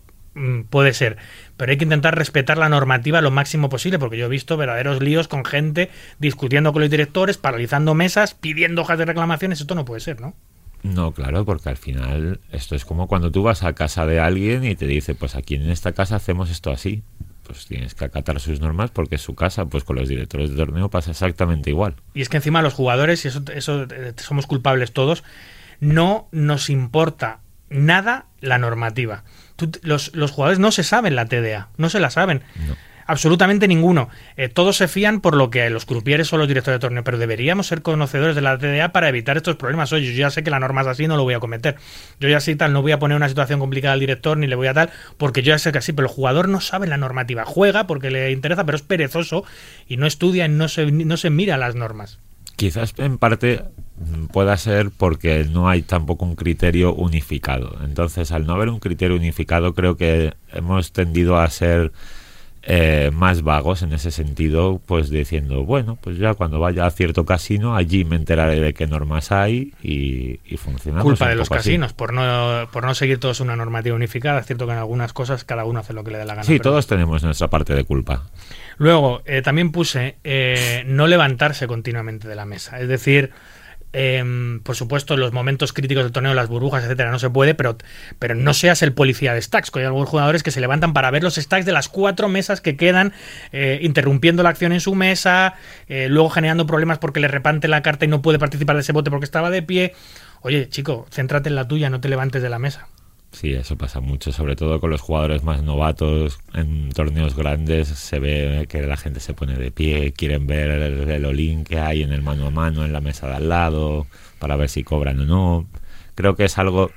puede 0.69 0.93
ser. 0.93 1.18
Pero 1.57 1.72
hay 1.72 1.77
que 1.77 1.84
intentar 1.84 2.18
respetar 2.18 2.57
la 2.57 2.69
normativa 2.69 3.22
lo 3.22 3.31
máximo 3.31 3.69
posible, 3.69 3.99
porque 3.99 4.18
yo 4.18 4.26
he 4.26 4.30
visto 4.30 4.57
verdaderos 4.57 5.01
líos 5.01 5.27
con 5.27 5.45
gente 5.45 5.89
discutiendo 6.19 6.72
con 6.73 6.81
los 6.81 6.91
directores, 6.91 7.38
paralizando 7.38 7.93
mesas, 7.93 8.34
pidiendo 8.34 8.81
hojas 8.81 8.97
de 8.97 9.06
reclamaciones. 9.06 9.61
Esto 9.61 9.76
no 9.76 9.85
puede 9.85 10.01
ser, 10.01 10.22
¿no? 10.22 10.35
No, 10.81 11.11
claro, 11.11 11.43
porque 11.45 11.69
al 11.69 11.77
final 11.77 12.39
esto 12.51 12.76
es 12.76 12.85
como 12.85 13.07
cuando 13.07 13.31
tú 13.31 13.43
vas 13.43 13.64
a 13.64 13.73
casa 13.73 14.06
de 14.06 14.19
alguien 14.19 14.64
y 14.64 14.76
te 14.76 14.88
dice, 14.88 15.14
pues 15.14 15.35
aquí 15.35 15.56
en 15.56 15.69
esta 15.69 15.91
casa 15.91 16.15
hacemos 16.15 16.49
esto 16.49 16.72
así. 16.72 17.03
Pues 17.43 17.65
tienes 17.65 17.95
que 17.95 18.06
acatar 18.06 18.39
sus 18.39 18.61
normas 18.61 18.91
porque 18.91 19.15
es 19.15 19.22
su 19.22 19.34
casa, 19.34 19.65
pues 19.65 19.84
con 19.84 19.95
los 19.95 20.07
directores 20.07 20.51
de 20.51 20.56
torneo 20.56 20.89
pasa 20.89 21.11
exactamente 21.11 21.72
igual. 21.72 21.95
Y 22.14 22.22
es 22.22 22.30
que 22.30 22.38
encima 22.38 22.61
los 22.61 22.76
jugadores, 22.76 23.26
y 23.26 23.30
eso, 23.30 23.41
eso 23.53 23.88
eh, 23.89 24.14
somos 24.18 24.45
culpables 24.45 24.93
todos, 24.93 25.23
no 25.80 26.27
nos 26.31 26.69
importa 26.69 27.39
nada 27.69 28.27
la 28.39 28.60
normativa. 28.60 29.23
Tú 29.60 29.69
los, 29.84 30.15
los 30.15 30.31
jugadores 30.31 30.57
no 30.57 30.72
se 30.72 30.84
saben 30.84 31.15
la 31.15 31.26
TDA, 31.26 31.69
no 31.77 31.90
se 31.90 31.99
la 31.99 32.10
saben. 32.10 32.41
No. 32.68 32.76
Absolutamente 33.10 33.68
ninguno. 33.68 34.07
Eh, 34.38 34.49
todos 34.49 34.77
se 34.77 34.88
fían 34.88 35.19
por 35.19 35.36
lo 35.36 35.49
que 35.49 35.68
los 35.72 35.86
crupieres 35.86 36.31
o 36.31 36.38
los 36.38 36.48
directores 36.48 36.76
de 36.76 36.80
torneo, 36.80 37.03
pero 37.03 37.18
deberíamos 37.18 37.65
ser 37.65 37.81
conocedores 37.81 38.36
de 38.36 38.44
la 38.44 38.60
TDA 38.60 38.91
para 38.91 39.10
evitar 39.10 39.36
estos 39.36 39.56
problemas. 39.56 39.91
Oye, 39.91 40.14
yo 40.14 40.19
ya 40.19 40.30
sé 40.30 40.44
que 40.44 40.52
la 40.52 40.60
norma 40.60 40.81
es 40.81 40.88
así, 40.88 41.07
no 41.07 41.18
lo 41.18 41.23
voy 41.23 41.34
a 41.34 41.40
cometer. 41.40 41.76
Yo 42.19 42.30
ya 42.30 42.40
sé 42.40 42.56
tal, 42.56 42.72
no 42.72 42.84
voy 42.84 42.91
a 42.91 42.99
poner 42.99 43.18
una 43.18 43.27
situación 43.27 43.60
complicada 43.60 43.95
al 43.95 43.99
director 43.99 44.38
ni 44.38 44.45
le 44.45 44.56
voy 44.56 44.68
a 44.68 44.76
tal, 44.76 44.91
porque 45.18 45.41
yo 45.41 45.53
ya 45.53 45.57
sé 45.57 45.72
que 45.72 45.80
así, 45.80 45.91
pero 45.91 46.07
el 46.07 46.14
jugador 46.14 46.49
no 46.49 46.61
sabe 46.61 46.86
la 46.86 46.98
normativa. 46.98 47.45
Juega 47.45 47.88
porque 47.88 48.11
le 48.11 48.31
interesa, 48.31 48.64
pero 48.64 48.76
es 48.76 48.84
perezoso 48.84 49.44
y 49.88 49.98
no 49.98 50.06
estudia 50.06 50.45
y 50.45 50.49
no 50.49 50.68
se, 50.68 50.91
no 50.91 51.18
se 51.18 51.31
mira 51.31 51.57
las 51.57 51.73
normas. 51.73 52.19
Quizás 52.57 52.94
en 52.99 53.18
parte 53.18 53.64
pueda 54.31 54.55
ser 54.57 54.91
porque 54.95 55.45
no 55.49 55.69
hay 55.69 55.81
tampoco 55.81 56.26
un 56.26 56.35
criterio 56.35 56.93
unificado. 56.93 57.77
Entonces, 57.84 58.31
al 58.31 58.45
no 58.45 58.53
haber 58.53 58.69
un 58.69 58.80
criterio 58.80 59.17
unificado, 59.17 59.73
creo 59.73 59.97
que 59.97 60.34
hemos 60.53 60.91
tendido 60.91 61.38
a 61.39 61.49
ser 61.49 61.91
eh, 62.63 63.09
más 63.13 63.41
vagos 63.41 63.81
en 63.84 63.93
ese 63.93 64.11
sentido, 64.11 64.81
pues 64.85 65.09
diciendo, 65.09 65.63
bueno, 65.63 65.97
pues 66.01 66.17
ya 66.17 66.34
cuando 66.34 66.59
vaya 66.59 66.85
a 66.85 66.91
cierto 66.91 67.26
casino, 67.26 67.76
allí 67.76 68.03
me 68.03 68.17
enteraré 68.17 68.59
de 68.59 68.73
qué 68.73 68.85
normas 68.85 69.31
hay 69.31 69.73
y, 69.81 70.39
y 70.45 70.57
funcionamos 70.57 71.05
culpa 71.05 71.30
de 71.30 71.35
los 71.35 71.49
así. 71.49 71.55
casinos 71.57 71.93
por 71.93 72.11
no 72.13 72.67
por 72.71 72.84
no 72.85 72.93
seguir 72.93 73.17
todos 73.17 73.39
una 73.39 73.55
normativa 73.55 73.95
unificada 73.95 74.41
es 74.41 74.45
cierto 74.45 74.65
que 74.67 74.73
en 74.73 74.77
algunas 74.77 75.13
cosas 75.13 75.45
cada 75.45 75.63
uno 75.63 75.80
hace 75.80 75.93
lo 75.93 76.03
que 76.03 76.11
le 76.11 76.17
dé 76.17 76.26
la 76.26 76.35
gana 76.35 76.43
Sí, 76.43 76.57
pero- 76.59 76.71
todos 76.71 76.85
tenemos 76.85 77.23
nuestra 77.23 77.47
parte 77.47 77.73
de 77.73 77.85
culpa. 77.85 78.26
luego 78.77 79.21
eh, 79.26 79.41
también 79.41 79.71
puse 79.71 80.17
eh, 80.26 80.84
no 80.85 81.07
levantarse 81.07 81.65
continuamente 81.65 82.27
de 82.27 82.35
la 82.35 82.45
mesa 82.45 82.80
es 82.81 82.89
decir 82.89 83.31
em, 83.93 84.59
por 84.61 84.75
supuesto, 84.75 85.13
en 85.13 85.19
los 85.19 85.33
momentos 85.33 85.73
críticos 85.73 86.03
del 86.03 86.11
torneo, 86.11 86.33
las 86.33 86.47
burbujas, 86.47 86.83
etcétera, 86.83 87.11
no 87.11 87.19
se 87.19 87.29
puede, 87.29 87.55
pero, 87.55 87.77
pero 88.19 88.35
no 88.35 88.53
seas 88.53 88.81
el 88.81 88.93
policía 88.93 89.33
de 89.33 89.41
stacks. 89.41 89.71
que 89.71 89.79
Hay 89.79 89.85
algunos 89.85 90.09
jugadores 90.09 90.43
que 90.43 90.51
se 90.51 90.61
levantan 90.61 90.93
para 90.93 91.11
ver 91.11 91.23
los 91.23 91.35
stacks 91.35 91.65
de 91.65 91.71
las 91.71 91.89
cuatro 91.89 92.27
mesas 92.29 92.61
que 92.61 92.77
quedan, 92.77 93.13
eh, 93.51 93.79
interrumpiendo 93.81 94.43
la 94.43 94.49
acción 94.49 94.71
en 94.71 94.81
su 94.81 94.95
mesa, 94.95 95.55
eh, 95.87 96.07
luego 96.09 96.29
generando 96.29 96.67
problemas 96.67 96.99
porque 96.99 97.19
le 97.19 97.27
repante 97.27 97.67
la 97.67 97.81
carta 97.81 98.05
y 98.05 98.07
no 98.07 98.21
puede 98.21 98.39
participar 98.39 98.75
de 98.75 98.81
ese 98.81 98.91
bote 98.91 99.09
porque 99.09 99.25
estaba 99.25 99.49
de 99.49 99.63
pie. 99.63 99.93
Oye, 100.41 100.69
chico, 100.69 101.07
céntrate 101.11 101.49
en 101.49 101.55
la 101.55 101.67
tuya, 101.67 101.89
no 101.89 101.99
te 101.99 102.09
levantes 102.09 102.41
de 102.41 102.49
la 102.49 102.59
mesa. 102.59 102.87
Sí, 103.31 103.53
eso 103.53 103.77
pasa 103.77 103.99
mucho, 104.01 104.31
sobre 104.31 104.56
todo 104.56 104.80
con 104.80 104.89
los 104.89 105.01
jugadores 105.01 105.43
más 105.43 105.64
novatos. 105.64 106.39
En 106.53 106.89
torneos 106.89 107.35
grandes 107.35 107.88
se 107.88 108.19
ve 108.19 108.65
que 108.68 108.81
la 108.81 108.97
gente 108.97 109.19
se 109.19 109.34
pone 109.34 109.56
de 109.56 109.72
pie, 109.72 110.14
quieren 110.14 110.47
ver 110.47 110.69
el, 110.72 111.10
el 111.10 111.64
que 111.64 111.80
hay 111.80 112.01
en 112.03 112.11
el 112.11 112.22
mano 112.23 112.47
a 112.47 112.49
mano, 112.49 112.84
en 112.84 112.91
la 112.91 113.01
mesa 113.01 113.27
de 113.27 113.35
al 113.35 113.49
lado, 113.49 114.07
para 114.39 114.56
ver 114.56 114.69
si 114.69 114.84
cobran 114.84 115.19
o 115.22 115.26
no. 115.26 115.68
Creo 116.15 116.35
que 116.35 116.45
es 116.45 116.57
algo 116.57 116.91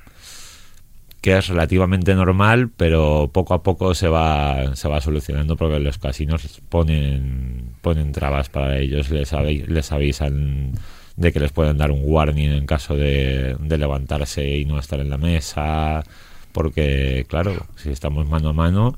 que 1.21 1.37
es 1.37 1.47
relativamente 1.47 2.15
normal, 2.15 2.69
pero 2.75 3.29
poco 3.31 3.53
a 3.53 3.63
poco 3.63 3.95
se 3.95 4.09
va, 4.09 4.75
se 4.75 4.89
va 4.89 4.99
solucionando 4.99 5.55
porque 5.55 5.79
los 5.79 5.97
casinos 5.97 6.61
ponen, 6.67 7.75
ponen 7.81 8.11
trabas 8.11 8.49
para 8.49 8.77
ellos, 8.79 9.09
les, 9.09 9.31
les 9.31 9.91
avisan 9.93 10.73
de 11.15 11.31
que 11.31 11.39
les 11.39 11.51
pueden 11.51 11.77
dar 11.77 11.91
un 11.91 12.01
warning 12.03 12.51
en 12.51 12.65
caso 12.65 12.95
de, 12.95 13.55
de 13.59 13.77
levantarse 13.77 14.57
y 14.57 14.65
no 14.65 14.79
estar 14.79 14.99
en 14.99 15.09
la 15.09 15.17
mesa, 15.17 16.03
porque 16.51 17.25
claro, 17.27 17.67
si 17.75 17.89
estamos 17.89 18.27
mano 18.27 18.49
a 18.49 18.53
mano, 18.53 18.97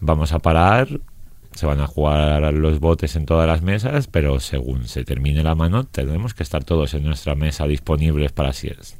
vamos 0.00 0.32
a 0.32 0.38
parar, 0.38 0.88
se 1.54 1.66
van 1.66 1.80
a 1.80 1.86
jugar 1.86 2.52
los 2.54 2.80
botes 2.80 3.16
en 3.16 3.26
todas 3.26 3.46
las 3.46 3.62
mesas, 3.62 4.06
pero 4.06 4.40
según 4.40 4.88
se 4.88 5.04
termine 5.04 5.42
la 5.42 5.54
mano, 5.54 5.84
tenemos 5.84 6.34
que 6.34 6.42
estar 6.42 6.64
todos 6.64 6.94
en 6.94 7.04
nuestra 7.04 7.34
mesa 7.34 7.66
disponibles 7.66 8.32
para 8.32 8.52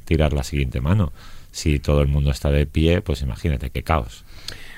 tirar 0.05 0.33
la 0.33 0.43
siguiente 0.43 0.81
mano. 0.81 1.11
Si 1.51 1.79
todo 1.79 2.01
el 2.01 2.07
mundo 2.07 2.31
está 2.31 2.49
de 2.49 2.65
pie, 2.65 3.01
pues 3.01 3.21
imagínate 3.21 3.69
qué 3.69 3.83
caos. 3.83 4.23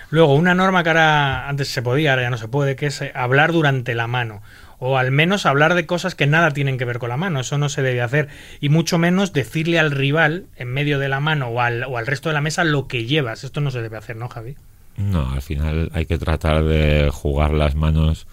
Luego, 0.09 0.35
una 0.35 0.53
norma 0.53 0.83
que 0.83 0.89
ahora 0.89 1.49
antes 1.49 1.67
se 1.67 1.81
podía, 1.81 2.11
ahora 2.11 2.23
ya 2.23 2.29
no 2.29 2.37
se 2.37 2.47
puede, 2.47 2.75
que 2.75 2.87
es 2.87 3.01
eh, 3.01 3.11
hablar 3.15 3.51
durante 3.51 3.95
la 3.95 4.07
mano. 4.07 4.41
O 4.87 4.99
al 4.99 5.11
menos 5.11 5.47
hablar 5.47 5.73
de 5.73 5.87
cosas 5.87 6.13
que 6.13 6.27
nada 6.27 6.51
tienen 6.51 6.77
que 6.77 6.85
ver 6.85 6.99
con 6.99 7.09
la 7.09 7.17
mano. 7.17 7.39
Eso 7.39 7.57
no 7.57 7.69
se 7.69 7.81
debe 7.81 8.01
hacer. 8.01 8.27
Y 8.61 8.69
mucho 8.69 8.99
menos 8.99 9.33
decirle 9.33 9.79
al 9.79 9.89
rival, 9.89 10.45
en 10.57 10.67
medio 10.67 10.99
de 10.99 11.09
la 11.09 11.19
mano 11.19 11.47
o 11.47 11.59
al, 11.59 11.85
o 11.85 11.97
al 11.97 12.05
resto 12.05 12.29
de 12.29 12.33
la 12.33 12.41
mesa, 12.41 12.63
lo 12.63 12.87
que 12.87 13.05
llevas. 13.05 13.43
Esto 13.43 13.61
no 13.61 13.71
se 13.71 13.81
debe 13.81 13.97
hacer, 13.97 14.15
¿no, 14.15 14.29
Javi? 14.29 14.55
No, 14.97 15.31
al 15.31 15.41
final 15.41 15.89
hay 15.95 16.05
que 16.05 16.19
tratar 16.19 16.63
de 16.63 17.09
jugar 17.11 17.51
las 17.51 17.73
manos 17.73 18.27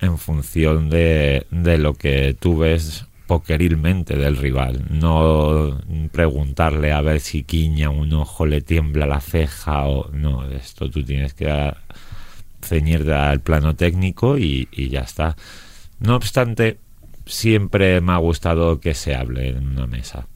en 0.00 0.16
función 0.16 0.88
de, 0.88 1.46
de 1.50 1.76
lo 1.76 1.92
que 1.92 2.34
tú 2.38 2.56
ves 2.56 3.04
pokerilmente 3.26 4.16
del 4.16 4.38
rival. 4.38 4.82
No 4.88 5.78
preguntarle 6.10 6.92
a 6.92 7.02
ver 7.02 7.20
si 7.20 7.42
quiña 7.42 7.90
un 7.90 8.14
ojo, 8.14 8.46
le 8.46 8.62
tiembla 8.62 9.06
la 9.06 9.20
ceja 9.20 9.84
o 9.84 10.10
no. 10.10 10.48
Esto 10.48 10.90
tú 10.90 11.04
tienes 11.04 11.34
que 11.34 11.74
ceñirte 12.62 13.12
al 13.12 13.40
plano 13.40 13.76
técnico 13.76 14.38
y 14.38 14.88
ya 14.88 15.00
está. 15.00 15.36
No 15.98 16.16
obstante, 16.16 16.78
siempre 17.26 18.00
me 18.00 18.12
ha 18.12 18.18
gustado 18.18 18.80
que 18.80 18.94
se 18.94 19.14
hable 19.14 19.48
en 19.50 19.68
una 19.68 19.86
mesa. 19.86 20.26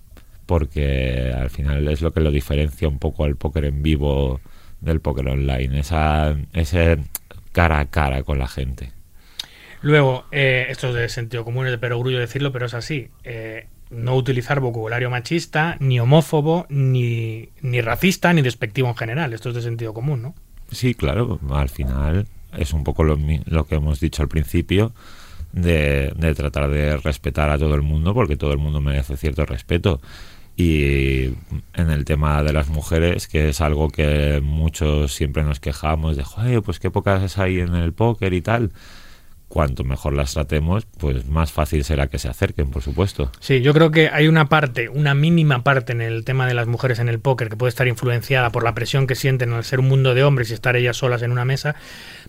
Porque 0.47 1.33
al 1.37 1.51
final 1.51 1.87
es 1.89 2.03
lo 2.03 2.13
que 2.13 2.21
lo 2.21 2.31
diferencia 2.31 2.89
un 2.89 2.99
poco 2.99 3.25
al 3.25 3.37
póker 3.37 3.67
en 3.67 3.83
vivo 3.83 4.41
del 4.81 5.01
póker 5.01 5.29
online. 5.29 5.79
Esa, 5.79 6.37
ese 6.53 6.99
cara 7.53 7.79
a 7.79 7.87
cara 7.87 8.23
con 8.23 8.39
la 8.39 8.49
gente. 8.49 8.93
Luego, 9.83 10.25
eh, 10.31 10.67
esto 10.69 10.89
es 10.89 10.95
de 10.95 11.09
sentido 11.09 11.45
común, 11.45 11.67
es 11.67 11.73
de 11.73 11.79
perogrullo 11.79 12.19
decirlo, 12.19 12.53
pero 12.53 12.67
es 12.67 12.75
así. 12.75 13.09
Eh, 13.25 13.67
no 13.91 14.15
utilizar 14.15 14.61
vocabulario 14.61 15.11
machista, 15.11 15.77
ni 15.81 15.99
homófobo, 16.01 16.67
ni, 16.69 17.49
ni 17.61 17.81
racista, 17.81 18.33
ni 18.33 18.43
despectivo 18.43 18.89
en 18.89 18.97
general. 18.97 19.33
Esto 19.33 19.49
es 19.49 19.55
de 19.55 19.63
sentido 19.63 19.95
común, 19.95 20.23
¿no? 20.23 20.35
Sí, 20.71 20.95
claro, 20.95 21.41
al 21.51 21.69
final 21.69 22.27
es 22.57 22.73
un 22.73 22.85
poco 22.85 23.05
lo, 23.05 23.17
que 23.67 23.75
hemos 23.75 24.01
dicho 24.01 24.23
al 24.23 24.29
principio 24.29 24.93
de, 25.53 26.35
tratar 26.37 26.71
de 26.71 26.97
respetar 26.97 27.51
a 27.51 27.59
todo 27.59 27.75
el 27.75 27.83
mundo 27.83 28.15
porque 28.15 28.37
todo 28.37 28.53
el 28.53 28.59
mundo 28.59 28.81
merece 28.81 29.17
cierto 29.17 29.47
respeto. 29.47 30.01
Y 30.57 31.35
en 31.75 31.91
el 31.91 32.05
tema 32.05 32.43
de 32.43 32.53
las 32.53 32.69
mujeres, 32.69 33.29
que 33.29 33.49
es 33.49 33.61
algo 33.61 33.89
que 33.89 34.41
muchos 34.43 35.15
siempre 35.15 35.43
nos 35.43 35.59
quejamos 35.59 36.17
de, 36.17 36.25
joder, 36.25 36.61
pues 36.63 36.79
qué 36.79 36.91
pocas 36.91 37.39
hay 37.39 37.61
en 37.61 37.75
el 37.75 37.93
póker 37.93 38.35
y 38.35 38.43
tal. 38.43 38.71
Cuanto 39.49 39.83
mejor 39.83 40.13
las 40.13 40.35
tratemos, 40.35 40.87
pues 40.99 41.27
más 41.27 41.51
fácil 41.51 41.83
será 41.83 42.07
que 42.07 42.21
se 42.21 42.29
acerquen, 42.29 42.71
por 42.71 42.83
supuesto. 42.83 43.33
Sí, 43.41 43.63
yo 43.63 43.73
creo 43.73 43.91
que 43.91 44.09
hay 44.09 44.29
una 44.29 44.49
parte, 44.49 44.89
una 44.89 45.15
mínima 45.15 45.65
parte 45.65 45.93
en 45.93 46.03
el 46.03 46.25
tema 46.25 46.47
de 46.47 46.55
las 46.55 46.69
mujeres 46.69 47.01
en 47.01 47.09
el 47.09 47.19
póker 47.19 47.49
que 47.49 47.57
puede 47.57 47.71
estar 47.71 47.89
influenciada 47.89 48.51
por 48.51 48.63
la 48.63 48.75
presión 48.75 49.09
que 49.09 49.17
sienten 49.17 49.53
al 49.53 49.65
ser 49.65 49.81
un 49.81 49.89
mundo 49.89 50.15
de 50.15 50.23
hombres 50.23 50.51
y 50.51 50.55
estar 50.55 50.77
ellas 50.77 50.99
solas 50.99 51.23
en 51.23 51.33
una 51.33 51.45
mesa, 51.45 51.75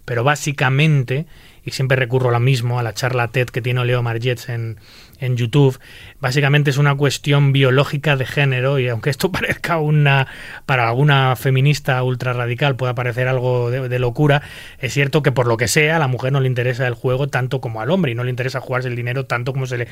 pero 0.06 0.24
básicamente, 0.24 1.28
y 1.64 1.72
siempre 1.72 1.98
recurro 1.98 2.30
a 2.30 2.32
lo 2.34 2.40
mismo, 2.40 2.80
a 2.80 2.84
la 2.84 2.94
charla 2.94 3.28
TED 3.28 3.50
que 3.50 3.62
tiene 3.62 3.86
Leo 3.86 4.02
Margets 4.02 4.50
en, 4.50 4.78
en 5.22 5.38
YouTube, 5.38 5.80
básicamente 6.20 6.72
es 6.72 6.78
una 6.78 6.96
cuestión 6.96 7.54
biológica 7.54 8.16
de 8.16 8.26
género 8.26 8.80
y 8.80 8.90
aunque 8.90 9.12
esto 9.12 9.32
parezca 9.32 9.78
una, 9.78 10.28
para 10.66 10.90
alguna 10.90 11.36
feminista 11.36 12.02
ultra 12.04 12.34
radical 12.34 12.76
pueda 12.76 12.96
parecer 12.96 13.28
algo 13.28 13.70
de, 13.70 14.00
locura, 14.00 14.42
es 14.80 14.94
cierto 14.94 15.22
que 15.22 15.32
por 15.32 15.48
lo 15.48 15.58
que 15.58 15.68
sea 15.68 15.98
a 15.98 16.00
la 16.00 16.08
mujer 16.08 16.34
no 16.34 16.40
le 16.40 16.48
interesa 16.48 16.88
el 16.88 16.96
juego 16.96 17.28
tanto 17.28 17.62
como 17.62 17.82
al 17.82 17.92
hombre 17.92 18.12
y 18.12 18.16
no 18.16 18.24
le 18.24 18.32
interesa 18.32 18.60
jugarse 18.60 18.88
el 18.88 18.96
dinero 18.96 19.26
tanto 19.26 19.54
como 19.54 19.68
se 19.68 19.78
le 19.78 19.88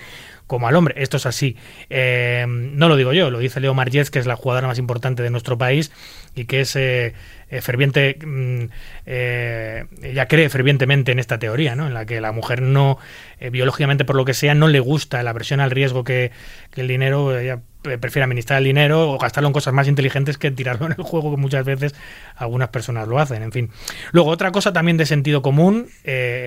como 0.47 0.67
al 0.67 0.75
hombre. 0.75 0.95
Esto 0.97 1.17
es 1.17 1.27
así. 1.27 1.55
Eh, 1.91 2.45
no 2.47 2.89
lo 2.89 2.95
digo 2.95 3.13
yo, 3.13 3.29
lo 3.29 3.37
dice 3.37 3.59
Leo 3.59 3.75
Margés, 3.75 4.09
que 4.09 4.17
es 4.17 4.25
la 4.25 4.35
jugadora 4.35 4.67
más 4.67 4.79
importante 4.79 5.21
de 5.21 5.29
nuestro 5.29 5.59
país 5.59 5.91
y 6.35 6.45
que 6.45 6.61
es 6.61 6.75
eh, 6.75 7.13
eh, 7.51 7.61
ferviente, 7.61 8.17
mm, 8.23 8.65
eh, 9.07 9.85
ella 10.03 10.27
cree 10.27 10.49
fervientemente 10.49 11.11
en 11.11 11.17
esta 11.17 11.39
teoría, 11.39 11.75
¿no? 11.75 11.87
En 11.87 11.95
la 11.95 12.05
que 12.05 12.21
la 12.21 12.31
mujer 12.31 12.61
no, 12.61 12.99
eh, 13.39 13.49
biológicamente 13.49 14.05
por 14.05 14.15
lo 14.15 14.23
que 14.23 14.35
sea, 14.35 14.53
no 14.53 14.67
le 14.67 14.79
gusta 14.79 15.23
la 15.23 15.31
aversión 15.31 15.59
al 15.59 15.71
riesgo 15.71 16.03
que, 16.03 16.31
el 16.75 16.87
dinero, 16.87 17.37
ella 17.37 17.61
prefiere 17.81 18.23
administrar 18.23 18.59
el 18.59 18.65
dinero 18.65 19.11
o 19.11 19.17
gastarlo 19.17 19.47
en 19.47 19.53
cosas 19.53 19.73
más 19.73 19.87
inteligentes 19.87 20.37
que 20.37 20.51
tirarlo 20.51 20.85
en 20.85 20.93
el 20.97 21.03
juego, 21.03 21.31
que 21.31 21.41
muchas 21.41 21.65
veces 21.65 21.95
algunas 22.35 22.69
personas 22.69 23.07
lo 23.07 23.19
hacen, 23.19 23.41
en 23.41 23.51
fin. 23.51 23.71
Luego, 24.11 24.29
otra 24.29 24.51
cosa 24.51 24.71
también 24.71 24.97
de 24.97 25.05
sentido 25.05 25.41
común, 25.41 25.89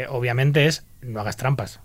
obviamente, 0.09 0.67
es 0.67 0.87
no 1.03 1.21
hagas 1.21 1.37
trampas. 1.37 1.81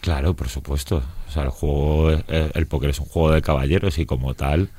Claro, 0.00 0.34
por 0.34 0.48
supuesto. 0.48 1.02
O 1.28 1.30
sea, 1.30 1.42
el 1.42 1.50
juego, 1.50 2.12
eh, 2.12 2.50
el 2.54 2.66
póker 2.66 2.90
es 2.90 3.00
un 3.00 3.06
juego 3.06 3.32
de 3.32 3.42
caballeros 3.42 3.98
y 3.98 4.06
como 4.06 4.34
tal 4.34 4.70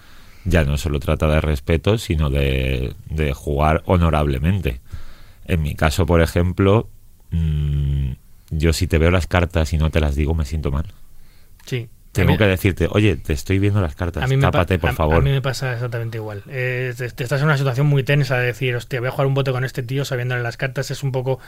ya 0.46 0.64
no 0.64 0.78
solo 0.78 1.00
trata 1.00 1.28
de 1.28 1.42
respeto, 1.42 1.98
sino 1.98 2.30
de, 2.30 2.94
de 3.10 3.34
jugar 3.34 3.82
honorablemente. 3.86 4.82
En 5.46 5.62
mi 5.62 5.76
caso, 5.76 6.06
por 6.06 6.22
ejemplo, 6.22 6.90
mm, 7.32 8.12
yo 8.52 8.74
si 8.74 8.88
te 8.88 8.98
veo 8.98 9.12
las 9.12 9.28
cartas 9.28 9.74
y 9.74 9.78
no 9.78 9.90
te 9.90 10.00
las 10.00 10.16
digo, 10.16 10.34
me 10.34 10.46
siento 10.46 10.72
mal. 10.72 10.86
Sí. 11.66 11.90
Tengo 12.12 12.38
que 12.38 12.44
decirte, 12.44 12.90
oye, 12.92 13.16
te 13.16 13.32
estoy 13.32 13.58
viendo 13.58 13.80
las 13.80 13.96
cartas, 13.96 14.30
tápate, 14.42 14.78
por 14.78 14.90
a- 14.90 14.94
favor. 14.94 15.16
A 15.16 15.22
mí 15.22 15.30
me 15.32 15.42
pasa 15.42 15.72
exactamente 15.72 16.18
igual. 16.18 16.44
Eh, 16.50 16.94
te, 16.98 17.10
te 17.10 17.24
estás 17.24 17.40
en 17.40 17.46
una 17.46 17.58
situación 17.58 17.88
muy 17.88 18.04
tensa 18.04 18.38
de 18.38 18.48
decir, 18.48 18.76
hostia, 18.76 19.00
voy 19.00 19.08
a 19.08 19.12
jugar 19.12 19.28
un 19.28 19.34
bote 19.34 19.54
con 19.54 19.64
este 19.64 19.82
tío 19.82 20.04
sabiéndole 20.04 20.44
las 20.44 20.58
cartas. 20.58 20.92
Es 20.92 21.04
un 21.04 21.14
poco 21.14 21.40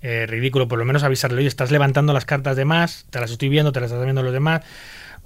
eh, 0.00 0.24
ridículo, 0.26 0.68
por 0.68 0.78
lo 0.78 0.86
menos 0.86 1.02
avisarle, 1.02 1.40
oye, 1.40 1.48
estás 1.48 1.70
levantando 1.70 2.14
las 2.14 2.24
cartas 2.24 2.56
de 2.56 2.64
más, 2.64 3.04
te 3.10 3.20
las 3.20 3.30
estoy 3.30 3.50
viendo, 3.50 3.72
te 3.72 3.80
las 3.80 3.90
estás 3.90 4.04
viendo 4.04 4.22
los 4.22 4.32
demás. 4.32 4.62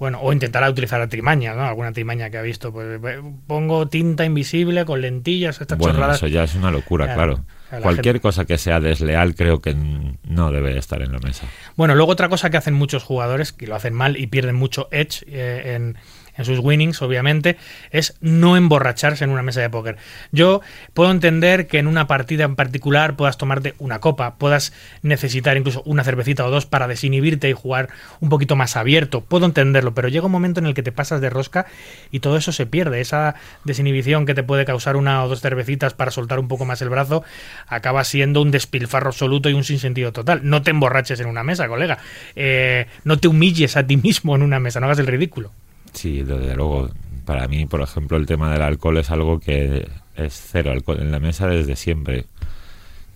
Bueno, 0.01 0.19
o 0.19 0.33
intentará 0.33 0.67
utilizar 0.67 0.99
la 0.99 1.07
trimaña, 1.07 1.53
¿no? 1.53 1.63
Alguna 1.63 1.91
trimaña 1.91 2.31
que 2.31 2.39
ha 2.39 2.41
visto. 2.41 2.73
Pues 2.73 2.99
pongo 3.45 3.87
tinta 3.87 4.25
invisible 4.25 4.83
con 4.83 4.99
lentillas, 4.99 5.61
estas 5.61 5.77
Bueno, 5.77 5.93
chorradas. 5.93 6.15
eso 6.17 6.25
ya 6.25 6.43
es 6.43 6.55
una 6.55 6.71
locura, 6.71 7.13
Claro. 7.13 7.45
Cualquier 7.83 8.15
gente- 8.15 8.21
cosa 8.21 8.45
que 8.45 8.57
sea 8.57 8.79
desleal 8.79 9.35
creo 9.35 9.61
que 9.61 9.75
no 9.75 10.51
debe 10.51 10.75
estar 10.75 11.03
en 11.03 11.11
la 11.11 11.19
mesa. 11.19 11.45
Bueno, 11.77 11.93
luego 11.93 12.11
otra 12.13 12.29
cosa 12.29 12.49
que 12.49 12.57
hacen 12.57 12.73
muchos 12.73 13.03
jugadores, 13.03 13.53
que 13.53 13.67
lo 13.67 13.75
hacen 13.75 13.93
mal 13.93 14.17
y 14.17 14.25
pierden 14.25 14.55
mucho 14.55 14.87
edge 14.89 15.23
eh, 15.27 15.75
en, 15.75 15.97
en 16.41 16.45
sus 16.45 16.59
winnings, 16.59 17.01
obviamente, 17.01 17.57
es 17.91 18.15
no 18.21 18.57
emborracharse 18.57 19.23
en 19.23 19.29
una 19.29 19.41
mesa 19.41 19.61
de 19.61 19.69
póker. 19.69 19.97
Yo 20.31 20.61
puedo 20.93 21.11
entender 21.11 21.67
que 21.67 21.79
en 21.79 21.87
una 21.87 22.07
partida 22.07 22.43
en 22.43 22.55
particular 22.55 23.15
puedas 23.15 23.37
tomarte 23.37 23.73
una 23.79 23.99
copa, 23.99 24.35
puedas 24.35 24.73
necesitar 25.01 25.57
incluso 25.57 25.81
una 25.85 26.03
cervecita 26.03 26.45
o 26.45 26.51
dos 26.51 26.65
para 26.65 26.87
desinhibirte 26.87 27.49
y 27.49 27.53
jugar 27.53 27.89
un 28.19 28.29
poquito 28.29 28.55
más 28.55 28.75
abierto. 28.75 29.21
Puedo 29.21 29.45
entenderlo, 29.45 29.93
pero 29.93 30.07
llega 30.07 30.25
un 30.25 30.31
momento 30.31 30.59
en 30.59 30.65
el 30.65 30.73
que 30.73 30.83
te 30.83 30.91
pasas 30.91 31.21
de 31.21 31.29
rosca 31.29 31.65
y 32.11 32.19
todo 32.19 32.37
eso 32.37 32.51
se 32.51 32.65
pierde. 32.65 33.01
Esa 33.01 33.35
desinhibición 33.63 34.25
que 34.25 34.33
te 34.33 34.43
puede 34.43 34.65
causar 34.65 34.95
una 34.95 35.23
o 35.23 35.29
dos 35.29 35.41
cervecitas 35.41 35.93
para 35.93 36.11
soltar 36.11 36.39
un 36.39 36.47
poco 36.47 36.65
más 36.65 36.81
el 36.81 36.89
brazo 36.89 37.23
acaba 37.67 38.03
siendo 38.03 38.41
un 38.41 38.51
despilfarro 38.51 39.09
absoluto 39.09 39.49
y 39.49 39.53
un 39.53 39.63
sinsentido 39.63 40.11
total. 40.11 40.41
No 40.43 40.61
te 40.61 40.71
emborraches 40.71 41.19
en 41.19 41.27
una 41.27 41.43
mesa, 41.43 41.67
colega. 41.67 41.97
Eh, 42.35 42.87
no 43.03 43.17
te 43.17 43.27
humilles 43.27 43.77
a 43.77 43.85
ti 43.85 43.97
mismo 43.97 44.35
en 44.35 44.41
una 44.41 44.59
mesa, 44.59 44.79
no 44.79 44.87
hagas 44.87 44.99
el 44.99 45.07
ridículo. 45.07 45.51
Sí, 45.93 46.23
desde 46.23 46.55
luego. 46.55 46.89
Para 47.25 47.47
mí, 47.47 47.65
por 47.65 47.81
ejemplo, 47.81 48.17
el 48.17 48.25
tema 48.25 48.51
del 48.51 48.61
alcohol 48.61 48.97
es 48.97 49.11
algo 49.11 49.39
que 49.39 49.87
es 50.15 50.47
cero 50.51 50.71
alcohol 50.71 50.99
en 50.99 51.11
la 51.11 51.19
mesa 51.19 51.47
desde 51.47 51.75
siempre. 51.75 52.25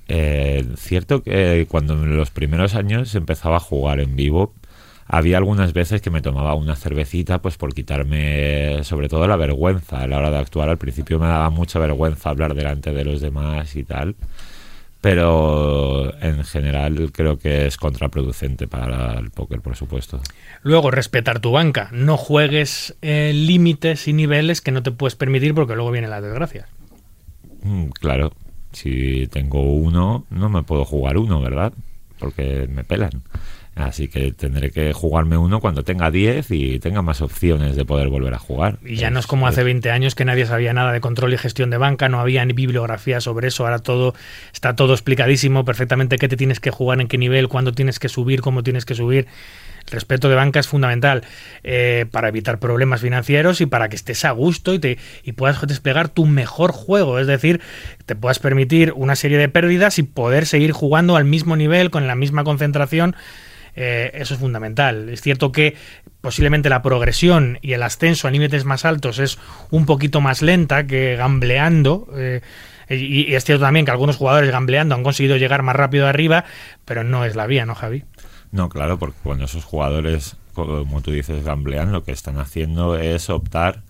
Eh, 0.07 0.65
cierto 0.77 1.23
que 1.23 1.65
cuando 1.69 1.93
en 1.93 2.15
los 2.15 2.29
primeros 2.29 2.75
años 2.75 3.15
empezaba 3.15 3.57
a 3.57 3.59
jugar 3.59 3.99
en 3.99 4.15
vivo, 4.15 4.53
había 5.07 5.37
algunas 5.37 5.73
veces 5.73 6.01
que 6.01 6.09
me 6.09 6.21
tomaba 6.21 6.55
una 6.55 6.75
cervecita 6.75 7.41
pues 7.41 7.57
por 7.57 7.73
quitarme 7.73 8.83
sobre 8.83 9.07
todo 9.09 9.27
la 9.27 9.35
vergüenza 9.35 10.01
a 10.01 10.07
la 10.07 10.17
hora 10.19 10.31
de 10.31 10.37
actuar. 10.37 10.69
Al 10.69 10.77
principio 10.77 11.19
me 11.19 11.27
daba 11.27 11.49
mucha 11.49 11.79
vergüenza 11.79 12.29
hablar 12.29 12.53
delante 12.53 12.91
de 12.91 13.05
los 13.05 13.21
demás 13.21 13.75
y 13.75 13.83
tal. 13.83 14.15
Pero 15.05 16.19
en 16.19 16.43
general 16.43 17.11
creo 17.13 17.37
que 17.37 17.67
es 17.67 17.77
contraproducente 17.77 18.67
para 18.67 19.19
el 19.19 19.29
póker, 19.29 19.61
por 19.61 19.75
supuesto. 19.75 20.19
Luego, 20.63 20.89
respetar 20.89 21.41
tu 21.41 21.51
banca. 21.51 21.89
No 21.91 22.17
juegues 22.17 22.97
eh, 23.03 23.31
límites 23.31 24.07
y 24.07 24.13
niveles 24.13 24.61
que 24.61 24.71
no 24.71 24.81
te 24.81 24.89
puedes 24.89 25.15
permitir 25.15 25.53
porque 25.53 25.75
luego 25.75 25.91
vienen 25.91 26.09
las 26.09 26.23
desgracias. 26.23 26.67
Mm, 27.61 27.89
Claro, 27.89 28.33
si 28.71 29.27
tengo 29.27 29.61
uno, 29.61 30.25
no 30.31 30.49
me 30.49 30.63
puedo 30.63 30.85
jugar 30.85 31.19
uno, 31.19 31.39
¿verdad? 31.39 31.71
Porque 32.17 32.67
me 32.67 32.83
pelan. 32.83 33.21
Así 33.75 34.07
que 34.07 34.31
tendré 34.31 34.71
que 34.71 34.93
jugarme 34.93 35.37
uno 35.37 35.59
cuando 35.59 35.83
tenga 35.83 36.09
10 36.09 36.49
y 36.51 36.79
tenga 36.79 37.01
más 37.01 37.21
opciones 37.21 37.75
de 37.75 37.83
poder 37.83 38.07
volver 38.07 38.33
a 38.33 38.39
jugar. 38.39 38.79
Y 38.85 38.95
ya 38.95 39.09
no 39.09 39.19
es 39.19 39.27
como 39.27 39.47
hace 39.47 39.63
20 39.63 39.91
años 39.91 40.15
que 40.15 40.23
nadie 40.23 40.45
sabía 40.45 40.71
nada 40.71 40.93
de 40.93 41.01
control 41.01 41.33
y 41.33 41.37
gestión 41.37 41.69
de 41.69 41.77
banca, 41.77 42.07
no 42.07 42.21
había 42.21 42.45
ni 42.45 42.53
bibliografía 42.53 43.19
sobre 43.19 43.49
eso, 43.49 43.65
ahora 43.65 43.79
todo 43.79 44.15
está 44.53 44.77
todo 44.77 44.93
explicadísimo 44.93 45.65
perfectamente 45.65 46.17
qué 46.17 46.29
te 46.29 46.37
tienes 46.37 46.61
que 46.61 46.71
jugar, 46.71 47.01
en 47.01 47.09
qué 47.09 47.17
nivel, 47.17 47.49
cuándo 47.49 47.73
tienes 47.73 47.99
que 47.99 48.07
subir, 48.07 48.39
cómo 48.39 48.63
tienes 48.63 48.85
que 48.85 48.95
subir. 48.95 49.27
El 49.87 49.91
respeto 49.91 50.29
de 50.29 50.35
banca 50.35 50.59
es 50.59 50.67
fundamental 50.67 51.23
eh, 51.63 52.05
para 52.09 52.29
evitar 52.29 52.59
problemas 52.59 53.01
financieros 53.01 53.61
y 53.61 53.67
para 53.67 53.87
que 53.89 53.95
estés 53.95 54.25
a 54.25 54.31
gusto 54.31 54.73
y, 54.73 54.79
te, 54.79 54.97
y 55.23 55.33
puedas 55.33 55.61
desplegar 55.67 56.09
tu 56.09 56.25
mejor 56.25 56.71
juego. 56.71 57.19
Es 57.19 57.27
decir, 57.27 57.61
te 58.05 58.15
puedas 58.15 58.39
permitir 58.39 58.93
una 58.95 59.15
serie 59.15 59.37
de 59.37 59.47
pérdidas 59.47 59.99
y 59.99 60.03
poder 60.03 60.47
seguir 60.47 60.71
jugando 60.71 61.17
al 61.17 61.25
mismo 61.25 61.55
nivel, 61.55 61.91
con 61.91 62.07
la 62.07 62.15
misma 62.15 62.43
concentración. 62.43 63.15
Eh, 63.75 64.11
eso 64.13 64.33
es 64.33 64.39
fundamental. 64.39 65.09
Es 65.09 65.21
cierto 65.21 65.51
que 65.51 65.75
posiblemente 66.21 66.69
la 66.69 66.81
progresión 66.81 67.59
y 67.61 67.73
el 67.73 67.83
ascenso 67.83 68.27
a 68.27 68.31
límites 68.31 68.65
más 68.65 68.85
altos 68.85 69.19
es 69.19 69.37
un 69.71 69.85
poquito 69.85 70.21
más 70.21 70.41
lenta 70.41 70.87
que 70.87 71.15
gambleando. 71.15 72.07
eh, 72.15 72.41
y, 72.89 73.33
es 73.33 73.43
cierto 73.43 73.63
también 73.63 73.85
que 73.85 73.91
algunos 73.91 74.17
jugadores 74.17 74.51
gambleando 74.51 74.95
han 74.95 75.03
conseguido 75.03 75.37
llegar 75.37 75.63
más 75.63 75.75
rápido 75.75 76.07
arriba, 76.07 76.45
pero 76.85 77.03
no 77.03 77.25
es 77.25 77.35
la 77.35 77.47
vía, 77.47 77.65
¿no, 77.65 77.73
Javi? 77.73 78.03
No, 78.51 78.69
claro, 78.69 78.99
porque 78.99 79.17
cuando 79.23 79.45
esos 79.45 79.65
jugadores, 79.65 80.37
como 80.53 81.01
tú 81.01 81.11
dices, 81.11 81.43
gamblean, 81.43 81.91
lo 81.91 82.03
que 82.03 82.11
están 82.11 82.37
haciendo 82.37 82.97
es 82.97 83.29
optar 83.29 83.81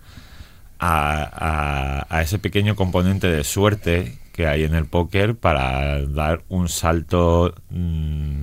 a 0.78 2.20
ese 2.22 2.38
pequeño 2.38 2.74
componente 2.74 3.28
de 3.28 3.44
suerte 3.44 4.18
que 4.36 4.46
hay 4.46 4.64
en 4.64 4.74
el 4.74 4.84
póker 4.84 5.34
para 5.34 6.04
dar 6.06 6.42
un 6.48 6.68
salto. 6.68 7.54
mm, 7.70 8.42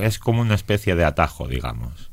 es 0.00 0.18
como 0.18 0.40
una 0.40 0.54
especie 0.54 0.94
de 0.94 1.04
atajo, 1.04 1.48
digamos. 1.48 2.10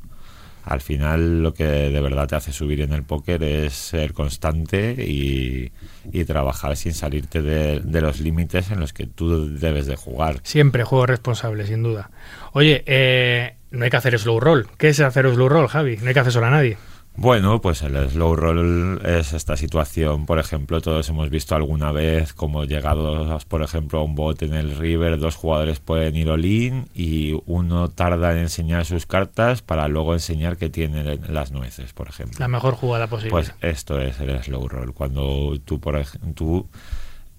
Al 0.64 0.82
final 0.82 1.42
lo 1.42 1.54
que 1.56 1.64
de 1.64 2.02
verdad 2.02 2.28
te 2.28 2.36
hace 2.36 2.54
subir 2.54 2.82
en 2.82 2.94
el 2.94 3.04
póker 3.04 3.44
es 3.44 3.74
ser 3.74 4.14
constante 4.14 4.94
y, 4.94 5.72
y 6.12 6.26
trabajar 6.26 6.78
sin 6.78 6.94
salirte 6.94 7.42
de, 7.42 7.80
de 7.80 8.02
los 8.02 8.20
límites 8.20 8.70
en 8.70 8.80
los 8.80 8.94
que 8.94 9.08
tú 9.08 9.58
debes 9.58 9.88
de 9.88 9.96
jugar. 9.96 10.40
Siempre 10.44 10.84
juego 10.84 11.08
responsable, 11.08 11.66
sin 11.66 11.82
duda. 11.82 12.12
Oye, 12.54 12.84
eh, 12.86 13.56
no 13.72 13.86
hay 13.86 13.90
que 13.90 13.98
hacer 13.98 14.20
slow 14.20 14.40
roll. 14.40 14.68
¿Qué 14.78 14.90
es 14.90 15.00
hacer 15.00 15.34
slow 15.34 15.50
roll, 15.50 15.68
Javi? 15.68 15.98
No 15.98 16.10
hay 16.10 16.14
que 16.14 16.20
hacer 16.20 16.34
solo 16.34 16.46
a 16.46 16.52
nadie. 16.52 16.78
Bueno, 17.16 17.62
pues 17.62 17.82
el 17.82 18.10
slow 18.10 18.36
roll 18.36 19.02
es 19.06 19.34
esta 19.34 19.58
situación, 19.58 20.26
por 20.26 20.40
ejemplo, 20.40 20.82
todos 20.82 21.08
hemos 21.10 21.30
visto 21.30 21.56
alguna 21.56 21.92
vez 21.92 22.34
como 22.34 22.64
llegados, 22.64 23.46
por 23.46 23.62
ejemplo, 23.62 24.00
a 24.00 24.04
un 24.04 24.16
bot 24.16 24.42
en 24.42 24.54
el 24.54 24.76
river, 24.78 25.20
dos 25.20 25.36
jugadores 25.36 25.80
pueden 25.80 26.16
ir 26.16 26.30
all-in 26.30 26.88
y 26.96 27.40
uno 27.46 27.90
tarda 27.90 28.32
en 28.32 28.40
enseñar 28.40 28.86
sus 28.86 29.06
cartas 29.06 29.62
para 29.62 29.88
luego 29.88 30.14
enseñar 30.14 30.58
que 30.58 30.70
tiene 30.70 31.18
las 31.28 31.52
nueces, 31.52 31.94
por 31.94 32.08
ejemplo. 32.08 32.38
La 32.40 32.48
mejor 32.48 32.76
jugada 32.76 33.08
posible. 33.08 33.32
Pues 33.32 33.54
esto 33.62 34.00
es 34.00 34.20
el 34.22 34.42
slow 34.42 34.68
roll, 34.68 34.94
cuando 34.94 35.60
tú, 35.66 35.80
por 35.80 35.98
ejemplo, 35.98 36.32
tú 36.34 36.70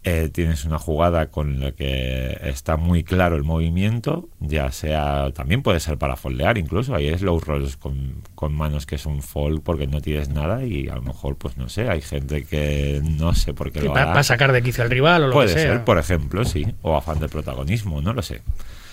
eh, 0.05 0.29
tienes 0.33 0.65
una 0.65 0.79
jugada 0.79 1.27
con 1.31 1.61
la 1.61 1.73
que 1.73 2.37
está 2.43 2.77
muy 2.77 3.05
claro 3.05 3.37
el 3.37 3.45
movimiento, 3.45 4.29
ya 4.41 4.73
sea, 4.73 5.31
también 5.33 5.63
puede 5.63 5.79
ser 5.81 5.97
para 5.99 6.17
foldear 6.17 6.59
incluso, 6.59 6.95
hay 6.95 7.17
slow 7.17 7.39
rolls 7.41 7.77
con, 7.77 8.15
con 8.35 8.53
manos 8.53 8.85
que 8.85 8.99
son 8.99 9.23
fold 9.23 9.63
porque 9.63 9.87
no 9.87 10.01
tienes 10.01 10.29
nada 10.29 10.65
y 10.65 10.89
a 10.89 10.97
lo 10.97 11.03
mejor, 11.03 11.37
pues 11.37 11.57
no 11.57 11.69
sé, 11.69 11.89
hay 11.89 12.01
gente 12.01 12.45
que 12.45 13.01
no 13.03 13.33
sé 13.35 13.55
por 13.55 13.71
qué 13.71 13.79
Sí, 13.81 13.87
lo 13.87 13.93
para, 13.93 14.05
hará. 14.07 14.13
para 14.15 14.23
sacar 14.25 14.53
de 14.53 14.63
quicio 14.63 14.83
al 14.83 14.91
rival 14.91 15.23
o 15.23 15.27
lo 15.29 15.33
Puede 15.33 15.55
que 15.55 15.61
sea. 15.61 15.73
ser, 15.75 15.85
por 15.85 15.99
ejemplo, 15.99 16.45
sí, 16.45 16.67
o 16.83 16.97
afán 16.97 17.21
de 17.21 17.29
protagonismo, 17.29 18.03
no 18.03 18.13
lo 18.13 18.23
sé. 18.23 18.43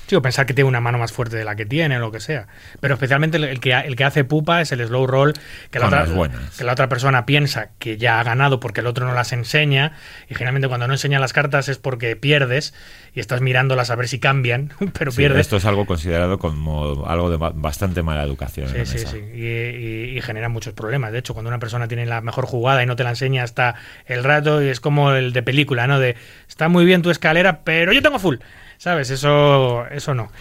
Sí, 0.10 0.15
o 0.15 0.22
pensar 0.23 0.48
que 0.48 0.56
tiene 0.56 0.68
una 0.68 0.81
mano 0.81 0.98
más 0.98 1.11
fuerte 1.11 1.38
de 1.38 1.44
la 1.44 1.56
que 1.56 1.68
tiene 1.68 1.98
o 1.98 1.99
lo 1.99 2.11
que 2.11 2.19
sea. 2.19 2.48
Pero 2.80 2.95
especialmente 2.95 3.38
el- 3.38 3.44
el 3.44 3.60
que, 3.60 3.73
el 3.73 3.95
que 3.95 4.03
hace 4.03 4.23
pupa 4.23 4.60
es 4.60 4.72
el 4.72 4.84
slow 4.88 5.06
roll, 5.06 5.34
que 5.69 5.77
la, 5.77 5.86
otra, 5.86 6.06
que 6.57 6.64
la 6.64 6.72
otra 6.73 6.90
persona 6.90 7.27
piensa 7.27 7.69
que 7.77 7.98
ya 7.98 8.19
ha 8.19 8.23
ganado 8.23 8.60
porque 8.60 8.81
el 8.81 8.88
otro 8.88 9.06
no 9.06 9.14
las 9.14 9.31
enseña. 9.34 9.94
Y 10.27 10.34
generalmente 10.34 10.68
cuando 10.68 10.88
no 10.88 10.94
enseña 10.94 11.19
las 11.19 11.31
cartas 11.31 11.69
es 11.69 11.77
porque 11.77 12.15
pierdes 12.15 12.73
y 13.14 13.19
estás 13.19 13.41
mirándolas 13.41 13.91
a 13.91 13.95
ver 13.95 14.07
si 14.07 14.19
cambian, 14.19 14.73
pero 14.98 15.11
Sí, 15.11 15.18
pierdes. 15.18 15.41
esto 15.41 15.57
es 15.57 15.65
algo 15.65 15.86
considerado 15.86 16.40
como 16.40 17.06
algo 17.07 17.30
de 17.30 17.38
ba- 17.38 17.52
bastante 17.53 18.02
mala 18.02 18.23
educación. 18.23 18.68
en 18.68 18.72
Sí, 18.73 18.77
la 18.80 18.86
sí, 18.86 18.94
mesa. 18.98 19.11
sí. 19.11 19.18
Y, 19.36 19.45
y- 19.45 20.18
y 20.18 20.22
genera 20.22 20.49
muchos 20.49 20.73
problemas. 20.73 21.11
De 21.11 21.19
hecho, 21.19 21.34
cuando 21.36 21.49
una 21.49 21.60
persona 21.60 21.88
tiene 21.88 22.07
la 22.07 22.22
mejor 22.22 22.48
jugada 22.48 22.81
y 22.81 22.88
no 22.88 22.95
te 22.95 23.03
la 23.03 23.11
enseña 23.11 23.44
hasta 23.44 23.76
el 24.07 24.23
rato, 24.23 24.64
y 24.64 24.69
es 24.69 24.80
como 24.80 25.11
el 25.11 25.34
de 25.34 25.44
película, 25.44 25.86
¿no? 25.86 25.99
De 25.99 26.15
está 26.48 26.68
muy 26.68 26.84
bien 26.86 27.03
tu 27.03 27.11
escalera, 27.11 27.60
pero 27.64 27.94
yo 27.94 28.02
tengo 28.02 28.18
full. 28.18 28.38
¿Sabes? 28.80 29.10
Eso, 29.10 29.85
eso 29.88 30.15
no. 30.15 30.31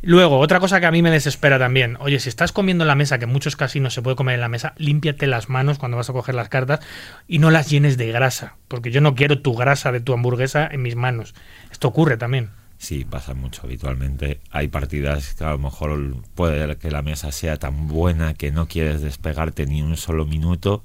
Luego, 0.00 0.38
otra 0.38 0.60
cosa 0.60 0.78
que 0.78 0.86
a 0.86 0.92
mí 0.92 1.02
me 1.02 1.10
desespera 1.10 1.58
también. 1.58 1.96
Oye, 1.98 2.20
si 2.20 2.28
estás 2.28 2.52
comiendo 2.52 2.84
en 2.84 2.88
la 2.88 2.94
mesa, 2.94 3.18
que 3.18 3.24
en 3.24 3.32
muchos 3.32 3.56
casinos 3.56 3.92
se 3.92 4.00
puede 4.00 4.14
comer 4.14 4.36
en 4.36 4.40
la 4.40 4.48
mesa, 4.48 4.74
límpiate 4.78 5.26
las 5.26 5.48
manos 5.48 5.78
cuando 5.78 5.96
vas 5.96 6.08
a 6.08 6.12
coger 6.12 6.36
las 6.36 6.48
cartas 6.48 6.78
y 7.26 7.40
no 7.40 7.50
las 7.50 7.68
llenes 7.68 7.98
de 7.98 8.12
grasa. 8.12 8.54
Porque 8.68 8.92
yo 8.92 9.00
no 9.00 9.16
quiero 9.16 9.42
tu 9.42 9.56
grasa 9.56 9.90
de 9.90 9.98
tu 9.98 10.12
hamburguesa 10.12 10.68
en 10.70 10.82
mis 10.82 10.94
manos. 10.94 11.34
Esto 11.72 11.88
ocurre 11.88 12.16
también. 12.16 12.50
Sí, 12.78 13.04
pasa 13.04 13.34
mucho 13.34 13.62
habitualmente. 13.64 14.38
Hay 14.52 14.68
partidas 14.68 15.34
que 15.34 15.42
a 15.42 15.50
lo 15.50 15.58
mejor 15.58 16.14
puede 16.36 16.76
que 16.76 16.92
la 16.92 17.02
mesa 17.02 17.32
sea 17.32 17.56
tan 17.56 17.88
buena 17.88 18.34
que 18.34 18.52
no 18.52 18.68
quieres 18.68 19.02
despegarte 19.02 19.66
ni 19.66 19.82
un 19.82 19.96
solo 19.96 20.26
minuto 20.26 20.84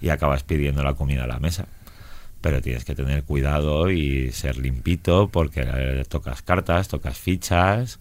y 0.00 0.08
acabas 0.08 0.42
pidiendo 0.42 0.82
la 0.82 0.94
comida 0.94 1.24
a 1.24 1.28
la 1.28 1.38
mesa. 1.38 1.66
Pero 2.46 2.62
tienes 2.62 2.84
que 2.84 2.94
tener 2.94 3.24
cuidado 3.24 3.90
y 3.90 4.30
ser 4.30 4.56
limpito 4.56 5.28
porque 5.32 6.04
tocas 6.08 6.42
cartas, 6.42 6.86
tocas 6.86 7.18
fichas 7.18 7.98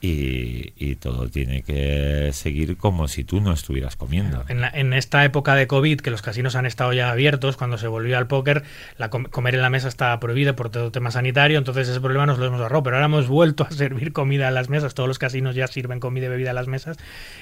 y, 0.00 0.96
todo 0.96 1.28
tiene 1.28 1.62
que 1.62 2.30
seguir 2.32 2.76
como 2.76 3.06
si 3.08 3.24
tú 3.24 3.40
no 3.40 3.52
estuvieras 3.52 3.96
comiendo. 3.96 4.44
En, 4.48 4.60
la- 4.60 4.70
en 4.72 4.92
esta 4.92 5.24
época 5.24 5.54
de 5.54 5.66
COVID, 5.66 6.00
que 6.00 6.10
los 6.10 6.22
casinos 6.22 6.54
han 6.56 6.64
estado 6.66 6.92
ya 6.92 7.10
abiertos, 7.10 7.56
cuando 7.56 7.76
se 7.78 7.86
volvió 7.88 8.16
al 8.18 8.26
póker, 8.26 8.62
la 8.98 9.10
com- 9.10 9.24
comer 9.24 9.54
en 9.56 9.62
la 9.62 9.70
mesa 9.70 9.88
estaba 9.88 10.18
prohibido 10.20 10.54
por 10.56 10.70
todo 10.70 10.90
tema 10.90 11.10
sanitario, 11.10 11.58
entonces 11.58 11.88
ese 11.88 12.00
problema 12.00 12.24
nos 12.26 12.38
lo 12.38 12.46
hemos 12.46 12.60
ahorrado. 12.60 12.82
Pero 12.82 12.96
ahora 12.96 13.06
hemos 13.06 13.26
vuelto 13.28 13.64
a 13.64 13.70
servir 13.72 14.12
comida 14.12 14.48
en 14.48 14.54
las 14.54 14.68
mesas, 14.68 14.94
todos 14.94 15.08
los 15.08 15.18
casinos 15.18 15.54
ya 15.54 15.66
sirven 15.66 16.00
comida 16.00 16.26
y 16.26 16.28
bebida 16.30 16.50
en 16.50 16.56
las 16.56 16.66
mesas 16.68 16.96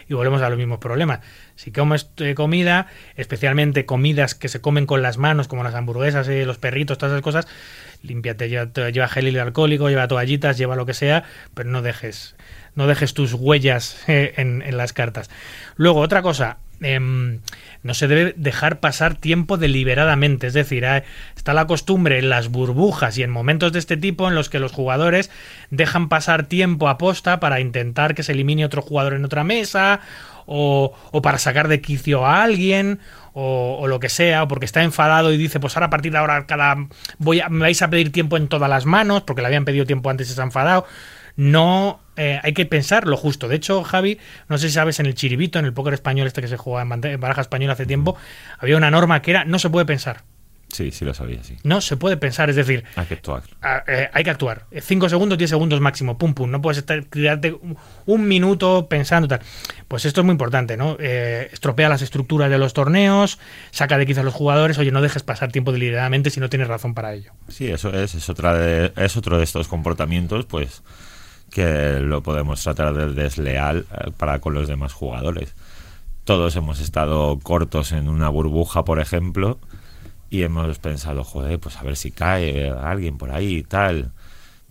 y 0.08 0.14
volvemos 0.14 0.42
a 0.42 0.48
los 0.48 0.58
mismos 0.58 0.78
problemas. 0.78 1.20
Si 1.56 1.70
comes 1.70 2.10
eh, 2.18 2.34
comida, 2.34 2.86
especialmente 3.16 3.84
comidas 3.86 4.34
que 4.34 4.48
se 4.48 4.60
comen 4.60 4.86
con 4.86 5.02
las 5.02 5.18
manos, 5.18 5.48
como 5.48 5.62
las 5.64 5.74
hamburguesas, 5.74 6.28
eh, 6.28 6.44
los 6.46 6.58
perritos, 6.58 6.98
todas 6.98 7.12
esas 7.12 7.22
cosas, 7.22 7.46
límpiate, 8.02 8.48
lleva, 8.48 8.66
lleva 8.90 9.08
gel 9.08 9.28
hidroalcohólico, 9.28 9.88
lleva 9.88 10.08
toallitas, 10.08 10.58
lleva 10.58 10.76
lo 10.76 10.84
que 10.86 10.94
sea, 10.94 11.24
pero 11.54 11.70
no 11.70 11.80
dejes, 11.82 12.34
no 12.74 12.86
dejes 12.86 13.14
tus 13.14 13.34
huellas 13.34 14.02
eh, 14.08 14.34
en, 14.36 14.76
las 14.76 14.92
cartas. 14.92 15.30
Luego, 15.76 16.00
otra 16.00 16.22
cosa, 16.22 16.58
em, 16.80 17.40
no 17.82 17.94
se 17.94 18.08
debe 18.08 18.34
dejar 18.36 18.80
pasar 18.80 19.14
tiempo 19.14 19.56
deliberadamente. 19.56 20.46
Es 20.46 20.54
decir, 20.54 20.84
está 21.36 21.54
la 21.54 21.66
costumbre 21.66 22.18
en 22.18 22.28
las 22.28 22.48
burbujas 22.48 23.16
y 23.18 23.22
en 23.22 23.30
momentos 23.30 23.72
de 23.72 23.78
este 23.78 23.96
tipo 23.96 24.28
en 24.28 24.34
los 24.34 24.48
que 24.48 24.58
los 24.58 24.72
jugadores 24.72 25.30
dejan 25.70 26.08
pasar 26.08 26.44
tiempo 26.46 26.88
a 26.88 26.98
posta 26.98 27.40
para 27.40 27.60
intentar 27.60 28.14
que 28.14 28.22
se 28.22 28.32
elimine 28.32 28.64
otro 28.64 28.82
jugador 28.82 29.14
en 29.14 29.24
otra 29.24 29.44
mesa 29.44 30.00
o, 30.46 30.92
o 31.10 31.22
para 31.22 31.38
sacar 31.38 31.68
de 31.68 31.80
quicio 31.80 32.26
a 32.26 32.42
alguien 32.42 33.00
o, 33.32 33.78
o 33.80 33.86
lo 33.86 34.00
que 34.00 34.08
sea, 34.08 34.44
o 34.44 34.48
porque 34.48 34.66
está 34.66 34.82
enfadado 34.82 35.32
y 35.32 35.36
dice, 35.36 35.60
pues 35.60 35.76
ahora 35.76 35.86
a 35.86 35.90
partir 35.90 36.12
de 36.12 36.18
ahora 36.18 36.46
cada 36.46 36.76
voy 37.18 37.42
me 37.50 37.60
vais 37.60 37.82
a 37.82 37.90
pedir 37.90 38.12
tiempo 38.12 38.36
en 38.36 38.48
todas 38.48 38.70
las 38.70 38.86
manos, 38.86 39.22
porque 39.22 39.42
le 39.42 39.48
habían 39.48 39.64
pedido 39.64 39.86
tiempo 39.86 40.10
antes 40.10 40.30
y 40.30 40.34
se 40.34 40.40
ha 40.40 40.44
enfadado. 40.44 40.86
No, 41.36 42.00
eh, 42.16 42.38
hay 42.42 42.52
que 42.52 42.66
pensar 42.66 43.06
lo 43.06 43.16
justo. 43.16 43.48
De 43.48 43.56
hecho, 43.56 43.82
Javi, 43.82 44.18
no 44.48 44.58
sé 44.58 44.68
si 44.68 44.74
sabes, 44.74 45.00
en 45.00 45.06
el 45.06 45.14
chiribito, 45.14 45.58
en 45.58 45.64
el 45.64 45.72
póker 45.72 45.94
español 45.94 46.26
este 46.26 46.40
que 46.40 46.48
se 46.48 46.56
juega 46.56 46.82
en, 46.82 47.20
baraja 47.20 47.40
española 47.40 47.72
hace 47.72 47.86
tiempo, 47.86 48.16
había 48.58 48.76
una 48.76 48.90
norma 48.90 49.20
que 49.22 49.32
era 49.32 49.44
no 49.44 49.58
se 49.58 49.70
puede 49.70 49.86
pensar. 49.86 50.22
Sí, 50.68 50.90
sí 50.90 51.04
lo 51.04 51.14
sabía, 51.14 51.40
sí. 51.44 51.56
No 51.62 51.80
se 51.80 51.96
puede 51.96 52.16
pensar, 52.16 52.50
es 52.50 52.56
decir, 52.56 52.82
Hay 52.96 53.06
que 53.06 53.14
actuar. 53.14 53.42
a- 53.62 53.84
eh, 53.86 54.10
hay 54.12 54.24
que 54.24 54.30
actuar. 54.30 54.64
5 54.80 55.08
segundos, 55.08 55.38
10 55.38 55.50
segundos 55.50 55.80
máximo, 55.80 56.18
pum, 56.18 56.34
pum. 56.34 56.50
No 56.50 56.60
puedes 56.60 56.78
estar, 56.78 57.04
tirarte 57.04 57.52
un, 57.52 57.76
un 58.06 58.26
minuto 58.26 58.88
pensando 58.88 59.28
tal. 59.28 59.38
Pues 59.86 60.04
esto 60.04 60.22
es 60.22 60.24
muy 60.24 60.32
importante, 60.32 60.76
¿no? 60.76 60.96
Eh, 60.98 61.48
estropea 61.52 61.88
las 61.88 62.02
estructuras 62.02 62.50
de 62.50 62.58
los 62.58 62.72
torneos, 62.74 63.38
saca 63.70 63.98
de 63.98 64.06
quizás 64.06 64.22
a 64.22 64.24
los 64.24 64.34
jugadores. 64.34 64.76
Oye, 64.78 64.90
no 64.90 65.00
dejes 65.00 65.22
pasar 65.22 65.52
tiempo 65.52 65.70
deliberadamente 65.70 66.30
si 66.30 66.40
no 66.40 66.48
tienes 66.48 66.66
razón 66.66 66.92
para 66.94 67.12
ello. 67.14 67.32
Sí, 67.48 67.70
eso 67.70 67.90
es, 67.92 68.16
es 68.16 68.28
otra 68.28 68.54
de, 68.58 68.92
es 68.96 69.16
otro 69.16 69.38
de 69.38 69.44
estos 69.44 69.68
comportamientos, 69.68 70.44
pues 70.46 70.82
que 71.54 72.00
lo 72.00 72.20
podemos 72.24 72.60
tratar 72.64 72.94
de 72.94 73.14
desleal 73.14 73.86
eh, 73.92 74.10
para 74.16 74.40
con 74.40 74.54
los 74.54 74.66
demás 74.66 74.92
jugadores. 74.92 75.54
Todos 76.24 76.56
hemos 76.56 76.80
estado 76.80 77.38
cortos 77.38 77.92
en 77.92 78.08
una 78.08 78.28
burbuja, 78.28 78.84
por 78.84 78.98
ejemplo, 78.98 79.58
y 80.30 80.42
hemos 80.42 80.80
pensado, 80.80 81.22
joder, 81.22 81.60
pues 81.60 81.76
a 81.76 81.84
ver 81.84 81.96
si 81.96 82.10
cae 82.10 82.70
alguien 82.70 83.18
por 83.18 83.30
ahí 83.30 83.58
y 83.58 83.62
tal. 83.62 84.10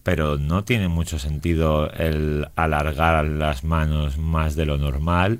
Pero 0.04 0.38
no 0.38 0.66
tiene 0.66 0.90
mucho 0.90 1.20
sentido 1.20 1.90
el 1.90 2.50
alargar 2.58 3.24
las 3.24 3.64
manos 3.64 4.18
más 4.18 4.58
de 4.58 4.66
lo 4.66 4.78
normal, 4.78 5.40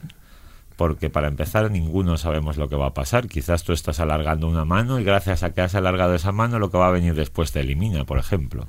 porque 0.78 1.10
para 1.10 1.28
empezar 1.28 1.70
ninguno 1.70 2.18
sabemos 2.18 2.56
lo 2.56 2.70
que 2.70 2.78
va 2.78 2.88
a 2.88 2.94
pasar. 2.94 3.28
Quizás 3.28 3.66
tú 3.66 3.74
estás 3.74 4.00
alargando 4.00 4.48
una 4.48 4.64
mano 4.64 4.98
y 4.98 5.04
gracias 5.04 5.44
a 5.44 5.54
que 5.54 5.60
has 5.60 5.76
alargado 5.76 6.16
esa 6.16 6.32
mano 6.32 6.58
lo 6.58 6.72
que 6.72 6.78
va 6.78 6.88
a 6.88 6.92
venir 6.92 7.16
después 7.16 7.52
te 7.52 7.60
elimina, 7.60 8.06
por 8.06 8.18
ejemplo. 8.18 8.68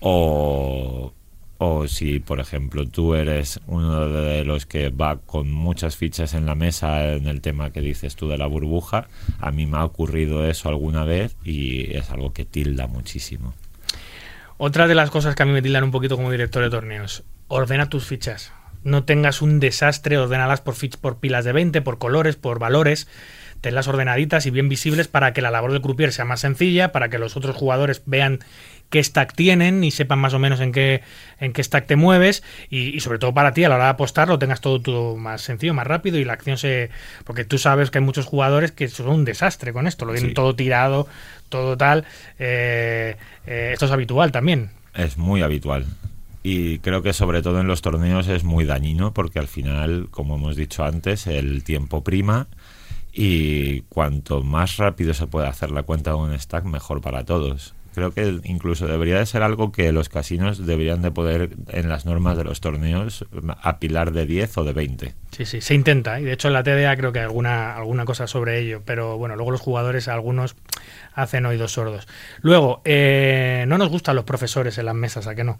O, 0.00 1.12
o 1.64 1.86
si, 1.86 2.18
por 2.18 2.40
ejemplo, 2.40 2.88
tú 2.88 3.14
eres 3.14 3.60
uno 3.66 4.08
de 4.08 4.44
los 4.44 4.66
que 4.66 4.88
va 4.88 5.18
con 5.18 5.52
muchas 5.52 5.96
fichas 5.96 6.34
en 6.34 6.44
la 6.44 6.56
mesa 6.56 7.12
en 7.12 7.28
el 7.28 7.40
tema 7.40 7.70
que 7.70 7.80
dices 7.80 8.16
tú 8.16 8.28
de 8.28 8.36
la 8.36 8.46
burbuja, 8.46 9.06
a 9.38 9.52
mí 9.52 9.66
me 9.66 9.78
ha 9.78 9.84
ocurrido 9.84 10.44
eso 10.44 10.68
alguna 10.68 11.04
vez 11.04 11.36
y 11.44 11.96
es 11.96 12.10
algo 12.10 12.32
que 12.32 12.44
tilda 12.44 12.88
muchísimo. 12.88 13.54
Otra 14.56 14.88
de 14.88 14.96
las 14.96 15.10
cosas 15.10 15.36
que 15.36 15.44
a 15.44 15.46
mí 15.46 15.52
me 15.52 15.62
tildan 15.62 15.84
un 15.84 15.92
poquito 15.92 16.16
como 16.16 16.32
director 16.32 16.64
de 16.64 16.70
torneos, 16.70 17.22
ordena 17.46 17.88
tus 17.88 18.06
fichas. 18.06 18.52
No 18.82 19.04
tengas 19.04 19.40
un 19.40 19.60
desastre, 19.60 20.18
ordénalas 20.18 20.60
por, 20.60 20.74
por 21.00 21.18
pilas 21.20 21.44
de 21.44 21.52
20, 21.52 21.80
por 21.82 21.98
colores, 21.98 22.34
por 22.34 22.58
valores. 22.58 23.06
Tenlas 23.60 23.86
ordenaditas 23.86 24.46
y 24.46 24.50
bien 24.50 24.68
visibles 24.68 25.06
para 25.06 25.32
que 25.32 25.42
la 25.42 25.52
labor 25.52 25.70
del 25.70 25.82
croupier 25.82 26.12
sea 26.12 26.24
más 26.24 26.40
sencilla, 26.40 26.90
para 26.90 27.08
que 27.08 27.18
los 27.18 27.36
otros 27.36 27.54
jugadores 27.54 28.02
vean 28.06 28.40
qué 28.92 29.02
stack 29.02 29.34
tienen 29.34 29.82
y 29.82 29.90
sepan 29.90 30.20
más 30.20 30.34
o 30.34 30.38
menos 30.38 30.60
en 30.60 30.70
qué, 30.70 31.00
en 31.40 31.52
qué 31.52 31.64
stack 31.64 31.86
te 31.86 31.96
mueves 31.96 32.44
y, 32.70 32.94
y 32.96 33.00
sobre 33.00 33.18
todo 33.18 33.34
para 33.34 33.52
ti 33.52 33.64
a 33.64 33.68
la 33.68 33.74
hora 33.76 33.84
de 33.84 33.90
apostar 33.90 34.28
lo 34.28 34.38
tengas 34.38 34.60
todo, 34.60 34.80
todo 34.80 35.16
más 35.16 35.40
sencillo, 35.40 35.74
más 35.74 35.86
rápido 35.86 36.18
y 36.18 36.24
la 36.24 36.34
acción 36.34 36.58
se... 36.58 36.90
Porque 37.24 37.44
tú 37.44 37.58
sabes 37.58 37.90
que 37.90 37.98
hay 37.98 38.04
muchos 38.04 38.26
jugadores 38.26 38.70
que 38.70 38.86
son 38.88 39.08
un 39.08 39.24
desastre 39.24 39.72
con 39.72 39.86
esto, 39.88 40.04
lo 40.04 40.12
tienen 40.12 40.30
Sí. 40.30 40.34
todo 40.34 40.54
tirado, 40.54 41.08
todo 41.48 41.76
tal. 41.76 42.04
Eh, 42.38 43.16
eh, 43.46 43.70
esto 43.72 43.86
es 43.86 43.90
habitual 43.90 44.30
también. 44.30 44.70
Es 44.94 45.16
muy 45.16 45.42
habitual. 45.42 45.86
Y 46.42 46.78
creo 46.80 47.02
que 47.02 47.12
sobre 47.12 47.40
todo 47.40 47.60
en 47.60 47.66
los 47.68 47.82
torneos 47.82 48.28
es 48.28 48.44
muy 48.44 48.64
dañino 48.66 49.14
porque 49.14 49.38
al 49.38 49.48
final, 49.48 50.08
como 50.10 50.36
hemos 50.36 50.54
dicho 50.54 50.84
antes, 50.84 51.26
el 51.26 51.64
tiempo 51.64 52.04
prima 52.04 52.46
y 53.12 53.80
cuanto 53.82 54.42
más 54.42 54.76
rápido 54.76 55.14
se 55.14 55.26
puede 55.26 55.46
hacer 55.46 55.70
la 55.70 55.82
cuenta 55.82 56.10
de 56.10 56.16
un 56.16 56.38
stack, 56.38 56.64
mejor 56.64 57.00
para 57.00 57.24
todos. 57.24 57.74
Creo 57.94 58.12
que 58.12 58.40
incluso 58.44 58.86
debería 58.86 59.18
de 59.18 59.26
ser 59.26 59.42
algo 59.42 59.70
que 59.70 59.92
los 59.92 60.08
casinos 60.08 60.66
deberían 60.66 61.02
de 61.02 61.10
poder, 61.10 61.50
en 61.68 61.88
las 61.88 62.06
normas 62.06 62.36
de 62.36 62.44
los 62.44 62.60
torneos, 62.60 63.26
apilar 63.62 64.12
de 64.12 64.26
10 64.26 64.58
o 64.58 64.64
de 64.64 64.72
20. 64.72 65.14
Sí, 65.30 65.44
sí, 65.44 65.60
se 65.60 65.74
intenta. 65.74 66.20
Y 66.20 66.24
de 66.24 66.32
hecho 66.32 66.48
en 66.48 66.54
la 66.54 66.62
TDA 66.62 66.96
creo 66.96 67.12
que 67.12 67.18
hay 67.18 67.24
alguna, 67.26 67.76
alguna 67.76 68.04
cosa 68.04 68.26
sobre 68.26 68.60
ello. 68.60 68.82
Pero 68.84 69.18
bueno, 69.18 69.36
luego 69.36 69.50
los 69.50 69.60
jugadores, 69.60 70.08
algunos 70.08 70.56
hacen 71.14 71.46
oídos 71.46 71.72
sordos. 71.72 72.08
Luego, 72.40 72.82
eh, 72.84 73.64
no 73.68 73.78
nos 73.78 73.88
gustan 73.88 74.16
los 74.16 74.24
profesores 74.24 74.78
en 74.78 74.86
las 74.86 74.94
mesas, 74.94 75.26
¿a 75.26 75.34
que 75.34 75.44
no? 75.44 75.58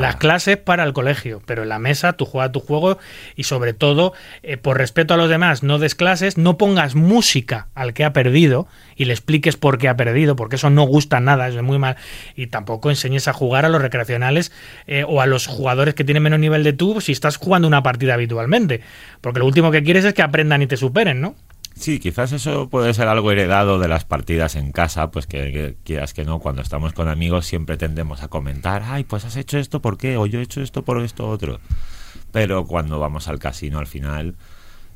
Las 0.00 0.16
clases 0.16 0.56
para 0.56 0.84
el 0.84 0.92
colegio, 0.92 1.42
pero 1.44 1.62
en 1.62 1.68
la 1.68 1.78
mesa 1.78 2.14
tú 2.14 2.24
juegas 2.24 2.52
tu 2.52 2.60
juego 2.60 2.98
y 3.36 3.44
sobre 3.44 3.72
todo, 3.72 4.14
eh, 4.42 4.56
por 4.56 4.78
respeto 4.78 5.14
a 5.14 5.16
los 5.16 5.28
demás, 5.28 5.62
no 5.62 5.78
des 5.78 5.94
clases, 5.94 6.38
no 6.38 6.58
pongas 6.58 6.94
música 6.94 7.68
al 7.74 7.92
que 7.92 8.04
ha 8.04 8.12
perdido 8.12 8.66
y 8.96 9.04
le 9.06 9.12
expliques 9.12 9.56
por 9.56 9.78
qué 9.78 9.88
ha 9.88 9.96
perdido, 9.96 10.36
porque 10.36 10.56
eso 10.56 10.70
no 10.70 10.84
gusta 10.84 11.20
nada, 11.20 11.48
eso 11.48 11.58
es 11.58 11.64
muy 11.64 11.78
mal. 11.78 11.96
Y 12.36 12.46
tampoco 12.48 12.90
enseñes 12.90 13.28
a 13.28 13.32
jugar 13.32 13.64
a 13.64 13.68
los 13.68 13.82
recreacionales 13.82 14.52
eh, 14.86 15.04
o 15.06 15.20
a 15.20 15.26
los 15.26 15.46
jugadores 15.46 15.94
que 15.94 16.04
tienen 16.04 16.22
menos 16.22 16.38
nivel 16.38 16.64
de 16.64 16.72
tú 16.72 17.00
si 17.00 17.12
estás 17.12 17.36
jugando 17.36 17.68
una 17.68 17.82
partida 17.82 18.14
habitualmente, 18.14 18.80
porque 19.20 19.40
lo 19.40 19.46
último 19.46 19.70
que 19.70 19.82
quieres 19.82 20.04
es 20.04 20.14
que 20.14 20.22
aprendan 20.22 20.62
y 20.62 20.66
te 20.66 20.76
superen, 20.76 21.20
¿no? 21.20 21.34
Sí, 21.74 21.98
quizás 21.98 22.32
eso 22.32 22.68
puede 22.68 22.94
ser 22.94 23.08
algo 23.08 23.32
heredado 23.32 23.78
de 23.78 23.88
las 23.88 24.04
partidas 24.04 24.54
en 24.54 24.70
casa, 24.70 25.10
pues 25.10 25.26
que, 25.26 25.76
quieras 25.82 26.14
que 26.14 26.24
no, 26.24 26.38
cuando 26.38 26.62
estamos 26.62 26.92
con 26.92 27.08
amigos 27.08 27.46
siempre 27.46 27.76
tendemos 27.76 28.22
a 28.22 28.28
comentar, 28.28 28.82
ay, 28.86 29.04
pues 29.04 29.24
has 29.24 29.36
hecho 29.36 29.58
esto, 29.58 29.82
¿por 29.82 29.98
qué? 29.98 30.16
O 30.16 30.26
yo 30.26 30.38
he 30.38 30.42
hecho 30.42 30.62
esto 30.62 30.84
por 30.84 31.02
esto 31.02 31.28
otro. 31.28 31.60
Pero 32.30 32.64
cuando 32.64 33.00
vamos 33.00 33.28
al 33.28 33.40
casino 33.40 33.80
al 33.80 33.88
final, 33.88 34.36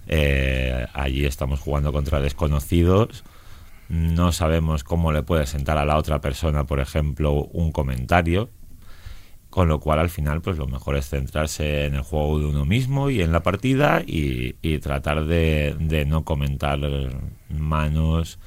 eh, 0.07 0.87
allí 0.95 1.27
estamos 1.27 1.61
jugando 1.61 1.93
contra 1.93 2.21
desconocidos, 2.21 3.25
no 3.89 4.33
sabemos 4.33 4.85
cómo 4.85 5.13
le 5.13 5.23
puede 5.23 5.47
sentar 5.47 5.79
a 5.79 5.85
la 5.85 5.97
otra 5.97 6.21
persona, 6.21 6.65
por 6.65 6.79
ejemplo, 6.79 7.33
un 7.33 7.73
comentario, 7.73 8.51
con 9.51 9.69
lo 9.69 9.81
cual 9.81 9.99
al 9.99 10.11
final 10.11 10.43
pues 10.43 10.59
lo 10.59 10.67
mejor 10.67 10.97
es 10.97 11.09
centrarse 11.09 11.87
en 11.87 11.95
el 11.95 12.03
juego 12.03 12.39
de 12.39 12.47
uno 12.47 12.65
mismo 12.65 13.11
y 13.11 13.23
en 13.23 13.33
la 13.33 13.43
partida 13.43 14.03
y, 14.07 14.57
y 14.63 14.79
tratar 14.79 15.25
de, 15.25 15.75
de 15.79 16.05
no 16.05 16.25
comentar 16.25 16.79
manos 17.49 18.39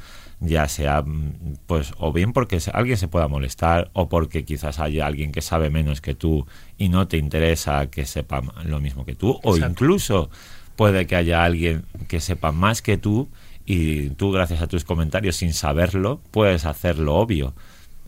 ya 0.41 0.67
sea 0.67 1.03
pues 1.67 1.93
o 1.97 2.11
bien 2.11 2.33
porque 2.33 2.59
alguien 2.73 2.97
se 2.97 3.07
pueda 3.07 3.27
molestar 3.27 3.91
o 3.93 4.09
porque 4.09 4.43
quizás 4.43 4.79
haya 4.79 5.05
alguien 5.05 5.31
que 5.31 5.41
sabe 5.41 5.69
menos 5.69 6.01
que 6.01 6.15
tú 6.15 6.47
y 6.77 6.89
no 6.89 7.07
te 7.07 7.17
interesa 7.17 7.87
que 7.91 8.05
sepa 8.05 8.41
lo 8.65 8.79
mismo 8.79 9.05
que 9.05 9.15
tú 9.15 9.39
o 9.43 9.55
Exacto. 9.55 9.71
incluso 9.71 10.29
puede 10.75 11.05
que 11.05 11.15
haya 11.15 11.43
alguien 11.43 11.85
que 12.07 12.19
sepa 12.19 12.51
más 12.51 12.81
que 12.81 12.97
tú 12.97 13.29
y 13.67 14.09
tú 14.11 14.31
gracias 14.31 14.63
a 14.63 14.67
tus 14.67 14.83
comentarios 14.83 15.35
sin 15.35 15.53
saberlo 15.53 16.21
puedes 16.31 16.65
hacerlo 16.65 17.15
obvio 17.17 17.53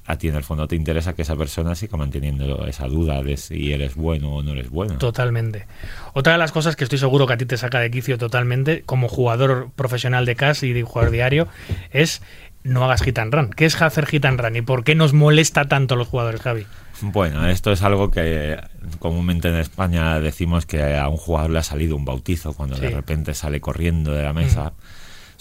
a 0.06 0.18
ti 0.18 0.28
en 0.28 0.36
el 0.36 0.44
fondo 0.44 0.68
te 0.68 0.76
interesa 0.76 1.14
que 1.14 1.22
esa 1.22 1.36
persona 1.36 1.76
siga 1.76 1.98
manteniendo 1.98 2.66
esa 2.68 2.88
duda 2.88 3.22
de 3.24 3.38
si 3.38 3.72
eres 3.72 3.96
bueno 3.96 4.36
o 4.36 4.44
no 4.44 4.52
eres 4.52 4.70
bueno. 4.70 4.98
Totalmente. 4.98 5.66
Otra 6.14 6.34
de 6.34 6.40
las 6.40 6.52
cosas 6.52 6.76
que 6.76 6.84
estoy 6.84 7.00
seguro 7.00 7.26
que 7.26 7.34
a 7.34 7.38
ti 7.38 7.46
te 7.46 7.58
saca 7.58 7.80
de 7.80 7.90
quicio 7.90 8.18
totalmente, 8.18 8.84
como 8.86 9.08
jugador 9.08 9.70
profesional 9.76 10.26
de 10.26 10.36
CAS 10.36 10.64
y 10.64 10.74
de 10.74 10.84
jugador 10.84 11.12
diario, 11.12 11.48
es 11.92 12.22
no 12.64 12.84
hagas 12.84 13.02
hit 13.04 13.18
and 13.20 13.34
run. 13.34 13.50
¿Qué 13.50 13.66
es 13.66 13.82
hacer 13.82 14.06
hit 14.06 14.26
and 14.26 14.40
run 14.40 14.56
y 14.56 14.62
por 14.62 14.84
qué 14.84 14.96
nos 14.96 15.14
molesta 15.14 15.66
tanto 15.66 15.96
a 15.96 15.98
los 15.98 16.08
jugadores, 16.08 16.42
Javi? 16.42 16.66
Bueno, 17.02 17.48
esto 17.48 17.72
es 17.72 17.82
algo 17.82 18.12
que 18.12 18.58
comúnmente 19.00 19.50
en 19.50 19.56
España 19.56 20.20
decimos 20.20 20.66
que 20.66 20.98
a 20.98 21.08
un 21.10 21.18
jugador 21.18 21.52
le 21.52 21.60
ha 21.60 21.64
salido 21.64 21.96
un 21.96 22.06
bautizo 22.06 22.54
cuando 22.54 22.78
de 22.78 22.90
repente 22.90 23.34
sale 23.34 23.60
corriendo 23.60 24.14
de 24.14 24.24
la 24.24 24.34
mesa. 24.34 24.74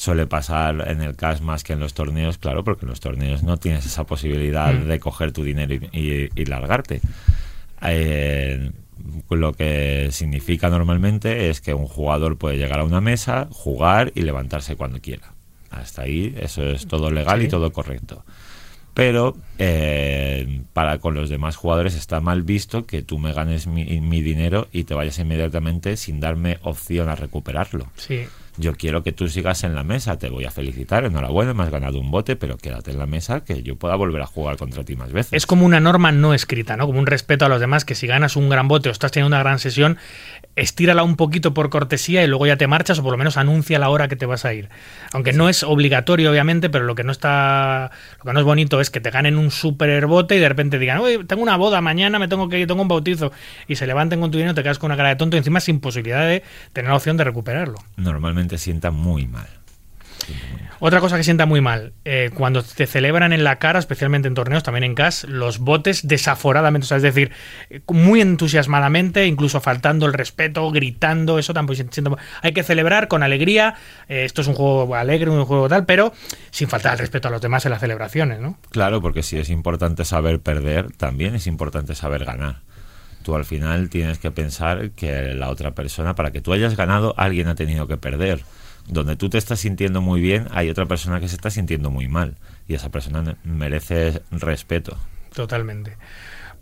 Suele 0.03 0.27
pasar 0.27 0.89
en 0.89 1.01
el 1.01 1.15
CAS 1.15 1.43
más 1.43 1.63
que 1.63 1.75
en 1.75 1.79
los 1.79 1.95
torneos, 1.95 2.37
claro, 2.37 2.65
porque 2.65 2.85
en 2.87 2.91
los 2.91 2.99
torneos 2.99 3.45
no 3.45 3.57
tienes 3.57 3.87
esa 3.87 4.03
posibilidad 4.03 4.75
Mm. 4.75 4.89
de 4.89 4.99
coger 4.99 5.31
tu 5.31 5.45
dinero 5.45 5.75
y, 5.75 5.89
y- 5.93 6.29
y 6.35 6.45
largarte. 6.47 7.01
Eh, 7.83 8.73
lo 9.31 9.53
que 9.53 10.09
significa 10.11 10.69
normalmente 10.71 11.51
es 11.51 11.61
que 11.61 11.73
un 11.75 11.87
jugador 11.87 12.37
puede 12.37 12.59
llegar 12.59 12.81
a 12.81 12.85
una 12.85 13.01
mesa, 13.01 13.47
jugar 13.53 14.11
y 14.17 14.23
levantarse 14.23 14.75
cuando 14.75 15.01
quiera. 15.01 15.35
Hasta 15.71 16.03
ahí 16.03 16.35
eso 16.41 16.65
es 16.69 16.89
todo 16.89 17.13
legal 17.13 17.39
Sí. 17.41 17.47
y 17.47 17.49
todo 17.49 17.73
correcto. 17.73 18.25
Pero 18.95 19.37
eh, 19.59 20.63
para 20.73 20.99
con 20.99 21.15
los 21.15 21.31
demás 21.31 21.55
jugadores 21.55 21.95
está 21.95 22.21
mal 22.21 22.43
visto 22.43 22.87
que 22.87 23.03
tú 23.03 23.19
me 23.21 23.33
ganes 23.33 23.69
mi, 23.69 24.01
mi 24.01 24.21
dinero 24.21 24.67
y 24.73 24.83
te 24.83 24.95
vayas 24.95 25.19
inmediatamente 25.21 25.97
sin 25.97 26.19
darme 26.19 26.59
opción 26.63 27.09
a 27.09 27.15
recuperarlo. 27.15 27.87
Sí. 27.97 28.23
Yo 28.59 28.75
quiero 28.75 29.03
que 29.03 29.13
tú 29.13 29.29
sigas 29.29 29.65
en 29.65 29.75
la 29.75 29.83
mesa, 29.83 30.19
te 30.19 30.29
voy 30.29 30.45
a 30.45 30.51
felicitar, 30.51 31.05
enhorabuena, 31.05 31.55
me 31.55 31.63
has 31.63 31.71
ganado 31.71 31.99
un 31.99 32.11
bote, 32.11 32.37
pero 32.37 32.59
quédate 32.59 32.91
en 32.91 32.99
la 32.99 33.07
mesa 33.07 33.45
que 33.45 33.63
yo 33.63 33.77
pueda 33.77 33.95
volver 33.97 34.21
a 34.21 34.27
jugar 34.27 34.57
contra 34.57 34.85
ti 34.85 34.95
más 34.95 35.13
veces. 35.13 35.33
Es 35.33 35.47
como 35.47 35.65
una 35.65 35.81
norma 35.81 36.13
no 36.13 36.35
escrita, 36.35 36.77
¿no? 36.77 36.87
Como 36.87 36.99
un 36.99 37.07
respeto 37.07 37.47
a 37.47 37.49
los 37.49 37.61
demás, 37.61 37.85
que 37.85 37.95
si 37.95 38.07
ganas 38.07 38.37
un 38.37 38.49
gran 38.49 38.69
bote 38.69 38.89
o 38.89 38.93
estás 38.93 39.11
teniendo 39.11 39.35
una 39.35 39.43
gran 39.43 39.59
sesión, 39.59 39.97
estírala 40.57 41.03
un 41.03 41.17
poquito 41.17 41.55
por 41.55 41.71
cortesía 41.71 42.23
y 42.23 42.27
luego 42.27 42.47
ya 42.47 42.57
te 42.57 42.67
marchas 42.67 42.99
o 42.99 43.03
por 43.03 43.13
lo 43.13 43.19
menos 43.19 43.37
anuncia 43.37 43.79
la 43.79 43.89
hora 43.89 44.09
que 44.09 44.17
te 44.17 44.27
vas 44.27 44.45
a 44.45 44.53
ir. 44.53 44.69
Aunque 45.13 45.33
no 45.33 45.49
es 45.49 45.63
obligatorio, 45.63 46.31
obviamente, 46.31 46.69
pero 46.71 46.85
lo 46.85 46.95
que 46.95 47.05
no 47.05 47.13
está, 47.13 47.91
lo 48.19 48.25
que 48.25 48.33
no 48.33 48.41
es 48.41 48.45
bonito 48.45 48.81
es 48.81 48.91
que 48.91 49.01
te 49.01 49.11
ganen 49.11 49.39
un 49.39 49.51
super 49.51 50.07
bote 50.07 50.37
y 50.37 50.39
de 50.39 50.49
repente 50.49 50.79
digan, 50.79 50.99
oye, 50.99 51.25
tengo 51.25 51.43
una 51.43 51.57
boda 51.57 51.81
mañana, 51.81 52.19
me 52.19 52.29
tengo 52.29 52.49
que 52.49 52.61
ir, 52.61 52.67
tengo 52.67 52.83
un 52.83 52.89
bautizo, 52.89 53.33
y 53.67 53.77
se 53.77 53.87
levanten 53.87 54.21
con 54.21 54.31
tu 54.31 54.39
dinero, 54.39 54.55
te 54.55 54.63
quedas 54.63 54.79
con 54.79 54.89
una 54.89 54.97
cara 54.97 55.11
de 55.11 55.17
tonto 55.17 55.37
y 55.37 55.39
encima 55.39 55.61
sin 55.61 55.81
posibilidad 55.81 56.27
de 56.27 56.43
tener 56.73 56.91
la 56.91 56.97
opción 56.97 57.17
de 57.17 57.25
recuperarlo. 57.25 57.77
Normalmente 57.97 58.59
sienta 58.59 58.91
muy 58.91 59.27
mal. 59.27 59.62
Otra 60.85 60.99
cosa 60.99 61.17
que 61.17 61.23
sienta 61.23 61.47
muy 61.47 61.61
mal, 61.61 61.93
eh, 62.05 62.31
cuando 62.35 62.65
te 62.65 62.89
celebran 62.89 63.33
en 63.33 63.45
la 63.45 63.61
cara, 63.61 63.79
especialmente 63.79 64.27
en 64.27 64.35
torneos, 64.35 64.65
también 64.65 64.83
en 64.83 64.97
CAS, 64.97 65.23
los 65.29 65.61
botes 65.61 66.09
desaforadamente, 66.09 66.87
o 66.87 66.89
sea, 66.89 66.97
es 66.97 67.05
decir, 67.05 67.31
muy 67.87 68.21
entusiasmadamente, 68.21 69.27
incluso 69.27 69.61
faltando 69.61 70.07
el 70.07 70.13
respeto, 70.13 70.69
gritando, 70.73 71.39
eso 71.39 71.55
tampoco 71.55 71.79
Hay 72.43 72.53
que 72.53 72.65
celebrar 72.65 73.07
con 73.07 73.23
alegría, 73.23 73.77
eh, 74.09 74.25
esto 74.25 74.41
es 74.41 74.49
un 74.49 74.55
juego 74.55 74.97
alegre, 74.97 75.31
un 75.31 75.45
juego 75.45 75.69
tal, 75.69 75.87
pero 75.87 76.13
sin 76.51 76.67
faltar 76.67 76.95
el 76.95 76.99
respeto 76.99 77.29
a 77.29 77.31
los 77.31 77.41
demás 77.41 77.65
en 77.65 77.71
las 77.71 77.81
celebraciones, 77.81 78.41
¿no? 78.41 78.59
Claro, 78.71 79.01
porque 79.01 79.23
si 79.23 79.39
es 79.39 79.51
importante 79.51 80.05
saber 80.05 80.41
perder, 80.41 80.91
también 80.91 81.37
es 81.37 81.47
importante 81.47 81.95
saber 81.95 82.25
ganar. 82.25 82.57
Tú 83.23 83.37
al 83.37 83.45
final 83.45 83.89
tienes 83.89 84.19
que 84.19 84.33
pensar 84.33 84.91
que 84.91 85.33
la 85.35 85.49
otra 85.49 85.77
persona, 85.77 86.17
para 86.17 86.33
que 86.33 86.41
tú 86.41 86.53
hayas 86.53 86.77
ganado, 86.77 87.15
alguien 87.17 87.47
ha 87.47 87.55
tenido 87.55 87.87
que 87.87 87.97
perder. 87.97 88.41
Donde 88.89 89.17
tú 89.17 89.31
te 89.31 89.39
estás 89.39 89.61
sintiendo 89.61 90.01
muy 90.01 90.21
bien, 90.21 90.49
hay 90.51 90.69
otra 90.71 90.87
persona 90.87 91.21
que 91.21 91.29
se 91.29 91.37
está 91.37 91.51
sintiendo 91.51 91.91
muy 91.91 92.09
mal. 92.09 92.37
Y 92.69 92.75
esa 92.75 92.91
persona 92.91 93.37
merece 93.45 94.23
respeto. 94.31 94.97
Totalmente. 95.35 95.97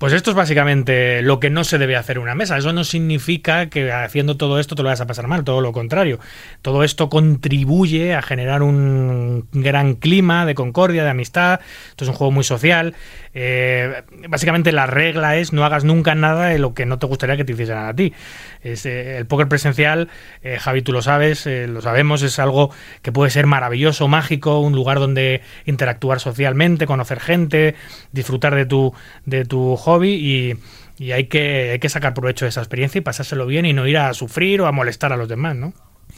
Pues 0.01 0.15
esto 0.15 0.31
es 0.31 0.35
básicamente 0.35 1.21
lo 1.21 1.41
que 1.41 1.51
no 1.51 1.63
se 1.63 1.77
debe 1.77 1.95
hacer 1.95 2.17
en 2.17 2.23
una 2.23 2.35
mesa. 2.35 2.57
Eso 2.57 2.73
no 2.73 2.85
significa 2.85 3.67
que 3.67 3.93
haciendo 3.93 4.39
todo 4.39 4.59
esto 4.59 4.75
te 4.75 4.83
lo 4.83 4.89
vas 4.89 5.03
a 5.03 5.07
pasar 5.07 5.27
mal, 5.27 5.45
todo 5.45 5.61
lo 5.61 5.73
contrario. 5.73 6.19
Todo 6.63 6.85
esto 6.85 7.11
contribuye 7.11 8.15
a 8.15 8.23
generar 8.23 8.63
un 8.63 9.47
gran 9.53 9.97
clima 9.97 10.47
de 10.47 10.55
concordia, 10.55 11.05
de 11.05 11.11
amistad. 11.11 11.61
Esto 11.91 12.07
es 12.07 12.09
un 12.09 12.17
juego 12.17 12.31
muy 12.31 12.45
social. 12.45 12.95
Eh, 13.35 14.03
básicamente 14.27 14.73
la 14.73 14.87
regla 14.87 15.37
es 15.37 15.53
no 15.53 15.67
hagas 15.67 15.85
nunca 15.85 16.15
nada 16.15 16.47
de 16.47 16.59
lo 16.59 16.73
que 16.73 16.87
no 16.87 16.99
te 16.99 17.07
gustaría 17.07 17.37
que 17.37 17.45
te 17.45 17.53
hicieran 17.53 17.87
a 17.87 17.95
ti. 17.95 18.15
Es, 18.63 18.87
eh, 18.87 19.19
el 19.19 19.27
póker 19.27 19.49
presencial, 19.49 20.09
eh, 20.43 20.59
Javi, 20.59 20.81
tú 20.81 20.93
lo 20.93 21.03
sabes, 21.03 21.47
eh, 21.47 21.67
lo 21.67 21.83
sabemos, 21.83 22.23
es 22.23 22.39
algo 22.39 22.71
que 23.03 23.13
puede 23.13 23.31
ser 23.31 23.47
maravilloso, 23.47 24.09
mágico, 24.09 24.61
un 24.61 24.75
lugar 24.75 24.99
donde 24.99 25.43
interactuar 25.67 26.21
socialmente, 26.21 26.87
conocer 26.87 27.21
gente, 27.21 27.75
disfrutar 28.13 28.55
de 28.55 28.65
tu, 28.67 28.95
de 29.27 29.45
tu 29.45 29.77
y, 30.03 30.57
y 30.99 31.13
hay, 31.13 31.25
que, 31.25 31.71
hay 31.73 31.79
que 31.79 31.89
sacar 31.89 32.15
provecho 32.15 32.45
de 32.45 32.51
esa 32.51 32.61
experiencia 32.61 32.99
y 32.99 33.03
pasárselo 33.03 33.47
bien 33.47 33.67
y 33.67 33.73
no 33.73 33.87
ir 33.87 33.97
a 33.99 34.13
sufrir 34.15 34.61
o 34.61 34.67
a 34.67 34.73
molestar 34.73 35.13
a 35.13 35.17
los 35.17 35.29
demás, 35.29 35.57
¿no? 35.57 35.73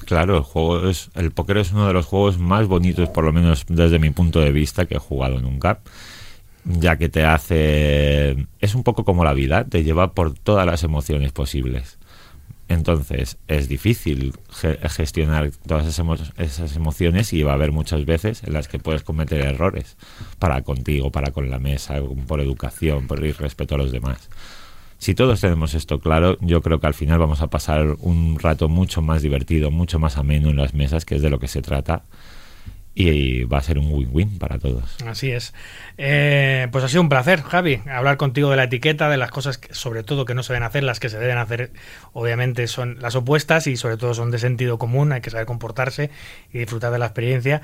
Claro, 0.06 0.38
el 0.38 0.42
juego 0.42 0.88
es 0.88 1.10
el 1.14 1.30
póker 1.30 1.58
es 1.58 1.72
uno 1.72 1.86
de 1.86 1.92
los 1.92 2.06
juegos 2.06 2.38
más 2.38 2.66
bonitos, 2.66 3.08
por 3.08 3.24
lo 3.24 3.32
menos 3.32 3.64
desde 3.68 3.98
mi 3.98 4.10
punto 4.10 4.40
de 4.40 4.50
vista, 4.50 4.86
que 4.86 4.96
he 4.96 4.98
jugado 4.98 5.40
nunca, 5.40 5.80
ya 6.64 6.96
que 6.96 7.08
te 7.08 7.24
hace 7.24 8.46
es 8.60 8.74
un 8.74 8.82
poco 8.82 9.04
como 9.04 9.24
la 9.24 9.34
vida, 9.34 9.64
te 9.64 9.84
lleva 9.84 10.12
por 10.12 10.34
todas 10.34 10.66
las 10.66 10.82
emociones 10.82 11.32
posibles. 11.32 11.98
Entonces 12.72 13.38
es 13.48 13.68
difícil 13.68 14.34
ge- 14.50 14.78
gestionar 14.88 15.50
todas 15.66 15.86
esas, 15.86 16.04
emo- 16.04 16.32
esas 16.38 16.74
emociones 16.76 17.32
y 17.32 17.42
va 17.42 17.52
a 17.52 17.54
haber 17.54 17.72
muchas 17.72 18.04
veces 18.04 18.42
en 18.44 18.52
las 18.52 18.68
que 18.68 18.78
puedes 18.78 19.02
cometer 19.02 19.40
errores 19.40 19.96
para 20.38 20.62
contigo, 20.62 21.10
para 21.10 21.30
con 21.32 21.50
la 21.50 21.58
mesa, 21.58 21.96
por 22.26 22.40
educación, 22.40 23.06
por 23.06 23.20
respeto 23.20 23.74
a 23.74 23.78
los 23.78 23.92
demás. 23.92 24.28
Si 24.98 25.14
todos 25.16 25.40
tenemos 25.40 25.74
esto 25.74 25.98
claro, 25.98 26.36
yo 26.40 26.60
creo 26.62 26.78
que 26.78 26.86
al 26.86 26.94
final 26.94 27.18
vamos 27.18 27.42
a 27.42 27.48
pasar 27.48 27.96
un 27.98 28.38
rato 28.38 28.68
mucho 28.68 29.02
más 29.02 29.20
divertido, 29.22 29.70
mucho 29.72 29.98
más 29.98 30.16
ameno 30.16 30.50
en 30.50 30.56
las 30.56 30.74
mesas, 30.74 31.04
que 31.04 31.16
es 31.16 31.22
de 31.22 31.30
lo 31.30 31.40
que 31.40 31.48
se 31.48 31.60
trata, 31.60 32.04
y 32.94 33.44
va 33.44 33.58
a 33.58 33.62
ser 33.62 33.78
un 33.78 33.90
win-win 33.90 34.38
para 34.38 34.58
todos. 34.58 34.96
Así 35.06 35.30
es. 35.30 35.54
Eh, 35.96 36.68
pues 36.70 36.84
ha 36.84 36.88
sido 36.88 37.00
un 37.00 37.08
placer, 37.08 37.42
Javi, 37.42 37.80
hablar 37.90 38.18
contigo 38.18 38.50
de 38.50 38.56
la 38.56 38.64
etiqueta, 38.64 39.08
de 39.08 39.16
las 39.16 39.30
cosas 39.30 39.56
que, 39.58 39.72
sobre 39.72 40.02
todo 40.02 40.24
que 40.24 40.34
no 40.34 40.42
se 40.42 40.52
deben 40.52 40.66
hacer, 40.66 40.82
las 40.82 41.00
que 41.00 41.08
se 41.08 41.18
deben 41.18 41.38
hacer, 41.38 41.72
obviamente 42.12 42.66
son 42.66 42.98
las 43.00 43.14
opuestas 43.14 43.66
y 43.66 43.76
sobre 43.76 43.96
todo 43.96 44.12
son 44.12 44.30
de 44.30 44.38
sentido 44.38 44.78
común, 44.78 45.12
hay 45.12 45.22
que 45.22 45.30
saber 45.30 45.46
comportarse 45.46 46.10
y 46.52 46.58
disfrutar 46.58 46.92
de 46.92 46.98
la 46.98 47.06
experiencia. 47.06 47.62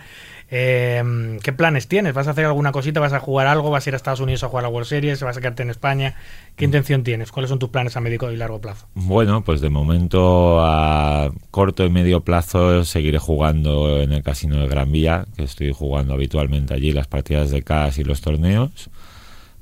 Eh, 0.50 1.38
¿Qué 1.42 1.52
planes 1.52 1.88
tienes? 1.88 2.14
¿Vas 2.14 2.26
a 2.26 2.30
hacer 2.30 2.46
alguna 2.46 2.72
cosita? 2.72 3.00
¿Vas 3.00 3.12
a 3.12 3.20
jugar 3.20 3.46
algo? 3.46 3.70
¿Vas 3.70 3.86
a 3.86 3.90
ir 3.90 3.94
a 3.94 3.96
Estados 3.96 4.20
Unidos 4.20 4.42
a 4.44 4.48
jugar 4.48 4.64
a 4.64 4.68
la 4.68 4.72
World 4.72 4.88
Series? 4.88 5.22
¿Vas 5.22 5.36
a 5.36 5.40
quedarte 5.40 5.62
en 5.62 5.70
España? 5.70 6.14
¿Qué 6.56 6.64
intención 6.64 7.04
tienes? 7.04 7.30
¿Cuáles 7.32 7.50
son 7.50 7.58
tus 7.58 7.68
planes 7.68 7.96
a 7.96 8.00
medio 8.00 8.32
y 8.32 8.36
largo 8.36 8.60
plazo? 8.60 8.86
Bueno, 8.94 9.44
pues 9.44 9.60
de 9.60 9.68
momento 9.68 10.60
a 10.60 11.30
corto 11.50 11.84
y 11.84 11.90
medio 11.90 12.20
plazo 12.20 12.84
seguiré 12.84 13.18
jugando 13.18 14.00
en 14.00 14.12
el 14.12 14.22
Casino 14.22 14.58
de 14.58 14.68
Gran 14.68 14.90
Vía, 14.90 15.26
que 15.36 15.44
estoy 15.44 15.72
jugando 15.72 16.14
habitualmente 16.14 16.72
allí 16.72 16.92
las 16.92 17.06
partidas 17.06 17.50
de 17.50 17.62
CAS 17.62 17.98
y 17.98 18.04
los 18.04 18.22
torneos. 18.22 18.90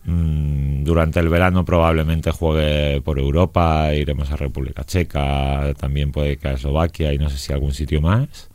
Mm, 0.05 0.85
durante 0.85 1.19
el 1.19 1.29
verano 1.29 1.65
probablemente 1.65 2.31
juegue 2.31 3.01
por 3.01 3.19
Europa, 3.19 3.93
iremos 3.93 4.31
a 4.31 4.37
República 4.37 4.85
Checa, 4.85 5.75
también 5.77 6.13
puede 6.13 6.37
que 6.37 6.47
a 6.47 6.53
Eslovaquia 6.53 7.13
y 7.13 7.19
no 7.19 7.29
sé 7.29 7.39
si 7.39 7.53
algún 7.53 7.75
sitio 7.75 8.01
más. 8.01 8.49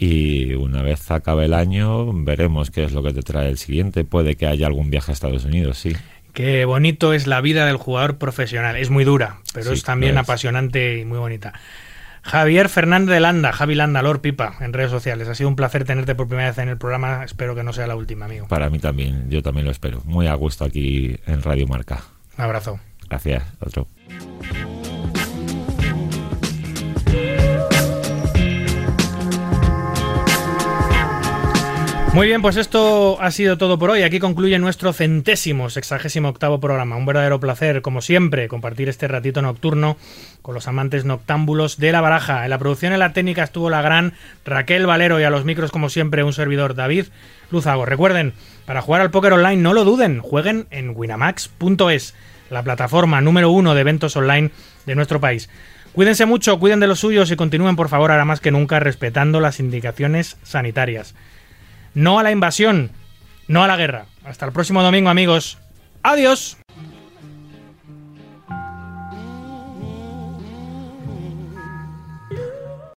Y 0.00 0.54
una 0.54 0.80
vez 0.82 1.10
acabe 1.10 1.46
el 1.46 1.54
año 1.54 2.12
veremos 2.12 2.70
qué 2.70 2.84
es 2.84 2.92
lo 2.92 3.02
que 3.02 3.12
te 3.12 3.22
trae 3.22 3.48
el 3.48 3.58
siguiente. 3.58 4.04
Puede 4.04 4.36
que 4.36 4.46
haya 4.46 4.68
algún 4.68 4.90
viaje 4.90 5.10
a 5.10 5.14
Estados 5.14 5.44
Unidos, 5.44 5.76
sí. 5.78 5.94
Qué 6.34 6.64
bonito 6.66 7.12
es 7.14 7.26
la 7.26 7.40
vida 7.40 7.66
del 7.66 7.78
jugador 7.78 8.16
profesional. 8.16 8.76
Es 8.76 8.90
muy 8.90 9.02
dura, 9.02 9.38
pero 9.52 9.70
Sí, 9.70 9.74
es 9.74 9.82
también 9.82 10.14
es. 10.14 10.20
apasionante 10.20 10.98
y 11.00 11.04
muy 11.04 11.18
bonita. 11.18 11.52
Javier 12.22 12.68
Fernández 12.68 13.14
de 13.14 13.20
Landa, 13.20 13.52
Javi 13.52 13.74
Landa, 13.74 14.02
Lord 14.02 14.20
Pipa, 14.20 14.54
en 14.60 14.72
redes 14.72 14.90
sociales. 14.92 15.26
Ha 15.28 15.34
sido 15.34 15.48
un 15.48 15.56
placer 15.56 15.84
tenerte 15.84 16.14
por 16.14 16.28
primera 16.28 16.50
vez 16.50 16.58
en 16.58 16.68
el 16.68 16.76
programa. 16.78 17.24
Espero 17.24 17.56
que 17.56 17.64
no 17.64 17.72
sea 17.72 17.86
la 17.88 17.96
última, 17.96 18.26
amigo. 18.26 18.46
Para 18.46 18.70
mí 18.70 18.78
también, 18.78 19.28
yo 19.30 19.42
también 19.42 19.64
lo 19.64 19.72
espero. 19.72 20.02
Muy 20.04 20.28
a 20.28 20.34
gusto 20.34 20.64
aquí 20.64 21.16
en 21.26 21.42
Radio 21.42 21.66
Marca. 21.66 22.02
Un 22.36 22.44
abrazo. 22.44 22.78
Gracias, 23.08 23.42
otro. 23.60 23.88
Muy 32.14 32.26
bien, 32.26 32.42
pues 32.42 32.56
esto 32.56 33.20
ha 33.20 33.30
sido 33.30 33.58
todo 33.58 33.78
por 33.78 33.90
hoy. 33.90 34.02
Aquí 34.02 34.18
concluye 34.18 34.58
nuestro 34.58 34.92
centésimo, 34.92 35.70
sexagésimo 35.70 36.30
octavo 36.30 36.58
programa. 36.58 36.96
Un 36.96 37.06
verdadero 37.06 37.38
placer, 37.38 37.80
como 37.80 38.00
siempre, 38.00 38.48
compartir 38.48 38.88
este 38.88 39.06
ratito 39.06 39.40
nocturno 39.40 39.96
con 40.42 40.54
los 40.54 40.66
amantes 40.66 41.04
noctámbulos 41.04 41.78
de 41.78 41.92
la 41.92 42.00
baraja. 42.00 42.42
En 42.42 42.50
la 42.50 42.58
producción 42.58 42.92
y 42.92 42.96
la 42.96 43.12
técnica 43.12 43.44
estuvo 43.44 43.70
la 43.70 43.82
gran 43.82 44.14
Raquel 44.44 44.86
Valero 44.86 45.20
y 45.20 45.24
a 45.24 45.30
los 45.30 45.44
micros, 45.44 45.70
como 45.70 45.90
siempre, 45.90 46.24
un 46.24 46.32
servidor 46.32 46.74
David 46.74 47.06
Luzago. 47.52 47.84
Recuerden, 47.84 48.32
para 48.66 48.82
jugar 48.82 49.00
al 49.02 49.12
póker 49.12 49.34
online, 49.34 49.62
no 49.62 49.72
lo 49.72 49.84
duden, 49.84 50.20
jueguen 50.20 50.66
en 50.70 50.94
winamax.es, 50.96 52.14
la 52.50 52.62
plataforma 52.64 53.20
número 53.20 53.50
uno 53.50 53.74
de 53.74 53.82
eventos 53.82 54.16
online 54.16 54.50
de 54.86 54.94
nuestro 54.96 55.20
país. 55.20 55.48
Cuídense 55.92 56.26
mucho, 56.26 56.58
cuiden 56.58 56.80
de 56.80 56.86
los 56.86 57.00
suyos 57.00 57.30
y 57.30 57.36
continúen, 57.36 57.76
por 57.76 57.88
favor, 57.88 58.10
ahora 58.10 58.24
más 58.24 58.40
que 58.40 58.50
nunca, 58.50 58.80
respetando 58.80 59.40
las 59.40 59.60
indicaciones 59.60 60.36
sanitarias. 60.42 61.14
No 61.98 62.20
a 62.20 62.22
la 62.22 62.30
invasión, 62.30 62.92
no 63.48 63.64
a 63.64 63.66
la 63.66 63.76
guerra. 63.76 64.06
Hasta 64.24 64.46
el 64.46 64.52
próximo 64.52 64.84
domingo, 64.84 65.10
amigos. 65.10 65.58
Adiós. 66.04 66.56